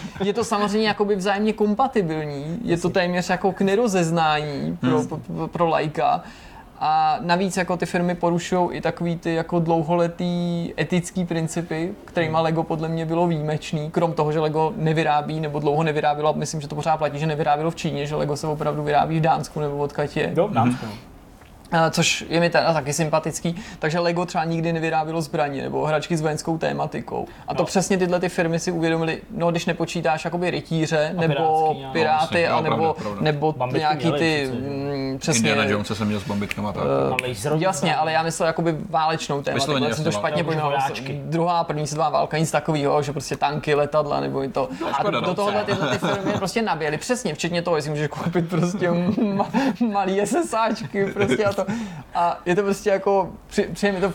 Je 0.24 0.32
to 0.32 0.44
samozřejmě 0.44 0.88
jakoby 0.88 1.16
vzájemně 1.16 1.52
kompatibilní, 1.52 2.58
je 2.64 2.76
to 2.78 2.90
téměř 2.90 3.28
jako 3.28 3.52
k 3.52 3.60
nerozeznání 3.60 4.78
pro, 4.80 5.02
pro, 5.02 5.48
pro 5.48 5.68
lajka. 5.68 6.22
A 6.82 7.18
navíc 7.20 7.56
jako 7.56 7.76
ty 7.76 7.86
firmy 7.86 8.14
porušují 8.14 8.70
i 8.72 8.80
takový 8.80 9.16
ty 9.16 9.34
jako 9.34 9.58
dlouholetý 9.58 10.72
etický 10.80 11.24
principy, 11.24 11.92
kterýma 12.04 12.40
Lego 12.40 12.62
podle 12.62 12.88
mě 12.88 13.06
bylo 13.06 13.26
výjimečný, 13.26 13.90
krom 13.90 14.12
toho, 14.12 14.32
že 14.32 14.40
Lego 14.40 14.72
nevyrábí 14.76 15.40
nebo 15.40 15.58
dlouho 15.58 15.82
nevyrábělo, 15.82 16.28
a 16.28 16.32
myslím, 16.32 16.60
že 16.60 16.68
to 16.68 16.74
pořád 16.74 16.96
platí, 16.96 17.18
že 17.18 17.26
nevyrábělo 17.26 17.70
v 17.70 17.76
Číně, 17.76 18.06
že 18.06 18.16
Lego 18.16 18.36
se 18.36 18.46
opravdu 18.46 18.82
vyrábí 18.82 19.18
v 19.18 19.22
Dánsku 19.22 19.60
nebo. 19.60 19.88
Jo, 20.36 20.48
v 20.48 20.52
Dánsku. 20.52 20.86
No. 21.72 21.78
A 21.78 21.90
Což 21.90 22.24
je 22.28 22.40
mi 22.40 22.50
teda 22.50 22.72
taky 22.72 22.92
sympatický, 22.92 23.62
takže 23.78 23.98
Lego 23.98 24.26
třeba 24.26 24.44
nikdy 24.44 24.72
nevyrábělo 24.72 25.22
zbraně 25.22 25.62
nebo 25.62 25.86
hračky 25.86 26.16
s 26.16 26.20
vojenskou 26.20 26.58
tématikou. 26.58 27.26
A 27.48 27.54
to 27.54 27.62
No. 27.62 27.66
přesně 27.66 27.98
tyhle 27.98 28.20
ty 28.20 28.28
firmy 28.28 28.58
si 28.58 28.72
uvědomily, 28.72 29.20
no 29.30 29.50
když 29.50 29.66
nepočítáš 29.66 30.24
jakoby 30.24 30.50
rytíře 30.50 31.10
nebo 31.16 31.34
pirátský, 31.92 31.92
piráty, 31.92 32.46
No, 32.50 32.56
a 32.56 32.60
nebo, 32.60 32.94
pravda, 32.98 33.20
nebo 33.20 33.52
Bambitky 33.52 33.78
nějaký 33.80 34.12
ty, 34.12 34.46
že? 34.46 34.52
mm, 34.52 35.18
přesně, 35.18 35.38
Indiana 35.50 35.64
Jones 35.70 35.86
se 35.94 36.04
měl 36.04 36.20
s 36.20 36.24
bombitkama 36.24 36.72
tak. 36.72 36.82
A 36.82 37.26
laserový 37.28 37.62
Jasně, 37.62 37.96
ale 37.96 38.12
já 38.12 38.22
myslel 38.22 38.46
jakoby 38.46 38.76
válečnou 38.90 39.42
tématiku, 39.42 39.72
jak 39.72 39.94
jsem 39.94 40.04
to 40.04 40.08
jasně, 40.08 40.18
špatně 40.20 40.44
pojmenoval. 40.44 40.78
Druhá, 41.24 41.64
první 41.64 41.86
světová 41.86 42.08
válka, 42.10 42.38
nic 42.38 42.50
takového, 42.50 43.02
že 43.02 43.12
prostě 43.12 43.36
tanky, 43.36 43.74
letadla 43.74 44.20
nebo 44.20 44.44
i 44.44 44.48
to. 44.48 44.68
A 44.90 44.92
škoda, 44.92 45.20
do 45.20 45.26
no. 45.26 45.34
tohohle 45.34 45.64
tyhle 45.64 45.88
ty 45.90 45.98
firmy 45.98 46.32
prostě 46.32 46.62
naběly, 46.62 46.98
přesně, 46.98 47.34
včetně 47.34 47.62
toho, 47.62 47.76
jestli 47.76 47.90
můžeš 47.90 48.08
koupit 48.08 48.48
prostě 48.48 48.90
ma, 49.34 49.46
malý 49.92 50.20
SSáčky 50.26 51.06
prostě 51.06 51.44
a 51.44 51.52
to. 51.64 51.72
A 52.14 52.40
je 52.46 52.54
to 52.56 52.62
prostě 52.62 52.90
jako, 52.90 53.28
při, 53.46 53.62
přijde 53.62 53.92
mi 53.92 54.00
to 54.00 54.12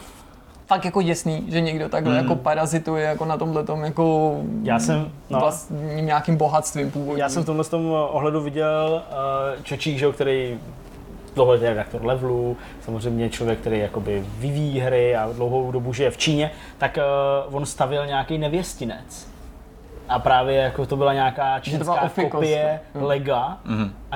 fakt 0.67 0.85
jako 0.85 1.01
děsný, 1.01 1.45
že 1.47 1.61
někdo 1.61 1.89
takhle 1.89 2.13
Hmm. 2.13 2.23
jako 2.23 2.35
parazituje 2.35 3.05
jako 3.05 3.25
na 3.25 3.37
tomhle 3.37 3.63
tom 3.63 3.83
jako 3.83 4.35
Já 4.63 4.79
jsem, 4.79 5.11
no, 5.29 5.39
vlastním 5.39 6.05
nějakým 6.05 6.35
bohatstvím 6.37 6.91
původním. 6.91 7.17
já 7.17 7.29
jsem 7.29 7.43
v 7.43 7.45
tomhle 7.45 7.65
tom 7.65 7.85
ohledu 7.91 8.41
viděl 8.41 9.03
uh, 9.57 9.63
Čočík, 9.63 9.97
že, 9.97 10.11
který 10.11 10.59
dlouholetý 11.35 11.65
redaktor 11.65 12.05
levelu, 12.05 12.57
samozřejmě 12.85 13.29
člověk, 13.29 13.59
který 13.59 13.79
jakoby 13.79 14.25
vyvíjí 14.37 14.79
hry 14.79 15.15
a 15.15 15.29
dlouhou 15.33 15.71
dobu 15.71 15.93
žije 15.93 16.11
v 16.11 16.17
Číně, 16.17 16.51
tak 16.77 16.97
uh, 17.47 17.55
on 17.55 17.65
stavil 17.65 18.05
nějaký 18.05 18.37
nevěstinec. 18.37 19.27
A 20.09 20.19
právě 20.19 20.55
jako 20.55 20.85
to 20.85 20.95
byla 20.97 21.13
nějaká 21.13 21.59
Že 21.63 21.77
to 21.77 21.83
byla 21.83 21.99
čínská 21.99 22.29
kopie 22.29 22.79
jo. 22.95 23.07
Lega 23.07 23.37
a, 23.37 23.57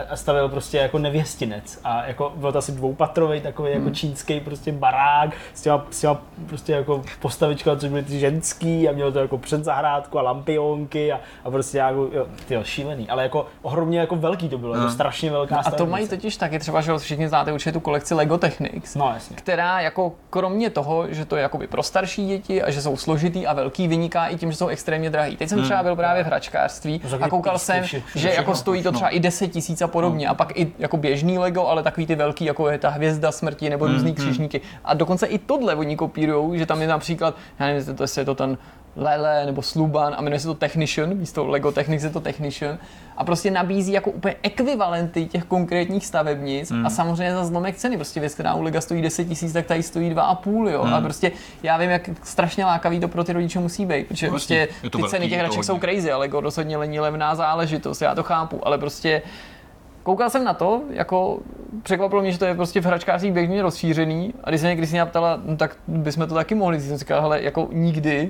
a 0.10 0.16
stavil 0.16 0.50
prostě 0.50 0.78
jako 0.78 1.00
nevěstinec. 1.00 1.80
A 1.84 2.06
jako 2.06 2.34
byl 2.36 2.52
to 2.52 2.58
asi 2.58 2.72
dvoupatrový 2.72 3.42
takový 3.42 3.72
jako 3.72 3.90
čínský 3.90 4.40
prostě 4.40 4.72
barák 4.72 5.30
s 5.54 5.62
těma, 5.62 5.86
s 5.92 6.02
těma 6.02 6.22
prostě 6.48 6.74
jako 6.74 7.04
postavičkama, 7.20 7.78
což 7.80 7.90
byly 7.90 8.04
ty 8.04 8.20
ženský 8.20 8.90
a 8.90 8.92
mělo 8.92 9.12
to 9.12 9.20
jako 9.20 9.38
předzahrádku 9.38 10.20
a 10.20 10.22
lampionky 10.22 11.12
a, 11.12 11.20
a 11.46 11.52
prostě 11.52 11.78
jako, 11.78 12.08
jo, 12.14 12.26
tyjo, 12.48 12.64
šílený. 12.64 13.10
Ale 13.10 13.24
jako 13.24 13.46
ohromně 13.62 14.00
jako 14.00 14.16
velký 14.16 14.50
to 14.50 14.58
bylo, 14.58 14.76
jako 14.76 14.90
strašně 14.90 15.32
velká 15.32 15.56
No 15.56 15.62
a 15.66 15.72
to 15.72 15.86
mají 15.86 16.08
totiž 16.08 16.38
taky 16.38 16.60
třeba, 16.60 16.82
že 16.82 16.98
všichni 16.98 17.28
znáte 17.30 17.54
určitě 17.54 17.72
tu 17.72 17.80
kolekci 17.80 18.14
Lego 18.14 18.38
Technics. 18.38 18.96
No 18.96 19.12
jasně. 19.14 19.36
která 19.36 19.80
jako 19.82 20.14
kromě 20.30 20.70
toho, 20.70 21.06
že 21.14 21.26
to 21.26 21.36
je 21.36 21.42
jakoby 21.42 21.68
pro 21.68 21.84
starší 21.84 22.28
děti 22.28 22.64
a 22.64 22.72
že 22.72 22.82
jsou 22.82 22.98
složitý 22.98 23.48
a 23.48 23.54
velký, 23.54 23.88
vyniká 23.88 24.28
i 24.28 24.38
tím, 24.38 24.52
že 24.52 24.58
jsou 24.58 24.68
extrémně 24.68 25.10
drahý. 25.10 25.38
Teď 25.38 25.50
jsem 25.50 25.64
třeba 25.64 25.84
byl 25.84 25.96
právě 25.96 26.24
v 26.24 26.28
hračkářství 26.28 27.02
No, 27.12 27.18
a 27.26 27.30
koukal 27.30 27.60
jsem, 27.60 27.84
vše- 27.84 28.02
že 28.16 28.30
jako 28.34 28.56
stojí 28.56 28.84
to 28.84 28.92
třeba 28.92 29.10
i 29.10 29.20
10 29.20 29.48
tisíc 29.48 29.82
a 29.82 29.88
podobně. 29.90 30.28
A 30.28 30.34
pak 30.34 30.58
i 30.58 30.72
jako 30.80 30.98
běžný 30.98 31.38
Lego, 31.38 31.68
ale 31.68 31.84
takový 31.84 32.08
ty 32.08 32.16
velký, 32.16 32.46
jako 32.46 32.70
je 32.70 32.78
ta 32.78 32.90
hvězda 32.90 33.32
smrti 33.32 33.70
nebo 33.70 33.88
různý 33.88 34.14
křižníky. 34.14 34.62
A 34.86 34.94
dokonce 34.94 35.28
i 35.28 35.38
tohle 35.38 35.76
oni 35.76 35.96
kopírujou, 35.96 36.56
že 36.56 36.66
tam 36.66 36.82
je 36.82 36.88
například, 36.88 37.36
já 37.60 37.66
nevím, 37.66 37.96
jestli 38.02 38.22
je 38.22 38.26
to 38.26 38.36
ten 38.36 38.58
Lele 38.96 39.46
nebo 39.46 39.62
Sluban 39.62 40.16
a 40.18 40.22
jmenuje 40.22 40.40
se 40.40 40.48
to 40.48 40.54
Technician, 40.54 41.16
místo 41.16 41.48
Lego 41.48 41.72
Technics 41.72 42.04
je 42.04 42.10
to 42.10 42.20
Technician. 42.20 42.78
A 43.18 43.24
prostě 43.24 43.52
nabízí 43.52 43.92
jako 43.92 44.12
úplně 44.12 44.36
ekvivalenty 44.44 45.26
těch 45.26 45.44
konkrétních 45.44 46.06
stavebnic 46.06 46.72
a 46.86 46.90
samozřejmě 46.90 47.34
za 47.34 47.46
zlomek 47.46 47.76
ceny, 47.76 47.96
prostě 47.96 48.20
věc, 48.20 48.34
která 48.34 48.54
u 48.54 48.62
Lega 48.62 48.82
stojí 48.82 49.02
10 49.02 49.26
tisíc, 49.26 49.54
tak 49.54 49.66
tady 49.66 49.84
stojí 49.84 50.16
2,5 50.16 50.70
jo. 50.70 50.84
A 50.84 51.02
prostě 51.02 51.32
já 51.64 51.78
vím, 51.78 51.90
jak 51.90 52.10
strašně 52.24 52.66
lákavý 52.66 53.00
to 53.00 53.08
pro 53.08 53.24
ty 53.24 53.34
rodiče 53.34 53.60
musí 53.60 53.86
být, 53.86 54.08
protože 54.08 54.26
No, 54.26 54.32
prostě 54.32 54.68
ty 54.82 54.90
velký, 54.98 55.10
ceny 55.10 55.30
těch 55.30 55.40
hraček 55.40 55.64
jsou 55.64 55.80
crazy, 55.80 56.12
ale 56.12 56.20
Lego 56.20 56.42
rozhodně 56.42 56.78
není 56.78 57.00
levná 57.00 57.36
záležitost, 57.36 58.02
já 58.02 58.16
to 58.16 58.24
chápu, 58.24 58.68
ale 58.68 58.78
prostě 58.78 59.22
Koukal 60.10 60.30
jsem 60.30 60.44
na 60.44 60.54
to, 60.54 60.82
jako 60.90 61.40
překvapilo 61.84 62.22
mě, 62.22 62.32
že 62.32 62.40
to 62.40 62.46
je 62.46 62.56
prostě 62.56 62.82
v 62.82 62.86
hračkářích 62.86 63.34
běžně 63.34 63.62
rozšířený. 63.62 64.34
A 64.44 64.50
když 64.50 64.62
se 64.62 64.96
mě 64.96 65.06
ptala, 65.06 65.42
no, 65.46 65.58
tak 65.58 65.78
bychom 65.88 66.28
to 66.28 66.34
taky 66.34 66.56
mohli, 66.56 66.82
jsem 66.82 66.98
říkal, 66.98 67.22
hele, 67.22 67.44
jako 67.44 67.68
nikdy, 67.72 68.30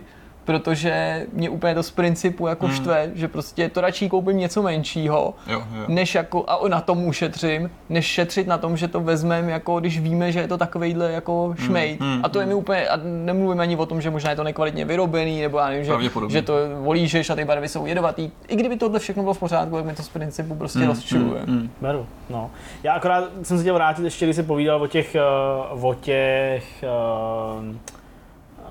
protože 0.50 1.26
mě 1.34 1.50
úplně 1.50 1.76
to 1.76 1.84
z 1.84 1.92
principu 1.92 2.48
jako 2.48 2.66
hmm. 2.66 2.76
štve, 2.76 3.12
že 3.14 3.28
prostě 3.28 3.70
to 3.70 3.82
radši 3.82 4.10
koupím 4.10 4.38
něco 4.38 4.62
menšího, 4.62 5.34
Jo, 5.48 5.64
jo. 5.76 5.84
než 5.88 6.16
jako, 6.16 6.46
a 6.48 6.68
na 6.68 6.82
tom 6.82 7.06
ušetřím, 7.06 7.70
než 7.90 8.06
šetřit 8.06 8.48
na 8.48 8.58
tom, 8.58 8.78
že 8.78 8.88
to 8.88 9.00
vezmeme, 9.02 9.52
jako 9.52 9.80
když 9.80 10.00
víme, 10.00 10.32
že 10.32 10.40
je 10.40 10.48
to 10.48 10.58
takovejhle 10.58 11.12
jako 11.12 11.54
šmejt. 11.58 12.02
hmm, 12.02 12.20
a 12.24 12.30
to 12.30 12.40
je 12.40 12.46
mi 12.46 12.54
úplně, 12.54 12.88
a 12.88 13.00
nemluvím 13.04 13.60
ani 13.60 13.76
o 13.78 13.86
tom, 13.86 14.02
že 14.02 14.10
možná 14.10 14.30
je 14.30 14.36
to 14.36 14.44
nekvalitně 14.44 14.86
vyrobený, 14.86 15.42
nebo 15.42 15.58
já 15.58 15.68
nevím, 15.70 15.86
že, 15.86 15.94
že 16.30 16.42
to 16.42 16.54
volížeš 16.82 17.30
a 17.30 17.36
ty 17.36 17.46
barvy 17.46 17.68
jsou 17.68 17.86
jedovatý. 17.86 18.32
I 18.48 18.56
kdyby 18.56 18.78
tohle 18.78 19.00
všechno 19.00 19.24
bylo 19.24 19.34
v 19.34 19.40
pořádku, 19.40 19.76
tak 19.76 19.86
mi 19.86 19.94
to 19.94 20.04
z 20.04 20.10
principu 20.10 20.56
prostě 20.56 20.80
Hmm, 20.80 20.88
rozčiluje. 20.88 21.42
Beru, 21.82 22.06
no. 22.30 22.52
Já 22.84 22.94
akorát 22.94 23.24
jsem 23.44 23.58
se 23.58 23.64
chtěl 23.64 23.76
vrátit 23.76 24.04
ještě, 24.04 24.26
když 24.26 24.36
jsi 24.36 24.44
povídal 24.44 24.82
o 24.82 24.88
těch, 24.88 25.16
uh, 25.74 25.86
o 25.86 25.94
těch 25.94 26.84
uh, 27.60 27.99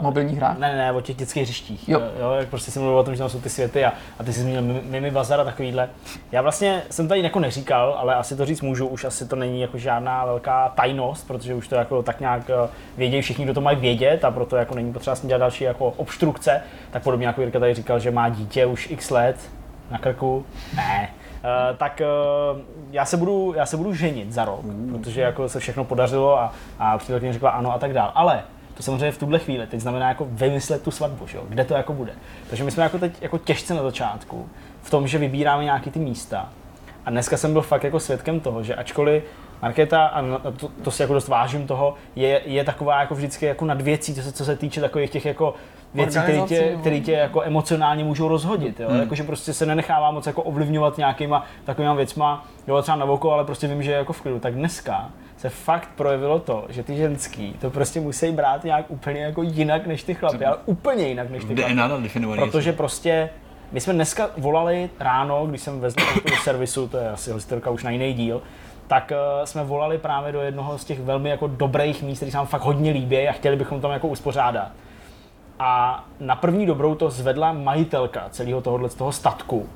mobilních 0.00 0.36
hrách? 0.36 0.58
Ne, 0.58 0.76
ne, 0.76 0.92
o 0.92 1.00
těch 1.00 1.16
dětských 1.16 1.42
hřištích. 1.42 1.88
Jo. 1.88 2.00
Jo. 2.20 2.32
jak 2.38 2.48
prostě 2.48 2.70
jsem 2.70 2.82
mluvil 2.82 2.98
o 3.00 3.04
tom, 3.04 3.14
že 3.14 3.18
tam 3.18 3.28
jsou 3.28 3.40
ty 3.40 3.48
světy 3.48 3.84
a, 3.84 3.92
a 4.18 4.24
ty 4.24 4.32
jsi 4.32 4.40
zmínil 4.40 4.62
Mimi- 4.62 5.10
Bazar 5.10 5.40
a 5.40 5.44
takovýhle. 5.44 5.88
Já 6.32 6.42
vlastně 6.42 6.82
jsem 6.90 7.08
tady 7.08 7.22
jako 7.22 7.40
neříkal, 7.40 7.96
ale 7.98 8.14
asi 8.14 8.36
to 8.36 8.44
říct 8.44 8.60
můžu, 8.62 8.86
už 8.86 9.04
asi 9.04 9.28
to 9.28 9.36
není 9.36 9.60
jako 9.60 9.78
žádná 9.78 10.24
velká 10.24 10.68
tajnost, 10.68 11.26
protože 11.26 11.54
už 11.54 11.68
to 11.68 11.74
jako 11.74 12.02
tak 12.02 12.20
nějak 12.20 12.50
eh, 12.50 12.68
vědějí 12.96 13.22
všichni, 13.22 13.44
kdo 13.44 13.54
to 13.54 13.60
mají 13.60 13.76
vědět 13.76 14.24
a 14.24 14.30
proto 14.30 14.56
jako 14.56 14.74
není 14.74 14.92
potřeba 14.92 15.16
s 15.16 15.26
dělat 15.26 15.38
další 15.38 15.64
jako 15.64 15.90
obstrukce. 15.90 16.62
Tak 16.90 17.02
podobně 17.02 17.26
jako 17.26 17.40
Jirka 17.40 17.58
tady 17.60 17.74
říkal, 17.74 17.98
že 17.98 18.10
má 18.10 18.28
dítě 18.28 18.66
už 18.66 18.90
x 18.90 19.10
let 19.10 19.36
na 19.90 19.98
krku. 19.98 20.46
Ne. 20.76 21.08
Uh, 21.44 21.76
tak 21.76 22.02
uh, 22.54 22.60
já, 22.90 23.04
se 23.04 23.16
budu, 23.16 23.54
já 23.56 23.66
se 23.66 23.76
budu 23.76 23.94
ženit 23.94 24.32
za 24.32 24.44
rok, 24.44 24.60
protože 24.92 25.20
jako 25.20 25.48
se 25.48 25.60
všechno 25.60 25.84
podařilo 25.84 26.38
a, 26.38 26.52
a 26.78 26.98
přítelkyně 26.98 27.32
řekla 27.32 27.50
ano 27.50 27.72
a 27.74 27.78
tak 27.78 27.92
dál. 27.92 28.12
Ale 28.14 28.42
to 28.78 28.84
samozřejmě 28.84 29.12
v 29.12 29.18
tuhle 29.18 29.38
chvíli 29.38 29.66
teď 29.66 29.80
znamená 29.80 30.08
jako 30.08 30.26
vymyslet 30.30 30.82
tu 30.82 30.90
svatbu, 30.90 31.26
že 31.26 31.36
jo? 31.36 31.44
kde 31.48 31.64
to 31.64 31.74
jako 31.74 31.92
bude. 31.92 32.12
Takže 32.48 32.64
my 32.64 32.70
jsme 32.70 32.82
jako 32.82 32.98
teď 32.98 33.12
jako 33.20 33.38
těžce 33.38 33.74
na 33.74 33.82
začátku 33.82 34.48
v 34.82 34.90
tom, 34.90 35.08
že 35.08 35.18
vybíráme 35.18 35.64
nějaký 35.64 35.90
ty 35.90 35.98
místa. 35.98 36.48
A 37.06 37.10
dneska 37.10 37.36
jsem 37.36 37.52
byl 37.52 37.62
fakt 37.62 37.84
jako 37.84 38.00
svědkem 38.00 38.40
toho, 38.40 38.62
že 38.62 38.74
ačkoliv 38.74 39.22
Markéta, 39.62 40.06
a 40.06 40.22
to, 40.56 40.68
to 40.82 40.90
si 40.90 41.02
jako 41.02 41.14
dost 41.14 41.28
vážím 41.28 41.66
toho, 41.66 41.94
je, 42.16 42.40
je 42.44 42.64
taková 42.64 43.00
jako 43.00 43.14
vždycky 43.14 43.46
jako 43.46 43.64
nad 43.64 43.80
věcí, 43.80 44.14
co 44.14 44.22
se, 44.22 44.32
co 44.32 44.44
se 44.44 44.56
týče 44.56 44.80
takových 44.80 45.10
těch 45.10 45.24
jako 45.24 45.54
věcí, 45.94 46.18
které 46.18 46.40
tě, 46.40 46.76
které 46.80 47.00
tě 47.00 47.12
jako 47.12 47.42
emocionálně 47.42 48.04
můžou 48.04 48.28
rozhodit. 48.28 48.80
Jo? 48.80 48.88
Hmm. 48.88 49.00
Jakože 49.00 49.22
prostě 49.22 49.52
se 49.52 49.66
nenechává 49.66 50.10
moc 50.10 50.26
jako 50.26 50.42
ovlivňovat 50.42 50.98
nějakýma 50.98 51.44
takovýma 51.64 51.94
věcma, 51.94 52.46
jo, 52.66 52.82
třeba 52.82 52.96
na 52.96 53.04
oko, 53.04 53.32
ale 53.32 53.44
prostě 53.44 53.66
vím, 53.66 53.82
že 53.82 53.90
je 53.90 53.96
jako 53.96 54.12
v 54.12 54.20
klidu. 54.20 54.38
Tak 54.40 54.54
dneska 54.54 55.10
se 55.38 55.48
fakt 55.48 55.88
projevilo 55.96 56.38
to, 56.38 56.66
že 56.68 56.82
ty 56.82 56.96
ženský 56.96 57.52
to 57.60 57.70
prostě 57.70 58.00
musí 58.00 58.32
brát 58.32 58.64
nějak 58.64 58.84
úplně 58.88 59.20
jako 59.20 59.42
jinak 59.42 59.86
než 59.86 60.02
ty 60.02 60.14
chlapy, 60.14 60.44
ale 60.44 60.56
úplně 60.66 61.08
jinak 61.08 61.30
než 61.30 61.44
ty 61.44 61.54
chlapy. 61.56 61.72
Protože 62.44 62.72
prostě 62.72 63.30
my 63.72 63.80
jsme 63.80 63.92
dneska 63.92 64.30
volali 64.36 64.90
ráno, 65.00 65.46
když 65.46 65.60
jsem 65.60 65.80
vezl 65.80 65.96
do 66.30 66.36
servisu, 66.42 66.88
to 66.88 66.96
je 66.96 67.10
asi 67.10 67.32
historka 67.32 67.70
už 67.70 67.82
na 67.82 67.90
jiný 67.90 68.14
díl, 68.14 68.42
tak 68.86 69.12
uh, 69.12 69.44
jsme 69.44 69.64
volali 69.64 69.98
právě 69.98 70.32
do 70.32 70.40
jednoho 70.40 70.78
z 70.78 70.84
těch 70.84 71.00
velmi 71.00 71.30
jako 71.30 71.46
dobrých 71.46 72.02
míst, 72.02 72.18
který 72.18 72.30
se 72.30 72.36
nám 72.36 72.46
fakt 72.46 72.62
hodně 72.62 72.90
líbí 72.90 73.28
a 73.28 73.32
chtěli 73.32 73.56
bychom 73.56 73.80
tam 73.80 73.90
jako 73.90 74.08
uspořádat. 74.08 74.68
A 75.58 76.04
na 76.20 76.36
první 76.36 76.66
dobrou 76.66 76.94
to 76.94 77.10
zvedla 77.10 77.52
majitelka 77.52 78.26
celého 78.30 78.60
tohohle 78.60 78.88
z 78.88 78.94
toho 78.94 79.12
statku. 79.12 79.68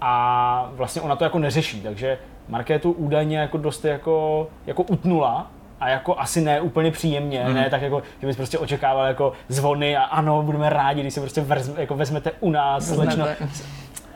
A 0.00 0.70
vlastně 0.72 1.02
ona 1.02 1.16
to 1.16 1.24
jako 1.24 1.38
neřeší, 1.38 1.80
takže 1.80 2.18
Markétu 2.50 2.92
údajně 2.92 3.38
jako 3.38 3.58
dost 3.58 3.84
jako, 3.84 4.48
jako 4.66 4.82
utnula, 4.82 5.50
a 5.80 5.88
jako 5.88 6.18
asi 6.18 6.40
ne 6.40 6.60
úplně 6.60 6.90
příjemně, 6.90 7.44
mm. 7.48 7.54
ne 7.54 7.70
tak 7.70 7.82
jako, 7.82 8.02
že 8.20 8.26
bys 8.26 8.36
prostě 8.36 8.58
očekával 8.58 9.06
jako 9.06 9.32
zvony 9.48 9.96
a 9.96 10.02
ano, 10.02 10.42
budeme 10.42 10.70
rádi, 10.70 11.00
když 11.00 11.14
se 11.14 11.20
prostě 11.20 11.40
vrz, 11.40 11.70
jako 11.76 11.96
vezmete 11.96 12.32
u 12.40 12.50
nás, 12.50 12.94
slečno, 12.94 13.26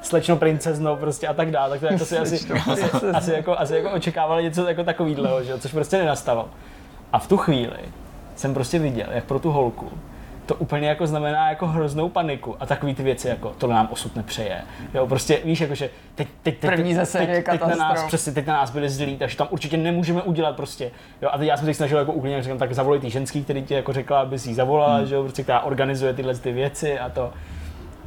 slečno 0.03 0.37
princezno 0.37 0.97
prostě 0.97 1.29
a 1.29 1.35
tak 1.35 1.51
dále, 1.51 1.71
tak 1.71 1.81
to 1.81 1.87
jako 1.87 2.05
si 2.05 2.19
asi, 2.19 2.49
asi, 2.71 2.83
asi, 3.13 3.33
jako, 3.33 3.59
asi 3.59 3.75
jako 3.75 3.91
očekávali 3.91 4.43
něco 4.43 4.69
jako 4.69 4.85
takovýhleho, 4.85 5.43
že? 5.43 5.59
což 5.59 5.73
prostě 5.73 5.99
nenastalo. 5.99 6.49
A 7.13 7.19
v 7.19 7.29
tu 7.29 7.37
chvíli 7.37 7.79
jsem 8.37 8.55
prostě 8.55 8.79
viděl, 8.79 9.07
jak 9.11 9.25
pro 9.25 9.39
tu 9.39 9.51
holku 9.51 9.91
to 10.47 10.55
úplně 10.55 10.89
jako 10.89 11.07
znamená 11.07 11.49
jako 11.49 11.67
hroznou 11.67 12.09
paniku 12.09 12.57
a 12.61 12.67
takový 12.67 12.95
ty 12.95 13.03
věci 13.03 13.29
jako 13.29 13.55
tohle 13.59 13.75
nám 13.75 13.89
osud 13.91 14.17
nepřeje. 14.17 14.63
Jo, 14.95 15.07
prostě 15.07 15.41
víš, 15.45 15.61
jakože 15.61 15.91
teď, 16.15 16.29
teď, 16.43 16.59
teď, 16.59 16.71
První 16.71 16.95
ze 16.95 17.19
teď, 17.19 17.29
teď, 17.29 17.45
teď, 17.47 17.61
na 17.61 17.77
nás, 17.77 18.05
přesně, 18.05 18.33
teď 18.33 18.47
na 18.47 18.55
nás 18.55 18.71
byli 18.71 18.89
zlí, 18.89 19.17
takže 19.17 19.37
tam 19.37 19.49
určitě 19.51 19.77
nemůžeme 19.77 20.23
udělat 20.23 20.57
prostě. 20.57 20.91
Jo, 21.23 21.29
a 21.33 21.39
teď 21.39 21.49
já 21.49 21.57
jsem 21.57 21.67
se 21.67 21.75
snažil 21.75 21.99
jako 21.99 22.13
uklidnit, 22.13 22.43
říkám, 22.43 22.59
tak 22.59 22.75
zavolej 22.75 23.01
ty 23.01 23.11
ženský, 23.11 23.45
který 23.45 23.63
ti 23.63 23.75
jako 23.75 23.93
řekla, 23.93 24.21
aby 24.21 24.39
si 24.39 24.49
jí 24.49 24.55
zavolala, 24.55 24.97
hmm. 24.97 25.07
že 25.07 25.15
jo, 25.15 25.23
prostě, 25.23 25.43
která 25.43 25.61
organizuje 25.61 26.15
tyhle 26.15 26.35
ty 26.35 26.53
věci 26.53 26.99
a 26.99 27.09
to. 27.09 27.33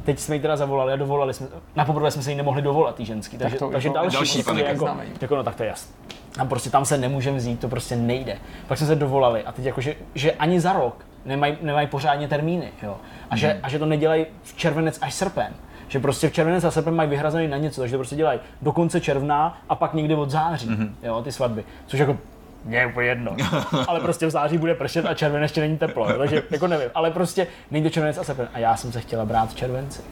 Teď 0.04 0.18
jsme 0.18 0.34
ji 0.34 0.40
teda 0.40 0.56
zavolali 0.56 0.92
a 0.92 0.96
dovolali 0.96 1.34
jsme, 1.34 1.46
na 1.76 1.84
poprvé 1.84 2.10
jsme 2.10 2.22
se 2.22 2.30
jí 2.30 2.36
nemohli 2.36 2.62
dovolat, 2.62 2.94
ty 2.94 3.04
ženský, 3.04 3.38
takže, 3.38 3.56
to- 3.56 3.70
takže 3.70 3.88
to- 3.88 3.94
další, 3.94 4.16
další 4.16 4.42
prostě 4.42 4.64
jako, 4.64 4.84
Znamení. 4.84 5.10
jako, 5.20 5.36
no 5.36 5.42
tak 5.42 5.54
to 5.54 5.62
je 5.62 5.68
jasné. 5.68 5.94
A 6.38 6.44
prostě 6.44 6.70
tam 6.70 6.84
se 6.84 6.98
nemůžeme 6.98 7.36
vzít, 7.36 7.60
to 7.60 7.68
prostě 7.68 7.96
nejde. 7.96 8.38
Pak 8.68 8.78
jsme 8.78 8.86
se 8.86 8.94
dovolali 8.96 9.44
a 9.44 9.52
teď 9.52 9.64
jako, 9.64 9.80
že, 9.80 9.96
že 10.14 10.32
ani 10.32 10.60
za 10.60 10.72
rok 10.72 11.07
nemají, 11.24 11.56
nemají 11.62 11.86
pořádně 11.86 12.28
termíny, 12.28 12.68
jo. 12.82 12.96
A 13.30 13.36
že, 13.36 13.48
Mhm. 13.48 13.58
a 13.62 13.68
že 13.68 13.78
to 13.78 13.86
nedělají 13.86 14.26
v 14.42 14.56
červenec 14.56 14.98
až 15.02 15.14
srpen. 15.14 15.52
Že 15.88 15.98
prostě 16.00 16.28
v 16.28 16.32
červenec 16.32 16.64
a 16.64 16.70
srpen 16.70 16.94
mají 16.94 17.08
vyhrazený 17.10 17.48
na 17.48 17.56
něco, 17.56 17.80
takže 17.80 17.92
to 17.92 17.98
prostě 17.98 18.16
dělají 18.16 18.40
do 18.62 18.72
konce 18.72 19.00
června 19.00 19.58
a 19.68 19.74
pak 19.74 19.94
někdy 19.94 20.14
od 20.14 20.30
září, 20.30 20.68
Mhm. 20.70 20.94
jo, 21.02 21.22
ty 21.22 21.32
svatby. 21.32 21.64
Což 21.86 22.00
jako 22.00 22.16
mě 22.64 22.78
je 22.78 22.86
úplně 22.86 23.08
jedno. 23.08 23.36
ale 23.88 24.00
prostě 24.00 24.26
v 24.26 24.30
září 24.30 24.58
bude 24.58 24.74
pršet 24.74 25.06
a 25.06 25.14
červen 25.14 25.42
ještě 25.42 25.60
není 25.60 25.78
teplo, 25.78 26.10
jo, 26.10 26.18
takže 26.18 26.42
jako 26.50 26.66
nevím. 26.66 26.88
Ale 26.94 27.10
prostě 27.10 27.46
není 27.70 27.84
to 27.84 27.90
červenec 27.90 28.18
a 28.18 28.24
srpen. 28.24 28.48
A 28.54 28.58
já 28.58 28.76
jsem 28.76 28.92
se 28.92 29.00
chtěla 29.00 29.24
brát 29.24 29.50
v 29.50 29.54
červenci. 29.56 30.02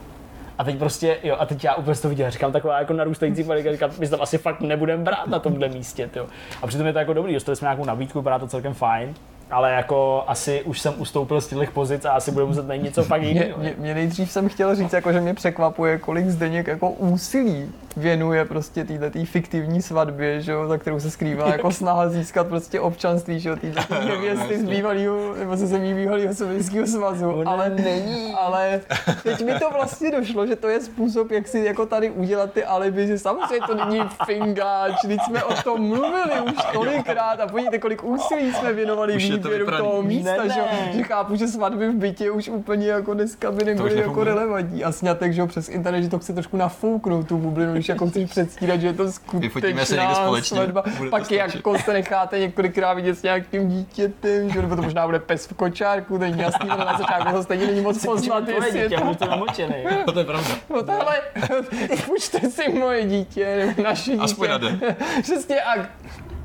A 0.57 0.63
teď 0.63 0.77
prostě, 0.77 1.17
jo, 1.23 1.35
a 1.39 1.45
teď 1.45 1.63
já 1.63 1.75
úplně 1.75 1.95
to 1.95 2.09
viděl, 2.09 2.31
říkám 2.31 2.51
taková 2.51 2.79
jako 2.79 2.93
narůstající 2.93 3.43
panika, 3.43 3.71
říkám, 3.71 3.89
my 3.99 4.05
se 4.05 4.11
tam 4.11 4.21
asi 4.21 4.37
fakt 4.37 4.61
nebudeme 4.61 5.03
brát 5.03 5.27
na 5.27 5.39
tomhle 5.39 5.67
místě, 5.69 6.09
jo. 6.15 6.27
A 6.61 6.67
přitom 6.67 6.87
je 6.87 6.93
to 6.93 6.99
jako 6.99 7.13
dobrý, 7.13 7.33
dostali 7.33 7.55
jsme 7.55 7.65
nějakou 7.65 7.85
nabídku, 7.85 8.19
vypadá 8.19 8.39
to 8.39 8.47
celkem 8.47 8.73
fajn, 8.73 9.13
ale 9.51 9.71
jako 9.71 10.23
asi 10.27 10.61
už 10.63 10.79
jsem 10.79 10.93
ustoupil 10.97 11.41
z 11.41 11.47
těch 11.47 11.71
pozic 11.71 12.05
a 12.05 12.11
asi 12.11 12.31
budu 12.31 12.47
muset 12.47 12.67
najít 12.67 12.83
něco 12.83 13.03
fakt 13.03 13.21
Mě, 13.21 13.29
jiného. 13.29 13.59
mě, 13.59 13.75
mě, 13.77 13.93
nejdřív 13.93 14.31
jsem 14.31 14.49
chtěl 14.49 14.75
říct, 14.75 14.93
jako, 14.93 15.13
že 15.13 15.21
mě 15.21 15.33
překvapuje, 15.33 15.97
kolik 15.97 16.27
Zdeněk 16.27 16.67
jako 16.67 16.89
úsilí 16.89 17.71
věnuje 17.97 18.45
prostě 18.45 18.83
této 18.85 19.19
fiktivní 19.25 19.81
svatbě, 19.81 20.41
že 20.41 20.51
jo, 20.51 20.67
za 20.67 20.77
kterou 20.77 20.99
se 20.99 21.11
skrývá 21.11 21.47
jako 21.49 21.71
snaha 21.71 22.09
získat 22.09 22.47
prostě 22.47 22.79
občanství, 22.79 23.39
že 23.39 23.49
jo, 23.49 23.55
této 23.55 23.93
nevěsty 24.07 24.59
z 24.59 24.63
bývalého, 24.63 25.33
nebo 25.39 25.57
ze 25.57 25.67
zemí 25.67 25.93
bývalého 25.93 26.33
sovětského 26.35 26.87
svazu, 26.87 27.29
Ona 27.31 27.51
ale 27.51 27.69
není. 27.69 28.33
ale 28.39 28.81
teď 29.23 29.45
mi 29.45 29.53
to 29.59 29.69
vlastně 29.73 30.11
došlo, 30.11 30.47
že 30.47 30.55
to 30.55 30.67
je 30.67 30.79
způsob, 30.81 31.31
jak 31.31 31.47
si 31.47 31.59
jako 31.59 31.85
tady 31.85 32.09
udělat 32.09 32.51
ty 32.53 32.63
alibi, 32.65 33.07
že 33.07 33.19
samozřejmě 33.19 33.67
to 33.67 33.75
není 33.85 34.01
fingáč, 34.25 34.93
teď 35.07 35.19
jsme 35.27 35.43
o 35.43 35.53
tom 35.63 35.81
mluvili 35.81 36.41
už 36.45 36.53
tolikrát 36.73 37.39
a 37.39 37.47
podívejte, 37.47 37.79
kolik 37.79 38.03
úsilí 38.03 38.53
jsme 38.53 38.73
věnovali 38.73 39.15
Už 39.15 39.27
to 39.29 39.33
výběru 39.33 39.65
vypraný. 39.65 39.83
toho 39.85 40.01
místa, 40.01 40.43
Ne, 40.43 40.49
že, 40.53 40.59
jo, 40.59 40.65
ne. 40.71 40.91
že 40.93 41.03
chápu, 41.03 41.35
že 41.35 41.47
svatby 41.47 41.87
v 41.89 41.93
bytě 41.95 42.31
už 42.31 42.49
úplně 42.49 42.87
jako 42.87 43.13
dneska 43.13 43.51
by 43.51 43.65
nebyly 43.65 43.97
jako 43.99 44.23
relevantní. 44.23 44.83
A 44.83 44.91
snětek, 44.91 45.33
že 45.33 45.41
jo, 45.41 45.47
přes 45.47 45.69
internet, 45.69 46.01
že 46.01 46.09
to 46.09 46.19
chce 46.19 46.33
trošku 46.33 46.57
nafouknout 46.57 47.27
tu 47.27 47.37
bublinu, 47.37 47.73
když 47.73 47.86
jako 47.89 48.09
chceš 48.09 48.29
předstírat, 48.29 48.81
že 48.81 48.87
je 48.87 48.93
to 48.93 49.05
Vyfotíme 49.33 49.85
se 49.85 49.95
někde 49.95 50.07
skutečná 50.07 50.25
společně, 50.25 50.57
svatba. 50.57 50.83
bude 50.97 51.09
Pak 51.09 51.31
jako 51.31 51.77
se 51.79 51.93
necháte 51.93 52.39
několikrát 52.39 52.93
vidět 52.93 53.15
s 53.15 53.23
nějakým 53.23 53.69
dítětem, 53.69 54.49
že 54.49 54.61
nebo 54.61 54.75
to 54.75 54.81
možná 54.81 55.05
bude 55.05 55.19
pes 55.19 55.47
v 55.47 55.53
kočárku, 55.53 56.13
to 56.13 56.19
není 56.19 56.39
jasný, 56.39 56.69
ale 56.69 56.85
na 56.85 56.97
začátku 56.97 57.31
to 57.31 57.43
stejně 57.43 57.67
není 57.67 57.81
moc 57.81 58.05
poznat, 58.05 58.47
jestli 58.47 58.79
je 58.79 58.89
dítě, 58.89 59.01
to 59.19 59.25
namočený. 59.25 59.75
To 60.13 60.19
je 60.19 60.25
pravda. 60.25 60.49
No 60.69 60.83
tahle, 60.83 61.21
půjčte 62.05 62.49
si 62.49 62.69
moje 62.69 63.05
dítě, 63.05 63.55
nebo 63.65 63.83
naše 63.83 64.11
dítě. 64.11 64.23
Aspoň 64.23 64.49
na 64.49 64.57
den. 64.57 64.79
Přesně 65.21 65.61
a 65.61 65.87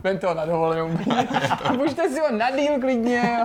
Vem 0.02 0.18
to 0.18 0.34
na 0.34 0.46
dovolenou. 0.46 0.90
Půjčte 1.76 2.08
si 2.08 2.20
ho 2.20 2.36
na 2.36 2.50
díl 2.50 2.80
klidně. 2.80 3.38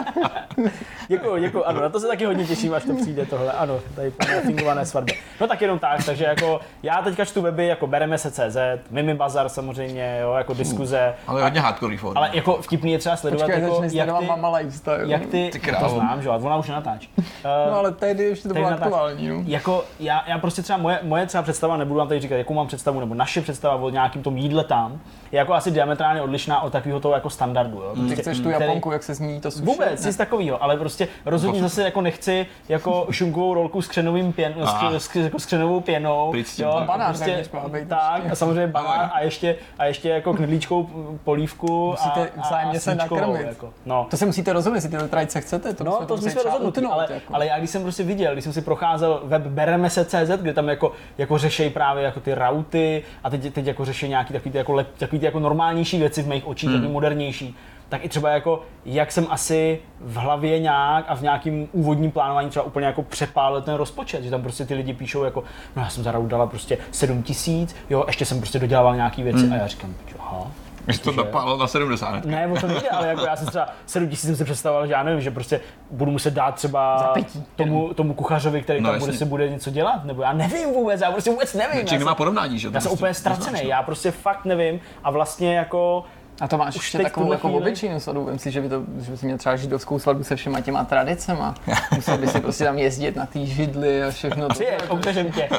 Děkuji, 1.07 1.41
děkuji. 1.41 1.63
Ano, 1.65 1.81
na 1.81 1.89
to 1.89 1.99
se 1.99 2.07
taky 2.07 2.25
hodně 2.25 2.45
těším, 2.45 2.73
až 2.73 2.83
to 2.83 2.95
přijde 2.95 3.25
tohle. 3.25 3.51
Ano, 3.51 3.79
tady 3.95 4.11
fingované 4.45 4.85
svatby. 4.85 5.13
No 5.41 5.47
tak 5.47 5.61
jenom 5.61 5.79
tak, 5.79 6.05
takže 6.05 6.23
jako 6.25 6.59
já 6.83 7.01
teďka 7.01 7.25
čtu 7.25 7.41
weby, 7.41 7.67
jako 7.67 7.87
bereme 7.87 8.17
se 8.17 8.31
CZ, 8.31 8.57
Mimi 8.91 9.13
Bazar 9.13 9.49
samozřejmě, 9.49 10.19
jo, 10.21 10.33
jako 10.33 10.53
diskuze. 10.53 11.13
Ale 11.27 11.43
hodně 11.43 11.59
hardcore 11.61 11.97
form. 11.97 12.17
Ale 12.17 12.29
jako 12.33 12.57
vtipný 12.61 12.91
je 12.91 12.99
třeba 12.99 13.15
sledovat, 13.15 13.45
Počkej, 13.45 13.61
jako, 13.63 13.83
jak 13.91 14.19
ty, 14.19 14.25
Mama 14.25 14.57
Lifestyle. 14.57 14.99
jak 15.05 15.21
ty, 15.25 15.49
Ty 15.61 15.71
no 15.71 15.79
to 15.79 15.89
znám, 15.89 16.21
že 16.21 16.29
ona 16.29 16.57
už 16.57 16.67
nenatáčí. 16.67 17.09
No 17.43 17.77
ale 17.77 17.91
tehdy 17.91 18.23
ještě 18.23 18.47
to 18.47 18.53
Tady 18.53 18.59
bylo 18.59 18.71
natáčí. 18.71 18.83
aktuální, 18.93 19.29
no. 19.29 19.43
Jako 19.45 19.83
já, 19.99 20.23
já 20.27 20.37
prostě 20.37 20.61
třeba 20.61 20.77
moje, 20.77 20.99
moje 21.03 21.25
třeba 21.25 21.43
představa, 21.43 21.77
nebudu 21.77 21.97
vám 21.97 22.07
tady 22.07 22.19
říkat, 22.19 22.35
jakou 22.35 22.53
mám 22.53 22.67
představu, 22.67 22.99
nebo 22.99 23.15
naše 23.15 23.41
představa 23.41 23.75
o 23.75 23.89
nějakým 23.89 24.23
tom 24.23 24.37
jídle 24.37 24.63
tam, 24.63 24.99
je 25.31 25.37
jako 25.37 25.53
asi 25.53 25.71
diametrálně 25.71 26.21
odlišná 26.21 26.61
od 26.61 26.69
takového 26.73 26.99
toho 26.99 27.13
jako 27.13 27.29
standardu. 27.29 27.77
Jo? 27.81 27.91
Ty 27.93 27.99
Prostě, 27.99 28.21
chceš 28.21 28.37
tu 28.39 28.49
který- 28.49 28.65
Japonku, 28.65 28.91
jak 28.91 29.03
se 29.03 29.13
zní 29.13 29.41
to 29.41 29.51
sushi? 29.51 29.65
Vůbec, 29.65 30.05
nic 30.05 30.17
takového, 30.17 30.63
ale 30.63 30.77
prostě 30.77 30.96
rozhodně 31.25 31.61
zase 31.61 31.83
jako 31.83 32.01
nechci 32.01 32.45
jako 32.69 33.07
šunkovou 33.11 33.53
rolku 33.53 33.81
s 33.81 33.87
křenovým 33.87 34.33
pěn, 34.33 34.53
s, 34.97 35.05
s, 35.05 35.15
jako 35.15 35.39
s 35.39 35.45
křenovou 35.45 35.79
pěnou. 35.79 36.31
Pryč 36.31 36.59
jo, 36.59 36.71
tak. 36.73 36.81
a 36.81 36.85
Banán 36.85 37.07
prostě, 37.07 37.43
být 37.67 37.87
tak, 37.87 38.15
ještě. 38.15 38.31
a 38.31 38.35
samozřejmě 38.35 38.67
banán 38.67 39.11
a 39.13 39.19
ještě, 39.19 39.55
a 39.77 39.85
ještě 39.85 40.09
jako 40.09 40.33
knedlíčkou 40.33 40.89
polívku 41.23 41.87
Musíte 41.89 42.29
a, 42.29 42.41
a, 42.41 42.47
vzájemně 42.47 42.77
a 42.77 42.81
se 42.81 42.95
nakrmit. 42.95 43.47
Jako. 43.47 43.73
No. 43.85 44.07
To 44.09 44.17
se 44.17 44.25
musíte 44.25 44.53
rozhodnout, 44.53 44.75
jestli 44.75 44.89
tyhle 44.89 45.07
tradice 45.07 45.41
chcete. 45.41 45.73
To 45.73 45.83
No, 45.83 46.05
to 46.05 46.17
jsme 46.17 46.31
třeba 46.31 46.43
rozhodnutí, 46.43 46.85
ale, 46.85 47.07
jako. 47.09 47.35
ale 47.35 47.45
já 47.45 47.57
když 47.57 47.69
jsem 47.69 47.81
prostě 47.81 48.03
viděl, 48.03 48.33
když 48.33 48.43
jsem 48.43 48.53
si 48.53 48.61
procházel 48.61 49.21
web 49.23 49.41
bereme 49.41 49.89
se 49.89 50.05
CZ, 50.05 50.41
kde 50.41 50.53
tam 50.53 50.69
jako, 50.69 50.91
jako 51.17 51.37
řešejí 51.37 51.69
právě 51.69 52.03
jako 52.03 52.19
ty 52.19 52.33
rauty 52.33 53.03
a 53.23 53.29
teď, 53.29 53.53
teď 53.53 53.65
jako 53.65 53.85
řeší 53.85 54.09
nějaký 54.09 54.33
takový 54.33 54.51
ty 54.51 54.57
jako, 54.57 54.83
takový 54.97 55.19
ty 55.19 55.25
jako 55.25 55.39
normálnější 55.39 55.97
věci 55.99 56.23
v 56.23 56.27
mých 56.27 56.47
očích, 56.47 56.69
hmm. 56.69 56.77
takový 56.77 56.93
modernější. 56.93 57.55
Tak 57.89 58.05
i 58.05 58.09
třeba 58.09 58.29
jako, 58.29 58.61
jak 58.85 59.11
jsem 59.11 59.27
asi 59.29 59.79
v 59.99 60.15
hlavě 60.15 60.59
nějak 60.59 61.05
a 61.07 61.15
v 61.15 61.21
nějakým 61.21 61.69
úvodním 61.71 62.11
plánování 62.11 62.49
třeba 62.49 62.65
úplně 62.65 62.85
jako 62.85 63.03
přepálil 63.03 63.61
ten 63.61 63.75
rozpočet, 63.75 64.23
že 64.23 64.29
tam 64.29 64.41
prostě 64.41 64.65
ty 64.65 64.73
lidi 64.73 64.93
píšou 64.93 65.23
jako, 65.23 65.43
no 65.75 65.81
já 65.81 65.89
jsem 65.89 66.03
za 66.03 66.11
dala 66.11 66.47
prostě 66.47 66.77
7 66.91 67.23
tisíc, 67.23 67.75
jo, 67.89 68.03
ještě 68.07 68.25
jsem 68.25 68.39
prostě 68.39 68.59
dodělával 68.59 68.95
nějaký 68.95 69.23
věci 69.23 69.49
a 69.51 69.55
já 69.55 69.67
říkám, 69.67 69.95
aha, 70.19 70.51
Když 70.85 70.99
to 70.99 71.11
napálil 71.11 71.57
na 71.57 71.67
70. 71.67 72.11
Ne? 72.11 72.21
Ne, 72.25 72.47
o 72.47 72.61
to 72.61 72.67
nejde, 72.67 72.89
ale 72.89 73.07
jako 73.07 73.25
já 73.25 73.35
jsem 73.35 73.47
třeba 73.47 73.67
7 73.85 74.09
tisíc 74.09 74.25
jsem 74.25 74.35
si 74.35 74.43
představoval, 74.43 74.87
že 74.87 74.93
já 74.93 75.03
nevím, 75.03 75.21
že 75.21 75.31
prostě 75.31 75.61
budu 75.91 76.11
muset 76.11 76.33
dát 76.33 76.55
třeba 76.55 77.13
tomu, 77.55 77.93
tomu 77.93 78.13
kuchařovi, 78.13 78.61
který 78.61 78.81
No, 78.81 78.89
tam 78.89 78.99
bude, 78.99 79.13
si 79.13 79.25
bude 79.25 79.49
něco 79.49 79.69
dělat, 79.69 80.05
nebo 80.05 80.21
já 80.21 80.33
nevím 80.33 80.73
vůbec, 80.73 81.01
já 81.01 81.11
prostě 81.11 81.31
vůbec 81.31 81.53
nevím. 81.53 81.81
Člověk 81.81 81.99
nemá 81.99 82.15
porovnání, 82.15 82.59
že? 82.59 82.69
já 82.73 82.81
jsem 82.81 82.89
To 82.89 82.93
úplně 82.93 83.09
prostě 83.09 83.19
ztracený, 83.19 83.67
já 83.67 83.83
prostě 83.83 84.11
fakt 84.11 84.45
nevím 84.45 84.79
a 85.03 85.11
vlastně 85.11 85.55
jako 85.55 86.03
A 86.41 86.47
to 86.47 86.57
máš 86.57 86.75
Už 86.75 86.81
ještě 86.81 86.97
takovou 86.97 87.31
jako 87.31 87.49
obyčejnou 87.49 87.99
svatbu. 87.99 88.25
Vem 88.25 88.39
si, 88.39 88.51
že 88.51 88.61
by, 88.61 88.69
to, 88.69 88.83
že 88.99 89.11
by 89.11 89.17
si 89.17 89.25
měl 89.25 89.37
třeba 89.37 89.55
židovskou 89.55 89.99
svatbu 89.99 90.23
se 90.23 90.35
všema 90.35 90.61
těma 90.61 90.85
tradicema. 90.85 91.55
Musel 91.95 92.17
by 92.17 92.27
si 92.27 92.39
prostě 92.39 92.63
tam 92.63 92.77
jezdit 92.77 93.15
na 93.15 93.25
ty 93.25 93.45
židly 93.45 94.03
a 94.03 94.11
všechno. 94.11 94.47
To, 94.47 94.53
přijeď, 94.53 94.89
ukažem 94.91 95.31
tě, 95.31 95.49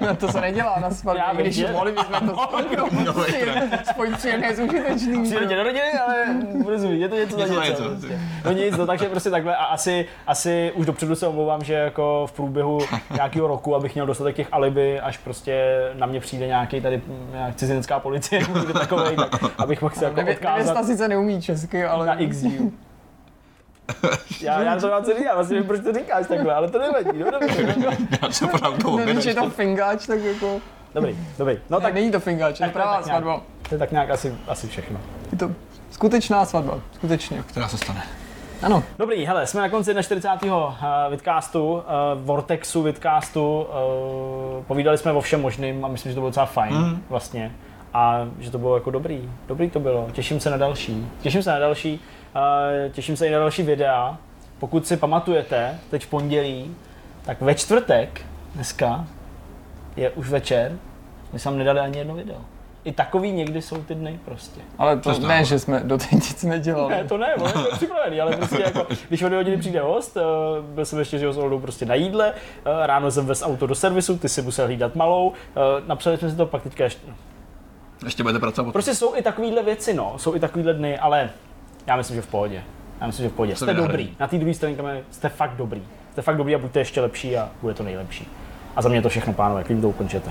no, 0.00 0.16
to 0.16 0.32
se 0.32 0.40
nedělá 0.40 0.76
na 0.80 0.88
Já 0.88 0.94
svatbě, 0.94 1.24
vím, 1.32 1.42
když 1.42 1.70
mohli 1.72 1.92
bychom 1.92 2.28
to 2.28 2.42
spojit. 2.42 3.48
Spojit 3.90 4.16
příjemné 4.16 4.56
s 4.56 4.58
užitečným. 4.58 5.22
Přijde 5.22 5.56
do 5.56 5.62
rodiny, 5.62 5.92
ale 6.06 6.24
rozumí, 6.66 7.00
je 7.00 7.08
to 7.08 7.16
něco 7.16 7.38
za 7.38 7.64
Něco 7.64 7.82
prostě. 7.82 8.20
No 8.44 8.52
nic, 8.52 8.76
no 8.76 8.86
takže 8.86 9.08
prostě 9.08 9.30
takhle 9.30 9.56
a 9.56 9.64
asi, 9.64 10.06
asi 10.26 10.72
už 10.74 10.86
dopředu 10.86 11.14
se 11.14 11.26
omlouvám, 11.26 11.64
že 11.64 11.74
jako 11.74 12.26
v 12.26 12.32
průběhu 12.32 12.78
nějakého 13.14 13.48
roku, 13.48 13.76
abych 13.76 13.94
měl 13.94 14.06
dostatek 14.06 14.36
těch 14.36 14.48
alibi, 14.52 15.00
až 15.00 15.18
prostě 15.18 15.78
na 15.94 16.06
mě 16.06 16.20
přijde 16.20 16.46
nějaký 16.46 16.80
tady 16.80 17.02
nějak 17.32 17.56
cizinecká 17.56 18.00
policie, 18.00 18.42
takovej, 18.72 19.16
tak 19.16 19.42
abych 19.58 19.82
mohl 19.82 19.94
se 19.94 20.04
jako 20.04 20.17
Nevěsta 20.18 20.54
odkázat 20.54 20.84
sice 20.86 21.08
neumí 21.08 21.42
česky, 21.42 21.84
ale 21.84 22.06
na 22.06 22.14
x 22.14 22.36
díl. 22.36 22.70
Já, 24.40 24.62
já 24.62 24.80
to 24.80 24.88
mám 24.88 25.04
co 25.04 25.14
říkám, 25.18 25.34
vlastně 25.34 25.54
nevím, 25.54 25.68
proč 25.68 25.80
to 25.80 25.92
říkáš 25.92 26.26
takhle, 26.26 26.54
ale 26.54 26.70
to 26.70 26.78
nevadí, 26.78 27.18
no 27.18 27.26
no, 27.30 27.90
Já 28.22 28.30
se 28.30 28.46
No, 28.84 28.96
když 28.96 29.24
je 29.24 29.34
to 29.34 29.50
fingáč, 29.50 30.06
tak 30.06 30.20
jako... 30.20 30.60
dobrý, 30.94 31.18
dobrý. 31.38 31.58
No 31.70 31.80
tak 31.80 31.94
není 31.94 32.10
to 32.10 32.20
fingáč, 32.20 32.60
je 32.60 32.66
to 32.66 32.72
to 32.72 32.78
pravá 32.78 32.96
tak 32.96 33.06
nějak. 33.06 33.22
svatba. 33.22 33.42
to 33.68 33.74
je 33.74 33.78
tak 33.78 33.90
nějak 33.90 34.10
asi, 34.10 34.34
asi 34.48 34.68
všechno. 34.68 35.00
Je 35.32 35.38
to 35.38 35.50
skutečná 35.90 36.44
svatba, 36.44 36.78
skutečně. 36.92 37.42
Která 37.46 37.68
se 37.68 37.78
stane. 37.78 38.02
Ano, 38.62 38.84
Dobrý, 38.98 39.26
hele, 39.26 39.46
jsme 39.46 39.60
na 39.60 39.68
konci 39.68 39.94
41. 40.02 40.56
Uh, 40.56 40.74
vidcastu, 41.10 41.72
uh, 41.72 41.82
Vortexu 42.14 42.82
vidcastu. 42.82 43.60
Uh, 43.60 44.64
povídali 44.64 44.98
jsme 44.98 45.12
o 45.12 45.20
všem 45.20 45.42
možným 45.42 45.84
a 45.84 45.88
myslím, 45.88 46.10
že 46.10 46.14
to 46.14 46.20
bylo 46.20 46.30
docela 46.30 46.46
fajn 46.46 46.74
mm. 46.74 47.02
vlastně. 47.08 47.52
A 47.94 48.28
že 48.38 48.50
to 48.50 48.58
bylo 48.58 48.74
jako 48.76 48.90
dobrý. 48.90 49.30
Dobrý 49.46 49.70
to 49.70 49.80
bylo. 49.80 50.08
Těším 50.12 50.40
se 50.40 50.50
na 50.50 50.56
další. 50.56 51.06
Těším 51.20 51.42
se 51.42 51.50
na 51.50 51.58
další. 51.58 52.00
Těším 52.92 53.16
se 53.16 53.26
i 53.26 53.30
na 53.30 53.38
další 53.38 53.62
videa. 53.62 54.16
Pokud 54.58 54.86
si 54.86 54.96
pamatujete, 54.96 55.78
teď 55.90 56.04
v 56.04 56.08
pondělí, 56.08 56.76
tak 57.24 57.40
ve 57.40 57.54
čtvrtek, 57.54 58.20
dneska, 58.54 59.06
je 59.96 60.10
už 60.10 60.28
večer, 60.30 60.72
my 61.32 61.38
jsme 61.38 61.52
nedali 61.52 61.80
ani 61.80 61.98
jedno 61.98 62.14
video. 62.14 62.36
I 62.84 62.92
takový 62.92 63.32
někdy 63.32 63.62
jsou 63.62 63.82
ty 63.82 63.94
dny 63.94 64.20
prostě. 64.24 64.60
ale 64.78 64.96
to 64.96 65.10
Přesně. 65.10 65.28
ne, 65.28 65.44
že 65.44 65.58
jsme 65.58 65.80
doteď 65.84 66.12
nic 66.12 66.44
nedělali. 66.44 66.94
Ne, 66.94 67.04
to 67.04 67.18
ne, 67.18 67.34
on 67.34 67.46
je 67.64 67.70
připravený, 67.72 68.20
ale 68.20 68.36
prostě 68.36 68.62
jako, 68.62 68.86
když 69.08 69.22
o 69.22 69.26
dvě 69.26 69.38
hodiny 69.38 69.56
přijde 69.56 69.80
host, 69.80 70.16
eh, 70.16 70.20
byl 70.62 70.84
jsem 70.84 70.98
ještě 70.98 71.18
že 71.18 71.32
s 71.32 71.36
Oldou 71.38 71.60
prostě 71.60 71.86
na 71.86 71.94
jídle, 71.94 72.32
eh, 72.34 72.86
ráno 72.86 73.10
jsem 73.10 73.26
vez 73.26 73.42
auto 73.42 73.66
do 73.66 73.74
servisu, 73.74 74.18
ty 74.18 74.28
si 74.28 74.42
musel 74.42 74.66
hlídat 74.66 74.94
malou, 74.94 75.32
eh, 75.32 75.60
napsali 75.86 76.16
jsme 76.16 76.30
si 76.30 76.36
to 76.36 76.46
pak 76.46 76.62
teďka 76.62 76.84
ještě. 76.84 77.06
Ještě 78.04 78.22
budete 78.22 78.38
pracovat. 78.38 78.72
Prostě 78.72 78.94
jsou 78.94 79.16
i 79.16 79.22
takovýhle 79.22 79.62
věci, 79.62 79.94
no, 79.94 80.14
jsou 80.16 80.34
i 80.34 80.40
takovýhle 80.40 80.74
dny, 80.74 80.98
ale 80.98 81.30
já 81.86 81.96
myslím, 81.96 82.16
že 82.16 82.22
v 82.22 82.26
pohodě. 82.26 82.62
Já 83.00 83.06
myslím, 83.06 83.24
že 83.24 83.30
v 83.30 83.32
pohodě. 83.32 83.56
Jste 83.56 83.64
Jste 83.64 83.74
vynahradí. 83.74 84.04
dobrý. 84.04 84.16
Na 84.20 84.26
té 84.26 84.38
druhé 84.38 84.54
straně 84.54 84.76
jste 85.10 85.28
fakt 85.28 85.56
dobrý. 85.56 85.82
Jste 86.12 86.22
fakt 86.22 86.36
dobrý 86.36 86.54
a 86.54 86.58
buďte 86.58 86.78
ještě 86.80 87.00
lepší 87.00 87.36
a 87.36 87.48
bude 87.62 87.74
to 87.74 87.82
nejlepší. 87.82 88.28
A 88.76 88.82
za 88.82 88.88
mě 88.88 89.02
to 89.02 89.08
všechno, 89.08 89.32
pánové, 89.32 89.64
klidně 89.64 89.82
to 89.82 89.88
ukončete. 89.88 90.30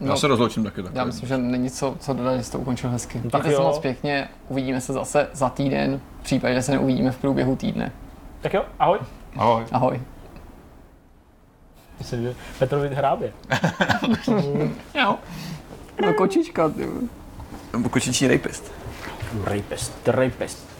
Já 0.00 0.16
se 0.16 0.26
rozloučím 0.26 0.64
taky. 0.64 0.82
taky. 0.82 0.98
Já 0.98 1.04
myslím, 1.04 1.28
že 1.28 1.38
není 1.38 1.70
co, 1.70 1.96
co 2.00 2.14
dodat, 2.14 2.36
že 2.40 2.50
to 2.50 2.58
ukončil 2.58 2.90
hezky. 2.90 3.20
No 3.24 3.30
tak 3.30 3.42
Mějte 3.42 3.56
se 3.56 3.62
jo. 3.62 3.68
moc 3.68 3.78
pěkně, 3.78 4.28
uvidíme 4.48 4.80
se 4.80 4.92
zase 4.92 5.28
za 5.32 5.48
týden, 5.48 6.00
v 6.20 6.24
případě, 6.24 6.54
že 6.54 6.62
se 6.62 6.72
neuvidíme 6.72 7.10
v 7.10 7.18
průběhu 7.18 7.56
týdne. 7.56 7.92
Tak 8.40 8.54
jo, 8.54 8.64
ahoj. 8.78 8.98
Ahoj. 9.36 9.64
Ahoj. 9.72 10.00
Myslím, 11.98 12.22
že 12.22 12.34
Petrovi 12.58 12.94
hrábě. 12.94 13.32
Jo. 14.94 15.16
No 16.00 16.14
kočička, 16.14 16.68
ty. 16.68 16.86
Kočičí 17.90 18.28
rapist. 18.28 18.72
Rapist, 19.44 19.92
rapist. 20.06 20.73